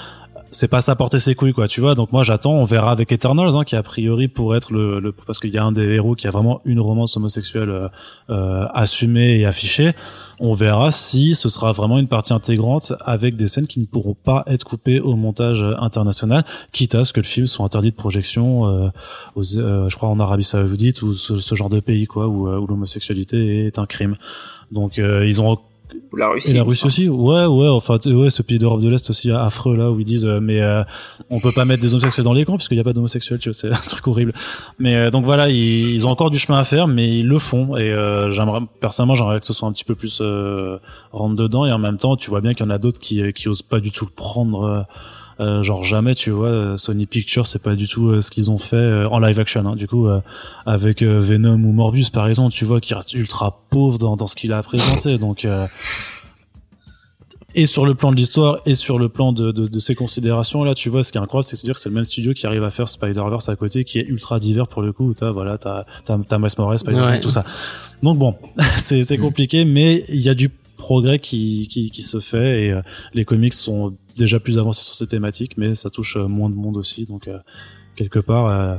[0.53, 1.95] c'est pas ça porter ses couilles quoi tu vois.
[1.95, 5.11] Donc moi j'attends on verra avec Eternals hein, qui a priori pour être le, le
[5.11, 7.87] parce qu'il y a un des héros qui a vraiment une romance homosexuelle euh,
[8.29, 9.91] euh, assumée et affichée.
[10.39, 14.15] On verra si ce sera vraiment une partie intégrante avec des scènes qui ne pourront
[14.15, 17.95] pas être coupées au montage international quitte à ce que le film soit interdit de
[17.95, 18.89] projection euh,
[19.37, 22.67] euh, je crois en Arabie Saoudite ou ce, ce genre de pays quoi où, où
[22.67, 24.15] l'homosexualité est un crime.
[24.71, 25.59] Donc ils ont
[26.17, 26.51] la Russie.
[26.51, 27.09] Et la Russie aussi.
[27.09, 27.67] Ouais, ouais.
[27.67, 30.61] Enfin, ouais, ce pays d'Europe de l'Est aussi affreux là où ils disent, euh, mais
[30.61, 30.83] euh,
[31.29, 33.39] on peut pas mettre des homosexuels dans les camps puisqu'il n'y a pas d'homosexuels.
[33.39, 34.33] Tu vois, c'est un truc horrible.
[34.79, 37.39] Mais euh, donc voilà, ils, ils, ont encore du chemin à faire, mais ils le
[37.39, 37.77] font.
[37.77, 37.93] Et
[38.31, 40.21] j'aimerais, personnellement, j'aimerais que ce soit un petit peu plus
[41.11, 41.65] rentre dedans.
[41.65, 43.61] Et en même temps, tu vois bien qu'il y en a d'autres qui qui osent
[43.61, 44.85] pas du tout le prendre
[45.43, 48.49] euh, genre jamais, tu vois, euh, Sony Pictures, c'est pas du tout euh, ce qu'ils
[48.49, 49.65] ont fait en live action.
[49.65, 50.07] Hein, du coup,
[50.65, 54.35] avec Venom ou Morbius, par exemple, tu vois, qui reste ultra pauvre dans, dans ce
[54.35, 55.17] qu'il a présenté.
[55.17, 55.47] Donc
[57.55, 60.63] et sur le plan de l'histoire et sur le plan de, de, de, ses considérations
[60.63, 62.03] là tu vois ce qui est incroyable c'est de se dire que c'est le même
[62.03, 65.09] studio qui arrive à faire Spider-Verse à côté qui est ultra divers pour le coup
[65.09, 67.43] où t'as voilà t'as t'as, t'as Miles Morales Spider-Man tout ça
[68.01, 68.35] donc bon
[68.77, 72.81] c'est c'est compliqué mais il y a du progrès qui, qui, qui se fait et
[73.13, 76.55] les comics sont déjà plus avancé sur ces thématiques, mais ça touche euh, moins de
[76.55, 77.05] monde aussi.
[77.05, 77.39] Donc, euh,
[77.95, 78.75] quelque part, euh,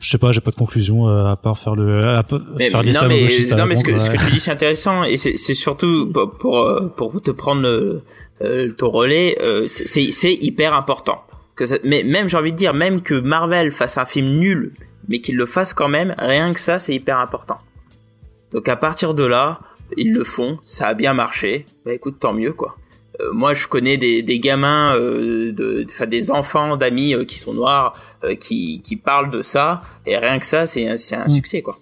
[0.00, 2.24] je sais pas, j'ai pas de conclusion à part faire le à
[2.58, 5.16] mais, faire non, mais, non, mais ce, que, ce que tu dis c'est intéressant et
[5.16, 8.02] c'est surtout pour pour te prendre
[8.40, 9.38] ton relais,
[9.68, 11.22] c'est hyper important.
[11.54, 14.74] Que mais même j'ai envie de dire même que Marvel fasse un film nul,
[15.06, 17.58] mais qu'il le fasse quand même, rien que ça c'est hyper important.
[18.50, 19.60] Donc à partir de là,
[19.96, 21.64] ils le font, ça a bien marché.
[21.86, 22.76] Bah écoute, tant mieux quoi.
[23.22, 27.38] Euh, moi, je connais des, des gamins, euh, de, enfin des enfants d'amis euh, qui
[27.38, 27.94] sont noirs,
[28.24, 31.30] euh, qui, qui parlent de ça, et rien que ça, c'est c'est un mm.
[31.30, 31.78] succès quoi.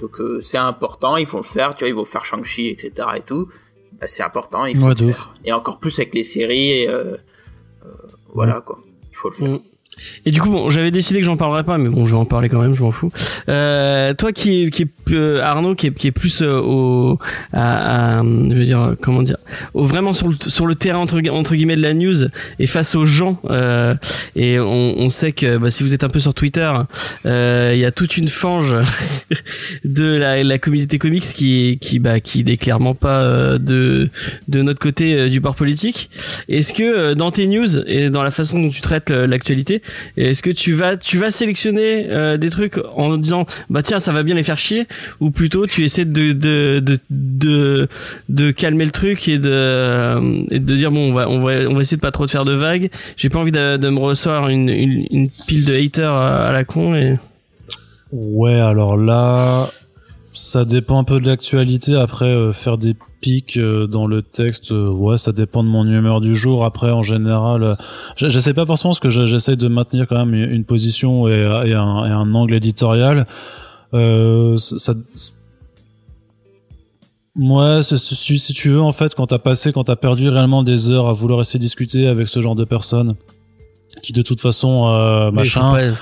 [0.00, 1.74] donc c'est important, il faut le faire.
[1.74, 3.08] Tu vois, ils vont faire Shang-Chi, etc.
[3.16, 3.48] et tout.
[4.00, 5.32] Bah, c'est important, il faut le faire.
[5.44, 6.86] Et encore plus avec les séries,
[8.32, 8.80] voilà quoi.
[9.10, 9.58] Il faut le faire.
[10.26, 12.24] Et du coup, bon, j'avais décidé que j'en parlerais pas, mais bon, je vais en
[12.24, 13.10] parler quand même, je m'en fous.
[13.48, 17.18] Euh, toi qui, qui euh, Arnaud, qui est, qui est plus euh, au,
[17.52, 19.36] à, à, je veux dire, comment dire,
[19.74, 22.94] au vraiment sur le, sur le terrain entre, entre guillemets de la news et face
[22.94, 23.40] aux gens.
[23.50, 23.94] Euh,
[24.36, 26.70] et on, on, sait que bah, si vous êtes un peu sur Twitter,
[27.26, 28.76] euh, il y a toute une fange
[29.84, 33.24] de la, la communauté comics qui, qui, bah, qui n'est clairement pas
[33.58, 34.08] de,
[34.48, 36.10] de notre côté du bord politique.
[36.48, 39.82] Est-ce que dans tes news et dans la façon dont tu traites l'actualité
[40.16, 44.12] est-ce que tu vas tu vas sélectionner euh, des trucs en disant bah tiens ça
[44.12, 44.86] va bien les faire chier
[45.20, 46.90] ou plutôt tu essaies de
[48.56, 51.80] calmer le truc et de et de dire bon on va on va on va
[51.82, 52.90] essayer de pas trop de faire de vagues.
[53.16, 57.18] J'ai pas envie de, me une, une pile de haters à, la con et
[58.12, 59.68] Ouais, alors là
[60.34, 62.94] ça dépend un peu de l'actualité après euh, faire des
[63.56, 66.64] euh, dans le texte, euh, ouais, ça dépend de mon humeur du jour.
[66.64, 67.74] Après, en général, euh,
[68.16, 71.44] je, sais pas forcément ce que j'essaie de maintenir quand même une position et,
[71.74, 73.26] un, angle éditorial.
[73.92, 75.32] Euh, si
[78.54, 81.40] tu veux, en fait, quand t'as passé, quand t'as perdu réellement des heures à vouloir
[81.40, 83.14] essayer de discuter avec ce genre de personnes,
[84.02, 85.94] qui de toute façon, euh, machin,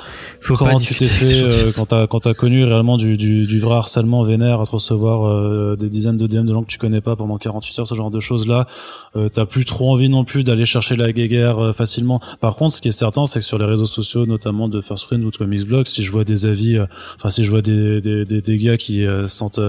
[0.43, 3.61] faut comment tu t'es fait euh, quand t'as quand t'as connu réellement du, du, du
[3.61, 6.79] vrai harcèlement vénère à te recevoir euh, des dizaines de DM de gens que tu
[6.79, 8.67] connais pas pendant 48 heures ce genre de choses là
[9.15, 12.21] euh, t'as plus trop envie non plus d'aller chercher la guéguerre euh, facilement.
[12.41, 15.07] Par contre ce qui est certain c'est que sur les réseaux sociaux notamment de First
[15.07, 16.79] Print ou de Comics Blog si je vois des avis
[17.17, 19.61] enfin si je vois des des, des, des gars qui sentent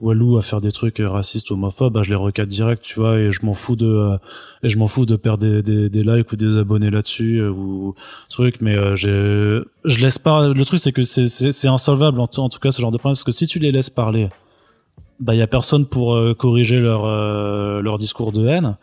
[0.00, 3.16] walou à faire des trucs racistes ou homophobes bah, je les recadre direct tu vois
[3.16, 4.18] et je m'en fous de
[4.62, 7.94] et je m'en fous de perdre des, des, des likes ou des abonnés là-dessus ou
[8.28, 10.48] truc mais j'ai je laisse pas.
[10.48, 13.24] Le truc, c'est que c'est insolvable en, en, tout cas ce genre de problème, parce
[13.24, 14.28] que si tu les laisses parler,
[15.20, 18.76] bah il y a personne pour euh, corriger leur euh, leur discours de haine.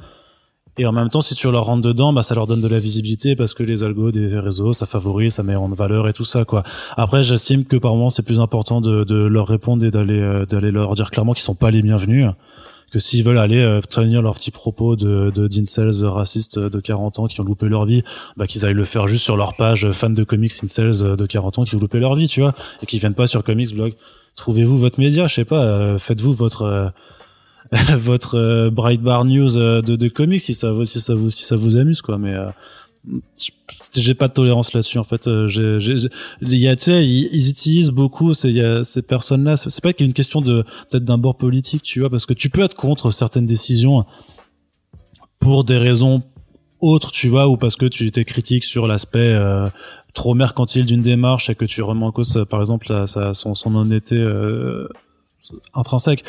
[0.78, 2.80] Et en même temps, si tu leur rentres dedans, bah ça leur donne de la
[2.80, 6.24] visibilité parce que les algos des réseaux, ça favorise, ça met en valeur et tout
[6.24, 6.64] ça quoi.
[6.96, 10.46] Après, j'estime que par moment c'est plus important de, de leur répondre et d'aller euh,
[10.46, 12.28] d'aller leur dire clairement qu'ils sont pas les bienvenus
[12.92, 17.28] que s'ils veulent aller euh, tenir leurs petits propos de d'incels racistes de 40 ans
[17.28, 18.04] qui ont loupé leur vie,
[18.38, 21.60] bah qu'ils aillent le faire juste sur leur page fans de comics incels de 40
[21.60, 22.54] ans qui ont loupé leur vie, tu vois,
[22.84, 23.94] et qui viennent pas sur comics blog.
[24.36, 26.90] Trouvez-vous votre média, je sais pas, euh, faites-vous votre euh,
[27.98, 32.02] votre Brightbar News de, de comics si ça, si ça vous si ça vous amuse
[32.02, 32.36] quoi, mais
[33.96, 35.28] j'ai pas de tolérance là-dessus en fait.
[35.28, 35.48] Euh,
[36.42, 40.06] il y a tu sais ils, utilisent beaucoup ces, ces personnes là c'est pas qu'il
[40.06, 42.62] y a une question de peut-être d'un bord politique tu vois parce que tu peux
[42.62, 44.06] être contre certaines décisions
[45.40, 46.24] pour des raisons
[46.80, 49.70] autres tu vois ou parce que tu étais critique sur l'aspect euh,
[50.14, 53.76] trop mercantile d'une démarche et que tu remets en cause par exemple sa, son, son
[53.76, 54.88] honnêteté euh,
[55.74, 56.24] intrinsèque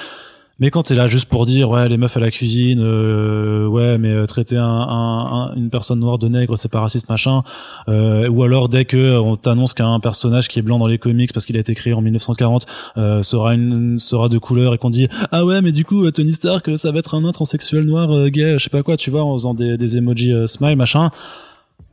[0.62, 3.98] Mais quand t'es là juste pour dire ouais les meufs à la cuisine, euh, ouais
[3.98, 7.42] mais euh, traiter un, un, une personne noire de nègre c'est pas raciste machin,
[7.88, 11.32] euh, ou alors dès que on t'annonce qu'un personnage qui est blanc dans les comics
[11.32, 12.66] parce qu'il a été créé en 1940
[12.96, 16.32] euh, sera une sera de couleur et qu'on dit ah ouais mais du coup Tony
[16.32, 19.34] Stark ça va être un transsexuel noir gay je sais pas quoi tu vois en
[19.34, 21.10] faisant des, des emojis smile machin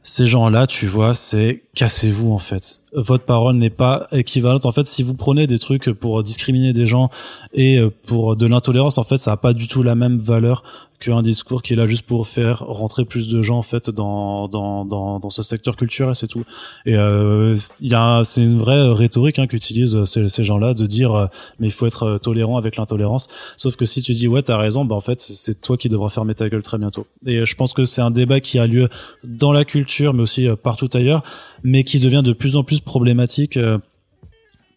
[0.01, 2.81] ces gens-là, tu vois, c'est cassez-vous en fait.
[2.93, 4.65] Votre parole n'est pas équivalente.
[4.65, 7.09] En fait, si vous prenez des trucs pour discriminer des gens
[7.53, 10.63] et euh, pour de l'intolérance, en fait, ça a pas du tout la même valeur
[10.99, 14.47] qu'un discours qui est là juste pour faire rentrer plus de gens en fait dans
[14.47, 16.43] dans dans, dans ce secteur culturel, c'est tout.
[16.85, 21.13] Et euh, il y a c'est une vraie rhétorique hein, qu'utilisent ces, gens-là de dire
[21.13, 21.27] euh,
[21.59, 23.27] mais il faut être tolérant avec l'intolérance.
[23.57, 26.09] Sauf que si tu dis ouais t'as raison, bah en fait c'est toi qui devras
[26.09, 27.07] fermer ta gueule très bientôt.
[27.25, 28.89] Et je pense que c'est un débat qui a lieu
[29.23, 31.23] dans la culture, mais aussi partout ailleurs
[31.63, 33.77] mais qui devient de plus en plus problématique euh,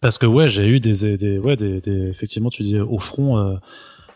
[0.01, 3.37] parce que ouais, j'ai eu des, des ouais des, des, effectivement tu dis au front
[3.37, 3.55] euh,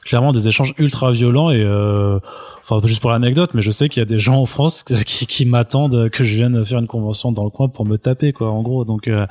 [0.07, 2.19] clairement des échanges ultra violents et euh,
[2.61, 5.27] enfin juste pour l'anecdote mais je sais qu'il y a des gens en France qui,
[5.27, 8.51] qui m'attendent que je vienne faire une convention dans le coin pour me taper quoi
[8.51, 9.25] en gros donc euh,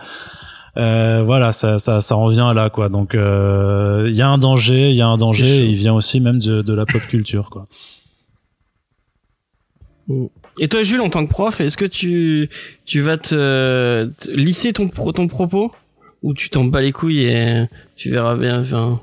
[0.79, 2.91] euh, voilà, ça, ça, ça en vient là, quoi.
[2.91, 6.21] Donc, il y a un danger, il y a un danger, et il vient aussi
[6.21, 7.67] même de, de la pop culture, quoi.
[10.09, 10.27] Mm.
[10.59, 12.49] Et toi, Jules, en tant que prof, est-ce que tu,
[12.85, 15.73] tu vas te, lisser ton, ton propos
[16.23, 18.63] ou tu t'en bats les couilles et tu verras bien.
[18.63, 19.01] Enfin...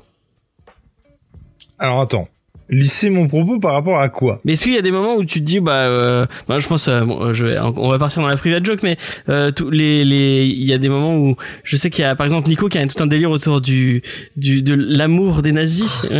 [1.78, 2.28] Alors attends,
[2.68, 4.38] lisser mon propos par rapport à quoi?
[4.44, 6.68] Mais est-ce qu'il y a des moments où tu te dis bah, euh, bah je
[6.68, 8.96] pense euh, bon, je vais, on va partir dans la private joke mais
[9.28, 12.14] euh, tous les les il y a des moments où je sais qu'il y a
[12.14, 14.02] par exemple Nico qui a tout un délire autour du
[14.36, 16.10] du de l'amour des nazis.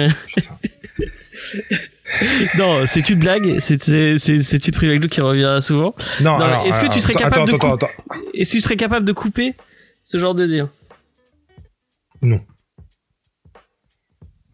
[2.58, 3.58] non, c'est une blague.
[3.60, 3.82] C'est
[4.18, 5.94] c'est une private qui revient souvent.
[6.20, 6.64] Non.
[6.64, 7.56] Est-ce que tu serais capable de
[8.34, 9.54] Est-ce que tu serais capable de couper
[10.04, 10.68] ce genre de délire?
[12.22, 12.40] Non.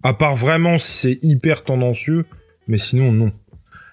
[0.02, 2.24] À part vraiment si c'est hyper tendancieux,
[2.68, 3.32] mais sinon non.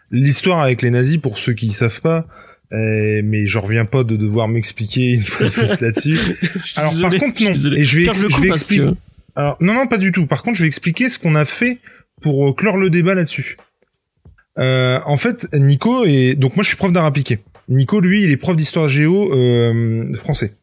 [0.09, 2.27] L'histoire avec les nazis, pour ceux qui ne savent pas,
[2.71, 6.17] euh, mais je reviens pas de devoir m'expliquer une fois de plus là-dessus.
[6.77, 8.91] Alors par contre non, et je vais, je vais expliquer.
[9.35, 10.25] Alors non non pas du tout.
[10.25, 11.79] Par contre je vais expliquer ce qu'on a fait
[12.21, 13.57] pour euh, clore le débat là-dessus.
[14.57, 17.39] Euh, en fait, Nico est donc moi je suis prof d'art appliqué.
[17.69, 20.53] Nico, lui, il est prof d'histoire géo euh, français.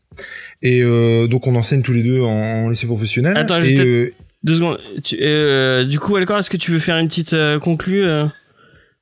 [0.62, 3.36] Et euh, donc on enseigne tous les deux en, lycée professionnel.
[3.36, 4.14] Attends, et, euh,
[4.44, 4.78] deux secondes.
[5.02, 8.06] Tu, euh, du coup, Alcor, est-ce que tu veux faire une petite conclue,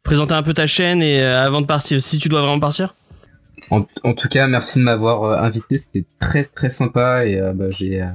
[0.02, 2.94] présenter un peu ta chaîne et avant de partir, si tu dois vraiment partir?
[3.70, 5.78] En, en tout cas, merci de m'avoir invité.
[5.78, 8.06] C'était très très sympa et bah, j'ai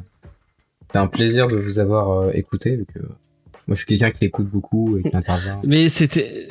[0.88, 2.78] c'était un plaisir de vous avoir écouté.
[3.68, 5.60] Moi, je suis quelqu'un qui écoute beaucoup et qui intervient.
[5.66, 6.48] Mais c'était.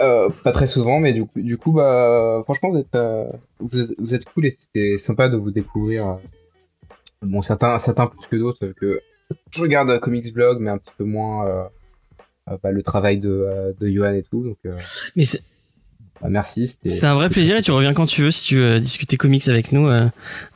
[0.00, 3.24] Euh, pas très souvent, mais du coup, du coup bah, franchement, vous êtes, euh,
[3.60, 6.18] vous êtes, cool et c'était sympa de vous découvrir.
[7.22, 9.00] Bon, certains, certains plus que d'autres, que
[9.50, 11.64] je regarde Comics Blog, mais un petit peu moins euh,
[12.50, 14.44] euh bah, le travail de, de Johan et tout.
[14.44, 14.58] Donc,
[15.16, 15.42] mais c'est
[16.20, 16.66] bah, merci.
[16.66, 19.46] C'était un vrai plaisir et tu reviens quand tu veux si tu veux discuter comics
[19.48, 19.88] avec nous.
[19.88, 20.06] Euh,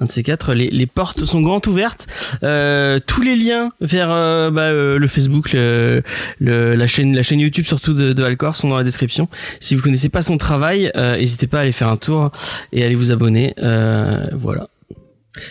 [0.01, 0.55] un de ces quatre.
[0.55, 2.07] Les, les portes sont grandes ouvertes.
[2.43, 6.03] Euh, tous les liens vers euh, bah, euh, le Facebook, le,
[6.39, 9.29] le, la chaîne, la chaîne YouTube surtout de, de Alcor sont dans la description.
[9.61, 12.31] Si vous connaissez pas son travail, n'hésitez pas à aller faire un tour
[12.73, 13.55] et aller vous abonner.
[14.33, 14.69] voilà.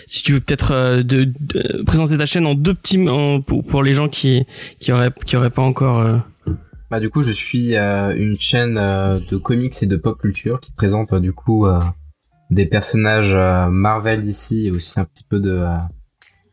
[0.07, 2.99] Si tu veux peut-être de, présenter ta chaîne en deux petits
[3.45, 4.45] pour, les gens qui
[4.79, 6.21] qui auraient qui pas encore
[6.89, 10.59] bah du coup je suis euh, une chaîne euh, de comics et de pop culture
[10.59, 11.67] qui présente euh, du coup
[12.49, 13.35] des personnages
[13.69, 15.63] Marvel d'ici et aussi un petit peu de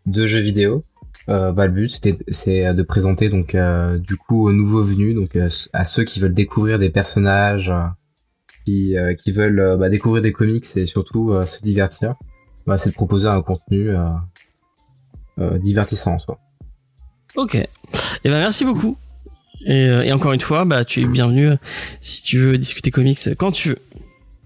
[0.04, 0.84] de jeux vidéo.
[1.26, 3.56] bah le but c'était c'est de présenter donc
[3.98, 5.38] du coup aux nouveaux venus donc
[5.72, 7.72] à ceux qui veulent découvrir des personnages
[8.66, 12.14] qui qui veulent bah, découvrir des comics et surtout se divertir.
[12.66, 13.90] Bah, c'est de proposer un contenu
[15.38, 16.38] divertissant en soi.
[17.36, 17.54] Ok.
[17.54, 17.68] Et
[18.24, 18.96] eh ben merci beaucoup.
[19.68, 21.56] Euh, et, encore une fois, bah, tu es bienvenu euh,
[22.00, 23.78] si tu veux discuter comics quand tu veux.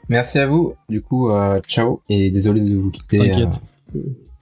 [0.09, 0.75] Merci à vous.
[0.89, 3.19] Du coup, euh, ciao et désolé de vous quitter.
[3.19, 3.61] T'inquiète.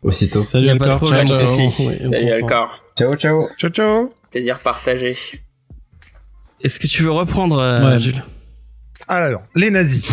[0.02, 0.40] aussitôt.
[0.40, 1.06] Salut Alcor.
[1.06, 1.46] Ciao, ciao.
[1.46, 2.68] Salut Alcor.
[2.96, 3.48] Ciao, ciao.
[3.58, 4.12] Ciao, ciao.
[4.30, 5.16] Plaisir partagé.
[6.60, 8.22] Est-ce que tu veux reprendre, Jules?
[9.08, 10.10] Alors, les nazis.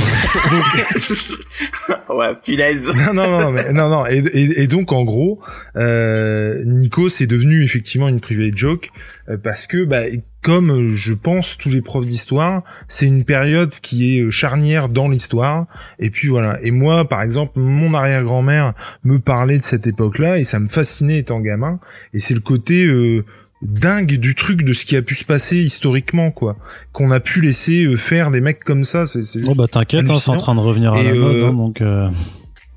[2.09, 2.85] ouais, punaise.
[3.07, 4.06] non, non, non, mais, non, non.
[4.06, 5.41] Et, et, donc, en gros,
[5.75, 8.90] euh, Nico, c'est devenu effectivement une private joke
[9.30, 10.03] euh, parce que, bah,
[10.45, 15.09] comme je pense tous les profs d'histoire, c'est une période qui est euh, charnière dans
[15.09, 15.65] l'histoire.
[15.98, 16.59] Et puis voilà.
[16.61, 21.17] Et moi, par exemple, mon arrière-grand-mère me parlait de cette époque-là et ça me fascinait
[21.17, 21.80] étant gamin.
[22.14, 23.25] Et c'est le côté euh,
[23.61, 26.58] dingue du truc de ce qui a pu se passer historiquement quoi
[26.92, 30.09] qu'on a pu laisser euh, faire des mecs comme ça c'est juste oh bah t'inquiète
[30.09, 32.09] hein, c'est en train de revenir à la mode euh, hein, donc euh...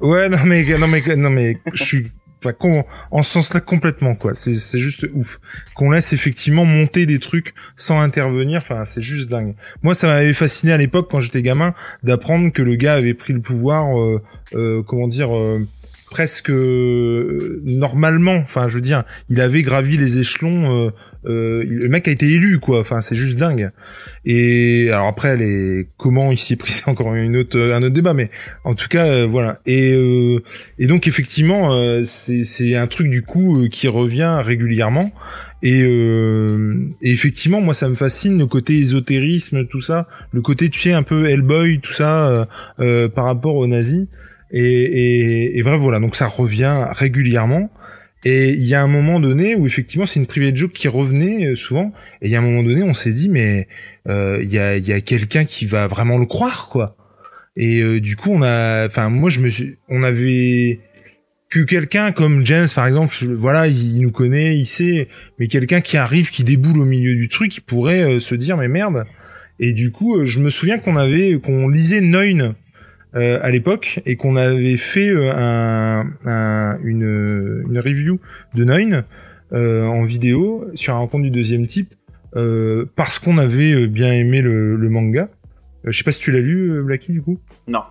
[0.01, 2.07] ouais non mais non mais non mais je suis
[2.45, 4.35] enfin en ce sens-là complètement quoi.
[4.35, 5.41] C'est c'est juste ouf
[5.75, 8.59] qu'on laisse effectivement monter des trucs sans intervenir.
[8.59, 9.55] Enfin c'est juste dingue.
[9.83, 13.33] Moi ça m'avait fasciné à l'époque quand j'étais gamin d'apprendre que le gars avait pris
[13.33, 13.99] le pouvoir.
[13.99, 14.23] Euh,
[14.55, 15.67] euh, comment dire euh,
[16.11, 18.37] presque euh, normalement.
[18.37, 20.87] Enfin, je veux dire, il avait gravi les échelons.
[20.87, 20.91] Euh,
[21.27, 22.81] euh, le mec a été élu, quoi.
[22.81, 23.71] Enfin, c'est juste dingue.
[24.25, 27.95] Et alors après, les comment il s'y est pris, c'est encore une autre, un autre
[27.95, 28.15] débat.
[28.15, 28.31] Mais
[28.65, 29.61] en tout cas, euh, voilà.
[29.67, 30.43] Et euh,
[30.79, 35.13] et donc effectivement, euh, c'est un truc du coup qui revient régulièrement.
[35.61, 40.79] Et, et effectivement, moi, ça me fascine le côté ésotérisme, tout ça, le côté, tu
[40.79, 42.47] sais, un peu Hellboy, tout ça,
[42.77, 44.07] par rapport aux nazis.
[44.51, 47.71] Et, et, et bref, voilà, donc ça revient régulièrement.
[48.25, 51.47] Et il y a un moment donné où effectivement c'est une private joke qui revenait
[51.47, 51.93] euh, souvent.
[52.21, 53.69] Et il y a un moment donné, on s'est dit mais
[54.09, 56.97] euh, il y a, y a quelqu'un qui va vraiment le croire quoi.
[57.57, 60.81] Et euh, du coup on a, enfin moi je me suis, on avait
[61.49, 65.97] que quelqu'un comme James par exemple, voilà, il, nous connaît, il sait, mais quelqu'un qui
[65.97, 69.05] arrive, qui déboule au milieu du truc, il pourrait euh, se dire mais merde.
[69.61, 72.55] Et du coup, je me souviens qu'on avait, qu'on lisait Neun
[73.19, 78.21] euh, à l'époque et qu'on avait fait euh, un, un- une, une review
[78.55, 79.05] de Neun
[79.53, 81.95] euh, en vidéo sur un rencontre du deuxième type
[82.37, 85.29] euh, parce qu'on avait bien aimé le, le manga.
[85.85, 87.39] Je sais pas si tu l'as lu, Blacky, du coup?
[87.67, 87.83] Non.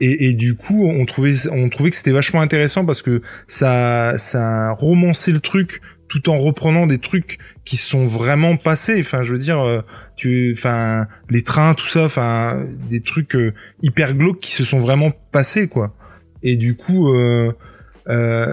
[0.00, 4.14] Et, et du coup, on trouvait, on trouvait que c'était vachement intéressant parce que ça,
[4.18, 5.80] ça romançait le truc
[6.12, 9.00] tout en reprenant des trucs qui sont vraiment passés.
[9.00, 9.80] Enfin, je veux dire, euh,
[10.14, 14.78] tu, enfin, les trains, tout ça, enfin, des trucs euh, hyper glauques qui se sont
[14.78, 15.94] vraiment passés, quoi.
[16.42, 17.50] Et du coup, euh,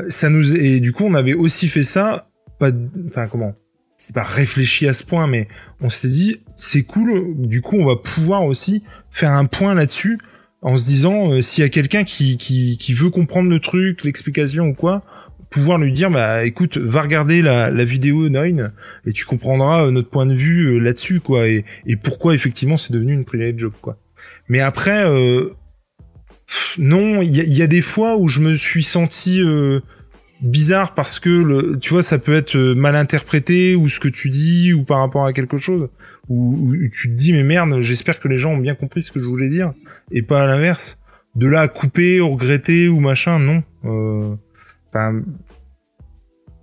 [0.07, 2.29] ça nous, et du coup, on avait aussi fait ça,
[2.59, 2.71] pas,
[3.09, 3.53] enfin, comment
[3.97, 5.49] C'était pas réfléchi à ce point, mais
[5.81, 7.35] on s'était dit, c'est cool.
[7.39, 10.17] Du coup, on va pouvoir aussi faire un point là-dessus
[10.61, 14.67] en se disant s'il y a quelqu'un qui, qui, qui veut comprendre le truc, l'explication
[14.67, 15.03] ou quoi,
[15.49, 18.71] pouvoir lui dire bah écoute va regarder la, la vidéo Nine
[19.05, 22.77] et tu comprendras euh, notre point de vue euh, là-dessus quoi et, et pourquoi effectivement
[22.77, 23.97] c'est devenu une private joke quoi.
[24.47, 25.49] Mais après euh,
[26.77, 29.79] non il y a, y a des fois où je me suis senti euh,
[30.41, 34.07] bizarre parce que le, tu vois ça peut être euh, mal interprété ou ce que
[34.07, 35.89] tu dis ou par rapport à quelque chose
[36.27, 39.19] où tu te dis mais merde j'espère que les gens ont bien compris ce que
[39.19, 39.73] je voulais dire
[40.11, 40.99] et pas à l'inverse.
[41.35, 43.63] De là à couper, regretter ou machin, non.
[43.85, 44.35] Euh,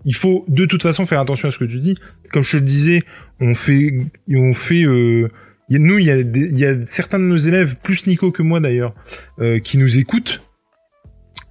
[0.05, 1.96] Il faut de toute façon faire attention à ce que tu dis.
[2.32, 3.02] Comme je te le disais,
[3.40, 3.92] on fait,
[4.30, 4.84] on fait.
[4.84, 5.28] Euh,
[5.70, 8.94] nous, il y a, y a certains de nos élèves, plus Nico que moi d'ailleurs,
[9.40, 10.42] euh, qui nous écoutent.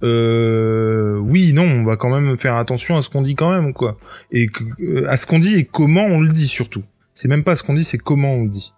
[0.02, 3.72] Euh, oui, non, on va quand même faire attention à ce qu'on dit quand même,
[3.72, 3.98] quoi.
[4.30, 4.48] Et
[4.80, 6.82] euh, à ce qu'on dit et comment on le dit surtout.
[7.14, 8.72] C'est même pas ce qu'on dit, c'est comment on le dit.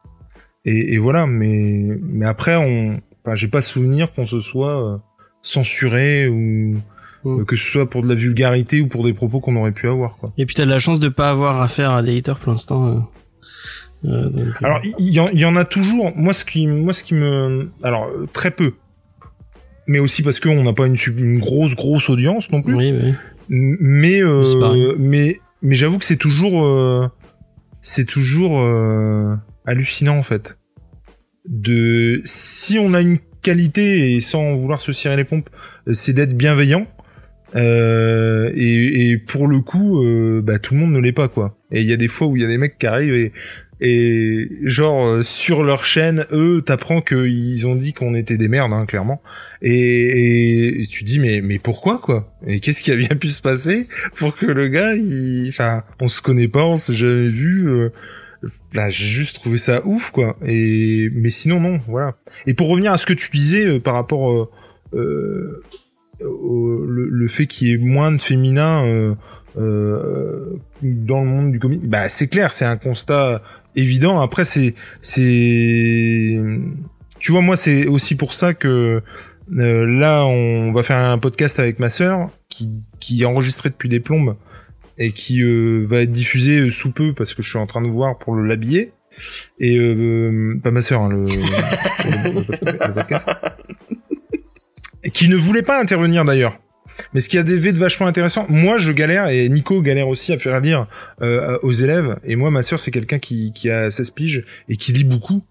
[0.65, 3.01] Et, et voilà, mais mais après, on,
[3.35, 4.99] j'ai pas souvenir qu'on se soit euh,
[5.43, 6.77] censuré ou
[7.25, 7.41] Mm.
[7.41, 9.89] euh, que ce soit pour de la vulgarité ou pour des propos qu'on aurait pu
[9.89, 10.33] avoir, quoi.
[10.39, 12.87] Et puis t'as de la chance de pas avoir affaire à des haters pour l'instant.
[12.89, 12.99] euh.
[14.05, 16.13] Euh, donc, euh, Alors, il y, en- il y en a toujours.
[16.17, 18.73] Moi, ce qui, moi, ce qui me, alors euh, très peu,
[19.89, 22.75] mais aussi parce qu'on n'a pas une, sub- une grosse, grosse audience non plus.
[22.75, 23.15] oui, oui.
[23.49, 27.09] Mais, euh, mais, mais j'avoue que c'est toujours, euh,
[27.81, 29.35] c'est toujours euh,
[29.67, 30.59] hallucinant en fait.
[31.49, 35.49] De, si on a une qualité et sans vouloir se cirer les pompes,
[35.91, 36.87] c'est d'être bienveillant.
[37.57, 41.59] Euh, et, et pour le coup, euh, bah, tout le monde ne l'est pas quoi.
[41.70, 43.33] Et il y a des fois où il y a des mecs qui arrivent et
[43.81, 48.73] et genre euh, sur leur chaîne, eux, t'apprends qu'ils ont dit qu'on était des merdes,
[48.73, 49.23] hein, clairement.
[49.62, 52.36] Et, et tu dis mais mais pourquoi quoi?
[52.47, 53.86] Et qu'est-ce qui a bien pu se passer
[54.17, 55.49] pour que le gars, il...
[55.49, 57.68] enfin, on se connaît pas, on s'est jamais vu.
[57.68, 57.91] Euh...
[58.73, 60.36] Là, j'ai juste trouvé ça ouf quoi.
[60.47, 62.17] Et mais sinon non, voilà.
[62.47, 64.49] Et pour revenir à ce que tu disais euh, par rapport euh,
[64.94, 65.62] euh,
[66.21, 69.15] le, le fait qu'il y ait moins de féminin euh,
[69.57, 73.43] euh, dans le monde du comics, bah c'est clair, c'est un constat
[73.77, 74.21] évident.
[74.21, 74.75] Après, c'est
[75.33, 76.39] c'est
[77.19, 79.03] tu vois moi c'est aussi pour ça que
[79.57, 83.89] euh, là on va faire un podcast avec ma sœur qui qui est enregistré depuis
[83.89, 84.37] des plombes
[84.99, 87.83] et qui euh, va être diffusé euh, sous peu parce que je suis en train
[87.83, 88.93] de voir pour le l'habiller
[89.59, 93.29] et euh, pas ma sœur hein, le, le- le- podcast
[95.12, 96.59] qui ne voulait pas intervenir d'ailleurs
[97.15, 100.33] mais ce qui a des de vachement intéressant, moi je galère et Nico galère aussi
[100.33, 100.86] à faire lire
[101.23, 102.18] euh, aux élèves.
[102.25, 105.43] Et moi ma sœur c'est quelqu'un qui, qui a 16 piges et qui lit beaucoup.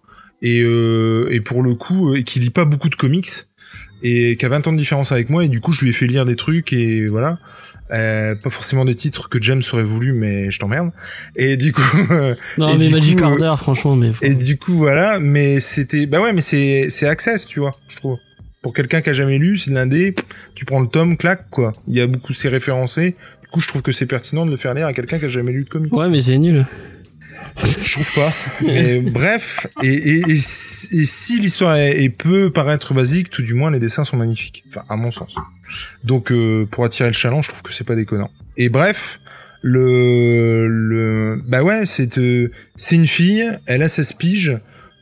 [0.41, 3.29] Et, euh, et pour le coup, euh, et qui lit pas beaucoup de comics
[4.03, 5.45] et qui a 20 ans de différence avec moi.
[5.45, 7.37] Et du coup je lui ai fait lire des trucs et voilà.
[7.91, 10.91] Euh, pas forcément des titres que James aurait voulu, mais je t'emmerde.
[11.37, 14.11] Et du coup, euh, Non, mais Magic coup, euh, Order, franchement, mais.
[14.21, 15.19] et du coup voilà.
[15.19, 18.17] Mais c'était, bah ouais, mais c'est c'est Access, tu vois, je trouve.
[18.61, 20.15] Pour quelqu'un qui a jamais lu, c'est de l'indé,
[20.55, 21.73] tu prends le tome, clac, quoi.
[21.87, 23.15] Il y a beaucoup, c'est référencé.
[23.43, 25.29] Du coup, je trouve que c'est pertinent de le faire lire à quelqu'un qui a
[25.29, 25.93] jamais lu de comics.
[25.93, 26.65] Ouais, mais c'est nul.
[27.81, 28.33] Je trouve pas.
[28.61, 33.41] Mais bref, et, et, et si et si l'histoire est, est peut paraître basique, tout
[33.41, 34.63] du moins les dessins sont magnifiques.
[34.69, 35.35] Enfin, à mon sens.
[36.03, 38.29] Donc, euh, pour attirer le challenge, je trouve que c'est pas déconnant.
[38.57, 39.19] Et bref,
[39.61, 44.57] le, le, bah ouais, c'est, euh, c'est une fille, elle a 16 piges,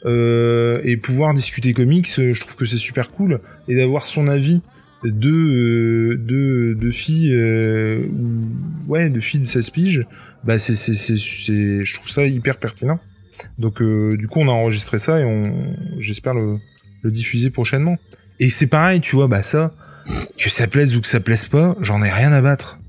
[0.06, 4.28] euh, et pouvoir discuter comics, euh, je trouve que c'est super cool, et d'avoir son
[4.28, 4.62] avis
[5.04, 10.04] de, euh, de, de filles, euh, ou- ouais, de filles de 16 piges,
[10.44, 13.00] bah c'est- je trouve ça hyper pertinent.
[13.60, 15.52] Donc, euh, du coup, on a enregistré ça et on,
[16.00, 16.58] j'espère le,
[17.04, 17.98] le diffuser prochainement.
[18.40, 19.74] Et c'est pareil, tu vois, bah ça,
[20.38, 22.80] que ça plaise ou que ça plaise pas, j'en ai rien à battre.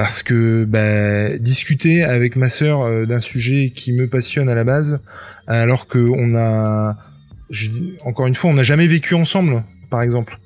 [0.00, 4.64] Parce que bah, discuter avec ma sœur euh, d'un sujet qui me passionne à la
[4.64, 5.02] base,
[5.46, 6.96] alors que on a,
[8.06, 10.38] encore une fois, on n'a jamais vécu ensemble, par exemple.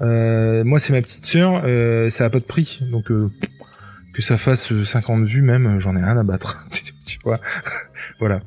[0.00, 4.38] Euh, moi, c'est ma petite sœur, euh, ça a pas de prix, donc que ça
[4.38, 6.64] fasse euh, 50 vues même, j'en ai rien à battre.
[7.04, 7.40] tu, vois,
[8.20, 8.38] voilà.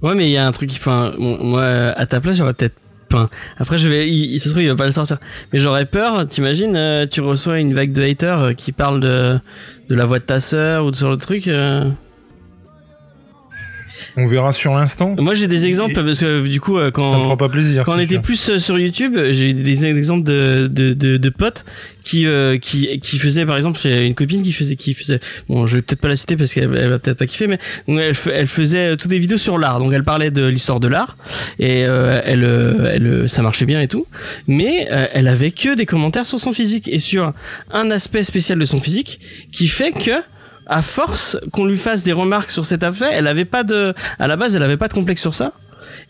[0.00, 2.80] Ouais, mais il y a un truc, enfin, moi, à ta place, j'aurais peut-être,
[3.58, 5.18] après, je vais, il, il se trouve, il va pas le sortir.
[5.52, 9.38] Mais j'aurais peur, t'imagines, euh, tu reçois une vague de haters euh, qui parlent de,
[9.88, 11.48] de la voix de ta sœur ou de sur le truc.
[11.48, 11.84] euh.
[14.20, 15.14] On verra sur l'instant.
[15.18, 17.84] Moi, j'ai des exemples parce que du coup, euh, quand Ça me fera pas plaisir.
[17.84, 18.22] quand on était sûr.
[18.22, 21.64] plus euh, sur YouTube, j'ai des exemples de, de, de, de potes
[22.04, 25.66] qui, euh, qui, qui faisaient, par exemple, j'ai une copine qui faisait, qui faisait, bon,
[25.68, 28.14] je vais peut-être pas la citer parce qu'elle elle va peut-être pas kiffer, mais elle,
[28.14, 29.78] fa- elle faisait toutes des vidéos sur l'art.
[29.78, 31.16] Donc elle parlait de l'histoire de l'art
[31.60, 34.06] et euh, elle, euh, elle, euh, ça marchait bien et tout,
[34.48, 37.32] mais euh, elle avait que des commentaires sur son physique et sur
[37.70, 39.20] un aspect spécial de son physique
[39.52, 40.10] qui fait que
[40.68, 44.26] à force qu'on lui fasse des remarques sur cet aspect, elle avait pas de, à
[44.26, 45.52] la base, elle avait pas de complexe sur ça.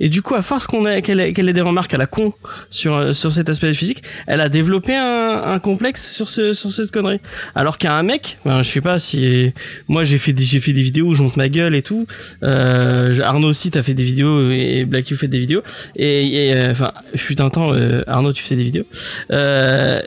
[0.00, 2.32] Et du coup, à force qu'on ait, qu'elle ait, des remarques à la con
[2.70, 6.90] sur euh, sur cet aspect physique, elle a développé un, complexe sur ce sur cette
[6.90, 7.20] connerie.
[7.54, 9.52] Alors qu'à un mec, ben, je sais pas si
[9.88, 12.06] moi j'ai fait des j'ai fait des vidéos où je monte ma gueule et tout.
[12.44, 15.62] Euh, Arnaud aussi t'as fait des vidéos et Blacky faites des vidéos.
[15.96, 18.84] Et, euh, enfin, fut un temps euh, Arnaud tu faisais des vidéos.
[19.32, 20.00] Euh,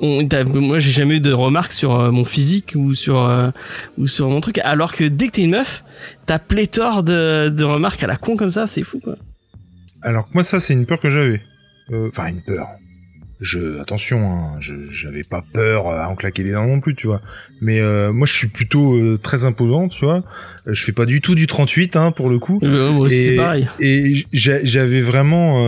[0.00, 0.26] on,
[0.60, 3.50] moi j'ai jamais eu de remarques sur euh, mon physique ou sur euh,
[3.98, 4.58] ou sur mon truc.
[4.58, 5.84] Alors que dès que t'es une meuf,
[6.26, 9.16] t'as pléthore de, de remarques à la con comme ça, c'est fou quoi.
[10.02, 11.40] Alors que moi, ça, c'est une peur que j'avais.
[11.92, 12.66] Euh, Enfin, une peur.
[13.40, 17.06] Je, attention, hein, je, j'avais pas peur à en claquer des dents non plus, tu
[17.08, 17.20] vois.
[17.60, 20.22] Mais euh, moi, je suis plutôt euh, très imposant, tu vois.
[20.66, 22.60] Je fais pas du tout du 38, hein, pour le coup.
[22.62, 23.68] Euh, moi aussi c'est pareil.
[23.80, 25.64] Et j'a- j'avais vraiment,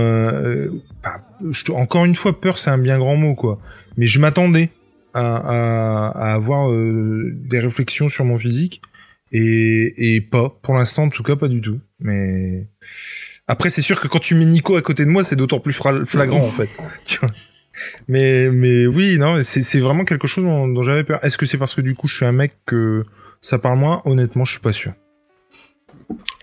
[1.02, 1.14] bah,
[1.50, 3.58] je- encore une fois, peur, c'est un bien grand mot, quoi.
[3.96, 4.70] Mais je m'attendais
[5.12, 8.82] à, à, à avoir euh, des réflexions sur mon physique
[9.32, 11.80] et, et pas, pour l'instant, en tout cas, pas du tout.
[12.00, 12.68] Mais
[13.46, 15.72] après, c'est sûr que quand tu mets Nico à côté de moi, c'est d'autant plus
[15.72, 16.68] flagrant, en fait.
[18.08, 21.22] Mais, mais oui, non, c'est vraiment quelque chose dont, dont j'avais peur.
[21.24, 23.04] Est-ce que c'est parce que du coup, je suis un mec que
[23.40, 24.00] ça parle moins?
[24.04, 24.92] Honnêtement, je suis pas sûr.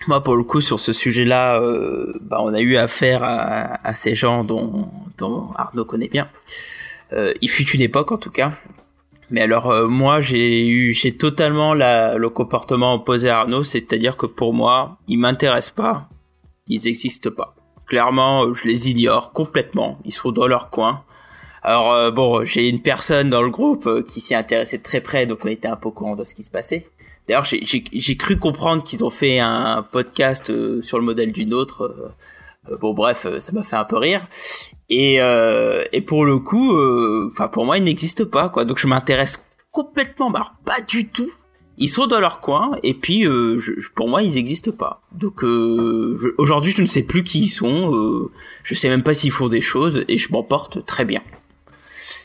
[0.08, 3.94] Moi, pour le coup, sur ce sujet-là, euh, bah, on a eu affaire à, à
[3.94, 6.28] ces gens dont, dont Arnaud connaît bien.
[7.12, 8.52] Euh, il fut une époque, en tout cas.
[9.30, 14.16] Mais alors, euh, moi, j'ai eu, j'ai totalement la, le comportement opposé à Arnaud, c'est-à-dire
[14.16, 16.08] que pour moi, ils m'intéressent pas,
[16.68, 17.54] ils existent pas.
[17.86, 19.98] Clairement, euh, je les ignore complètement.
[20.04, 21.04] Ils sont dans leur coin.
[21.62, 25.44] Alors euh, bon, j'ai une personne dans le groupe qui s'y intéressait très près, donc
[25.44, 26.88] on était un peu au courant de ce qui se passait.
[27.28, 32.12] D'ailleurs, j'ai- cru comprendre qu'ils ont fait un podcast sur le modèle d'une autre.
[32.70, 34.26] Euh, bon, bref, euh, ça m'a fait un peu rire.
[34.88, 36.78] Et, euh, et pour le coup,
[37.30, 38.64] enfin pour moi, ils n'existent pas, quoi.
[38.64, 41.30] Donc je m'intéresse complètement, bah, pas du tout.
[41.78, 45.02] Ils sont dans leur coin, et puis je, pour moi, ils n'existent pas.
[45.12, 45.42] Donc
[46.36, 48.28] aujourd'hui, je ne sais plus qui ils sont.
[48.62, 51.22] je sais même pas s'ils font des choses, et je m'en porte très bien.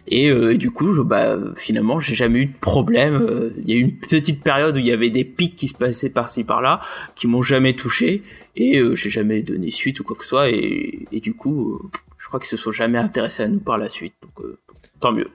[0.10, 3.52] Et, euh, du coup, je, bah, finalement, j'ai jamais eu de problème.
[3.58, 5.76] Il y a eu une petite période où il y avait des pics qui se
[5.76, 6.82] passaient par-ci par-là,
[7.16, 8.22] qui m'ont jamais touché,
[8.58, 10.50] et euh, j'ai jamais donné suite ou quoi que ce soit.
[10.50, 11.88] Et, et du coup, euh,
[12.18, 14.14] je crois qu'ils se sont jamais intéressés à nous par la suite.
[14.22, 14.58] Donc, euh,
[15.00, 15.28] tant mieux.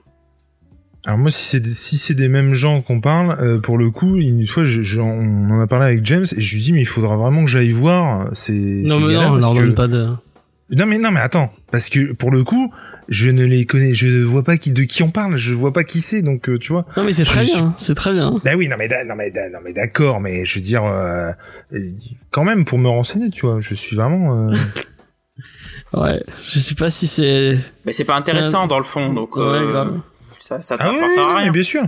[1.05, 3.89] Alors moi, si c'est des, si c'est des mêmes gens qu'on parle, euh, pour le
[3.89, 6.71] coup, une fois, je- je- on en a parlé avec James et je lui dis
[6.71, 8.29] mais il faudra vraiment que j'aille voir.
[8.33, 10.07] C'est Non ces mais non, on parce leur que- donne pas de.
[10.71, 12.73] Non mais non mais attends, parce que pour le coup,
[13.09, 15.73] je ne les connais, je ne vois pas qui de qui on parle, je vois
[15.73, 16.85] pas qui c'est, donc euh, tu vois.
[16.97, 18.39] Non mais c'est très suis- bien, c'est très bien.
[18.45, 20.85] Bah oui, non mais da- non mais da- non mais d'accord, mais je veux dire
[20.85, 21.31] euh,
[22.31, 24.49] quand même pour me renseigner, tu vois, je suis vraiment.
[24.49, 24.55] euh,
[25.93, 27.57] Ouais, je sais pas si c'est.
[27.85, 29.85] Mais c'est pas intéressant dans le fond, donc Ouais, euh,
[30.39, 31.51] ça, ça Ah t'apportera rien.
[31.51, 31.83] bien sûr.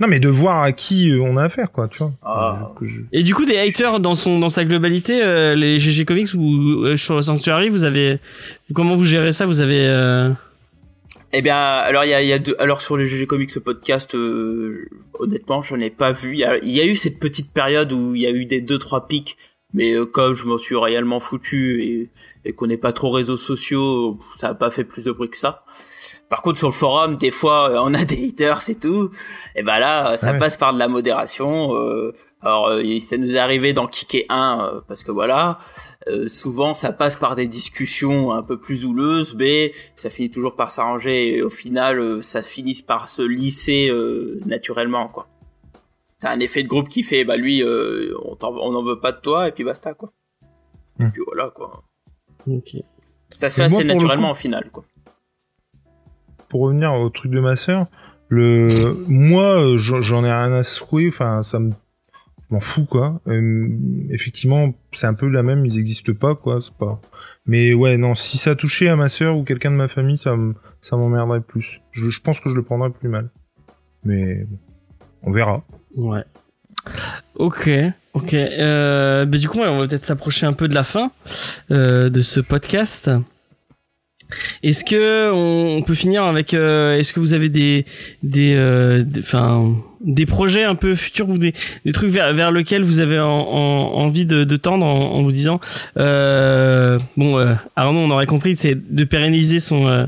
[0.00, 2.12] Non, mais de voir à qui euh, on a affaire, quoi, tu vois.
[2.22, 2.70] Ah.
[2.80, 6.28] Je- Et du coup, des haters dans son dans sa globalité, euh, les GG Comics
[6.34, 8.18] ou euh, sur Sanctuary, vous avez
[8.74, 9.44] comment vous gérez ça?
[9.46, 10.30] Vous avez euh,
[11.32, 12.54] Eh bien, alors il y a, il y a deux.
[12.60, 16.34] Alors sur le GG Comics ce podcast, euh, honnêtement, je n'ai pas vu.
[16.34, 18.78] Il y, y a eu cette petite période où il y a eu des deux
[18.78, 19.36] trois pics,
[19.78, 22.10] mais euh, comme je m'en suis réellement foutu et,
[22.44, 25.36] et qu'on n'est pas trop réseaux sociaux, ça a pas fait plus de bruit que
[25.38, 25.64] ça.
[26.28, 29.10] Par contre, sur le forum, des fois, euh, on a des haters, c'est tout.
[29.56, 30.38] Et ben là, ça Ouais.
[30.38, 31.74] passe par de la modération.
[31.74, 35.58] euh, alors, euh, ça nous est arrivé d'en kicker un, euh, parce que voilà,
[36.06, 40.54] euh, souvent, ça passe par des discussions un peu plus houleuses, mais ça finit toujours
[40.54, 41.36] par s'arranger.
[41.36, 45.26] Et au final, euh, ça finit par se lisser euh, naturellement, quoi.
[46.18, 49.12] C'est un effet de groupe qui fait, bah lui, euh, on on n'en veut pas
[49.12, 50.12] de toi, et puis basta, quoi.
[51.00, 51.10] Et Hmm.
[51.12, 51.84] puis voilà, quoi.
[52.48, 52.76] Ok.
[53.30, 54.84] Ça se fait assez naturellement coup- au final, quoi.
[56.48, 57.86] pour revenir au truc de ma sœur,
[58.28, 61.72] le moi j'en ai rien à secouer, enfin ça me
[62.50, 63.20] m'en fous quoi.
[63.28, 63.68] Euh,
[64.10, 66.98] effectivement, c'est un peu la même, ils existent pas quoi, c'est pas.
[67.44, 70.34] Mais ouais, non, si ça touchait à ma sœur ou quelqu'un de ma famille, ça
[70.80, 71.82] ça m'emmerderait plus.
[71.92, 73.28] Je, je pense que je le prendrais plus mal.
[74.04, 74.46] Mais
[75.22, 75.62] on verra.
[75.96, 76.24] Ouais.
[77.34, 77.70] Ok,
[78.14, 78.34] ok.
[78.34, 81.10] Euh, bah, du coup, on va peut-être s'approcher un peu de la fin
[81.70, 83.10] euh, de ce podcast.
[84.62, 87.86] Est-ce que on, peut finir avec euh, Est-ce que vous avez des
[88.22, 91.52] des euh, des- enfin des projets un peu futurs, des,
[91.84, 95.22] des trucs vers vers lesquels vous avez en, en- envie de, de tendre en, en
[95.22, 95.58] vous disant
[95.96, 100.04] euh, bon euh, Arnaud on aurait compris c'est de pérenniser son euh,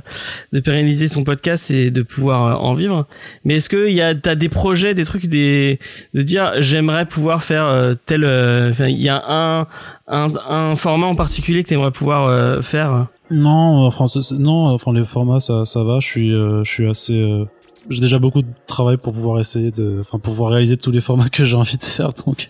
[0.53, 3.07] de pérenniser son podcast et de pouvoir euh, en vivre.
[3.45, 5.79] Mais est-ce que il y a t'as des projets, des trucs, des
[6.15, 8.25] de dire j'aimerais pouvoir faire euh, tel.
[8.25, 9.67] euh, il y a un,
[10.09, 13.07] un un format en particulier que t'aimerais pouvoir euh, faire?
[13.31, 16.01] Non, enfin c'est- c'est- non, enfin les formats ça ça va.
[16.01, 17.47] Je suis euh, je suis assez.
[17.91, 20.91] Euh, j'ai déjà beaucoup de travail pour pouvoir essayer de, enfin pour pouvoir réaliser tous
[20.91, 22.13] les formats que j'ai envie de faire.
[22.27, 22.49] Donc,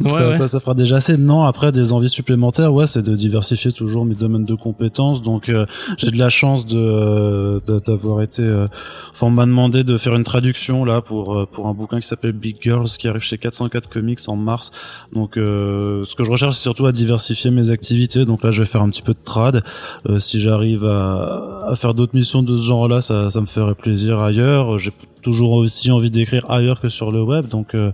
[0.00, 0.32] donc Ouais, ça, ouais.
[0.36, 1.16] ça ça fera déjà assez.
[1.16, 5.22] Non, après des envies supplémentaires, ouais, c'est de diversifier toujours mes domaines de compétences.
[5.22, 5.66] Donc euh,
[5.98, 8.42] j'ai de la chance de euh, d'avoir été.
[8.42, 8.66] euh,
[9.12, 12.06] Enfin, on m'a demandé de faire une traduction là pour euh, pour un bouquin qui
[12.06, 14.70] s'appelle Big Girls qui arrive chez 404 Comics en mars.
[15.14, 18.24] Donc, euh, ce que je recherche, c'est surtout à diversifier mes activités.
[18.24, 19.62] Donc là, je vais faire un petit peu de trad.
[20.08, 23.74] Euh, si j'arrive à, à faire d'autres missions de ce genre-là, ça, ça me ferait
[23.74, 24.45] plaisir ailleurs.
[24.78, 24.90] J'ai
[25.22, 27.46] toujours aussi envie d'écrire ailleurs que sur le web.
[27.48, 27.92] Donc, euh,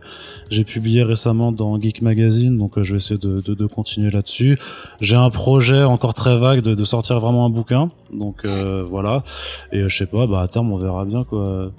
[0.50, 2.58] j'ai publié récemment dans Geek Magazine.
[2.58, 4.58] Donc, euh, je vais essayer de, de, de continuer là-dessus.
[5.00, 7.90] J'ai un projet encore très vague de, de sortir vraiment un bouquin.
[8.12, 9.22] Donc, euh, voilà.
[9.72, 11.70] Et euh, je sais pas, bah à terme, on verra bien quoi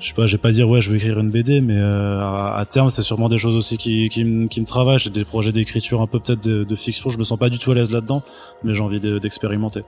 [0.00, 2.20] je sais pas, je vais pas dire ouais, je vais écrire une BD, mais euh,
[2.20, 5.00] à, à terme, c'est sûrement des choses aussi qui, qui, me- qui me travaillent.
[5.00, 7.10] J'ai des projets d'écriture un peu peut-être de, fiction.
[7.10, 8.22] Je me sens pas du tout à l'aise là-dedans,
[8.62, 9.82] mais j'ai envie de- d'expérimenter.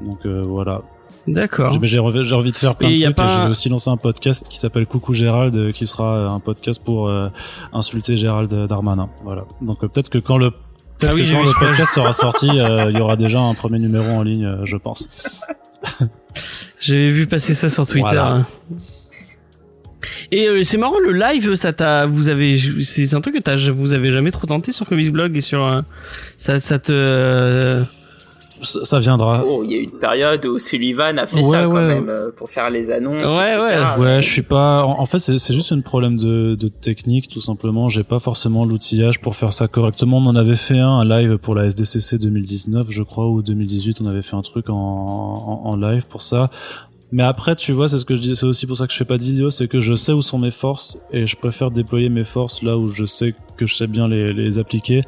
[0.00, 0.80] Donc euh, voilà.
[1.26, 1.72] D'accord.
[1.82, 3.16] J'ai- envie, de faire plein Et de trucs.
[3.16, 6.28] pas et J'ai aussi lancé un podcast qui s'appelle Coucou Gérald, euh, qui sera euh,
[6.28, 7.28] un podcast pour euh,
[7.72, 9.08] insulter Gérald Darmanin.
[9.22, 9.44] Voilà.
[9.62, 10.50] Donc euh, peut-être que quand le
[11.02, 11.58] Ah oui, que j'ai quand vu le ça.
[11.66, 15.08] podcast sera sorti, euh, il y aura déjà un premier numéro en ligne, je pense.
[16.80, 18.06] J'avais vu passer ça sur Twitter.
[18.08, 18.26] Voilà.
[18.32, 18.46] hein.
[20.30, 24.12] Et c'est marrant le live, ça t'a, vous avez, c'est un truc que vous avez
[24.12, 25.82] jamais trop tenté sur Comics Blog et sur,
[26.36, 27.82] ça, ça te,
[28.62, 29.44] Ça, ça viendra.
[29.46, 31.88] Oh, il y a eu une période où Sullivan a fait Ouais, ça quand ouais.
[31.88, 33.26] même euh, pour faire les annonces.
[33.36, 33.86] Ouais, etc.
[33.98, 34.84] Ouais, je suis pas.
[34.84, 37.88] En en fait, c'est c'est juste un problème de, de technique, tout simplement.
[37.88, 40.18] J'ai pas forcément l'outillage pour faire ça correctement.
[40.18, 43.98] On en avait fait un, un live pour la SDCC 2019, je crois, ou 2018.
[44.02, 46.48] On avait fait un truc en, en, en live pour ça.
[47.12, 48.34] Mais après, tu vois, c'est ce que je dis.
[48.34, 50.20] C'est aussi pour ça que je fais pas de vidéo, c'est que je sais où
[50.22, 53.74] sont mes forces et je préfère déployer mes forces là où je sais que je
[53.74, 55.02] sais bien les, les appliquer.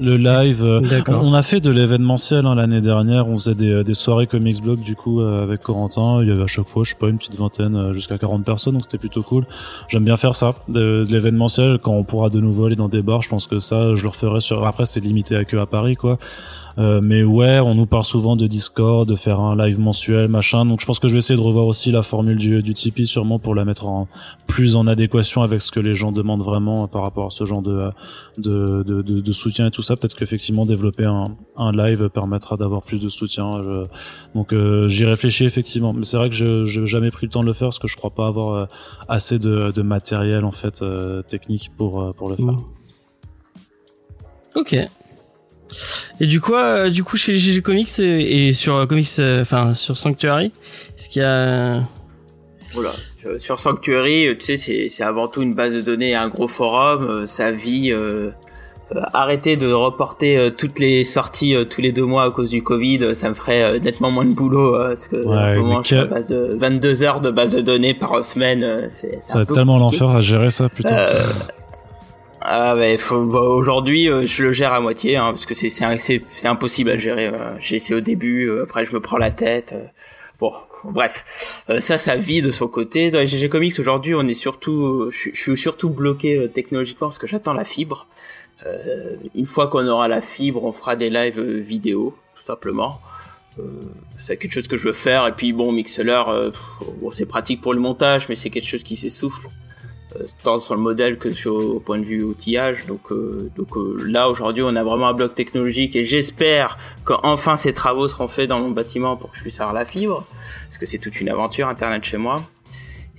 [0.00, 3.28] Le live, euh, on a fait de l'événementiel hein, l'année dernière.
[3.28, 6.22] On faisait des, des soirées comics blog du coup euh, avec Corentin.
[6.22, 8.44] Il y avait à chaque fois, je sais pas, une petite vingtaine euh, jusqu'à 40
[8.44, 9.44] personnes, donc c'était plutôt cool.
[9.88, 11.78] J'aime bien faire ça, de, de l'événementiel.
[11.82, 14.08] Quand on pourra de nouveau aller dans des bars, je pense que ça, je le
[14.08, 14.64] referai sur.
[14.64, 16.18] Après, c'est limité à que à Paris, quoi.
[16.78, 20.64] Euh, mais ouais, on nous parle souvent de Discord, de faire un live mensuel, machin.
[20.64, 23.38] Donc je pense que je vais essayer de revoir aussi la formule du, Tipeee, sûrement
[23.38, 24.06] pour la mettre en
[24.46, 27.62] plus en adéquation avec ce que les gens demandent vraiment par rapport à ce genre
[27.62, 27.90] de
[28.38, 29.96] de, de, de, de soutien et tout ça.
[29.96, 33.60] Peut-être qu'effectivement développer un, un live permettra d'avoir plus de soutien.
[34.34, 35.92] Donc euh, j'y réfléchis effectivement.
[35.92, 37.88] Mais c'est vrai que je j'ai jamais pris le temps de le faire parce que
[37.88, 38.66] je crois pas avoir euh,
[39.08, 42.46] assez de, de matériel en fait euh, technique pour euh, pour le faire.
[42.46, 42.64] Mm.
[44.54, 44.76] Ok.
[46.20, 49.08] Et du coup, euh, du coup, chez les GG Comics et, et sur euh, Comics,
[49.18, 50.52] euh, enfin sur Sanctuary,
[50.98, 51.82] est-ce qu'il y a
[52.74, 52.90] Voilà.
[53.38, 56.48] Sur- Sanctuary, euh, tu sais, c'est c'est avant tout une base de données, un gros
[56.48, 57.04] forum.
[57.04, 58.30] euh, Ça vit euh,
[58.96, 62.48] euh, arrêter de reporter euh, toutes les sorties euh, tous les deux mois à cause
[62.48, 65.86] du Covid, ça me ferait nettement moins de boulot parce que en ce moment je
[65.88, 68.86] suis à base de 22 heures de base de données par semaine.
[68.88, 71.06] c'est ça va être tellement l'enfer à gérer ça putain.
[72.50, 76.98] Ah bah, aujourd'hui je le gère à moitié hein, parce que c'est c'est impossible à
[76.98, 77.30] gérer.
[77.58, 79.74] J'ai essayé au début, après je me prends la tête.
[80.40, 80.52] bon,
[80.84, 83.10] bref, ça, ça vit de son côté.
[83.10, 87.18] Dans les GG Comics aujourd'hui, on est surtout, je, je suis surtout bloqué technologiquement parce
[87.18, 88.06] que j'attends la fibre.
[88.66, 93.00] Euh, une fois qu'on aura la fibre, on fera des lives euh, vidéo, tout simplement.
[93.58, 93.62] Euh,
[94.18, 95.26] c'est quelque chose que je veux faire.
[95.26, 96.22] Et puis bon, Mixler,
[97.00, 99.48] bon, c'est pratique pour le montage, mais c'est quelque chose qui s'essouffle
[100.42, 102.86] tant sur le modèle que sur au point de vue outillage.
[102.86, 103.12] Donc,
[103.56, 103.68] donc
[104.04, 108.48] là aujourd'hui, on a vraiment un bloc technologique et j'espère qu'enfin ces travaux seront faits
[108.48, 110.26] dans mon bâtiment pour que je puisse avoir la fibre,
[110.66, 112.42] parce que c'est toute une aventure Internet chez moi.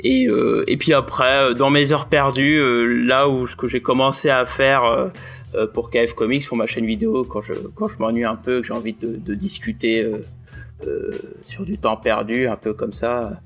[0.03, 3.68] Et, euh, et puis après, euh, dans mes heures perdues, euh, là où ce que
[3.68, 5.11] j'ai commencé à faire
[5.74, 8.68] pour KF Comics, pour ma chaîne vidéo, quand je, quand je m'ennuie un peu, que
[8.68, 10.06] j'ai envie de, de discuter
[11.43, 13.41] sur du temps perdu, un peu comme ça,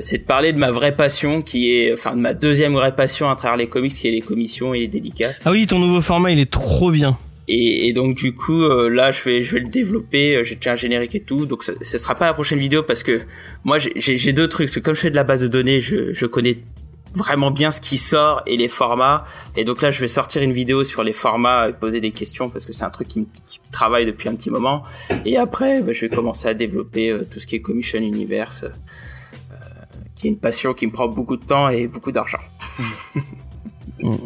[0.00, 3.30] c'est de parler de ma vraie passion, qui est, enfin, de ma deuxième vraie passion
[3.30, 5.42] à travers les comics, qui est les commissions et les dédicaces.
[5.46, 7.18] Ah oui, ton nouveau format, il est trop bien.
[7.52, 10.54] Et, et, donc du coup euh, là je vais je vais le développer euh, j'ai
[10.54, 13.22] déjà un générique et tout donc ce sera pas la prochaine vidéo parce que
[13.64, 16.58] moi j'ai deux trucs comme je fais de la base de données je, je connais
[17.14, 19.24] vraiment bien ce qui sort et les formats
[19.56, 22.50] et donc là je vais sortir une vidéo sur les formats et poser des questions
[22.50, 23.26] parce que c'est un truc qui me,
[23.72, 24.84] travaille depuis un petit moment
[25.24, 28.64] et après bah, je vais commencer à développer euh, tout ce qui est commission universe
[30.14, 32.40] qui est une passion qui me prend beaucoup de temps et beaucoup d'argent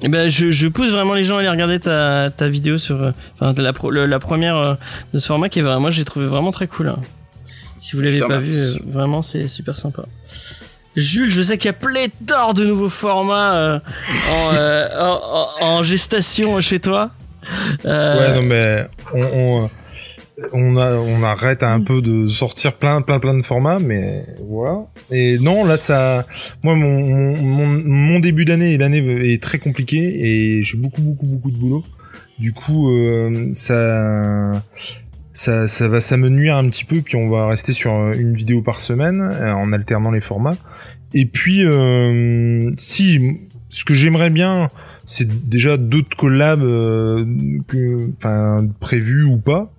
[0.02, 3.02] Eh ben, je, je, pousse vraiment les gens à aller regarder ta, ta vidéo sur
[3.02, 3.72] euh, enfin, la,
[4.06, 4.74] la première euh,
[5.12, 6.88] de ce format qui est vraiment, moi j'ai trouvé vraiment très cool.
[6.88, 7.00] Hein.
[7.78, 10.04] Si vous l'avez pas vu, euh, vraiment c'est super sympa.
[10.96, 13.82] Jules, je sais qu'il y a pléthore de nouveaux formats
[14.30, 17.10] en, en, gestation chez toi.
[17.84, 19.68] Ouais, non mais on,
[20.52, 24.86] on arrête un peu de sortir plein, plein, plein de formats, mais voilà.
[25.10, 26.26] Et non, là, ça,
[26.62, 31.50] moi, mon, mon, début d'année et l'année est très compliqué et j'ai beaucoup, beaucoup, beaucoup
[31.50, 31.84] de boulot.
[32.38, 34.64] Du coup, euh, ça,
[35.34, 37.02] ça, ça va, ça me nuire un petit peu.
[37.02, 40.56] Puis on va rester sur une vidéo par semaine euh, en alternant les formats.
[41.12, 44.70] Et puis, euh, si, ce que j'aimerais bien,
[45.04, 46.62] c'est déjà d'autres collabs,
[48.16, 49.74] enfin prévus ou pas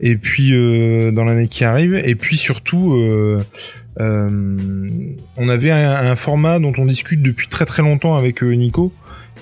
[0.00, 3.42] et puis euh, dans l'année qui arrive et puis surtout euh,
[4.00, 4.56] euh,
[5.36, 8.92] on avait un, format dont on discute depuis très très longtemps avec Nico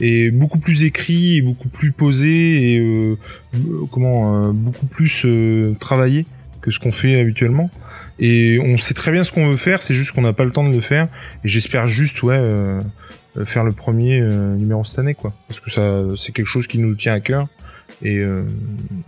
[0.01, 3.19] et beaucoup plus écrit et beaucoup plus posé et
[3.91, 5.27] comment beaucoup plus
[5.79, 6.27] travaillé
[6.61, 7.71] que ce qu'on fait habituellement
[8.19, 10.51] et on sait très bien ce qu'on veut faire c'est juste qu'on n'a pas le
[10.51, 11.09] temps de le faire
[11.45, 12.41] et j'espère juste ouais
[13.45, 16.95] faire le premier numéro cette année quoi parce que ça c'est quelque chose qui nous
[16.95, 17.49] tient à cœur
[18.03, 18.45] et euh,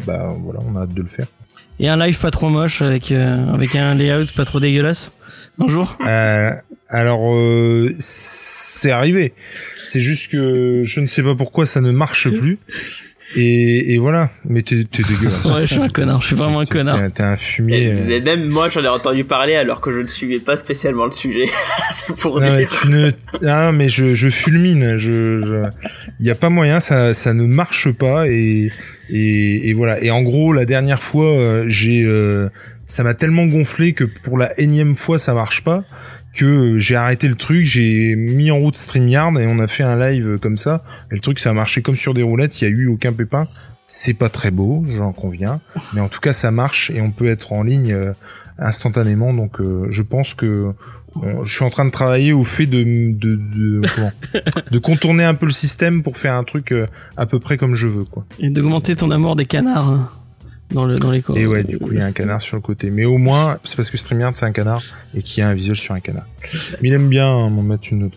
[0.06, 1.26] bah voilà, on a hâte de le faire.
[1.78, 5.12] Et un live pas trop moche avec euh, avec un layout pas trop dégueulasse.
[5.58, 5.96] Bonjour.
[6.06, 6.52] Euh,
[6.88, 9.32] alors euh, c'est arrivé.
[9.84, 12.58] C'est juste que je ne sais pas pourquoi ça ne marche plus.
[13.34, 15.44] Et, et voilà, mais t'es dégueulasse.
[15.44, 17.00] Ouais, je suis un connard, je suis vraiment un connard.
[17.12, 17.88] T'es un fumier.
[17.88, 18.04] Euh.
[18.06, 21.12] Mais, même moi, j'en ai entendu parler alors que je ne suivais pas spécialement le
[21.12, 21.46] sujet.
[21.92, 22.54] C'est pour non, dire.
[22.56, 23.10] Mais tu ne,
[23.48, 24.96] ah, mais je, je fulmine.
[24.96, 25.64] Je,
[26.20, 28.70] il y a pas moyen, ça, ça ne marche pas et,
[29.10, 30.00] et, et voilà.
[30.02, 32.48] Et en gros, la dernière fois, euh, j'ai, euh,
[32.86, 35.84] ça m'a tellement gonflé que pour la énième fois, ça marche pas
[36.36, 39.98] que j'ai arrêté le truc, j'ai mis en route StreamYard et on a fait un
[39.98, 40.82] live comme ça.
[41.10, 43.12] Et le truc, ça a marché comme sur des roulettes, il y a eu aucun
[43.12, 43.46] pépin.
[43.86, 45.60] C'est pas très beau, j'en conviens,
[45.94, 48.12] mais en tout cas, ça marche et on peut être en ligne euh,
[48.58, 49.32] instantanément.
[49.32, 50.72] Donc, euh, je pense que
[51.44, 52.82] je suis en train de travailler au fait de
[53.12, 53.36] de
[54.70, 57.74] de, contourner un peu le système pour faire un truc euh, à peu près comme
[57.74, 58.26] je veux, quoi.
[58.38, 60.12] Et d'augmenter ton amour des canards.
[60.70, 62.62] Dans le dans les Et ouais, du coup, il y a un canard sur le
[62.62, 62.90] côté.
[62.90, 64.82] Mais au moins, c'est parce que StreamYard c'est un canard
[65.14, 66.26] et qu'il y a un visuel sur un canard.
[66.82, 68.16] Mais il aime bien hein, m'en mettre une autre.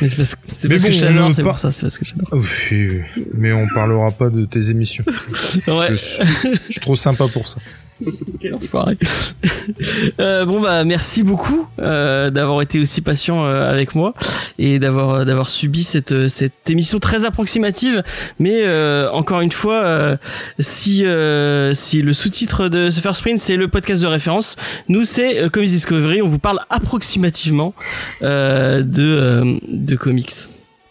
[0.00, 2.28] Mais c'est parce, c'est parce que je t'adore, c'est pour ça, c'est parce que j'adore.
[2.32, 3.00] Oui,
[3.34, 5.04] mais on parlera pas de tes émissions.
[5.68, 5.96] ouais.
[5.96, 7.60] je suis trop sympa pour ça.
[10.20, 14.14] euh, bon bah merci beaucoup euh, d'avoir été aussi patient euh, avec moi
[14.58, 18.02] et d'avoir euh, d'avoir subi cette cette émission très approximative.
[18.38, 18.64] Mais
[19.12, 20.18] encore une fois
[20.58, 24.56] si si le sous-titre de ce First Sprint c'est le podcast de référence
[24.88, 26.22] nous c'est Comics Discovery.
[26.22, 27.74] On vous parle approximativement
[28.22, 30.32] de de comics.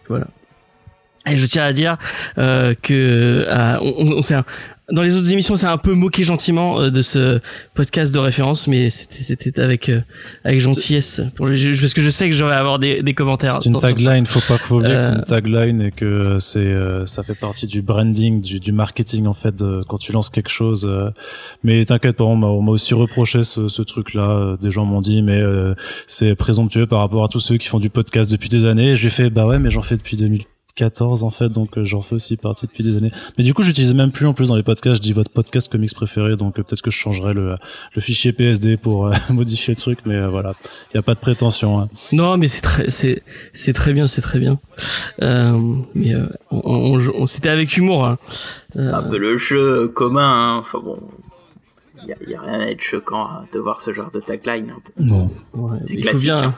[0.09, 0.27] Voilà.
[1.29, 1.97] Et je tiens à dire
[2.35, 3.45] que
[3.81, 4.21] on, on, on,
[4.91, 7.39] dans les autres émissions, c'est un peu moqué gentiment euh, de ce
[7.73, 10.01] podcast de référence, mais c'était avec euh,
[10.45, 13.57] avec gentillesse pour les parce que je sais que j'aurais à avoir des, des commentaires.
[13.61, 16.59] C'est une tagline, faut pas faut oublier que c'est Euh, une tagline et que c'est
[16.59, 20.49] euh, ça fait partie du branding, du, du marketing en fait quand tu lances quelque
[20.49, 20.85] chose.
[20.85, 21.09] euh.
[21.63, 24.29] mais t'inquiète pas, on m'a on m'a aussi reproché ce, ce truc-là.
[24.29, 25.73] Euh, Des gens m'ont dit mais euh,
[26.07, 28.91] c'est présomptueux par rapport à tous ceux qui font du podcast depuis des années.
[28.91, 30.15] Et J'ai fait bah ouais mais j'en fais depuis
[30.81, 33.11] 2014 en fait donc euh, j'en fais aussi partie depuis des années.
[33.37, 34.97] Mais du coup j'utilise même plus en plus dans les podcasts.
[34.97, 37.55] Je dis votre podcast comics préféré donc euh, peut-être que je changerai le
[37.95, 40.53] le fichier PSD pour euh, modifier le truc mais euh, voilà
[40.93, 41.79] il y a pas de prétention.
[41.79, 41.89] hein.
[42.11, 43.23] Non, mais c'est très, c'est,
[43.53, 44.59] c'est très bien, c'est très bien.
[45.21, 46.61] Euh, mais euh, on,
[46.95, 48.05] on- on- c'était avec humour.
[48.05, 48.17] hein.
[48.77, 50.55] Euh, un peu le jeu commun.
[50.55, 50.57] hein.
[50.61, 50.99] Enfin bon,
[52.03, 54.19] il y, a- y a rien à être choquant à- de voir ce genre de
[54.19, 54.71] tagline.
[54.75, 54.81] hein.
[54.99, 55.29] Non.
[55.53, 56.55] ouais, C'est il faut classique, bien.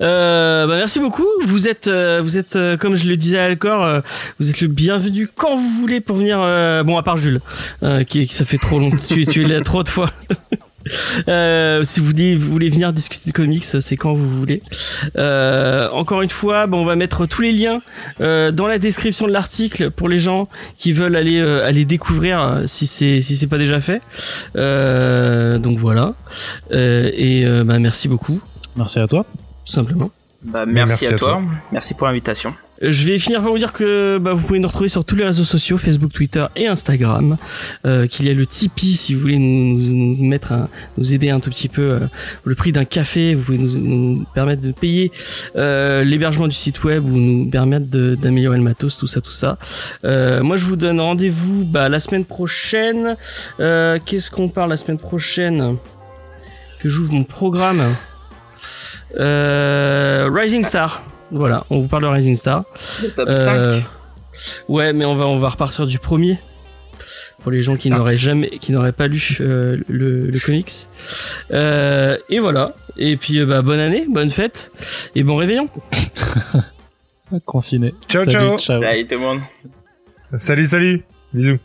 [0.00, 1.26] Euh, bah merci beaucoup.
[1.44, 4.02] Vous êtes, euh, vous êtes, euh, comme je le disais à Alcor,
[4.38, 6.38] vous êtes le bienvenu quand vous voulez pour venir.
[6.84, 7.40] bon, à part Jules,
[8.06, 8.96] qui, ça fait trop longtemps.
[9.08, 10.10] tu, tu es là trop de fois.
[10.86, 14.60] Si vous, voulez venir discuter de comics, c'est quand vous voulez.
[15.16, 17.80] Encore une fois, on va mettre tous les liens
[18.18, 20.46] dans la description de l'article pour les gens
[20.76, 24.02] qui veulent aller découvrir si c'est si pas déjà fait.
[24.54, 26.12] Donc voilà.
[26.70, 28.42] Et bah, merci beaucoup,
[28.76, 29.24] Merci à toi.
[29.64, 30.10] tout simplement.
[30.42, 31.28] Bah, merci, merci à, à toi.
[31.30, 31.42] toi.
[31.72, 32.54] Merci pour l'invitation.
[32.82, 35.24] Je vais finir par vous dire que bah, vous pouvez nous retrouver sur tous les
[35.24, 37.38] réseaux sociaux, Facebook, Twitter et Instagram.
[37.86, 41.14] Euh, qu'il y a le Tipeee si vous voulez nous, nous- nous mettre, un- nous
[41.14, 42.00] aider un tout petit peu euh,
[42.44, 43.34] le prix d'un café.
[43.34, 45.12] Vous pouvez nous, nous permettre de payer
[45.56, 49.30] euh, l'hébergement du site web ou nous permettre de- d'améliorer le matos, tout ça, tout
[49.32, 49.56] ça.
[50.04, 53.16] Euh, moi, je vous donne rendez-vous bah, la semaine prochaine.
[53.60, 55.76] Euh, Qu'est-ce qu'on parle la semaine prochaine?
[56.80, 57.82] Que j'ouvre mon programme.
[59.18, 61.02] Euh, Rising Star.
[61.30, 62.64] Voilà, on vous parle de Rising Star.
[63.02, 63.84] Le top Euh, 5.
[64.68, 66.38] Ouais, mais on va on va repartir du premier
[67.42, 70.72] pour les gens qui n'auraient jamais qui n'auraient pas lu euh, le, le comics.
[71.52, 72.74] Euh, et voilà.
[72.96, 74.72] Et puis euh, bah bonne année, bonne fête
[75.14, 75.68] et bon réveillon.
[77.46, 77.94] Confiné.
[78.08, 78.58] Ciao, Salut, ciao.
[78.58, 78.80] ciao.
[78.82, 79.40] Salut tout le monde.
[80.38, 81.04] Salut, salut.
[81.32, 81.58] Bisous.